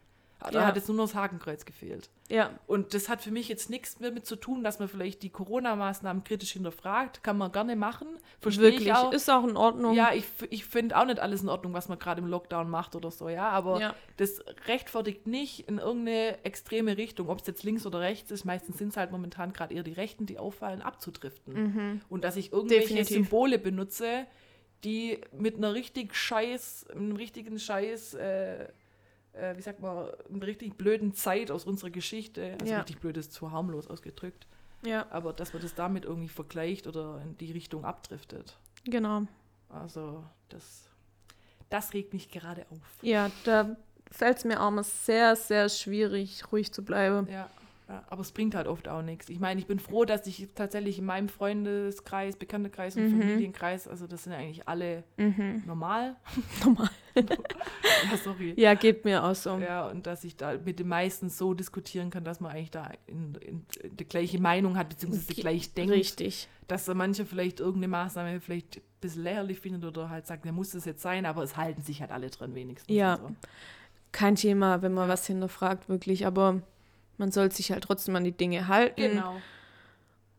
Da 0.44 0.50
Mhm. 0.50 0.56
Ja. 0.56 0.66
hat 0.68 0.76
jetzt 0.76 0.88
nur 0.88 0.98
noch 0.98 1.06
das 1.06 1.16
Hakenkreuz 1.16 1.66
gefehlt. 1.66 2.10
Ja, 2.30 2.52
Und 2.68 2.94
das 2.94 3.10
hat 3.10 3.22
für 3.22 3.32
mich 3.32 3.48
jetzt 3.50 3.70
nichts 3.70 4.00
mehr 4.00 4.12
mit 4.12 4.26
zu 4.26 4.36
tun, 4.36 4.64
dass 4.64 4.80
man 4.80 4.88
vielleicht 4.88 5.22
die 5.24 5.30
Corona-Maßnahmen 5.30 6.24
kritisch 6.24 6.54
hinterfragt. 6.54 7.24
Kann 7.24 7.38
man 7.38 7.52
gerne 7.52 7.76
machen. 7.76 8.08
Verstehe 8.42 8.64
wirklich. 8.66 8.88
ich 8.88 8.94
auch. 8.94 9.12
Ist 9.14 9.30
auch 9.30 9.44
in 9.48 9.56
Ordnung. 9.58 9.94
Ja, 9.96 10.12
ich, 10.14 10.26
ich 10.50 10.66
finde 10.66 10.98
auch 10.98 11.06
nicht 11.06 11.20
alles 11.20 11.44
in 11.44 11.50
Ordnung, 11.50 11.74
was 11.74 11.90
man 11.90 12.00
gerade 12.00 12.22
im 12.22 12.28
Lockdown 12.28 12.70
macht 12.70 12.96
oder 12.96 13.12
so, 13.12 13.30
ja. 13.30 13.50
Aber 13.50 13.80
Ja. 13.80 13.96
das 14.18 14.44
rechtfertigt 14.68 15.28
nicht 15.28 15.68
in 15.68 15.78
irgendeine 15.78 16.44
extreme 16.44 16.98
Richtung, 16.98 17.30
ob 17.30 17.40
es 17.42 17.48
jetzt 17.48 17.64
links 17.64 17.86
oder 17.86 18.00
rechts 18.00 18.32
ist. 18.32 18.46
Meistens 18.46 18.78
sind 18.78 18.90
es 18.90 18.98
halt 18.98 19.12
momentan 19.12 19.54
gerade 19.54 19.74
eher 19.74 19.84
die 19.84 19.94
Rechten, 19.94 20.26
die 20.26 20.40
auffallen, 20.40 20.82
abzudriften. 20.82 22.02
Und 22.10 22.24
dass 22.24 22.36
ich 22.36 22.52
irgendwelche 22.52 22.94
Mhm. 22.94 22.98
Definitiv. 22.98 23.16
Symbole 23.16 23.60
benutze, 23.60 24.26
die 24.84 25.22
mit 25.38 25.56
einer 25.58 25.74
richtig 25.74 26.16
scheiß, 26.16 26.88
einem 26.90 27.16
richtigen 27.16 27.58
Scheiß, 27.60 28.16
äh, 28.16 28.68
äh, 29.34 29.56
wie 29.58 29.62
sagt 29.62 29.80
man, 29.82 30.08
einer 30.34 30.46
richtig 30.48 30.78
blöden 30.78 31.14
Zeit 31.14 31.52
aus 31.52 31.66
unserer 31.66 31.90
Geschichte, 31.90 32.56
also 32.60 32.72
Ja. 32.74 32.80
richtig 32.80 33.00
blöd 33.00 33.18
ist 33.18 33.34
zu 33.34 33.52
harmlos 33.52 33.88
ausgedrückt, 33.88 34.48
ja, 34.86 35.06
aber 35.12 35.34
dass 35.34 35.54
man 35.54 35.62
das 35.62 35.76
damit 35.76 36.06
irgendwie 36.06 36.30
vergleicht 36.30 36.88
oder 36.88 37.22
in 37.24 37.38
die 37.38 37.52
Richtung 37.52 37.86
abdriftet. 37.86 38.58
genau. 38.86 39.24
Also 39.70 40.24
das, 40.50 40.88
das 41.70 41.94
regt 41.94 42.14
mich 42.14 42.30
gerade 42.30 42.66
auf. 42.70 42.78
Ja, 43.02 43.32
da 43.44 43.76
fällt 44.12 44.38
es 44.38 44.46
mir 44.46 44.62
auch 44.62 44.70
mal 44.70 44.84
sehr, 44.84 45.36
sehr 45.36 45.68
schwierig, 45.70 46.52
ruhig 46.52 46.72
zu 46.72 46.86
bleiben. 46.86 47.28
Ja, 47.32 47.50
ja, 47.90 48.04
aber 48.10 48.22
es 48.22 48.32
bringt 48.32 48.54
halt 48.54 48.68
oft 48.68 48.88
auch 48.88 49.02
nichts. 49.02 49.30
Ich 49.30 49.40
meine, 49.40 49.60
ich 49.60 49.66
bin 49.66 49.80
froh, 49.80 50.06
dass 50.06 50.28
ich 50.28 50.48
tatsächlich 50.54 51.00
in 51.00 51.06
meinem 51.06 51.28
Freundeskreis, 51.28 52.36
Bekanntenkreis 52.36 52.96
und 52.98 53.10
Familienkreis, 53.10 53.88
also 53.88 54.06
das 54.06 54.24
sind 54.26 54.34
eigentlich 54.34 54.68
alle 54.68 55.04
normal. 55.66 56.16
Normal. 56.64 56.90
Ja, 58.14 58.18
sorry. 58.18 58.54
Ja, 58.58 58.74
geht 58.74 59.06
mir 59.06 59.24
auch 59.24 59.36
so. 59.36 59.58
Ja, 59.58 59.88
und 59.88 60.08
dass 60.08 60.24
ich 60.24 60.36
da 60.36 60.58
mit 60.58 60.80
den 60.80 60.88
meisten 60.88 61.30
so 61.30 61.54
diskutieren 61.54 62.10
kann, 62.10 62.24
dass 62.24 62.40
man 62.40 62.52
eigentlich 62.52 62.72
da 62.72 62.92
in, 63.08 63.36
in, 63.36 63.66
in 63.82 63.98
die 63.98 64.06
gleiche 64.06 64.40
Meinung 64.40 64.78
hat, 64.78 64.90
beziehungsweise 64.90 65.34
gleich 65.34 65.74
denkt. 65.74 65.94
Richtig. 65.94 66.48
Dass 66.68 66.86
da 66.86 66.94
manche 66.94 67.26
vielleicht 67.26 67.60
irgendeine 67.60 67.90
Maßnahme 67.90 68.40
vielleicht 68.40 68.78
ein 68.78 68.82
bisschen 69.02 69.24
lächerlich 69.24 69.60
findet 69.60 69.84
oder 69.86 70.10
halt 70.10 70.28
sagt, 70.28 70.46
der 70.46 70.52
muss 70.52 70.72
das 70.72 70.86
jetzt 70.86 71.02
sein, 71.02 71.26
aber 71.26 71.44
es 71.44 71.58
halten 71.58 71.82
sich 71.82 72.02
halt 72.02 72.12
alle 72.12 72.30
dran 72.30 72.56
wenigstens. 72.56 72.94
Ja. 72.94 73.18
So. 73.18 73.30
Kein 74.12 74.36
Thema, 74.36 74.82
wenn 74.82 74.94
man 74.94 75.10
was 75.10 75.28
hinterfragt, 75.28 75.90
wirklich. 75.90 76.26
Aber 76.26 76.62
man 77.18 77.32
soll 77.32 77.52
sich 77.52 77.72
halt 77.72 77.84
trotzdem 77.84 78.16
an 78.16 78.24
die 78.24 78.32
Dinge 78.32 78.68
halten. 78.68 79.02
Genau. 79.02 79.36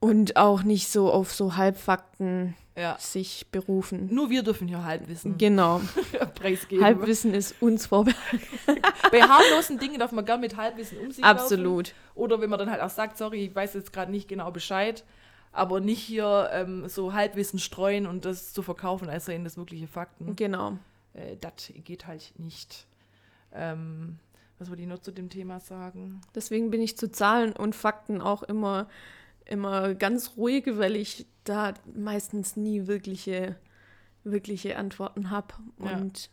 Und 0.00 0.36
auch 0.36 0.62
nicht 0.62 0.88
so 0.88 1.10
auf 1.10 1.32
so 1.32 1.56
Halbfakten 1.56 2.54
Ja. 2.76 2.96
sich 2.98 3.46
berufen. 3.50 4.08
Nur 4.14 4.28
wir 4.30 4.42
dürfen 4.42 4.68
hier 4.68 4.84
Halbwissen 4.84 5.38
Genau. 5.38 5.80
preisgeben. 6.34 6.84
Halbwissen 6.84 7.32
ist 7.32 7.54
uns 7.62 7.86
vorbehalten. 7.86 8.40
Bei 9.10 9.22
harmlosen 9.22 9.78
Dingen 9.78 9.98
darf 9.98 10.12
man 10.12 10.24
gern 10.24 10.40
mit 10.40 10.56
Halbwissen 10.56 10.98
um 10.98 11.10
sich 11.10 11.24
laufen. 11.24 11.38
Absolut. 11.38 11.94
Oder 12.14 12.40
wenn 12.40 12.50
man 12.50 12.58
dann 12.58 12.70
halt 12.70 12.82
auch 12.82 12.90
sagt, 12.90 13.16
sorry, 13.16 13.46
ich 13.46 13.54
weiß 13.54 13.74
jetzt 13.74 13.92
gerade 13.92 14.10
nicht 14.10 14.28
genau 14.28 14.50
Bescheid, 14.50 15.04
aber 15.52 15.80
nicht 15.80 16.00
hier 16.02 16.50
ähm, 16.52 16.88
so 16.88 17.12
Halbwissen 17.14 17.58
streuen 17.58 18.06
und 18.06 18.24
das 18.24 18.52
zu 18.52 18.62
verkaufen, 18.62 19.08
als 19.08 19.24
seien 19.26 19.44
das 19.44 19.56
wirkliche 19.56 19.86
Fakten. 19.86 20.36
Genau. 20.36 20.76
Äh, 21.14 21.36
das 21.40 21.72
geht 21.84 22.06
halt 22.06 22.32
nicht. 22.38 22.86
Ähm, 23.52 24.18
was 24.58 24.68
wollte 24.68 24.82
ich 24.82 24.88
noch 24.88 24.98
zu 24.98 25.12
dem 25.12 25.30
Thema 25.30 25.60
sagen? 25.60 26.20
Deswegen 26.34 26.70
bin 26.70 26.82
ich 26.82 26.96
zu 26.98 27.10
Zahlen 27.10 27.52
und 27.54 27.74
Fakten 27.74 28.20
auch 28.20 28.42
immer, 28.42 28.88
immer 29.46 29.94
ganz 29.94 30.36
ruhig, 30.36 30.64
weil 30.66 30.96
ich 30.96 31.26
da 31.44 31.74
meistens 31.94 32.56
nie 32.56 32.86
wirkliche, 32.86 33.56
wirkliche 34.24 34.76
Antworten 34.76 35.30
habe. 35.30 35.54
Ja. 35.84 35.96
Und 35.96 36.30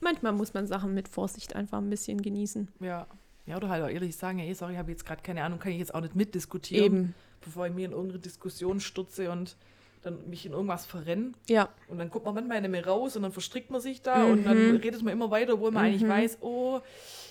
manchmal 0.00 0.32
muss 0.32 0.54
man 0.54 0.66
Sachen 0.66 0.94
mit 0.94 1.08
Vorsicht 1.08 1.56
einfach 1.56 1.78
ein 1.78 1.90
bisschen 1.90 2.22
genießen. 2.22 2.68
Ja. 2.80 3.06
Ja, 3.44 3.56
oder 3.56 3.68
halt 3.68 3.82
auch 3.82 3.88
ehrlich 3.88 4.16
sagen, 4.16 4.38
ey, 4.38 4.54
sorry, 4.54 4.74
ich 4.74 4.78
habe 4.78 4.92
jetzt 4.92 5.04
gerade 5.04 5.20
keine 5.20 5.42
Ahnung, 5.42 5.58
kann 5.58 5.72
ich 5.72 5.78
jetzt 5.78 5.94
auch 5.94 6.00
nicht 6.00 6.14
mitdiskutieren, 6.14 6.84
Eben. 6.84 7.14
bevor 7.40 7.66
ich 7.66 7.72
mir 7.74 7.86
in 7.86 7.90
irgendeine 7.90 8.20
Diskussion 8.20 8.78
stürze 8.78 9.32
und 9.32 9.56
dann 10.02 10.28
mich 10.28 10.46
in 10.46 10.52
irgendwas 10.52 10.86
verrenne. 10.86 11.32
Ja, 11.48 11.68
Und 11.88 11.98
dann 11.98 12.08
guckt 12.10 12.24
man 12.24 12.34
manchmal 12.34 12.60
nicht 12.60 12.70
mehr 12.70 12.86
raus 12.86 13.16
und 13.16 13.22
dann 13.22 13.32
verstrickt 13.32 13.70
man 13.70 13.80
sich 13.80 14.02
da 14.02 14.24
und 14.24 14.44
dann 14.44 14.76
redet 14.76 15.02
man 15.02 15.12
immer 15.12 15.30
weiter, 15.30 15.54
obwohl 15.54 15.70
man 15.72 15.84
eigentlich 15.86 16.08
weiß, 16.08 16.38
oh, 16.40 16.80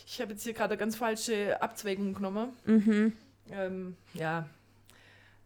ich 0.05 0.19
habe 0.21 0.31
jetzt 0.31 0.43
hier 0.43 0.53
gerade 0.53 0.73
eine 0.73 0.79
ganz 0.79 0.95
falsche 0.95 1.61
Abzweigung 1.61 2.13
genommen. 2.13 2.49
Ähm, 3.49 3.95
ja. 4.13 4.49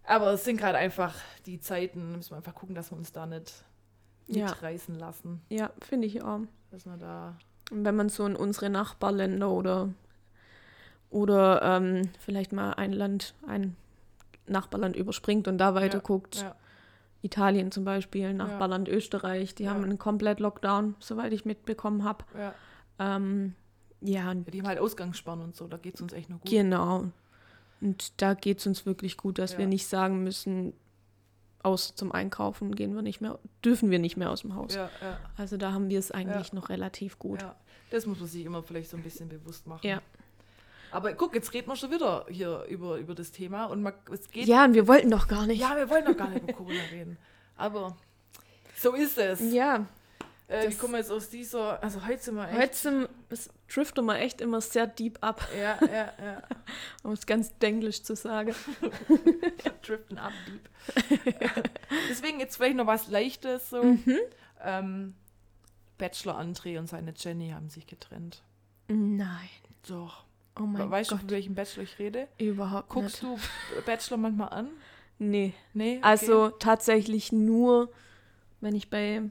Aber 0.08 0.32
es 0.34 0.44
sind 0.44 0.58
gerade 0.58 0.78
einfach 0.78 1.16
die 1.46 1.60
Zeiten, 1.60 2.12
müssen 2.14 2.32
wir 2.32 2.38
einfach 2.38 2.54
gucken, 2.56 2.76
dass 2.76 2.92
wir 2.92 2.98
uns 2.98 3.12
da 3.12 3.26
nicht 3.26 3.64
Ja. 4.28 4.48
mitreißen 4.48 4.96
lassen. 4.96 5.42
ja, 5.50 5.72
finde 5.82 6.08
ich 6.08 6.22
auch. 6.24 6.42
Dass 6.72 6.86
wir 6.86 6.98
da. 6.98 7.38
Und 7.72 7.84
wenn 7.86 7.96
man 7.96 8.10
so 8.10 8.26
in 8.26 8.36
unsere 8.36 8.70
Nachbarländer 8.70 9.50
oder, 9.50 9.90
oder 11.10 11.62
ähm, 11.64 12.10
vielleicht 12.20 12.52
mal 12.54 12.74
ein 12.74 12.94
Land, 12.94 13.34
ein 13.48 13.76
Nachbarland 14.48 14.96
überspringt 14.96 15.48
und 15.48 15.58
da 15.58 15.74
weiter 15.76 16.00
guckt, 16.00 16.36
Ja, 16.38 16.56
Italien 17.22 17.72
zum 17.72 17.86
Beispiel, 17.86 18.34
Nachbarland 18.34 18.88
Österreich, 18.88 19.56
die 19.56 19.64
Ja. 19.64 19.72
haben 19.72 19.84
einen 19.84 19.98
komplett 19.98 20.40
Lockdown, 20.40 20.96
soweit 21.00 21.34
ich 21.34 21.46
mitbekommen 21.46 22.04
habe. 22.04 22.24
ja, 22.38 22.54
Ähm, 23.00 23.56
Ja, 24.02 24.32
Ja, 24.32 24.34
die 24.36 24.60
haben 24.60 24.68
halt 24.68 24.78
Ausgangssperren 24.80 25.42
und 25.42 25.56
so, 25.56 25.68
da 25.68 25.78
geht 25.78 25.96
es 25.96 26.02
uns 26.02 26.14
echt 26.14 26.30
nur 26.30 26.38
gut. 26.40 26.50
genau. 26.52 27.06
Und 27.82 28.22
da 28.22 28.34
geht 28.34 28.60
es 28.60 28.68
uns 28.68 28.86
wirklich 28.86 29.18
gut, 29.18 29.38
dass 29.40 29.58
wir 29.58 29.66
Ja. 29.66 29.70
nicht 29.70 29.88
sagen 29.88 30.24
müssen, 30.24 30.74
aus 31.62 31.96
zum 31.96 32.12
Einkaufen 32.12 32.76
gehen 32.76 32.94
wir 32.96 33.02
nicht 33.02 33.22
mehr, 33.22 33.40
dürfen 33.64 33.90
wir 33.90 34.00
nicht 34.00 34.18
mehr 34.18 34.30
aus 34.30 34.42
dem 34.42 34.56
Haus. 34.56 34.76
Ja, 34.76 34.90
ja, 35.02 35.20
Also 35.36 35.58
da 35.58 35.72
haben 35.72 35.90
wir 35.90 35.98
es 36.00 36.12
eigentlich 36.12 36.54
noch 36.54 36.70
relativ 36.70 37.18
gut. 37.18 37.44
Das 37.90 38.06
muss 38.06 38.20
man 38.20 38.28
sich 38.30 38.46
immer 38.46 38.62
vielleicht 38.64 38.90
so 38.90 38.98
ein 38.98 39.04
bisschen 39.04 39.30
bewusst 39.30 39.66
machen. 39.68 39.86
Ja. 39.88 40.02
Aber 40.92 41.14
guck, 41.14 41.34
jetzt 41.36 41.52
reden 41.54 41.68
wir 41.68 41.76
schon 41.76 41.92
wieder 41.92 42.26
hier 42.30 42.64
über, 42.70 42.98
über 42.98 43.16
das 43.16 43.32
Thema 43.32 43.66
und 43.66 43.82
man, 43.82 43.94
es 44.14 44.30
geht. 44.30 44.48
Ja, 44.48 44.64
und 44.66 44.76
wir 44.76 44.88
wollten 44.88 45.10
doch 45.10 45.28
gar 45.28 45.46
nicht. 45.48 45.60
Ja, 45.60 45.76
wir 45.76 45.90
wollen 45.90 46.06
doch 46.06 46.16
gar 46.16 46.30
nicht 46.30 46.44
über 46.44 46.54
Corona 46.54 46.80
reden. 46.92 47.18
Aber 47.58 47.98
so 48.78 48.94
ist 48.94 49.18
es. 49.18 49.42
Ja, 49.52 49.88
äh, 50.48 50.70
wie 50.70 50.76
kommen 50.76 50.94
wir 50.94 51.00
jetzt 51.00 51.12
aus 51.12 51.30
dieser. 51.30 51.82
Also 51.84 52.06
heute 52.06 52.22
sind 52.24 52.36
wir 52.36 52.48
echt. 52.48 52.58
heute 52.60 52.76
sind, 52.76 53.10
es 53.30 53.50
driften 53.74 54.06
wir 54.06 54.18
echt 54.20 54.42
immer 54.42 54.62
sehr 54.62 54.88
deep 54.88 55.18
ab, 55.22 55.48
Ja, 55.58 55.78
ja, 55.86 56.14
ja. 56.24 56.44
um 57.04 57.12
es 57.12 57.26
ganz 57.26 57.58
denglisch 57.60 58.04
zu 58.04 58.16
sagen. 58.16 58.54
Driften 59.82 60.18
ab, 60.18 60.34
deep. 60.48 60.70
Deswegen 62.10 62.40
jetzt 62.40 62.58
vielleicht 62.58 62.76
noch 62.78 62.88
was 62.88 63.08
Leichtes. 63.08 63.70
So. 63.70 63.84
Mhm. 63.84 64.18
Ähm, 64.64 65.16
Bachelor 65.98 66.40
André 66.40 66.78
und 66.78 66.88
seine 66.88 67.14
Jenny 67.16 67.50
haben 67.50 67.70
sich 67.70 67.88
getrennt. 67.88 68.44
Nein. 68.88 69.50
Doch. 69.88 70.26
Oh 70.60 70.64
mein 70.64 70.90
weißt 70.90 71.12
du, 71.12 71.16
Gott. 71.16 71.22
von 71.22 71.30
welchem 71.32 71.56
Bachelor 71.56 71.84
ich 71.84 72.00
rede? 72.00 72.28
Überhaupt 72.38 72.90
Guckst 72.90 73.24
nicht. 73.24 73.44
du 73.76 73.82
Bachelor 73.86 74.18
manchmal 74.18 74.50
an? 74.50 74.70
Nee. 75.20 75.54
Nee? 75.74 75.98
Okay. 75.98 76.04
Also 76.08 76.50
tatsächlich 76.50 77.32
nur, 77.32 77.92
wenn 78.62 78.76
ich 78.76 78.90
bei 78.90 79.22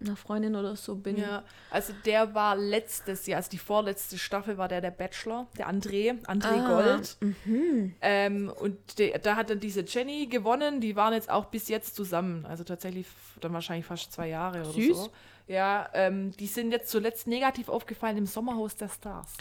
einer 0.00 0.16
Freundin 0.16 0.56
oder 0.56 0.76
so 0.76 0.96
bin. 0.96 1.16
Ja, 1.16 1.42
also 1.70 1.92
der 2.04 2.34
war 2.34 2.56
letztes 2.56 3.26
Jahr, 3.26 3.38
also 3.38 3.50
die 3.50 3.58
vorletzte 3.58 4.18
Staffel 4.18 4.58
war 4.58 4.68
der 4.68 4.80
der 4.80 4.90
Bachelor, 4.90 5.46
der 5.56 5.68
André, 5.70 6.20
André 6.26 6.60
Ah, 6.62 6.68
Gold. 6.68 7.16
Mhm. 7.20 7.94
Ähm, 8.00 8.52
und 8.60 8.98
de, 8.98 9.16
da 9.18 9.36
hat 9.36 9.50
dann 9.50 9.60
diese 9.60 9.82
Jenny 9.86 10.26
gewonnen, 10.26 10.80
die 10.80 10.96
waren 10.96 11.12
jetzt 11.14 11.30
auch 11.30 11.46
bis 11.46 11.68
jetzt 11.68 11.94
zusammen, 11.96 12.44
also 12.46 12.64
tatsächlich 12.64 13.06
dann 13.40 13.52
wahrscheinlich 13.52 13.86
fast 13.86 14.12
zwei 14.12 14.28
Jahre 14.28 14.60
oder 14.62 14.72
Süß. 14.72 14.96
so. 14.96 15.10
Ja, 15.46 15.88
ähm, 15.92 16.32
die 16.32 16.46
sind 16.46 16.72
jetzt 16.72 16.90
zuletzt 16.90 17.26
negativ 17.26 17.68
aufgefallen 17.68 18.16
im 18.16 18.26
Sommerhaus 18.26 18.76
der 18.76 18.88
Stars. 18.88 19.34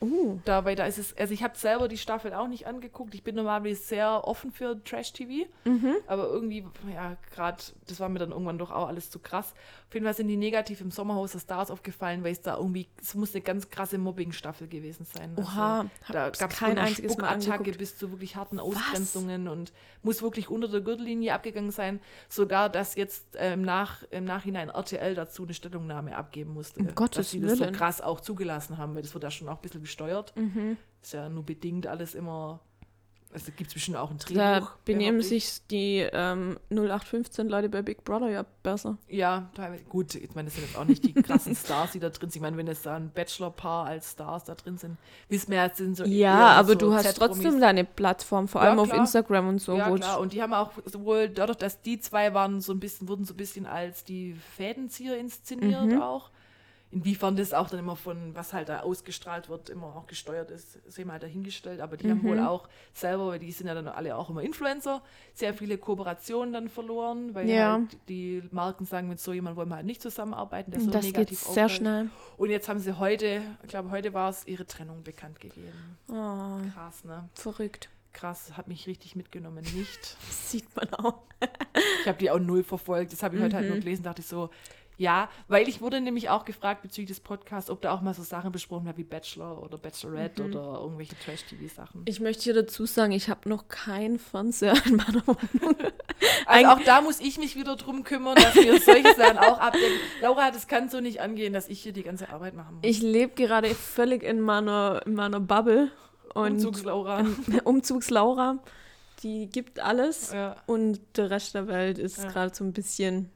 Uh, 0.00 0.38
Dabei, 0.44 0.74
da 0.74 0.86
ist 0.86 0.98
es, 0.98 1.16
also 1.16 1.32
ich 1.32 1.42
habe 1.42 1.56
selber 1.56 1.88
die 1.88 1.96
Staffel 1.96 2.34
auch 2.34 2.48
nicht 2.48 2.66
angeguckt. 2.66 3.14
Ich 3.14 3.22
bin 3.22 3.34
normalerweise 3.34 3.82
sehr 3.82 4.26
offen 4.26 4.52
für 4.52 4.82
Trash-TV. 4.82 5.48
mhm. 5.64 5.96
Aber 6.06 6.28
irgendwie, 6.28 6.66
ja, 6.92 7.16
gerade, 7.34 7.62
das 7.86 8.00
war 8.00 8.08
mir 8.08 8.18
dann 8.18 8.30
irgendwann 8.30 8.58
doch 8.58 8.70
auch 8.70 8.88
alles 8.88 9.10
zu 9.10 9.18
krass. 9.18 9.54
Auf 9.88 9.94
jeden 9.94 10.04
Fall 10.04 10.14
sind 10.14 10.28
die 10.28 10.36
negativ 10.36 10.80
im 10.80 10.90
Sommerhaus 10.90 11.32
der 11.32 11.38
Stars 11.38 11.70
aufgefallen, 11.70 12.24
weil 12.24 12.32
es 12.32 12.42
da 12.42 12.56
irgendwie, 12.56 12.88
es 13.00 13.14
muss 13.14 13.34
eine 13.34 13.42
ganz 13.42 13.70
krasse 13.70 13.96
Mobbing-Staffel 13.98 14.66
gewesen 14.68 15.06
sein. 15.06 15.34
Oha, 15.36 15.86
da 16.10 16.26
hab's 16.26 16.38
gab 16.38 16.50
es 16.50 16.58
kein 16.58 16.72
eine 16.72 16.82
einziges 16.82 17.16
Mal 17.16 17.40
Spuckattacke 17.40 17.72
bis 17.72 17.96
zu 17.96 18.10
wirklich 18.10 18.36
harten 18.36 18.58
Ausgrenzungen 18.58 19.48
und 19.48 19.72
muss 20.02 20.22
wirklich 20.22 20.50
unter 20.50 20.68
der 20.68 20.80
Gürtellinie 20.80 21.32
abgegangen 21.32 21.70
sein. 21.70 22.00
Sogar, 22.28 22.68
dass 22.68 22.96
jetzt 22.96 23.36
äh, 23.36 23.52
im, 23.52 23.62
Nach, 23.62 24.02
im 24.10 24.24
Nachhinein 24.24 24.68
RTL 24.68 25.14
dazu 25.14 25.44
eine 25.44 25.54
Stellungnahme 25.54 26.16
abgeben 26.16 26.52
musste. 26.52 26.80
Um 26.80 26.86
dass 26.86 26.94
Gottes 26.94 27.30
sie 27.30 27.40
das 27.40 27.58
so 27.58 27.66
krass 27.70 28.00
auch 28.00 28.20
zugelassen 28.20 28.78
haben, 28.78 28.94
weil 28.94 29.02
das 29.02 29.14
wird 29.14 29.22
ja 29.22 29.30
schon 29.30 29.48
auch 29.48 29.56
ein 29.56 29.62
bisschen 29.62 29.80
gesteuert. 29.84 30.34
Mhm. 30.36 30.76
Ist 31.02 31.12
ja 31.12 31.28
nur 31.28 31.44
bedingt 31.44 31.86
alles 31.86 32.14
immer. 32.14 32.60
Also 33.32 33.50
gibt 33.50 33.66
es 33.66 33.74
bestimmt 33.74 33.96
auch 33.96 34.12
ein 34.12 34.18
Drehbuch. 34.18 34.36
Da 34.36 34.68
benehmen 34.84 35.20
sich 35.20 35.58
die 35.68 36.06
ähm, 36.12 36.56
0815 36.70 37.48
Leute 37.48 37.68
bei 37.68 37.82
Big 37.82 38.04
Brother 38.04 38.30
ja 38.30 38.44
besser. 38.62 38.96
Ja, 39.08 39.50
teilweise. 39.56 39.82
Gut, 39.86 40.14
ich 40.14 40.32
meine, 40.36 40.46
das 40.46 40.54
sind 40.54 40.66
jetzt 40.68 40.78
auch 40.78 40.84
nicht 40.84 41.02
die 41.02 41.14
krassen 41.14 41.56
Stars, 41.56 41.90
die 41.90 41.98
da 41.98 42.10
drin 42.10 42.30
sind. 42.30 42.36
Ich 42.36 42.42
meine, 42.42 42.56
wenn 42.56 42.68
es 42.68 42.82
da 42.82 42.94
ein 42.94 43.10
Bachelor-Paar 43.10 43.86
als 43.86 44.12
Stars 44.12 44.44
da 44.44 44.54
drin 44.54 44.78
sind, 44.78 44.98
wissen 45.28 45.50
wir 45.50 45.64
es 45.64 45.76
sind 45.76 45.96
so. 45.96 46.04
Ja, 46.04 46.50
aber 46.52 46.68
so 46.68 46.74
du 46.76 46.94
hast 46.94 47.12
trotzdem 47.16 47.60
deine 47.60 47.82
Plattform, 47.84 48.46
vor 48.46 48.62
Ja, 48.62 48.68
allem 48.68 48.78
auf 48.78 48.90
klar. 48.90 49.00
Instagram 49.00 49.48
und 49.48 49.58
so. 49.58 49.76
Ja, 49.76 49.90
klar. 49.90 50.20
Und 50.20 50.32
die 50.32 50.40
haben 50.40 50.54
auch 50.54 50.70
sowohl 50.84 51.28
dadurch, 51.28 51.58
dass 51.58 51.82
die 51.82 51.98
zwei 51.98 52.34
waren, 52.34 52.60
so 52.60 52.72
ein 52.72 52.78
bisschen, 52.78 53.08
wurden 53.08 53.24
so 53.24 53.34
ein 53.34 53.36
bisschen 53.36 53.66
als 53.66 54.04
die 54.04 54.34
Fädenzieher 54.56 55.18
inszeniert 55.18 55.86
Mhm. 55.86 56.00
auch. 56.00 56.30
Inwiefern 56.94 57.34
das 57.34 57.52
auch 57.52 57.68
dann 57.68 57.80
immer 57.80 57.96
von, 57.96 58.36
was 58.36 58.52
halt 58.52 58.68
da 58.68 58.80
ausgestrahlt 58.80 59.48
wird, 59.48 59.68
immer 59.68 59.96
auch 59.96 60.06
gesteuert 60.06 60.52
ist, 60.52 60.78
sehen 60.90 61.06
wir 61.08 61.12
halt 61.14 61.24
dahingestellt. 61.24 61.80
Aber 61.80 61.96
die 61.96 62.08
haben 62.08 62.18
Mhm. 62.22 62.28
wohl 62.28 62.38
auch 62.38 62.68
selber, 62.92 63.26
weil 63.26 63.40
die 63.40 63.50
sind 63.50 63.66
ja 63.66 63.74
dann 63.74 63.88
alle 63.88 64.16
auch 64.16 64.30
immer 64.30 64.42
Influencer, 64.42 65.02
sehr 65.34 65.54
viele 65.54 65.76
Kooperationen 65.76 66.52
dann 66.52 66.68
verloren, 66.68 67.34
weil 67.34 67.48
Ja. 67.50 67.72
halt 67.80 67.96
die 68.08 68.44
Marken 68.52 68.84
sagen, 68.84 69.08
mit 69.08 69.18
so 69.18 69.32
jemandem 69.32 69.56
wollen 69.56 69.68
wir 69.70 69.76
halt 69.76 69.86
nicht 69.86 70.00
zusammenarbeiten, 70.02 70.70
der 70.70 70.80
so 70.80 70.90
das 70.92 71.12
geht 71.12 71.30
sehr 71.36 71.68
schnell. 71.68 72.10
Und 72.36 72.50
jetzt 72.50 72.68
haben 72.68 72.78
sie 72.78 72.96
heute, 72.96 73.42
ich 73.64 73.68
glaube 73.70 73.90
heute 73.90 74.14
war 74.14 74.30
es, 74.30 74.46
ihre 74.46 74.64
Trennung 74.64 75.02
bekannt 75.02 75.40
gegeben. 75.40 75.98
Oh, 76.08 76.60
Krass, 76.74 77.02
ne? 77.02 77.28
verrückt. 77.34 77.88
Krass, 78.12 78.56
hat 78.56 78.68
mich 78.68 78.86
richtig 78.86 79.16
mitgenommen. 79.16 79.64
Nicht. 79.74 80.16
Das 80.28 80.50
sieht 80.52 80.76
man 80.76 80.94
auch. 80.94 81.22
Ich 82.02 82.06
habe 82.06 82.18
die 82.18 82.30
auch 82.30 82.38
null 82.38 82.62
verfolgt. 82.62 83.12
Das 83.12 83.24
habe 83.24 83.34
ich 83.36 83.42
heute 83.42 83.56
halt 83.56 83.66
nur 83.68 83.78
gelesen, 83.78 84.04
dachte 84.04 84.20
ich 84.20 84.28
so, 84.28 84.50
ja, 84.96 85.28
weil 85.48 85.68
ich 85.68 85.80
wurde 85.80 86.00
nämlich 86.00 86.28
auch 86.30 86.44
gefragt 86.44 86.82
bezüglich 86.82 87.08
des 87.08 87.20
Podcasts, 87.20 87.70
ob 87.70 87.80
da 87.82 87.92
auch 87.92 88.00
mal 88.00 88.14
so 88.14 88.22
Sachen 88.22 88.52
besprochen 88.52 88.84
werden 88.86 88.96
wie 88.98 89.04
Bachelor 89.04 89.62
oder 89.62 89.76
Bachelorette 89.78 90.44
oder 90.44 90.80
irgendwelche 90.82 91.16
Trash-TV-Sachen. 91.18 92.02
Ich 92.06 92.20
möchte 92.20 92.44
hier 92.44 92.54
dazu 92.54 92.86
sagen, 92.86 93.12
ich 93.12 93.28
habe 93.28 93.48
noch 93.48 93.68
keinen 93.68 94.18
Fernseher 94.18 94.74
in 94.86 94.96
meiner 94.96 95.26
Wohnung. 95.26 95.76
Also 96.46 96.68
auch 96.68 96.80
da 96.84 97.00
muss 97.00 97.20
ich 97.20 97.38
mich 97.38 97.56
wieder 97.56 97.76
drum 97.76 98.02
kümmern, 98.04 98.34
dass 98.36 98.54
wir 98.54 98.80
solche 98.80 99.14
Sachen 99.14 99.38
auch 99.38 99.58
abdecken. 99.58 99.98
Laura, 100.22 100.50
das 100.50 100.68
kann 100.68 100.88
so 100.88 101.00
nicht 101.00 101.20
angehen, 101.20 101.52
dass 101.52 101.68
ich 101.68 101.82
hier 101.82 101.92
die 101.92 102.02
ganze 102.02 102.28
Arbeit 102.30 102.54
machen 102.54 102.76
muss. 102.76 102.82
Ich 102.84 103.02
lebe 103.02 103.34
gerade 103.34 103.74
völlig 103.74 104.22
in 104.22 104.40
meiner, 104.40 105.02
in 105.06 105.14
meiner 105.14 105.40
Bubble. 105.40 105.90
Und 106.34 106.52
Umzugs-Laura. 106.52 107.24
Umzugslaura, 107.64 108.58
die 109.22 109.48
gibt 109.48 109.80
alles. 109.80 110.32
Ja. 110.32 110.56
Und 110.66 111.00
der 111.16 111.30
Rest 111.30 111.54
der 111.54 111.66
Welt 111.66 111.98
ist 111.98 112.18
Ja. 112.18 112.28
gerade 112.30 112.54
so 112.54 112.64
ein 112.64 112.72
bisschen. 112.72 113.30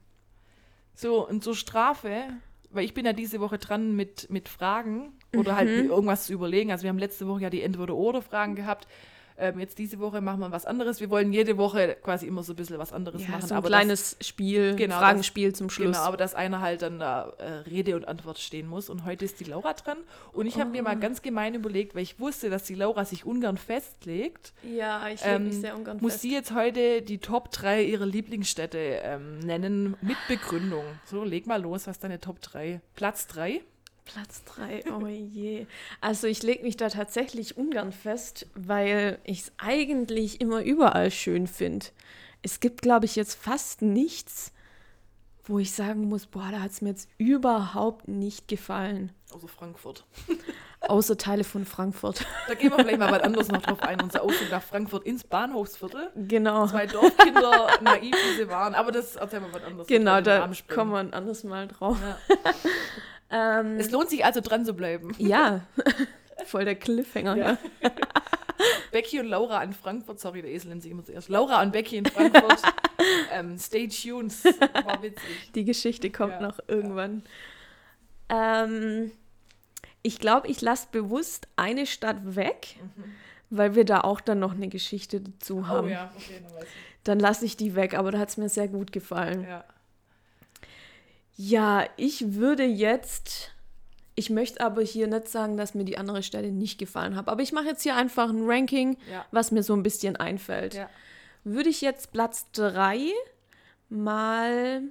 So, 1.01 1.25
und 1.25 1.45
zur 1.45 1.55
Strafe, 1.55 2.25
weil 2.71 2.83
ich 2.83 2.93
bin 2.93 3.05
ja 3.05 3.13
diese 3.13 3.39
Woche 3.39 3.57
dran 3.57 3.95
mit, 3.95 4.29
mit 4.29 4.49
Fragen 4.49 5.13
oder 5.33 5.55
halt 5.55 5.69
mir 5.69 5.85
irgendwas 5.85 6.25
zu 6.25 6.33
überlegen. 6.33 6.71
Also 6.71 6.83
wir 6.83 6.89
haben 6.89 6.99
letzte 6.99 7.25
Woche 7.25 7.43
ja 7.43 7.49
die 7.49 7.61
Entweder-Oder-Fragen 7.61 8.55
gehabt. 8.55 8.85
Ähm, 9.39 9.59
jetzt 9.59 9.77
diese 9.77 9.99
Woche 9.99 10.21
machen 10.21 10.39
wir 10.41 10.51
was 10.51 10.65
anderes. 10.65 10.99
Wir 10.99 11.09
wollen 11.09 11.31
jede 11.31 11.57
Woche 11.57 11.95
quasi 12.03 12.27
immer 12.27 12.43
so 12.43 12.53
ein 12.53 12.55
bisschen 12.55 12.77
was 12.77 12.91
anderes 12.93 13.23
Ja, 13.23 13.29
machen. 13.29 13.47
so 13.47 13.53
ein 13.53 13.57
aber 13.57 13.69
kleines 13.69 14.17
Spiel, 14.21 14.75
Genau, 14.75 14.97
Fragenspiel 14.97 15.55
zum 15.55 15.67
das, 15.67 15.73
Schluss. 15.75 15.97
Genau, 15.97 15.99
aber 16.07 16.17
dass 16.17 16.35
einer 16.35 16.61
halt 16.61 16.81
dann 16.81 16.99
da 16.99 17.33
äh, 17.37 17.45
Rede 17.69 17.95
und 17.95 18.07
Antwort 18.07 18.39
stehen 18.39 18.67
muss. 18.67 18.89
Und 18.89 19.05
heute 19.05 19.25
ist 19.25 19.39
die 19.39 19.45
Laura 19.45 19.73
dran. 19.73 19.97
Und 20.33 20.45
ich 20.45 20.59
habe 20.59 20.69
mir 20.71 20.83
mal 20.83 20.97
ganz 20.99 21.21
gemein 21.21 21.55
überlegt, 21.55 21.95
weil 21.95 22.03
ich 22.03 22.19
wusste, 22.19 22.49
dass 22.49 22.63
die 22.63 22.75
Laura 22.75 23.05
sich 23.05 23.25
ungern 23.25 23.57
festlegt. 23.57 24.53
Ja, 24.63 25.07
ich 25.07 25.23
leg 25.23 25.39
mich 25.39 25.59
sehr 25.61 25.75
ungern 25.75 25.97
Muss 26.01 26.21
sie 26.21 26.33
jetzt 26.33 26.53
heute 26.53 27.01
die 27.01 27.19
Top 27.19 27.51
3 27.51 27.83
ihrer 27.83 28.05
Lieblingsstädte 28.05 28.77
ähm, 28.77 29.39
nennen 29.39 29.95
mit 30.01 30.17
Begründung. 30.27 30.83
So, 31.05 31.23
leg 31.23 31.47
mal 31.47 31.61
los, 31.61 31.87
was 31.87 31.99
deine 31.99 32.19
Top 32.19 32.41
3? 32.41 32.81
Platz 32.95 33.27
3? 33.27 33.61
Platz 34.13 34.43
3, 34.45 34.85
oh 34.91 35.05
je. 35.05 35.67
Also 36.01 36.25
ich 36.25 36.41
lege 36.41 36.63
mich 36.63 36.77
da 36.77 36.89
tatsächlich 36.89 37.57
ungern 37.57 37.91
fest, 37.91 38.47
weil 38.55 39.19
ich 39.23 39.41
es 39.41 39.51
eigentlich 39.57 40.41
immer 40.41 40.63
überall 40.63 41.11
schön 41.11 41.45
finde. 41.45 41.85
Es 42.41 42.59
gibt, 42.59 42.81
glaube 42.81 43.05
ich, 43.05 43.15
jetzt 43.15 43.35
fast 43.35 43.83
nichts, 43.83 44.51
wo 45.43 45.59
ich 45.59 45.73
sagen 45.73 46.09
muss, 46.09 46.25
boah, 46.25 46.49
da 46.51 46.61
hat 46.61 46.71
es 46.71 46.81
mir 46.81 46.89
jetzt 46.89 47.09
überhaupt 47.19 48.07
nicht 48.07 48.47
gefallen. 48.47 49.11
Also 49.31 49.47
Frankfurt. 49.47 50.05
Außer 50.81 51.17
Teile 51.17 51.43
von 51.43 51.65
Frankfurt. 51.65 52.25
Da 52.47 52.55
gehen 52.55 52.71
wir 52.71 52.77
vielleicht 52.83 52.97
mal 52.97 53.11
was 53.11 53.21
anderes 53.21 53.49
noch 53.49 53.61
drauf 53.61 53.81
ein. 53.81 54.01
Unser 54.01 54.23
Ausflug 54.23 54.49
nach 54.49 54.63
Frankfurt 54.63 55.05
ins 55.05 55.23
Bahnhofsviertel. 55.23 56.09
Genau. 56.15 56.65
Zwei 56.65 56.87
Dorfkinder, 56.87 57.67
naiv 57.81 58.15
wie 58.15 58.37
sie 58.37 58.49
waren. 58.49 58.73
Aber 58.73 58.91
das 58.91 59.17
erzählen 59.17 59.43
wir 59.43 59.53
was 59.53 59.63
anderes. 59.63 59.87
Genau, 59.87 60.21
da 60.21 60.49
kommen 60.67 60.91
wir 60.91 60.99
ein 60.99 61.13
anderes 61.13 61.43
Mal 61.43 61.67
drauf. 61.67 61.97
Ja. 62.01 62.17
Ähm, 63.31 63.77
Es 63.77 63.91
lohnt 63.91 64.09
sich 64.09 64.25
also 64.25 64.41
dran 64.41 64.65
zu 64.65 64.73
bleiben. 64.73 65.13
ja, 65.17 65.61
voll 66.45 66.65
der 66.65 66.75
Cliffhanger. 66.75 67.35
Ja. 67.37 67.57
Ja. 67.81 67.91
Becky 68.91 69.19
und 69.19 69.27
Laura 69.27 69.63
in 69.63 69.71
Frankfurt, 69.73 70.19
sorry, 70.19 70.41
der 70.41 70.51
Esel 70.51 70.69
nennt 70.69 70.81
sich 70.81 70.91
immer 70.91 71.05
zuerst. 71.05 71.29
Laura 71.29 71.61
und 71.61 71.71
Becky 71.71 71.97
in 71.97 72.05
Frankfurt. 72.05 72.61
ähm, 73.31 73.57
stay 73.57 73.87
tuned. 73.87 74.33
War 74.83 75.01
witzig. 75.01 75.51
Die 75.55 75.63
Geschichte 75.63 76.09
kommt 76.09 76.33
Ja, 76.33 76.41
noch 76.41 76.59
irgendwann. 76.67 77.23
Ähm, 78.29 79.11
ich 80.01 80.19
glaube, 80.19 80.47
ich 80.47 80.61
lasse 80.61 80.87
bewusst 80.91 81.47
eine 81.55 81.85
Stadt 81.85 82.35
weg, 82.35 82.75
weil 83.49 83.75
wir 83.75 83.85
da 83.85 84.01
auch 84.01 84.21
dann 84.21 84.39
noch 84.39 84.53
eine 84.53 84.67
Geschichte 84.69 85.21
dazu 85.21 85.57
Mhm. 85.57 85.63
Oh 85.63 85.67
haben. 85.67 85.89
ja, 85.89 86.11
okay, 86.15 86.41
dann. 86.43 86.65
Dann 87.05 87.19
lasse 87.19 87.45
ich 87.45 87.55
die 87.57 87.75
weg, 87.75 87.93
aber 87.97 88.11
da 88.11 88.19
hat 88.19 88.29
es 88.29 88.37
mir 88.37 88.49
sehr 88.49 88.67
gut 88.67 88.91
gefallen. 88.91 89.45
Ja. 89.47 89.63
Ja, 91.41 91.85
ich 91.95 92.33
würde 92.33 92.65
jetzt. 92.65 93.51
Ich 94.15 94.29
möchte 94.29 94.59
aber 94.59 94.81
hier 94.81 95.07
nicht 95.07 95.29
sagen, 95.29 95.55
dass 95.55 95.73
mir 95.73 95.85
die 95.85 95.97
andere 95.97 96.21
Stelle 96.21 96.51
nicht 96.51 96.77
gefallen 96.77 97.15
hat. 97.15 97.29
Aber 97.29 97.41
ich 97.41 97.53
mache 97.53 97.67
jetzt 97.67 97.81
hier 97.83 97.95
einfach 97.95 98.29
ein 98.29 98.41
Ranking, 98.45 98.97
Ja. 99.09 99.25
was 99.31 99.51
mir 99.51 99.63
so 99.63 99.73
ein 99.73 99.81
bisschen 99.81 100.17
einfällt. 100.17 100.73
Ja. 100.73 100.89
Würde 101.45 101.69
ich 101.69 101.79
jetzt 101.79 102.11
Platz 102.11 102.47
3 102.51 103.13
mal 103.87 104.81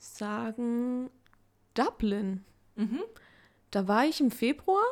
sagen 0.00 1.10
Dublin. 1.74 2.44
Mhm. 2.74 3.00
Da 3.70 3.86
war 3.86 4.04
ich 4.04 4.20
im 4.20 4.32
Februar 4.32 4.82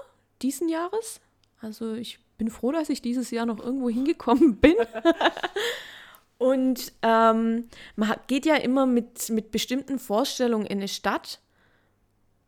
diesen 0.40 0.68
Jahres. 0.68 1.20
Also 1.60 1.94
ich 1.94 2.20
bin 2.38 2.48
froh, 2.48 2.70
dass 2.70 2.88
ich 2.90 3.02
dieses 3.02 3.32
Jahr 3.32 3.46
noch 3.46 3.58
irgendwo 3.58 3.88
hingekommen 3.90 4.54
bin. 4.58 4.76
Und 6.42 6.92
ähm, 7.02 7.68
man 7.94 8.16
geht 8.26 8.46
ja 8.46 8.56
immer 8.56 8.84
mit, 8.84 9.30
mit 9.30 9.52
bestimmten 9.52 10.00
Vorstellungen 10.00 10.66
in 10.66 10.78
eine 10.78 10.88
Stadt 10.88 11.38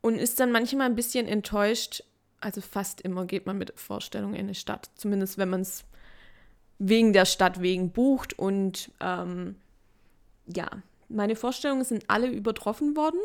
und 0.00 0.16
ist 0.16 0.40
dann 0.40 0.50
manchmal 0.50 0.86
ein 0.88 0.96
bisschen 0.96 1.28
enttäuscht. 1.28 2.02
Also 2.40 2.60
fast 2.60 3.02
immer 3.02 3.24
geht 3.24 3.46
man 3.46 3.56
mit 3.56 3.72
Vorstellungen 3.78 4.34
in 4.34 4.46
eine 4.46 4.56
Stadt. 4.56 4.90
Zumindest 4.96 5.38
wenn 5.38 5.48
man 5.48 5.60
es 5.60 5.84
wegen 6.80 7.12
der 7.12 7.24
Stadt 7.24 7.62
wegen 7.62 7.92
bucht. 7.92 8.36
Und 8.36 8.90
ähm, 8.98 9.54
ja, 10.52 10.68
meine 11.08 11.36
Vorstellungen 11.36 11.84
sind 11.84 12.10
alle 12.10 12.26
übertroffen 12.26 12.96
worden, 12.96 13.20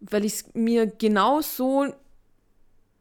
weil 0.00 0.24
ich 0.24 0.32
es 0.32 0.54
mir 0.54 0.86
genau 0.86 1.42
so 1.42 1.92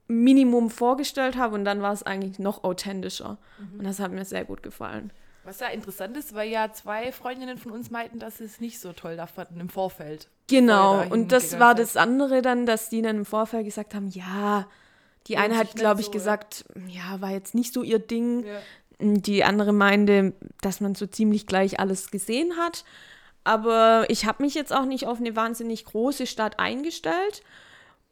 Minimum 0.09 0.69
vorgestellt 0.69 1.37
habe 1.37 1.55
und 1.55 1.63
dann 1.63 1.81
war 1.81 1.93
es 1.93 2.03
eigentlich 2.03 2.37
noch 2.37 2.65
authentischer. 2.65 3.37
Mhm. 3.59 3.79
Und 3.79 3.85
das 3.85 4.01
hat 4.01 4.11
mir 4.11 4.25
sehr 4.25 4.43
gut 4.43 4.61
gefallen. 4.61 5.13
Was 5.43 5.59
ja 5.59 5.67
interessant 5.67 6.15
ist, 6.17 6.35
weil 6.35 6.49
ja 6.49 6.71
zwei 6.71 7.11
Freundinnen 7.11 7.57
von 7.57 7.71
uns 7.71 7.89
meinten, 7.89 8.19
dass 8.19 8.37
sie 8.37 8.43
es 8.43 8.59
nicht 8.59 8.79
so 8.79 8.93
toll 8.93 9.15
da 9.15 9.25
fanden 9.25 9.59
im 9.59 9.69
Vorfeld. 9.69 10.27
Genau, 10.47 11.03
und 11.09 11.31
das 11.31 11.59
war 11.59 11.73
das 11.73 11.97
andere 11.97 12.41
dann, 12.41 12.65
dass 12.65 12.89
die 12.89 13.01
dann 13.01 13.17
im 13.17 13.25
Vorfeld 13.25 13.65
gesagt 13.65 13.95
haben, 13.95 14.09
ja, 14.09 14.67
die 15.27 15.37
eine 15.37 15.57
hat, 15.57 15.75
glaube 15.75 16.01
ich, 16.01 16.07
so, 16.07 16.11
gesagt, 16.11 16.65
ja. 16.87 17.13
ja, 17.13 17.21
war 17.21 17.31
jetzt 17.31 17.55
nicht 17.55 17.73
so 17.73 17.83
ihr 17.83 17.99
Ding. 17.99 18.45
Ja. 18.45 18.59
Die 18.99 19.43
andere 19.43 19.73
meinte, 19.73 20.33
dass 20.61 20.79
man 20.79 20.93
so 20.93 21.07
ziemlich 21.07 21.47
gleich 21.47 21.79
alles 21.79 22.11
gesehen 22.11 22.57
hat. 22.57 22.85
Aber 23.43 24.05
ich 24.09 24.25
habe 24.25 24.43
mich 24.43 24.53
jetzt 24.53 24.71
auch 24.71 24.85
nicht 24.85 25.07
auf 25.07 25.19
eine 25.19 25.35
wahnsinnig 25.35 25.85
große 25.85 26.27
Stadt 26.27 26.59
eingestellt 26.59 27.41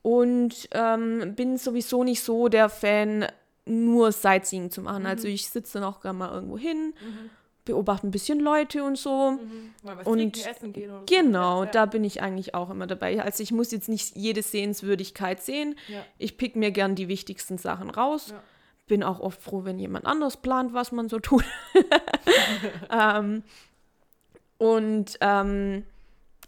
und 0.01 0.69
ähm, 0.71 1.35
bin 1.35 1.57
sowieso 1.57 2.03
nicht 2.03 2.23
so 2.23 2.47
der 2.47 2.69
Fan 2.69 3.27
nur 3.69 4.11
Sightseeing 4.11 4.71
zu 4.71 4.81
machen. 4.81 5.05
Also 5.05 5.05
mhm. 5.05 5.19
Also 5.19 5.27
ich 5.27 5.49
sitze 5.49 5.79
dann 5.79 5.83
auch 5.83 6.01
gerne 6.01 6.17
mal 6.17 6.33
irgendwo 6.33 6.57
hin, 6.57 6.93
mhm. 6.99 7.29
beobachte 7.65 8.07
ein 8.07 8.11
bisschen 8.11 8.39
Leute 8.39 8.83
und 8.83 8.97
so. 8.97 9.31
Mhm. 9.31 9.73
Und 10.05 10.17
trinken, 10.17 10.49
essen 10.49 10.73
gehen 10.73 10.91
oder 10.91 11.03
genau, 11.05 11.59
so. 11.59 11.65
ja. 11.65 11.71
da 11.71 11.85
bin 11.85 12.03
ich 12.03 12.21
eigentlich 12.21 12.55
auch 12.55 12.69
immer 12.69 12.87
dabei. 12.87 13.21
Also 13.21 13.43
ich 13.43 13.51
muss 13.51 13.71
jetzt 13.71 13.89
nicht 13.89 14.15
jede 14.15 14.41
Sehenswürdigkeit 14.41 15.41
sehen. 15.41 15.75
Ja. 15.87 16.05
Ich 16.17 16.37
pick 16.37 16.55
mir 16.55 16.71
gern 16.71 16.95
die 16.95 17.07
wichtigsten 17.07 17.57
Sachen 17.57 17.89
raus. 17.89 18.29
Ja. 18.29 18.41
Bin 18.87 19.03
auch 19.03 19.19
oft 19.19 19.41
froh, 19.41 19.65
wenn 19.65 19.77
jemand 19.77 20.05
anders 20.05 20.37
plant, 20.37 20.73
was 20.73 20.91
man 20.91 21.09
so 21.09 21.19
tut. 21.19 21.43
ähm, 22.91 23.43
und 24.57 25.17
ähm, 25.21 25.83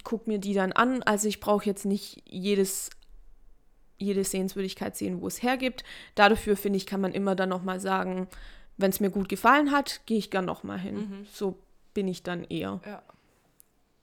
guck 0.03 0.27
mir 0.27 0.39
die 0.39 0.53
dann 0.53 0.71
an. 0.71 1.03
Also 1.03 1.27
ich 1.27 1.39
brauche 1.39 1.65
jetzt 1.65 1.85
nicht 1.85 2.23
jedes 2.25 2.89
jede 4.01 4.23
Sehenswürdigkeit 4.23 4.97
sehen, 4.97 5.21
wo 5.21 5.27
es 5.27 5.41
hergibt. 5.41 5.83
Dafür, 6.15 6.57
finde 6.57 6.77
ich, 6.77 6.85
kann 6.85 7.01
man 7.01 7.13
immer 7.13 7.35
dann 7.35 7.49
nochmal 7.49 7.79
sagen, 7.79 8.27
wenn 8.77 8.89
es 8.89 8.99
mir 8.99 9.09
gut 9.09 9.29
gefallen 9.29 9.71
hat, 9.71 10.01
gehe 10.05 10.17
ich 10.17 10.31
gern 10.31 10.45
nochmal 10.45 10.79
hin. 10.79 10.95
Mhm. 10.95 11.27
So 11.31 11.57
bin 11.93 12.07
ich 12.07 12.23
dann 12.23 12.43
eher. 12.43 12.81
Ja. 12.85 13.03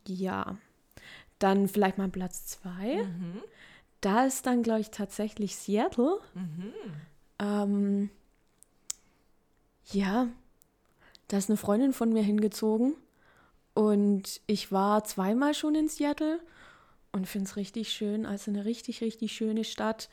ja. 0.06 0.58
Dann 1.38 1.68
vielleicht 1.68 1.98
mal 1.98 2.08
Platz 2.08 2.46
zwei. 2.46 3.04
Mhm. 3.04 3.42
Da 4.00 4.24
ist 4.24 4.46
dann, 4.46 4.62
glaube 4.62 4.80
ich, 4.80 4.90
tatsächlich 4.90 5.56
Seattle. 5.56 6.20
Mhm. 6.34 6.72
Ähm, 7.40 8.10
ja, 9.90 10.28
da 11.28 11.38
ist 11.38 11.50
eine 11.50 11.56
Freundin 11.56 11.92
von 11.92 12.12
mir 12.12 12.22
hingezogen. 12.22 12.94
Und 13.74 14.40
ich 14.46 14.72
war 14.72 15.04
zweimal 15.04 15.54
schon 15.54 15.74
in 15.74 15.88
Seattle 15.88 16.40
und 17.12 17.26
finde 17.26 17.48
es 17.48 17.56
richtig 17.56 17.90
schön. 17.90 18.26
Also 18.26 18.50
eine 18.50 18.64
richtig, 18.64 19.00
richtig 19.00 19.32
schöne 19.32 19.64
Stadt. 19.64 20.08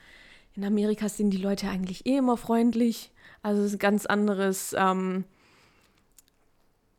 In 0.53 0.63
Amerika 0.63 1.09
sind 1.09 1.31
die 1.31 1.37
Leute 1.37 1.67
eigentlich 1.67 2.05
eh 2.05 2.17
immer 2.17 2.37
freundlich. 2.37 3.11
Also 3.41 3.61
es 3.61 3.67
ist 3.67 3.75
ein 3.75 3.79
ganz 3.79 4.05
anderes. 4.05 4.73
Ähm, 4.77 5.25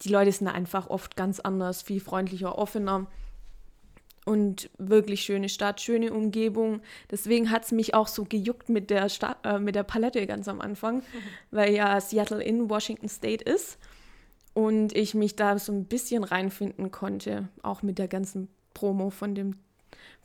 die 0.02 0.10
Leute 0.10 0.30
sind 0.30 0.48
einfach 0.48 0.88
oft 0.88 1.16
ganz 1.16 1.40
anders, 1.40 1.82
viel 1.82 2.00
freundlicher, 2.00 2.58
offener. 2.58 3.06
Und 4.26 4.70
wirklich 4.76 5.22
schöne 5.22 5.48
Stadt, 5.48 5.80
schöne 5.80 6.12
Umgebung. 6.12 6.80
Deswegen 7.10 7.50
hat 7.50 7.64
es 7.64 7.72
mich 7.72 7.94
auch 7.94 8.08
so 8.08 8.24
gejuckt 8.24 8.68
mit 8.68 8.90
der, 8.90 9.08
Stadt, 9.08 9.38
äh, 9.44 9.60
mit 9.60 9.76
der 9.76 9.84
Palette 9.84 10.26
ganz 10.26 10.48
am 10.48 10.60
Anfang, 10.60 10.96
mhm. 10.96 11.02
weil 11.52 11.72
ja 11.72 12.00
Seattle 12.00 12.42
in 12.42 12.68
Washington 12.68 13.08
State 13.08 13.44
ist. 13.44 13.78
Und 14.52 14.96
ich 14.96 15.14
mich 15.14 15.36
da 15.36 15.58
so 15.58 15.70
ein 15.70 15.84
bisschen 15.84 16.24
reinfinden 16.24 16.90
konnte, 16.90 17.48
auch 17.62 17.82
mit 17.82 17.98
der 17.98 18.08
ganzen 18.08 18.48
Promo 18.74 19.10
von 19.10 19.34
dem 19.34 19.56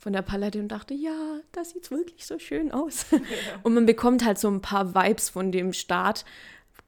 von 0.02 0.12
der 0.12 0.22
Palette 0.22 0.58
und 0.58 0.66
dachte, 0.66 0.94
ja, 0.94 1.38
das 1.52 1.70
sieht 1.70 1.92
wirklich 1.92 2.26
so 2.26 2.38
schön 2.40 2.72
aus. 2.72 3.06
Ja. 3.12 3.60
Und 3.62 3.74
man 3.74 3.86
bekommt 3.86 4.24
halt 4.24 4.36
so 4.36 4.48
ein 4.48 4.60
paar 4.60 4.94
Vibes 4.94 5.30
von 5.30 5.52
dem 5.52 5.72
Start, 5.72 6.24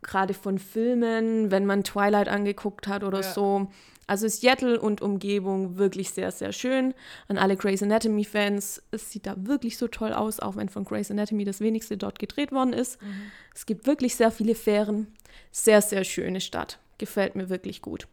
gerade 0.03 0.35
von 0.35 0.59
Filmen, 0.59 1.51
wenn 1.53 1.65
man 1.65 1.85
Twilight 1.85 2.29
angeguckt 2.29 2.89
hat 2.89 3.05
oder 3.05 3.21
ja. 3.21 3.33
so. 3.33 3.69
Also 4.09 4.27
Seattle 4.27 4.81
und 4.81 5.01
Umgebung 5.01 5.79
wirklich 5.79 6.11
sehr, 6.11 6.33
sehr 6.33 6.53
schön. 6.53 6.93
An 7.29 7.39
alle 7.39 7.57
Grey's 7.57 7.83
Anatomy-Fans, 7.85 8.83
es 8.91 9.13
sieht 9.13 9.27
da 9.27 9.35
wirklich 9.39 9.79
so 9.79 9.87
toll 9.87 10.13
aus, 10.13 10.41
auch 10.41 10.57
wenn 10.57 10.69
von 10.69 10.85
Grey's 10.85 11.11
Anatomy 11.11 11.45
das 11.45 11.61
wenigste 11.61 11.97
dort 11.97 12.19
gedreht 12.19 12.51
worden 12.51 12.73
ist. 12.73 13.01
Mhm. 13.01 13.31
Es 13.55 13.65
gibt 13.65 13.87
wirklich 13.87 14.17
sehr 14.17 14.33
viele 14.33 14.57
Fähren. 14.57 15.07
Sehr, 15.53 15.81
sehr 15.83 16.03
schöne 16.03 16.41
Stadt. 16.41 16.79
Gefällt 16.99 17.37
mir 17.37 17.49
wirklich 17.49 17.81
gut. 17.81 18.09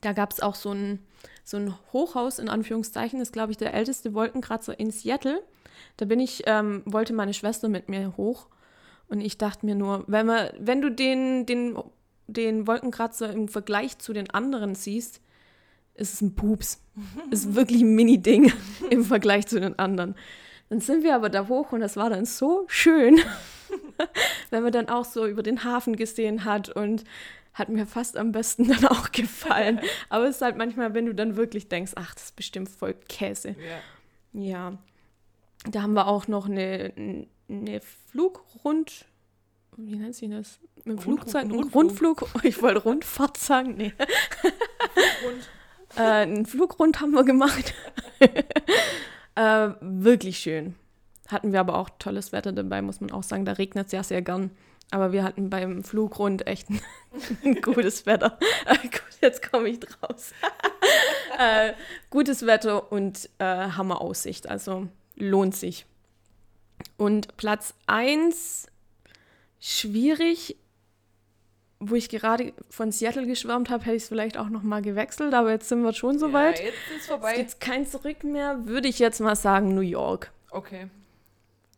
Da 0.00 0.12
gab 0.12 0.32
es 0.32 0.40
auch 0.40 0.56
so 0.56 0.72
ein 0.72 0.98
so 1.46 1.58
ein 1.58 1.74
Hochhaus 1.92 2.40
in 2.40 2.48
Anführungszeichen, 2.48 3.20
ist, 3.20 3.32
glaube 3.32 3.52
ich, 3.52 3.56
der 3.56 3.72
älteste 3.72 4.14
Wolkenkratzer 4.14 4.78
in 4.80 4.90
Seattle. 4.90 5.40
Da 5.96 6.04
bin 6.04 6.18
ich, 6.18 6.42
ähm, 6.46 6.82
wollte 6.86 7.12
meine 7.12 7.34
Schwester 7.34 7.68
mit 7.68 7.88
mir 7.88 8.16
hoch. 8.16 8.48
Und 9.08 9.20
ich 9.20 9.38
dachte 9.38 9.64
mir 9.64 9.76
nur, 9.76 10.02
wenn, 10.08 10.26
man, 10.26 10.50
wenn 10.58 10.82
du 10.82 10.90
den, 10.90 11.46
den, 11.46 11.78
den 12.26 12.66
Wolkenkratzer 12.66 13.32
im 13.32 13.46
Vergleich 13.46 13.96
zu 13.98 14.12
den 14.12 14.28
anderen 14.28 14.74
siehst, 14.74 15.20
ist 15.94 16.14
es 16.14 16.20
ein 16.20 16.34
Pups. 16.34 16.82
ist 17.30 17.54
wirklich 17.54 17.82
ein 17.82 17.94
Mini-Ding 17.94 18.52
im 18.90 19.04
Vergleich 19.04 19.46
zu 19.46 19.60
den 19.60 19.78
anderen. 19.78 20.16
Dann 20.68 20.80
sind 20.80 21.04
wir 21.04 21.14
aber 21.14 21.30
da 21.30 21.46
hoch 21.46 21.70
und 21.70 21.78
das 21.78 21.96
war 21.96 22.10
dann 22.10 22.24
so 22.24 22.64
schön, 22.66 23.20
wenn 24.50 24.64
man 24.64 24.72
dann 24.72 24.88
auch 24.88 25.04
so 25.04 25.26
über 25.26 25.44
den 25.44 25.62
Hafen 25.62 25.94
gesehen 25.94 26.44
hat 26.44 26.70
und 26.70 27.04
hat 27.56 27.70
mir 27.70 27.86
fast 27.86 28.16
am 28.16 28.32
besten 28.32 28.68
dann 28.68 28.86
auch 28.86 29.10
gefallen. 29.10 29.80
Aber 30.10 30.26
es 30.26 30.36
ist 30.36 30.42
halt 30.42 30.56
manchmal, 30.56 30.94
wenn 30.94 31.06
du 31.06 31.14
dann 31.14 31.36
wirklich 31.36 31.68
denkst, 31.68 31.92
ach, 31.96 32.14
das 32.14 32.24
ist 32.24 32.36
bestimmt 32.36 32.68
voll 32.68 32.94
Käse. 33.08 33.56
Ja. 34.32 34.40
ja. 34.40 34.78
Da 35.68 35.82
haben 35.82 35.94
wir 35.94 36.06
auch 36.06 36.28
noch 36.28 36.46
eine, 36.46 37.24
eine 37.48 37.80
Flugrund. 37.80 39.06
Wie 39.76 39.96
nennt 39.96 40.14
sich 40.14 40.30
das? 40.30 40.60
Mit 40.84 40.98
dem 40.98 40.98
Flugzeug? 40.98 41.50
Rundflug. 41.50 41.74
Rundflug. 41.74 42.28
Ich 42.44 42.62
wollte 42.62 42.82
Rundfahrt 42.82 43.38
sagen. 43.38 43.74
Nee. 43.76 43.92
Flugrund. 44.92 45.48
äh, 45.96 46.00
einen 46.00 46.46
Flugrund 46.46 47.00
haben 47.00 47.12
wir 47.12 47.24
gemacht. 47.24 47.74
äh, 49.34 49.70
wirklich 49.80 50.38
schön. 50.38 50.74
Hatten 51.28 51.52
wir 51.52 51.60
aber 51.60 51.78
auch 51.78 51.88
tolles 51.98 52.32
Wetter 52.32 52.52
dabei, 52.52 52.82
muss 52.82 53.00
man 53.00 53.10
auch 53.10 53.22
sagen. 53.22 53.46
Da 53.46 53.52
regnet 53.52 53.86
es 53.86 53.92
ja 53.92 54.02
sehr 54.02 54.22
gern. 54.22 54.50
Aber 54.90 55.12
wir 55.12 55.24
hatten 55.24 55.50
beim 55.50 55.82
Flugrund 55.82 56.46
echt 56.46 56.68
ein, 56.70 57.60
gutes 57.62 58.06
Wetter. 58.06 58.38
Äh, 58.66 58.78
gut, 58.82 59.20
jetzt 59.20 59.50
komme 59.50 59.68
ich 59.68 59.80
draus. 59.80 60.32
äh, 61.38 61.72
gutes 62.10 62.46
Wetter 62.46 62.90
und 62.90 63.28
äh, 63.38 63.44
Hammer 63.44 64.00
Aussicht. 64.00 64.48
Also 64.48 64.88
lohnt 65.16 65.54
sich. 65.54 65.86
Und 66.96 67.36
Platz 67.36 67.74
1, 67.86 68.66
schwierig, 69.60 70.56
wo 71.78 71.94
ich 71.94 72.08
gerade 72.08 72.52
von 72.70 72.90
Seattle 72.92 73.26
geschwärmt 73.26 73.70
habe, 73.70 73.84
hätte 73.84 73.96
ich 73.96 74.04
es 74.04 74.08
vielleicht 74.08 74.36
auch 74.36 74.48
noch 74.48 74.62
mal 74.62 74.82
gewechselt, 74.82 75.34
aber 75.34 75.50
jetzt 75.50 75.68
sind 75.68 75.82
wir 75.82 75.92
schon 75.92 76.18
so 76.18 76.32
weit. 76.32 76.58
Ja, 76.58 76.66
jetzt 76.66 76.76
ist 76.96 77.06
vorbei. 77.06 77.32
Es 77.32 77.36
gibt 77.36 77.60
kein 77.60 77.86
Zurück 77.86 78.24
mehr, 78.24 78.66
würde 78.66 78.88
ich 78.88 78.98
jetzt 78.98 79.20
mal 79.20 79.36
sagen 79.36 79.74
New 79.74 79.80
York. 79.80 80.32
Okay. 80.50 80.88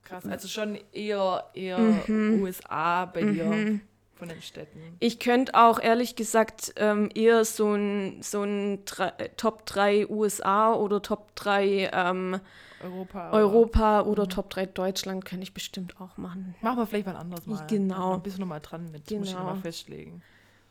Krass, 0.09 0.27
also 0.27 0.49
schon 0.49 0.79
eher, 0.93 1.45
eher 1.55 1.79
mhm. 1.79 2.43
USA 2.43 3.05
bei 3.05 3.23
dir 3.23 3.45
mhm. 3.45 3.81
von 4.15 4.29
den 4.29 4.41
Städten. 4.41 4.97
Ich 5.01 5.19
könnte 5.19 5.55
auch 5.55 5.79
ehrlich 5.79 6.17
gesagt 6.17 6.73
ähm, 6.77 7.11
eher 7.15 7.45
so 7.45 7.75
ein, 7.75 8.23
so 8.23 8.43
ein 8.43 8.81
äh, 8.99 9.29
Top 9.37 9.67
3 9.67 10.09
USA 10.09 10.73
oder 10.73 11.03
Top 11.03 11.35
3 11.37 11.91
ähm, 11.93 12.41
Europa, 12.83 13.31
Europa 13.33 14.01
oder, 14.03 14.25
mhm. 14.25 14.31
Top 14.31 14.51
3 14.51 14.67
Deutschland 14.67 15.25
könnte 15.25 15.43
ich 15.43 15.53
bestimmt 15.53 16.01
auch 16.01 16.17
machen. 16.17 16.55
Machen 16.63 16.79
wir 16.79 16.87
vielleicht 16.87 17.07
mal 17.07 17.17
anders 17.17 17.47
mal. 17.47 17.67
Genau. 17.67 18.15
Ein 18.15 18.23
bisschen 18.23 18.41
nochmal 18.41 18.61
dran 18.61 18.91
mit, 18.91 19.07
genau. 19.07 19.21
muss 19.21 19.29
ich 19.29 19.35
genau. 19.35 19.47
mal 19.47 19.61
festlegen. 19.61 20.23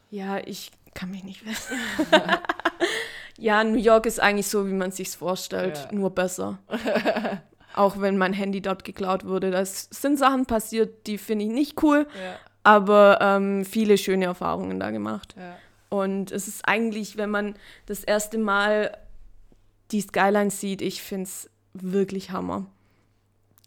Ja, 0.10 0.40
ich 0.40 0.72
kann 0.94 1.12
mich 1.12 1.24
nicht 1.24 1.42
festlegen. 1.42 1.82
ja, 3.38 3.64
New 3.64 3.78
York 3.78 4.06
ist 4.08 4.20
eigentlich 4.20 4.48
so, 4.48 4.68
wie 4.68 4.74
man 4.74 4.92
sich 4.92 5.10
vorstellt, 5.10 5.78
ja. 5.78 5.96
nur 5.96 6.10
besser. 6.10 6.58
Auch 7.78 8.02
wenn 8.02 8.18
mein 8.18 8.34
Handy 8.34 8.62
dort 8.62 8.84
geklaut 8.84 9.26
wurde. 9.26 9.52
Das 9.52 9.88
sind 9.92 10.18
Sachen 10.18 10.46
passiert, 10.46 11.08
die 11.08 11.18
finde 11.18 11.46
ich 11.46 11.52
nicht 11.52 11.84
cool, 11.84 12.08
ja. 12.22 12.36
aber 12.64 13.20
ähm, 13.22 13.66
viele 13.66 13.98
schöne 13.98 14.26
Erfahrungen 14.26 14.80
da 14.80 14.92
gemacht. 14.92 15.36
Ja. 15.38 15.58
Und 15.90 16.32
es 16.32 16.48
ist 16.48 16.68
eigentlich, 16.68 17.18
wenn 17.18 17.30
man 17.30 17.56
das 17.86 18.04
erste 18.04 18.38
Mal 18.38 18.98
die 19.92 20.02
Skyline 20.02 20.52
sieht, 20.52 20.82
ich 20.82 21.02
finde 21.02 21.24
es 21.24 21.50
wirklich 21.74 22.32
Hammer. 22.32 22.66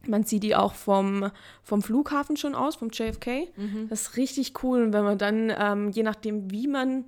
Man 0.06 0.24
sieht 0.24 0.42
die 0.42 0.56
auch 0.56 0.74
vom, 0.74 1.30
vom 1.62 1.82
Flughafen 1.82 2.36
schon 2.36 2.54
aus, 2.54 2.76
vom 2.76 2.90
JFK. 2.90 3.48
Das 3.88 4.02
ist 4.02 4.16
richtig 4.16 4.62
cool. 4.62 4.82
Und 4.82 4.92
wenn 4.92 5.04
man 5.04 5.18
dann, 5.18 5.52
ähm, 5.56 5.90
je 5.90 6.02
nachdem, 6.02 6.50
wie 6.50 6.66
man 6.66 7.04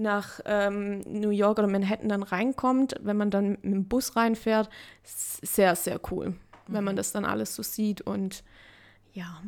nach 0.00 0.40
ähm, 0.46 1.00
New 1.00 1.30
York 1.30 1.58
oder 1.58 1.68
Manhattan 1.68 2.08
dann 2.08 2.22
reinkommt, 2.22 2.94
wenn 3.00 3.16
man 3.16 3.30
dann 3.30 3.50
mit 3.62 3.64
dem 3.64 3.88
Bus 3.88 4.16
reinfährt, 4.16 4.68
sehr, 5.04 5.76
sehr 5.76 6.00
cool, 6.10 6.34
wenn 6.66 6.84
man 6.84 6.96
das 6.96 7.12
dann 7.12 7.24
alles 7.24 7.54
so 7.54 7.62
sieht. 7.62 8.00
Und 8.00 8.42
ja, 9.12 9.42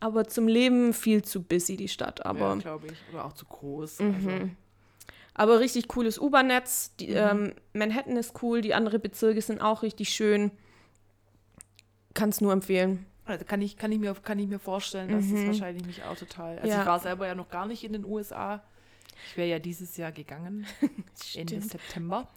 aber 0.00 0.26
zum 0.26 0.48
Leben 0.48 0.92
viel 0.92 1.22
zu 1.22 1.42
busy, 1.42 1.76
die 1.76 1.88
Stadt. 1.88 2.24
Aber 2.26 2.54
ja, 2.54 2.54
glaube 2.56 2.86
ich. 2.88 2.98
Oder 3.12 3.24
auch 3.24 3.32
zu 3.32 3.46
groß. 3.46 4.00
Also, 4.00 4.12
Mhm. 4.28 4.56
Aber 5.36 5.58
richtig 5.58 5.88
cooles 5.88 6.18
U-Bahn-Netz. 6.20 6.94
Die, 7.00 7.08
Ähm, 7.10 7.54
Manhattan 7.72 8.16
ist 8.16 8.40
cool, 8.42 8.60
die 8.60 8.72
anderen 8.74 9.00
Bezirke 9.00 9.42
sind 9.42 9.60
auch 9.60 9.82
richtig 9.82 10.10
schön. 10.10 10.52
Kann 12.14 12.28
es 12.28 12.40
nur 12.40 12.52
empfehlen. 12.52 13.06
also 13.24 13.44
kann, 13.44 13.60
ich, 13.62 13.76
kann, 13.76 13.90
ich 13.90 13.98
mir, 13.98 14.14
kann 14.14 14.38
ich 14.38 14.46
mir 14.46 14.58
vorstellen, 14.60 15.10
dass 15.10 15.28
das 15.30 15.46
wahrscheinlich 15.46 15.84
mich 15.86 16.02
auch 16.04 16.16
total. 16.16 16.58
Also 16.58 16.66
Mhm. 16.66 16.72
Ja. 16.72 16.80
ich 16.82 16.86
war 16.86 17.00
selber 17.00 17.26
ja 17.26 17.34
noch 17.34 17.48
gar 17.48 17.66
nicht 17.66 17.82
in 17.82 17.92
den 17.92 18.04
USA. 18.04 18.62
Ich 19.30 19.36
wäre 19.36 19.48
ja 19.48 19.58
dieses 19.58 19.96
Jahr 19.96 20.12
gegangen, 20.12 20.66
Ende. 21.34 21.60
September. 21.60 22.28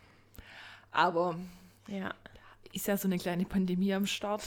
Aber 0.92 1.38
Ja. 1.88 2.14
ist 2.74 2.88
ja 2.88 2.98
so 2.98 3.08
eine 3.08 3.18
kleine 3.18 3.46
Pandemie 3.46 3.94
am 3.94 4.06
Start. 4.06 4.44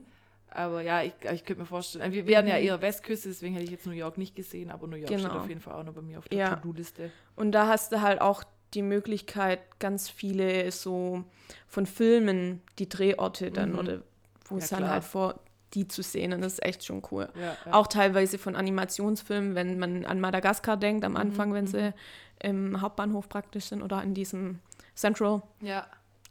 aber 0.50 0.82
ja, 0.82 1.02
ich, 1.02 1.12
ich 1.32 1.44
könnte 1.44 1.60
mir 1.62 1.66
vorstellen, 1.66 2.12
wir 2.12 2.26
wären 2.26 2.46
ja 2.46 2.56
eher 2.58 2.80
Westküste, 2.80 3.28
deswegen 3.28 3.54
hätte 3.54 3.64
ich 3.64 3.70
jetzt 3.70 3.86
New 3.86 3.92
York 3.92 4.18
nicht 4.18 4.34
gesehen, 4.34 4.70
aber 4.70 4.86
New 4.86 4.96
York 4.96 5.08
steht 5.12 5.22
Genau. 5.22 5.40
auf 5.40 5.48
jeden 5.48 5.60
Fall 5.60 5.74
auch 5.74 5.84
noch 5.84 5.92
bei 5.94 6.02
mir 6.02 6.18
auf 6.18 6.28
der 6.28 6.38
Ja. 6.38 6.56
To-Do-Liste. 6.56 7.10
Und 7.36 7.52
da 7.52 7.66
hast 7.68 7.92
du 7.92 8.00
halt 8.00 8.20
auch 8.20 8.44
die 8.74 8.82
Möglichkeit, 8.82 9.60
ganz 9.78 10.08
viele 10.10 10.70
so 10.72 11.24
von 11.66 11.86
Filmen, 11.86 12.60
die 12.78 12.88
Drehorte 12.88 13.50
dann 13.50 13.72
Mhm. 13.72 13.78
oder 13.78 14.02
wo 14.46 14.56
Ja, 14.58 14.62
es 14.64 14.70
dann 14.70 14.80
klar. 14.80 14.90
halt 14.92 15.04
vor 15.04 15.40
die 15.74 15.86
zu 15.88 16.02
sehen. 16.02 16.32
Und 16.32 16.40
das 16.42 16.54
ist 16.54 16.64
echt 16.64 16.84
schon 16.84 17.02
cool. 17.10 17.28
Ja, 17.34 17.56
ja. 17.66 17.72
Auch 17.72 17.86
teilweise 17.86 18.38
von 18.38 18.56
Animationsfilmen, 18.56 19.54
wenn 19.54 19.78
man 19.78 20.04
an 20.04 20.20
Madagaskar 20.20 20.76
denkt, 20.76 21.00
Mhm, 21.00 21.06
am 21.06 21.16
Anfang, 21.16 21.52
wenn 21.52 21.66
sie 21.66 21.92
im 22.40 22.80
Hauptbahnhof 22.80 23.28
praktisch 23.28 23.66
sind 23.66 23.82
oder 23.82 24.02
in 24.02 24.14
diesem 24.14 24.60
Central 24.94 25.42
ja, 25.60 25.86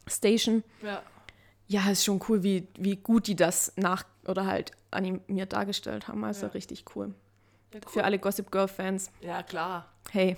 Station. 0.06 0.62
ja. 0.82 1.02
Ja, 1.70 1.90
ist 1.90 2.02
schon 2.04 2.18
cool, 2.28 2.42
wie, 2.42 2.66
wie 2.78 2.96
gut 2.96 3.26
die 3.26 3.36
das 3.36 3.74
nach 3.76 4.04
oder 4.26 4.46
halt 4.46 4.70
animiert 4.90 5.52
dargestellt 5.52 6.08
haben. 6.08 6.24
Also 6.24 6.46
Ja. 6.46 6.52
richtig 6.52 6.84
cool. 6.96 7.14
Ja, 7.72 7.80
cool. 7.84 7.92
Für 7.92 8.04
alle 8.04 8.18
Gossip 8.18 8.50
Girl-Fans, 8.50 9.10
ja, 9.20 9.42
klar, 9.42 9.86
hey, 10.10 10.36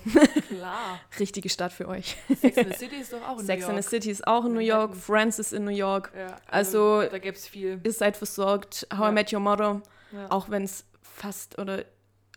klar. 0.49 0.99
richtige 1.19 1.47
Stadt 1.49 1.71
für 1.71 1.87
euch. 1.87 2.17
Sex 2.41 2.57
and 2.57 2.67
the 2.73 2.73
City 2.77 2.95
ist 2.97 3.13
doch 3.13 3.25
auch 3.27 3.39
in 3.39 3.45
Sex 3.45 3.65
New 3.65 3.71
York. 3.73 3.83
the 3.83 3.89
City 3.89 4.11
ist 4.11 4.27
auch 4.27 4.43
in 4.45 4.53
New 4.53 4.59
York. 4.59 4.95
Friends 4.95 5.39
ist 5.39 5.53
in 5.53 5.63
New 5.63 5.71
York. 5.71 6.11
Ja, 6.15 6.35
Also- 6.47 7.03
da 7.03 7.19
gäbe 7.19 7.37
es 7.37 7.47
viel. 7.47 7.79
Ihr 7.83 7.93
seid 7.93 8.17
versorgt. 8.17 8.85
How 8.93 8.99
Ja. 9.05 9.09
I 9.09 9.13
Met 9.13 9.31
Your 9.31 9.39
Mother, 9.39 9.81
auch 10.29 10.49
wenn 10.49 10.63
es 10.63 10.85
fast 11.01 11.57
oder 11.57 11.85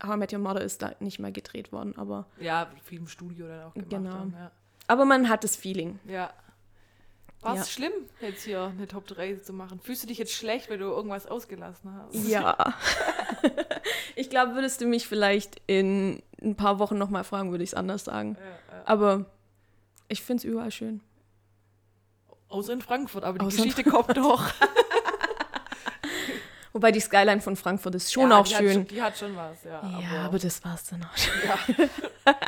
How 0.05 0.15
I 0.15 0.19
Met 0.19 0.33
Your 0.33 0.39
Mother 0.41 0.61
ist 0.61 0.81
da 0.83 0.93
nicht 1.01 1.19
mehr 1.19 1.33
gedreht 1.33 1.73
worden, 1.73 1.95
aber, 1.97 2.27
Ja, 2.39 2.71
viel 2.85 2.99
im 2.99 3.09
Studio 3.09 3.47
dann 3.49 3.63
auch 3.65 3.75
gemacht 3.75 3.91
Genau. 3.91 4.11
haben. 4.13 4.35
Ja. 4.39 4.51
aber 4.87 5.05
man 5.05 5.29
hat 5.29 5.43
das 5.45 5.57
Feeling. 5.57 5.99
ja. 6.07 6.33
War 7.41 7.53
es 7.57 7.59
Ja. 7.61 7.65
schlimm, 7.67 7.93
jetzt 8.23 8.45
hier 8.45 8.63
eine 8.63 8.89
Top 8.89 9.07
3 9.07 9.35
zu 9.35 9.53
machen? 9.53 9.79
Fühlst 9.79 10.03
du 10.03 10.07
dich 10.07 10.17
jetzt 10.17 10.33
schlecht, 10.33 10.71
weil 10.71 10.79
du 10.79 10.87
irgendwas 10.87 11.27
ausgelassen 11.27 11.93
hast? 11.95 12.15
Ja. 12.27 12.57
ich 14.17 14.31
glaube, 14.31 14.55
würdest 14.55 14.81
du 14.81 14.87
mich 14.87 15.09
vielleicht 15.09 15.61
in 15.67 16.23
ein 16.43 16.55
paar 16.55 16.79
Wochen 16.79 16.99
nochmal 16.99 17.25
fragen, 17.25 17.51
würde 17.51 17.65
ich 17.65 17.71
es 17.71 17.75
anders 17.75 18.05
sagen. 18.05 18.37
Ja, 18.39 18.45
ja. 18.77 18.83
Aber 18.85 19.27
ich 20.09 20.23
finde 20.23 20.41
es 20.41 20.45
überall 20.45 20.71
schön. 20.71 21.01
Außer 22.49 22.73
in 22.73 22.83
Frankfurt, 22.83 23.25
aber 23.25 23.39
die 23.39 23.47
Außer 23.47 23.57
Geschichte 23.57 23.85
kommt 23.85 24.17
doch. 24.17 24.53
Wobei 26.75 26.91
die 26.91 26.99
Skyline 27.01 27.41
von 27.41 27.55
Frankfurt 27.55 27.95
ist 27.95 28.13
schon 28.13 28.31
ja, 28.31 28.41
auch 28.41 28.47
die 28.49 28.55
Hat 28.57 28.61
schön. 28.61 28.73
schon, 28.73 28.87
die 28.89 29.01
hat 29.01 29.17
schon 29.17 29.37
was, 29.37 29.63
ja. 29.63 29.71
ja, 29.71 30.09
aber, 30.11 30.19
aber 30.27 30.39
das 30.41 30.63
war's 30.65 30.85
dann 30.91 31.05
auch. 31.05 31.17
schon. 31.17 31.33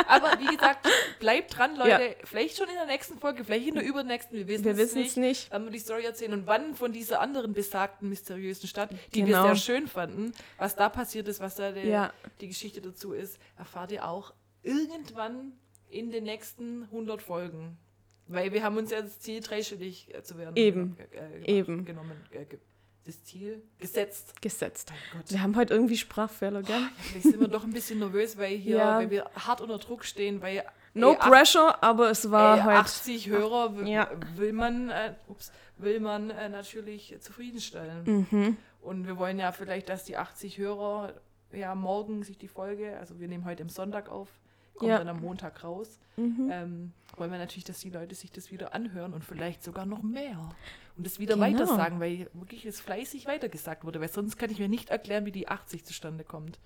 aber 0.08 0.32
wie 0.40 0.46
gesagt, 0.56 0.88
bleibt 1.20 1.56
dran, 1.56 1.76
Leute. 1.76 1.90
Ja. 1.90 1.98
Vielleicht 2.24 2.56
schon 2.56 2.68
in 2.68 2.74
der 2.74 2.86
nächsten 2.86 3.18
Folge, 3.20 3.44
vielleicht 3.44 3.68
in 3.68 3.74
der 3.76 3.84
übernächsten, 3.84 4.36
wir 4.36 4.48
wissen 4.48 4.64
Wir 4.64 4.72
es 4.72 4.78
wissen 4.78 4.98
nicht. 4.98 5.10
es 5.12 5.16
nicht. 5.16 5.52
Dann 5.52 5.64
wir 5.64 5.70
die 5.70 5.78
Story 5.78 6.04
erzählen 6.04 6.32
und 6.32 6.46
wann 6.48 6.74
von 6.74 6.92
dieser 6.92 7.20
anderen 7.20 7.52
besagten 7.52 8.08
mysteriösen 8.08 8.68
Stadt, 8.68 8.90
die 9.14 9.22
Genau. 9.22 9.44
wir 9.44 9.54
sehr 9.54 9.56
schön 9.76 9.86
fanden, 9.86 10.32
was 10.58 10.74
da 10.74 10.88
passiert 10.88 11.28
ist, 11.28 11.38
was 11.40 11.54
da 11.54 11.70
der, 11.70 11.84
Ja. 11.84 12.12
die 12.40 12.48
Geschichte 12.48 12.80
dazu 12.80 13.12
ist, 13.12 13.38
erfahrt 13.56 13.92
ihr 13.92 14.08
auch 14.08 14.34
irgendwann 14.62 15.52
in 15.88 16.10
den 16.10 16.24
nächsten 16.24 16.88
100 16.90 17.22
Folgen. 17.22 17.78
Weil 18.28 18.52
wir 18.52 18.64
haben 18.64 18.76
uns 18.76 18.90
ja 18.90 19.00
das 19.02 19.20
Ziel, 19.20 19.40
dreistellig 19.40 20.12
äh, 20.12 20.20
zu 20.24 20.36
werden. 20.36 20.56
Eben. 20.56 20.96
äh, 21.12 21.44
äh, 21.44 21.58
Eben. 21.58 21.84
Genommen, 21.84 22.24
äh, 22.32 22.44
das 23.06 23.22
Ziel 23.24 23.62
gesetzt. 23.78 24.40
Gesetzt. 24.42 24.92
Gott. 25.12 25.30
Wir 25.30 25.42
haben 25.42 25.54
heute 25.56 25.72
irgendwie 25.74 25.96
Sprachfehler, 25.96 26.62
gell? 26.62 26.82
Vielleicht 26.98 27.22
sind 27.22 27.40
wir 27.40 27.48
doch 27.48 27.64
ein 27.64 27.72
bisschen 27.72 27.98
nervös, 28.00 28.36
weil 28.36 28.56
hier, 28.56 28.76
Ja. 28.78 28.98
weil 28.98 29.10
wir 29.10 29.30
hart 29.34 29.60
unter 29.60 29.78
Druck 29.78 30.04
stehen, 30.04 30.42
weil 30.42 30.64
No 30.94 31.12
ey, 31.12 31.16
ach- 31.20 31.28
pressure, 31.30 31.82
aber 31.82 32.10
es 32.10 32.30
war 32.30 32.56
ey, 32.58 32.62
heute. 32.64 32.78
80 32.78 33.28
Hörer 33.28 33.76
will, 33.76 33.88
Ja. 33.88 34.10
will 34.34 34.52
man, 34.52 34.90
äh, 34.90 35.14
ups, 35.28 35.52
will 35.78 36.00
man 36.00 36.30
äh, 36.30 36.48
natürlich 36.48 37.14
zufriedenstellen. 37.20 38.26
Mhm. 38.30 38.56
Und 38.80 39.06
wir 39.06 39.18
wollen 39.18 39.38
ja 39.38 39.52
vielleicht, 39.52 39.88
dass 39.88 40.04
die 40.04 40.16
80 40.16 40.58
Hörer 40.58 41.12
ja 41.52 41.74
morgen 41.74 42.22
sich 42.22 42.38
die 42.38 42.48
Folge, 42.48 42.96
also 42.98 43.20
wir 43.20 43.28
nehmen 43.28 43.44
heute 43.44 43.62
am 43.62 43.68
Sonntag 43.68 44.08
auf, 44.08 44.28
kommt 44.76 44.90
Ja. 44.90 44.98
dann 44.98 45.08
am 45.08 45.20
Montag 45.20 45.62
raus. 45.64 45.98
Mhm. 46.16 46.48
Ähm, 46.50 46.92
wollen 47.16 47.30
wir 47.30 47.38
natürlich, 47.38 47.64
dass 47.64 47.78
die 47.80 47.90
Leute 47.90 48.14
sich 48.14 48.30
das 48.32 48.50
wieder 48.50 48.74
anhören 48.74 49.12
und 49.14 49.24
vielleicht 49.24 49.62
sogar 49.62 49.86
noch 49.86 50.02
mehr. 50.02 50.38
Und 50.96 51.06
das 51.06 51.18
wieder 51.18 51.34
Genau. 51.34 51.46
weitersagen, 51.46 52.00
weil 52.00 52.28
wirklich 52.32 52.64
es 52.66 52.80
fleißig 52.80 53.26
weitergesagt 53.26 53.84
wurde. 53.84 54.00
Weil 54.00 54.08
sonst 54.08 54.36
kann 54.38 54.50
ich 54.50 54.58
mir 54.58 54.68
nicht 54.68 54.90
erklären, 54.90 55.24
wie 55.26 55.32
die 55.32 55.48
80 55.48 55.84
zustande 55.84 56.24
kommt. 56.24 56.58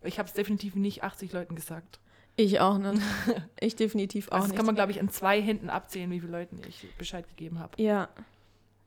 Weil 0.00 0.08
ich 0.08 0.18
habe 0.18 0.28
es 0.28 0.34
definitiv 0.34 0.74
nicht 0.74 1.02
80 1.04 1.32
Leuten 1.32 1.54
gesagt. 1.54 1.98
Ich 2.36 2.60
auch 2.60 2.78
nicht. 2.78 3.00
Ich 3.60 3.76
definitiv 3.76 4.28
auch 4.28 4.32
Also 4.32 4.44
das 4.44 4.50
nicht. 4.52 4.56
kann 4.56 4.66
man, 4.66 4.74
glaube 4.74 4.90
ich, 4.92 5.00
an 5.00 5.08
zwei 5.08 5.40
Händen 5.40 5.70
abzählen, 5.70 6.10
wie 6.10 6.20
viele 6.20 6.32
Leuten 6.32 6.60
ich 6.68 6.86
Bescheid 6.98 7.26
gegeben 7.28 7.58
habe. 7.58 7.80
ja. 7.82 8.08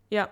Ja. 0.09 0.29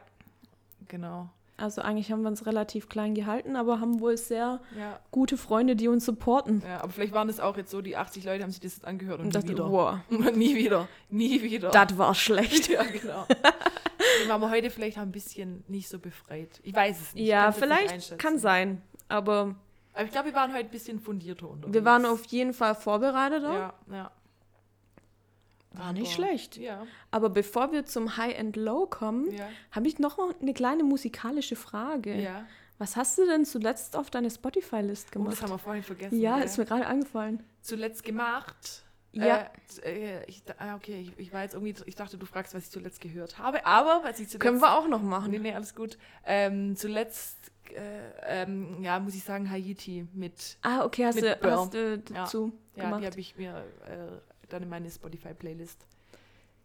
Genau. 0.88 1.30
Also 1.58 1.82
eigentlich 1.82 2.12
haben 2.12 2.22
wir 2.22 2.28
uns 2.28 2.46
relativ 2.46 2.90
klein 2.90 3.16
gehalten, 3.16 3.56
aber 3.56 3.80
haben 3.80 4.02
wohl 4.02 4.18
sehr 4.18 4.60
Ja, 4.78 5.00
gute 5.12 5.38
Freunde, 5.38 5.76
die 5.78 5.88
uns 5.88 6.04
supporten. 6.06 6.62
ja, 6.68 6.82
aber 6.82 6.92
vielleicht 6.92 7.14
waren 7.14 7.30
es 7.30 7.40
auch 7.40 7.56
jetzt 7.56 7.72
so, 7.72 7.82
die 7.82 7.96
80 7.96 8.26
Leute 8.26 8.44
haben 8.44 8.52
sich 8.52 8.60
das 8.60 8.76
jetzt 8.76 8.86
angehört 8.86 9.20
und 9.20 9.28
Und 9.28 9.34
nie 9.36 9.42
dachte, 9.42 9.50
wieder. 9.54 9.72
wow, 9.72 9.98
nie 10.36 10.56
wieder. 10.56 10.88
Nie 11.10 11.42
wieder. 11.42 11.70
das 11.70 11.98
war 11.98 12.14
schlecht. 12.14 12.68
ja, 12.70 12.84
genau. 12.84 13.26
Deswegen 13.30 14.30
waren 14.30 14.42
wir 14.42 14.50
heute 14.50 14.70
vielleicht 14.70 14.98
auch 14.98 15.02
ein 15.04 15.12
bisschen 15.14 15.64
nicht 15.70 15.88
so 15.88 15.98
befreit. 16.00 16.60
Ich 16.64 16.76
weiß 16.76 17.00
es 17.02 17.14
nicht. 17.14 17.24
Ich 17.24 17.30
Ja, 17.30 17.52
vielleicht 17.54 18.18
kann 18.18 18.38
sein. 18.38 18.82
Aber 19.08 19.56
Aber 19.94 20.04
ich 20.04 20.12
glaube, 20.12 20.28
wir 20.28 20.36
waren 20.36 20.52
heute 20.52 20.66
ein 20.66 20.72
bisschen 20.72 21.00
fundierter 21.00 21.50
unterwegs. 21.50 21.74
wir 21.74 21.86
waren 21.86 22.06
auf 22.06 22.26
jeden 22.26 22.54
Fall 22.54 22.76
vorbereiteter. 22.76 23.54
Ja, 23.54 23.74
ja. 23.92 24.12
War 25.78 25.94
nicht 25.94 26.06
Aber- 26.08 26.12
schlecht. 26.28 26.58
Ja, 26.58 26.86
Aber 27.12 27.30
bevor 27.30 27.72
wir 27.72 27.86
zum 27.86 28.18
High 28.18 28.38
and 28.40 28.56
Low 28.56 28.86
kommen, 28.88 29.32
ja, 29.32 29.48
habe 29.72 29.88
ich 29.88 30.00
noch 30.00 30.18
eine 30.42 30.54
kleine 30.54 30.84
musikalische 30.84 31.56
Frage. 31.56 32.16
ja. 32.22 32.46
Was 32.78 32.98
hast 32.98 33.18
du 33.18 33.26
denn 33.26 33.46
zuletzt 33.46 33.96
auf 33.96 34.10
deine 34.10 34.30
Spotify-List 34.30 35.08
Oh, 35.12 35.14
gemacht? 35.14 35.32
das 35.36 35.42
haben 35.44 35.52
wir 35.52 35.58
vorhin 35.60 35.82
vergessen. 35.82 36.20
ja, 36.20 36.40
ist 36.40 36.58
mir 36.58 36.66
gerade 36.66 36.86
eingefallen. 36.86 37.42
zuletzt 37.62 38.04
gemacht. 38.04 38.84
Ja. 39.14 39.50
Äh, 39.86 40.18
äh, 40.20 40.26
ich, 40.28 40.44
ah, 40.58 40.76
okay, 40.76 41.00
ich, 41.00 41.18
ich 41.18 41.32
war 41.32 41.44
jetzt 41.44 41.54
irgendwie, 41.54 41.74
ich 41.86 41.96
dachte, 41.96 42.18
du 42.18 42.26
fragst, 42.26 42.54
was 42.54 42.64
ich 42.66 42.72
zuletzt 42.72 43.00
gehört 43.00 43.38
habe, 43.40 43.66
aber 43.66 44.02
was 44.04 44.20
ich 44.20 44.28
zuletzt. 44.28 44.42
Können 44.42 44.60
wir 44.60 44.74
auch 44.78 44.90
noch 44.90 45.02
machen. 45.02 45.32
Nee, 45.32 45.40
nee, 45.40 45.54
alles 45.54 45.74
gut. 45.74 45.98
Ähm, 46.26 46.76
zuletzt, 46.76 47.38
äh, 47.74 48.42
ähm, 48.44 48.84
ja, 48.84 49.00
muss 49.00 49.16
ich 49.16 49.24
sagen, 49.24 49.50
Haiti 49.50 50.06
mit. 50.14 50.58
Ah, 50.62 50.84
okay, 50.84 51.06
hast, 51.06 51.16
Mit 51.16 51.24
du, 51.24 51.36
Burl. 51.38 51.52
hast 51.54 51.74
du 51.74 52.00
dazu 52.00 52.52
Ja, 52.76 52.84
gemacht. 52.84 53.02
die 53.04 53.08
habe 53.08 53.20
ich 53.22 53.38
mir 53.38 53.64
äh, 53.88 54.35
dann 54.50 54.64
in 54.64 54.70
meine 54.70 54.90
Spotify-Playlist 54.90 55.86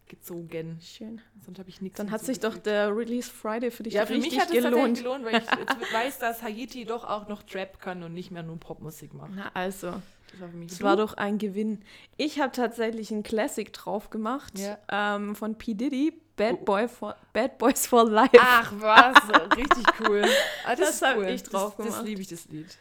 gezogen. 0.07 0.77
Schön. 0.81 1.21
Sonst 1.45 1.59
habe 1.59 1.69
ich 1.69 1.81
nichts. 1.81 1.97
Dann 1.97 2.11
hat 2.11 2.23
sich 2.25 2.39
doch 2.39 2.57
der 2.57 2.95
Release 2.95 3.31
Friday 3.31 3.71
für 3.71 3.83
dich 3.83 3.93
Ja, 3.93 4.05
für 4.05 4.13
richtig 4.13 4.31
mich 4.33 4.41
hat 4.41 4.49
es 4.53 4.63
gelohnt. 4.63 4.97
gelohnt, 4.97 5.23
weil 5.25 5.35
ich 5.35 5.49
jetzt 5.79 5.93
weiß, 5.93 6.19
dass 6.19 6.41
Haiti 6.43 6.83
doch 6.85 7.05
auch 7.05 7.27
noch 7.29 7.43
Trap 7.43 7.79
kann 7.79 8.03
und 8.03 8.13
nicht 8.13 8.29
mehr 8.31 8.43
nur 8.43 8.59
Popmusik 8.59 9.13
macht. 9.13 9.31
Na 9.35 9.49
also, 9.53 10.01
Das 10.31 10.41
war 10.41 10.49
für 10.49 10.57
mich 10.57 10.69
das 10.69 10.81
war 10.81 10.97
doch 10.97 11.13
ein 11.13 11.37
Gewinn. 11.37 11.81
Ich 12.17 12.41
habe 12.41 12.51
tatsächlich 12.51 13.11
einen 13.11 13.23
Classic 13.23 13.71
drauf 13.71 14.09
gemacht 14.09 14.53
Ja. 14.59 14.77
ähm, 15.15 15.33
von 15.35 15.55
P. 15.57 15.75
Diddy, 15.75 16.13
Bad, 16.35 16.57
Oh. 16.61 16.65
Boy 16.65 16.87
for, 16.89 17.15
Bad 17.31 17.57
Boys 17.57 17.87
for 17.87 18.09
Life. 18.09 18.31
Ach 18.39 18.73
was, 18.79 19.15
richtig 19.57 19.85
cool. 20.01 20.25
Ah, 20.65 20.75
das 20.75 20.79
Das 20.79 20.89
ist 20.95 21.01
hab 21.03 21.17
cool. 21.17 21.25
ich 21.27 21.43
drauf 21.43 21.75
das, 21.77 21.85
das 21.85 21.95
gemacht. 21.95 22.05
liebe 22.07 22.21
ich, 22.21 22.27
das 22.27 22.45
Lied. 22.49 22.77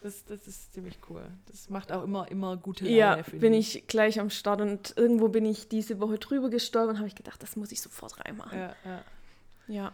Das, 0.00 0.24
das 0.24 0.46
ist 0.46 0.72
ziemlich 0.72 0.98
cool. 1.10 1.24
Das 1.46 1.70
macht 1.70 1.90
auch 1.90 2.04
immer, 2.04 2.30
immer 2.30 2.56
gute 2.56 2.84
Laune, 2.84 2.96
Ja, 2.96 3.22
bin 3.32 3.52
ich 3.52 3.86
gleich 3.88 4.20
am 4.20 4.30
Start 4.30 4.60
und 4.60 4.94
irgendwo 4.96 5.28
bin 5.28 5.44
ich 5.44 5.68
diese 5.68 5.98
Woche 6.00 6.18
drüber 6.18 6.50
gestolpert 6.50 6.90
und 6.94 6.98
habe 6.98 7.08
ich 7.08 7.16
gedacht, 7.16 7.42
das 7.42 7.56
muss 7.56 7.72
ich 7.72 7.80
sofort 7.80 8.24
reinmachen. 8.24 8.58
Ja, 8.58 8.76
ja. 8.84 9.02
Ja. 9.66 9.92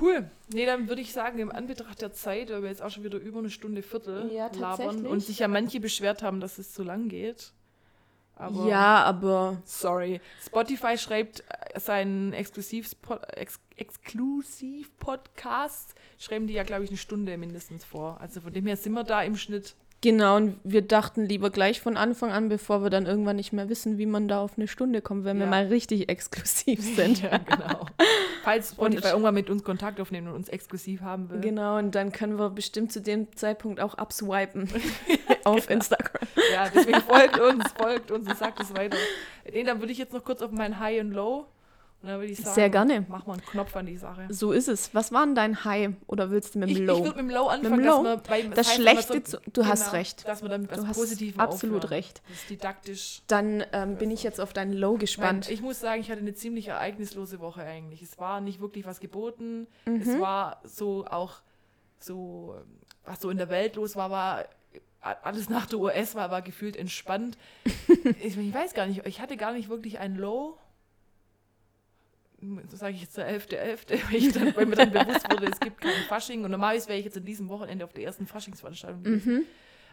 Cool. 0.00 0.28
Nee, 0.52 0.66
dann 0.66 0.88
würde 0.88 1.00
ich 1.00 1.12
sagen, 1.12 1.38
im 1.38 1.50
Anbetracht 1.50 2.00
der 2.02 2.12
Zeit, 2.12 2.50
weil 2.50 2.62
wir 2.62 2.68
jetzt 2.68 2.82
auch 2.82 2.90
schon 2.90 3.04
wieder 3.04 3.18
über 3.18 3.38
eine 3.38 3.50
Stunde 3.50 3.82
Viertel 3.82 4.30
Ja, 4.32 4.50
labern 4.54 5.06
und 5.06 5.20
sich 5.20 5.40
ja 5.40 5.48
manche 5.48 5.80
beschwert 5.80 6.22
haben, 6.22 6.40
dass 6.40 6.58
es 6.58 6.72
zu 6.72 6.82
lang 6.82 7.08
geht, 7.08 7.52
Aber 8.34 8.66
ja, 8.68 9.02
aber 9.04 9.60
sorry. 9.64 10.20
Spotify 10.44 10.98
schreibt 10.98 11.40
äh, 11.74 11.80
seinen 11.80 12.32
Exklusiv 12.32 12.90
Ex 13.28 13.58
Exklusiv-Podcast, 13.76 15.94
schreiben 16.18 16.46
die 16.46 16.54
ja, 16.54 16.62
glaube 16.62 16.84
ich, 16.84 16.90
eine 16.90 16.96
Stunde 16.98 17.36
mindestens 17.36 17.84
vor. 17.84 18.18
Also 18.20 18.40
von 18.40 18.52
dem 18.52 18.66
her 18.66 18.76
sind 18.76 18.92
wir 18.92 19.04
da 19.04 19.22
im 19.22 19.36
Schnitt. 19.36 19.74
genau, 20.02 20.36
und 20.36 20.58
wir 20.64 20.82
dachten 20.82 21.24
lieber 21.26 21.50
gleich 21.50 21.80
von 21.80 21.96
Anfang 21.96 22.30
an, 22.30 22.48
bevor 22.48 22.82
wir 22.82 22.90
dann 22.90 23.06
irgendwann 23.06 23.36
nicht 23.36 23.52
mehr 23.52 23.68
wissen, 23.68 23.98
wie 23.98 24.06
man 24.06 24.28
da 24.28 24.40
auf 24.40 24.52
eine 24.56 24.68
Stunde 24.68 25.00
kommt, 25.02 25.24
wenn 25.24 25.38
wir 25.38 25.44
Ja. 25.46 25.50
mal 25.50 25.66
richtig 25.66 26.08
exklusiv 26.08 26.80
sind. 26.96 27.22
ja, 27.22 27.38
genau. 27.38 27.86
Falls 28.44 28.70
Spotify 28.70 28.98
Und- 28.98 29.04
irgendwann 29.10 29.34
mit 29.34 29.50
uns 29.50 29.64
Kontakt 29.64 30.00
aufnehmen 30.00 30.28
und 30.28 30.34
uns 30.34 30.48
exklusiv 30.48 31.00
haben 31.00 31.28
will. 31.30 31.40
Genau, 31.40 31.78
und 31.78 31.94
dann 31.94 32.12
können 32.12 32.38
wir 32.38 32.50
bestimmt 32.50 32.92
zu 32.92 33.00
dem 33.00 33.34
Zeitpunkt 33.36 33.80
auch 33.80 33.94
abswipen 33.94 34.68
auf 35.44 35.68
Instagram. 35.70 36.28
Ja, 36.52 36.68
deswegen 36.72 37.00
folgt 37.00 37.40
uns, 37.40 37.64
folgt 37.76 38.10
uns 38.12 38.28
und 38.28 38.36
sagt 38.38 38.60
es 38.60 38.72
weiter. 38.74 38.96
Nee, 39.52 39.64
dann 39.64 39.80
würde 39.80 39.92
ich 39.92 39.98
jetzt 39.98 40.12
noch 40.12 40.22
kurz 40.24 40.42
auf 40.42 40.52
mein 40.52 40.78
High 40.78 41.00
und 41.00 41.10
Low. 41.12 41.46
Und 42.02 42.10
dann 42.10 42.20
würde 42.20 42.30
ich 42.32 42.38
sagen, 42.38 42.54
Sehr 42.54 42.70
gerne. 42.70 43.04
mach 43.08 43.26
mal 43.26 43.32
einen 43.34 43.44
Knopf 43.46 43.74
an 43.74 43.86
die 43.86 43.96
Sache. 43.96 44.26
So 44.28 44.52
ist 44.52 44.68
es. 44.68 44.94
Was 44.94 45.10
war 45.12 45.24
denn 45.24 45.34
dein 45.34 45.64
High 45.64 45.90
oder 46.06 46.30
willst 46.30 46.54
du 46.54 46.58
mit 46.60 46.68
Ich, 46.68 46.76
dem 46.76 46.84
ich 46.84 46.88
Low? 46.88 46.98
würde 47.04 47.22
mit 47.22 47.30
dem 47.30 47.30
Low 47.30 47.46
anfangen, 47.48 47.84
Low? 47.84 48.02
dass 48.04 48.28
man 48.28 48.50
Das 48.52 48.66
man 48.66 48.76
Schlechte 48.76 49.24
zu- 49.24 49.40
du 49.52 49.64
hast 49.66 49.80
genau, 49.86 49.92
recht. 49.96 50.28
Dass 50.28 50.42
man 50.42 50.50
dann 50.50 50.60
mit 50.62 50.70
du 50.76 50.86
hast 50.86 51.00
absolut 51.38 51.76
aufhört. 51.84 51.90
recht. 51.90 52.22
Das 52.28 52.36
ist 52.38 52.50
didaktisch. 52.50 53.22
Dann 53.26 53.64
ähm, 53.72 53.96
bin 53.96 54.10
ich 54.10 54.22
jetzt 54.22 54.40
auf 54.40 54.52
dein 54.52 54.72
Low 54.72 54.98
gespannt. 54.98 55.48
ich 55.50 55.62
muss 55.62 55.80
sagen, 55.80 56.00
ich 56.00 56.10
hatte 56.10 56.20
eine 56.20 56.34
ziemlich 56.34 56.68
ereignislose 56.68 57.40
Woche 57.40 57.62
eigentlich. 57.62 58.02
Es 58.02 58.18
war 58.18 58.40
nicht 58.40 58.60
wirklich 58.60 58.84
was 58.86 59.00
geboten. 59.00 59.66
Mhm. 59.86 60.00
Es 60.02 60.20
war 60.20 60.60
so 60.64 61.06
auch 61.06 61.40
so, 61.98 62.54
was 63.04 63.20
so 63.20 63.30
in 63.30 63.38
der 63.38 63.48
Welt 63.48 63.74
los 63.76 63.96
war, 63.96 64.10
war 64.10 64.44
alles 65.22 65.48
nach 65.48 65.66
der 65.66 65.78
US 65.78 66.14
war, 66.14 66.30
war 66.30 66.42
gefühlt 66.42 66.76
entspannt. 66.76 67.38
ich, 68.22 68.36
ich 68.36 68.54
weiß 68.54 68.74
gar 68.74 68.86
nicht, 68.86 69.06
ich 69.06 69.20
hatte 69.20 69.36
gar 69.36 69.52
nicht 69.52 69.68
wirklich 69.68 69.98
ein 69.98 70.16
Low. 70.16 70.58
So 72.68 72.76
sage 72.76 72.94
ich 72.94 73.00
jetzt 73.02 73.16
der 73.16 73.28
11.11., 73.28 73.86
.11., 73.88 74.10
weil, 74.10 74.14
ich 74.16 74.32
dann- 74.32 74.56
weil 74.56 74.66
mir 74.66 74.76
dann 74.76 74.90
bewusst 74.90 75.30
wurde, 75.30 75.46
es 75.50 75.58
gibt 75.60 75.80
keinen 75.80 76.02
Fasching. 76.08 76.44
Und 76.44 76.50
normalerweise 76.50 76.88
wäre 76.88 76.98
ich 76.98 77.04
jetzt 77.04 77.16
in 77.16 77.24
diesem 77.24 77.48
Wochenende 77.48 77.84
auf 77.84 77.92
der 77.92 78.04
ersten 78.04 78.26
Faschingsveranstaltung 78.26 79.02
gewesen. 79.02 79.34
Mhm. 79.34 79.42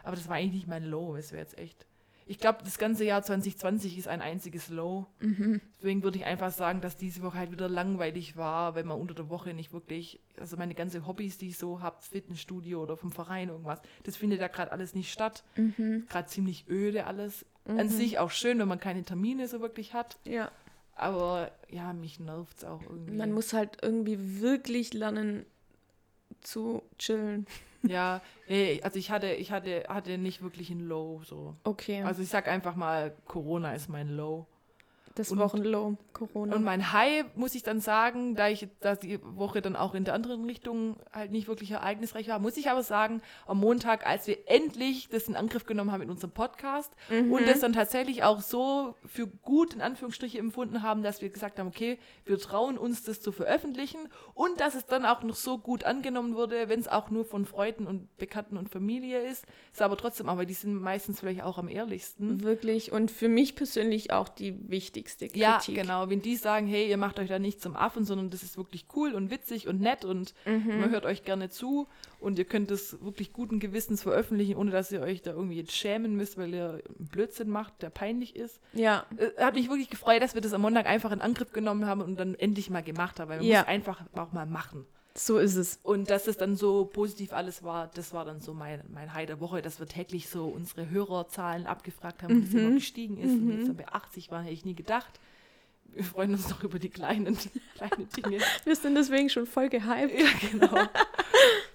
Aber 0.02 0.16
das 0.16 0.28
war 0.28 0.36
eigentlich 0.36 0.52
nicht 0.52 0.68
mein 0.68 0.84
Low. 0.84 1.16
Es 1.16 1.32
wäre 1.32 1.42
jetzt 1.42 1.56
echt. 1.58 1.86
Ich 2.26 2.38
glaube, 2.38 2.60
das 2.64 2.78
ganze 2.78 3.04
Jahr 3.04 3.22
2020 3.22 3.98
ist 3.98 4.08
ein 4.08 4.22
einziges 4.22 4.70
Low. 4.70 5.06
Mhm. 5.20 5.60
Deswegen 5.78 6.02
würde 6.02 6.16
ich 6.18 6.24
einfach 6.24 6.50
sagen, 6.52 6.80
dass 6.80 6.96
diese 6.96 7.22
Woche 7.22 7.36
halt 7.36 7.52
wieder 7.52 7.68
langweilig 7.68 8.36
war, 8.36 8.74
wenn 8.74 8.86
man 8.86 8.98
unter 8.98 9.12
der 9.14 9.28
Woche 9.28 9.52
nicht 9.52 9.72
wirklich, 9.74 10.20
also 10.38 10.56
meine 10.56 10.74
ganzen 10.74 11.06
Hobbys, 11.06 11.36
die 11.36 11.48
ich 11.48 11.58
so 11.58 11.80
habe, 11.82 11.96
Fitnessstudio 12.00 12.82
oder 12.82 12.96
vom 12.96 13.12
Verein 13.12 13.50
irgendwas, 13.50 13.80
das 14.04 14.16
findet 14.16 14.40
ja 14.40 14.48
gerade 14.48 14.72
alles 14.72 14.94
nicht 14.94 15.12
statt. 15.12 15.44
Mhm. 15.56 16.06
Gerade 16.08 16.28
ziemlich 16.28 16.64
öde 16.68 17.06
alles. 17.06 17.44
Mhm. 17.66 17.78
An 17.78 17.88
sich 17.90 18.18
auch 18.18 18.30
schön, 18.30 18.58
wenn 18.58 18.68
man 18.68 18.80
keine 18.80 19.02
Termine 19.04 19.46
so 19.46 19.60
wirklich 19.60 19.92
hat. 19.92 20.18
Ja. 20.24 20.50
Aber 20.96 21.50
ja, 21.68 21.92
mich 21.92 22.20
nervt 22.20 22.58
es 22.58 22.64
auch 22.64 22.82
irgendwie. 22.82 23.16
Man 23.16 23.32
muss 23.32 23.52
halt 23.52 23.78
irgendwie 23.82 24.40
wirklich 24.40 24.94
lernen 24.94 25.44
zu 26.40 26.82
chillen. 26.98 27.46
ja, 27.82 28.22
nee, 28.48 28.80
also 28.82 28.98
ich 28.98 29.10
hatte, 29.10 29.32
ich 29.32 29.50
hatte, 29.50 29.84
hatte 29.88 30.18
nicht 30.18 30.42
wirklich 30.42 30.70
ein 30.70 30.80
Low 30.80 31.22
so. 31.24 31.56
Okay. 31.64 32.02
Also 32.02 32.22
ich 32.22 32.28
sag 32.28 32.48
einfach 32.48 32.76
mal, 32.76 33.14
Corona 33.26 33.74
ist 33.74 33.88
mein 33.88 34.08
Low. 34.08 34.46
Das 35.14 35.30
und- 35.30 35.38
Wochenlow, 35.38 35.96
Corona. 36.12 36.56
Und 36.56 36.64
mein 36.64 36.92
High, 36.92 37.24
muss 37.36 37.54
ich 37.54 37.62
dann 37.62 37.80
sagen, 37.80 38.34
da 38.34 38.48
ich 38.48 38.68
da 38.80 38.96
die 38.96 39.20
Woche 39.22 39.62
dann 39.62 39.76
auch 39.76 39.94
in 39.94 40.04
der 40.04 40.14
anderen 40.14 40.44
Richtung 40.44 40.96
halt 41.12 41.30
nicht 41.30 41.46
wirklich 41.48 41.70
ereignisreich 41.70 42.28
war, 42.28 42.38
muss 42.38 42.56
ich 42.56 42.68
aber 42.70 42.82
sagen, 42.82 43.22
am 43.46 43.58
Montag, 43.60 44.06
als 44.06 44.26
wir 44.26 44.38
endlich 44.46 45.08
das 45.08 45.28
in 45.28 45.36
Angriff 45.36 45.66
genommen 45.66 45.92
haben 45.92 46.02
in 46.02 46.10
unserem 46.10 46.32
Podcast 46.32 46.92
Mhm. 47.10 47.32
und 47.32 47.46
das 47.48 47.60
dann 47.60 47.72
tatsächlich 47.72 48.22
auch 48.24 48.40
so 48.40 48.94
für 49.06 49.26
gut 49.26 49.74
in 49.74 49.80
Anführungsstriche 49.82 50.38
empfunden 50.38 50.82
haben, 50.82 51.02
dass 51.02 51.22
wir 51.22 51.28
gesagt 51.30 51.58
haben, 51.58 51.68
okay, 51.68 51.98
wir 52.24 52.38
trauen 52.38 52.76
uns 52.78 53.02
das 53.04 53.20
zu 53.20 53.30
veröffentlichen 53.32 54.08
und 54.34 54.60
dass 54.60 54.74
es 54.74 54.86
dann 54.86 55.04
auch 55.06 55.22
noch 55.22 55.36
so 55.36 55.58
gut 55.58 55.84
angenommen 55.84 56.34
wurde, 56.34 56.68
wenn 56.68 56.80
es 56.80 56.88
auch 56.88 57.10
nur 57.10 57.24
von 57.24 57.44
Freunden 57.44 57.86
und 57.86 58.16
Bekannten 58.16 58.56
und 58.56 58.68
Familie 58.68 59.20
ist, 59.20 59.46
ist 59.72 59.82
aber 59.82 59.96
trotzdem, 59.96 60.28
aber 60.28 60.44
die 60.44 60.54
sind 60.54 60.74
meistens 60.74 61.20
vielleicht 61.20 61.42
auch 61.42 61.58
am 61.58 61.68
ehrlichsten. 61.68 62.42
Wirklich. 62.42 62.90
Und 62.92 63.10
für 63.10 63.28
mich 63.28 63.54
persönlich 63.54 64.12
auch 64.12 64.28
die 64.28 64.52
wichtigste 65.04 65.26
Kritik. 65.28 65.40
Ja, 65.76 65.82
genau. 65.82 66.08
Wenn 66.08 66.22
die 66.22 66.36
sagen, 66.36 66.66
hey, 66.66 66.88
ihr 66.88 66.96
macht 66.96 67.18
euch 67.18 67.28
da 67.28 67.38
nicht 67.38 67.60
zum 67.60 67.76
Affen, 67.76 68.04
sondern 68.04 68.30
das 68.30 68.42
ist 68.42 68.56
wirklich 68.56 68.86
cool 68.96 69.12
und 69.12 69.30
witzig 69.30 69.68
und 69.68 69.80
nett 69.80 70.04
und 70.04 70.34
Mhm. 70.46 70.80
man 70.80 70.90
hört 70.90 71.04
euch 71.04 71.24
gerne 71.24 71.50
zu 71.50 71.86
und 72.20 72.38
ihr 72.38 72.44
könnt 72.44 72.70
es 72.70 73.00
wirklich 73.02 73.32
guten 73.32 73.60
Gewissens 73.60 74.02
veröffentlichen, 74.02 74.56
ohne 74.56 74.70
dass 74.70 74.90
ihr 74.92 75.00
euch 75.02 75.22
da 75.22 75.32
irgendwie 75.32 75.56
jetzt 75.56 75.72
schämen 75.72 76.16
müsst, 76.16 76.38
weil 76.38 76.54
ihr 76.54 76.82
einen 76.98 77.08
Blödsinn 77.08 77.50
macht, 77.50 77.82
der 77.82 77.90
peinlich 77.90 78.34
ist. 78.36 78.60
Ja, 78.72 79.04
Äh, 79.16 79.42
Hat 79.42 79.54
mich 79.54 79.68
wirklich 79.68 79.90
gefreut, 79.90 80.22
dass 80.22 80.34
wir 80.34 80.40
das 80.40 80.52
am 80.54 80.62
Montag 80.62 80.86
einfach 80.86 81.12
in 81.12 81.20
Angriff 81.20 81.52
genommen 81.52 81.86
haben 81.86 82.00
und 82.00 82.18
dann 82.18 82.34
endlich 82.34 82.70
mal 82.70 82.82
gemacht 82.82 83.20
haben, 83.20 83.28
weil 83.28 83.38
man 83.38 83.46
Ja. 83.46 83.60
muss 83.60 83.68
einfach 83.68 84.00
auch 84.14 84.32
mal 84.32 84.46
machen. 84.46 84.86
So 85.16 85.38
ist 85.38 85.54
es. 85.56 85.78
Und 85.82 86.10
dass 86.10 86.26
es 86.26 86.36
dann 86.36 86.56
so 86.56 86.84
positiv 86.86 87.32
alles 87.32 87.62
war, 87.62 87.86
das 87.94 88.12
war 88.12 88.24
dann 88.24 88.40
so 88.40 88.52
mein, 88.54 88.82
mein 88.92 89.14
High 89.14 89.26
der 89.26 89.40
Woche, 89.40 89.62
dass 89.62 89.78
wir 89.78 89.86
täglich 89.86 90.28
so 90.28 90.46
unsere 90.46 90.90
Hörerzahlen 90.90 91.66
abgefragt 91.66 92.22
haben, 92.22 92.40
wie 92.40 92.46
es 92.46 92.52
Mhm. 92.52 92.58
immer 92.58 92.74
gestiegen 92.74 93.18
ist. 93.18 93.30
Und 93.32 93.50
jetzt 93.56 93.68
dann 93.68 93.76
bei 93.76 93.86
80 93.88 94.30
waren, 94.30 94.42
hätte 94.42 94.54
ich 94.54 94.64
nie 94.64 94.74
gedacht. 94.74 95.20
Wir 95.94 96.04
freuen 96.04 96.32
uns 96.32 96.48
noch 96.50 96.62
über 96.64 96.78
die 96.78 96.90
kleinen, 96.90 97.36
kleinen 97.76 98.08
Dinge. 98.16 98.38
Wir 98.64 98.76
sind 98.76 98.94
deswegen 98.94 99.28
schon 99.28 99.46
voll 99.46 99.68
gehypt. 99.68 100.12
Ja, 100.18 100.48
genau. 100.50 100.88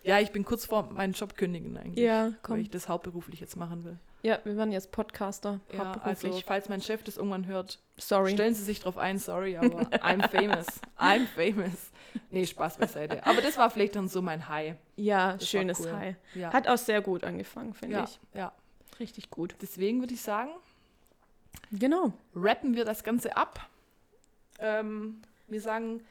Ja, 0.04 0.20
ich 0.20 0.32
bin 0.32 0.44
kurz 0.44 0.66
vor 0.66 0.90
meinen 0.92 1.14
Job 1.14 1.36
kündigen 1.38 1.78
eigentlich. 1.78 2.04
Ja, 2.04 2.26
Weil 2.26 2.36
komm. 2.42 2.60
ich 2.60 2.70
das 2.70 2.88
hauptberuflich 2.90 3.40
jetzt 3.40 3.56
machen 3.56 3.84
will. 3.86 3.98
Ja, 4.22 4.40
wir 4.44 4.58
werden 4.58 4.72
jetzt 4.74 4.92
Podcaster, 4.92 5.62
Ja, 5.72 5.94
also 6.04 6.32
falls 6.46 6.68
mein 6.68 6.82
Chef 6.82 7.04
das 7.04 7.16
irgendwann 7.16 7.46
hört, 7.46 7.80
Sorry. 7.98 8.32
stellen 8.34 8.54
Sie 8.54 8.64
sich 8.64 8.82
drauf 8.82 8.98
ein, 8.98 9.18
sorry, 9.18 9.56
aber 9.56 9.84
I'm 10.04 10.28
famous. 10.28 10.68
I'm 11.00 11.26
famous. 11.28 11.92
Nee, 12.30 12.46
Spaß 12.46 12.78
beiseite. 12.78 13.26
Aber 13.26 13.42
das 13.42 13.58
war 13.58 13.70
vielleicht 13.70 13.96
dann 13.96 14.10
so 14.10 14.22
mein 14.22 14.50
High. 14.50 14.76
Ja, 14.98 15.34
Das 15.34 15.48
schönes 15.48 15.80
cool. 15.80 15.94
High. 15.94 16.16
Ja. 16.36 16.52
Hat 16.52 16.68
auch 16.68 16.78
sehr 16.78 17.00
gut 17.02 17.24
angefangen, 17.24 17.74
finde 17.74 17.96
ja, 17.98 18.04
ich. 18.04 18.20
ja. 18.34 18.52
Richtig 19.00 19.30
gut. 19.30 19.56
Deswegen 19.62 20.02
würde 20.02 20.14
ich 20.14 20.22
sagen, 20.22 20.50
Genau. 21.72 22.12
rappen 22.36 22.76
wir 22.76 22.84
das 22.84 23.04
Ganze 23.04 23.38
ab. 23.38 23.70
Ähm, 24.60 25.22
wir 25.48 25.62
sagen 25.62 26.02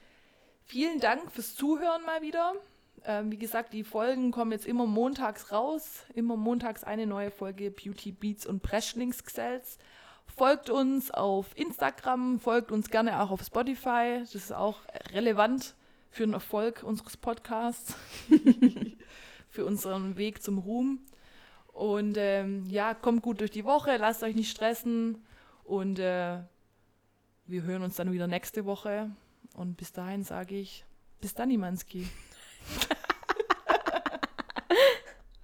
vielen 0.65 1.01
Dank 1.01 1.31
fürs 1.31 1.55
Zuhören 1.55 2.05
mal 2.05 2.23
wieder. 2.23 2.55
Ähm, 3.05 3.31
wie 3.31 3.39
gesagt, 3.39 3.73
die 3.73 3.85
Folgen 3.85 4.33
kommen 4.33 4.53
jetzt 4.53 4.67
immer 4.67 4.87
montags 4.87 5.53
raus. 5.53 6.05
Immer 6.15 6.37
montags 6.37 6.85
eine 6.85 7.07
neue 7.07 7.31
Folge 7.31 7.71
Beauty 7.71 8.13
Beats 8.13 8.47
und 8.47 8.63
Preschlingsgesells. 8.63 9.79
Folgt 10.27 10.71
uns 10.71 11.11
auf 11.11 11.57
Instagram, 11.57 12.39
folgt 12.39 12.71
uns 12.71 12.91
gerne 12.91 13.23
auch 13.23 13.31
auf 13.31 13.43
Spotify. 13.43 14.19
Das 14.21 14.35
ist 14.35 14.53
auch 14.53 14.81
relevant 15.13 15.75
für 16.11 16.25
den 16.25 16.35
Erfolg 16.35 16.83
unseres 16.83 17.17
Podcasts, 17.17 17.95
für 19.51 19.65
unseren 19.65 20.17
Weg 20.17 20.43
zum 20.43 20.59
Ruhm. 20.59 21.01
Und 21.73 22.17
ähm, 22.19 22.67
ja, 22.69 22.95
kommt 22.95 23.23
gut 23.23 23.41
durch 23.41 23.51
die 23.51 23.65
Woche, 23.65 23.97
lasst 23.97 24.23
euch 24.23 24.35
nicht 24.35 24.51
stressen. 24.51 25.25
Und 25.65 25.99
äh, 25.99 26.39
wir 27.49 27.63
hören 27.63 27.83
uns 27.83 27.97
dann 27.97 28.13
wieder 28.13 28.27
nächste 28.27 28.65
Woche. 28.67 29.11
Und 29.55 29.77
bis 29.77 29.93
dahin 29.93 30.23
sage 30.23 30.55
ich, 30.55 30.85
bis 31.21 31.35
dann, 31.35 31.51
Imanski. 31.51 32.07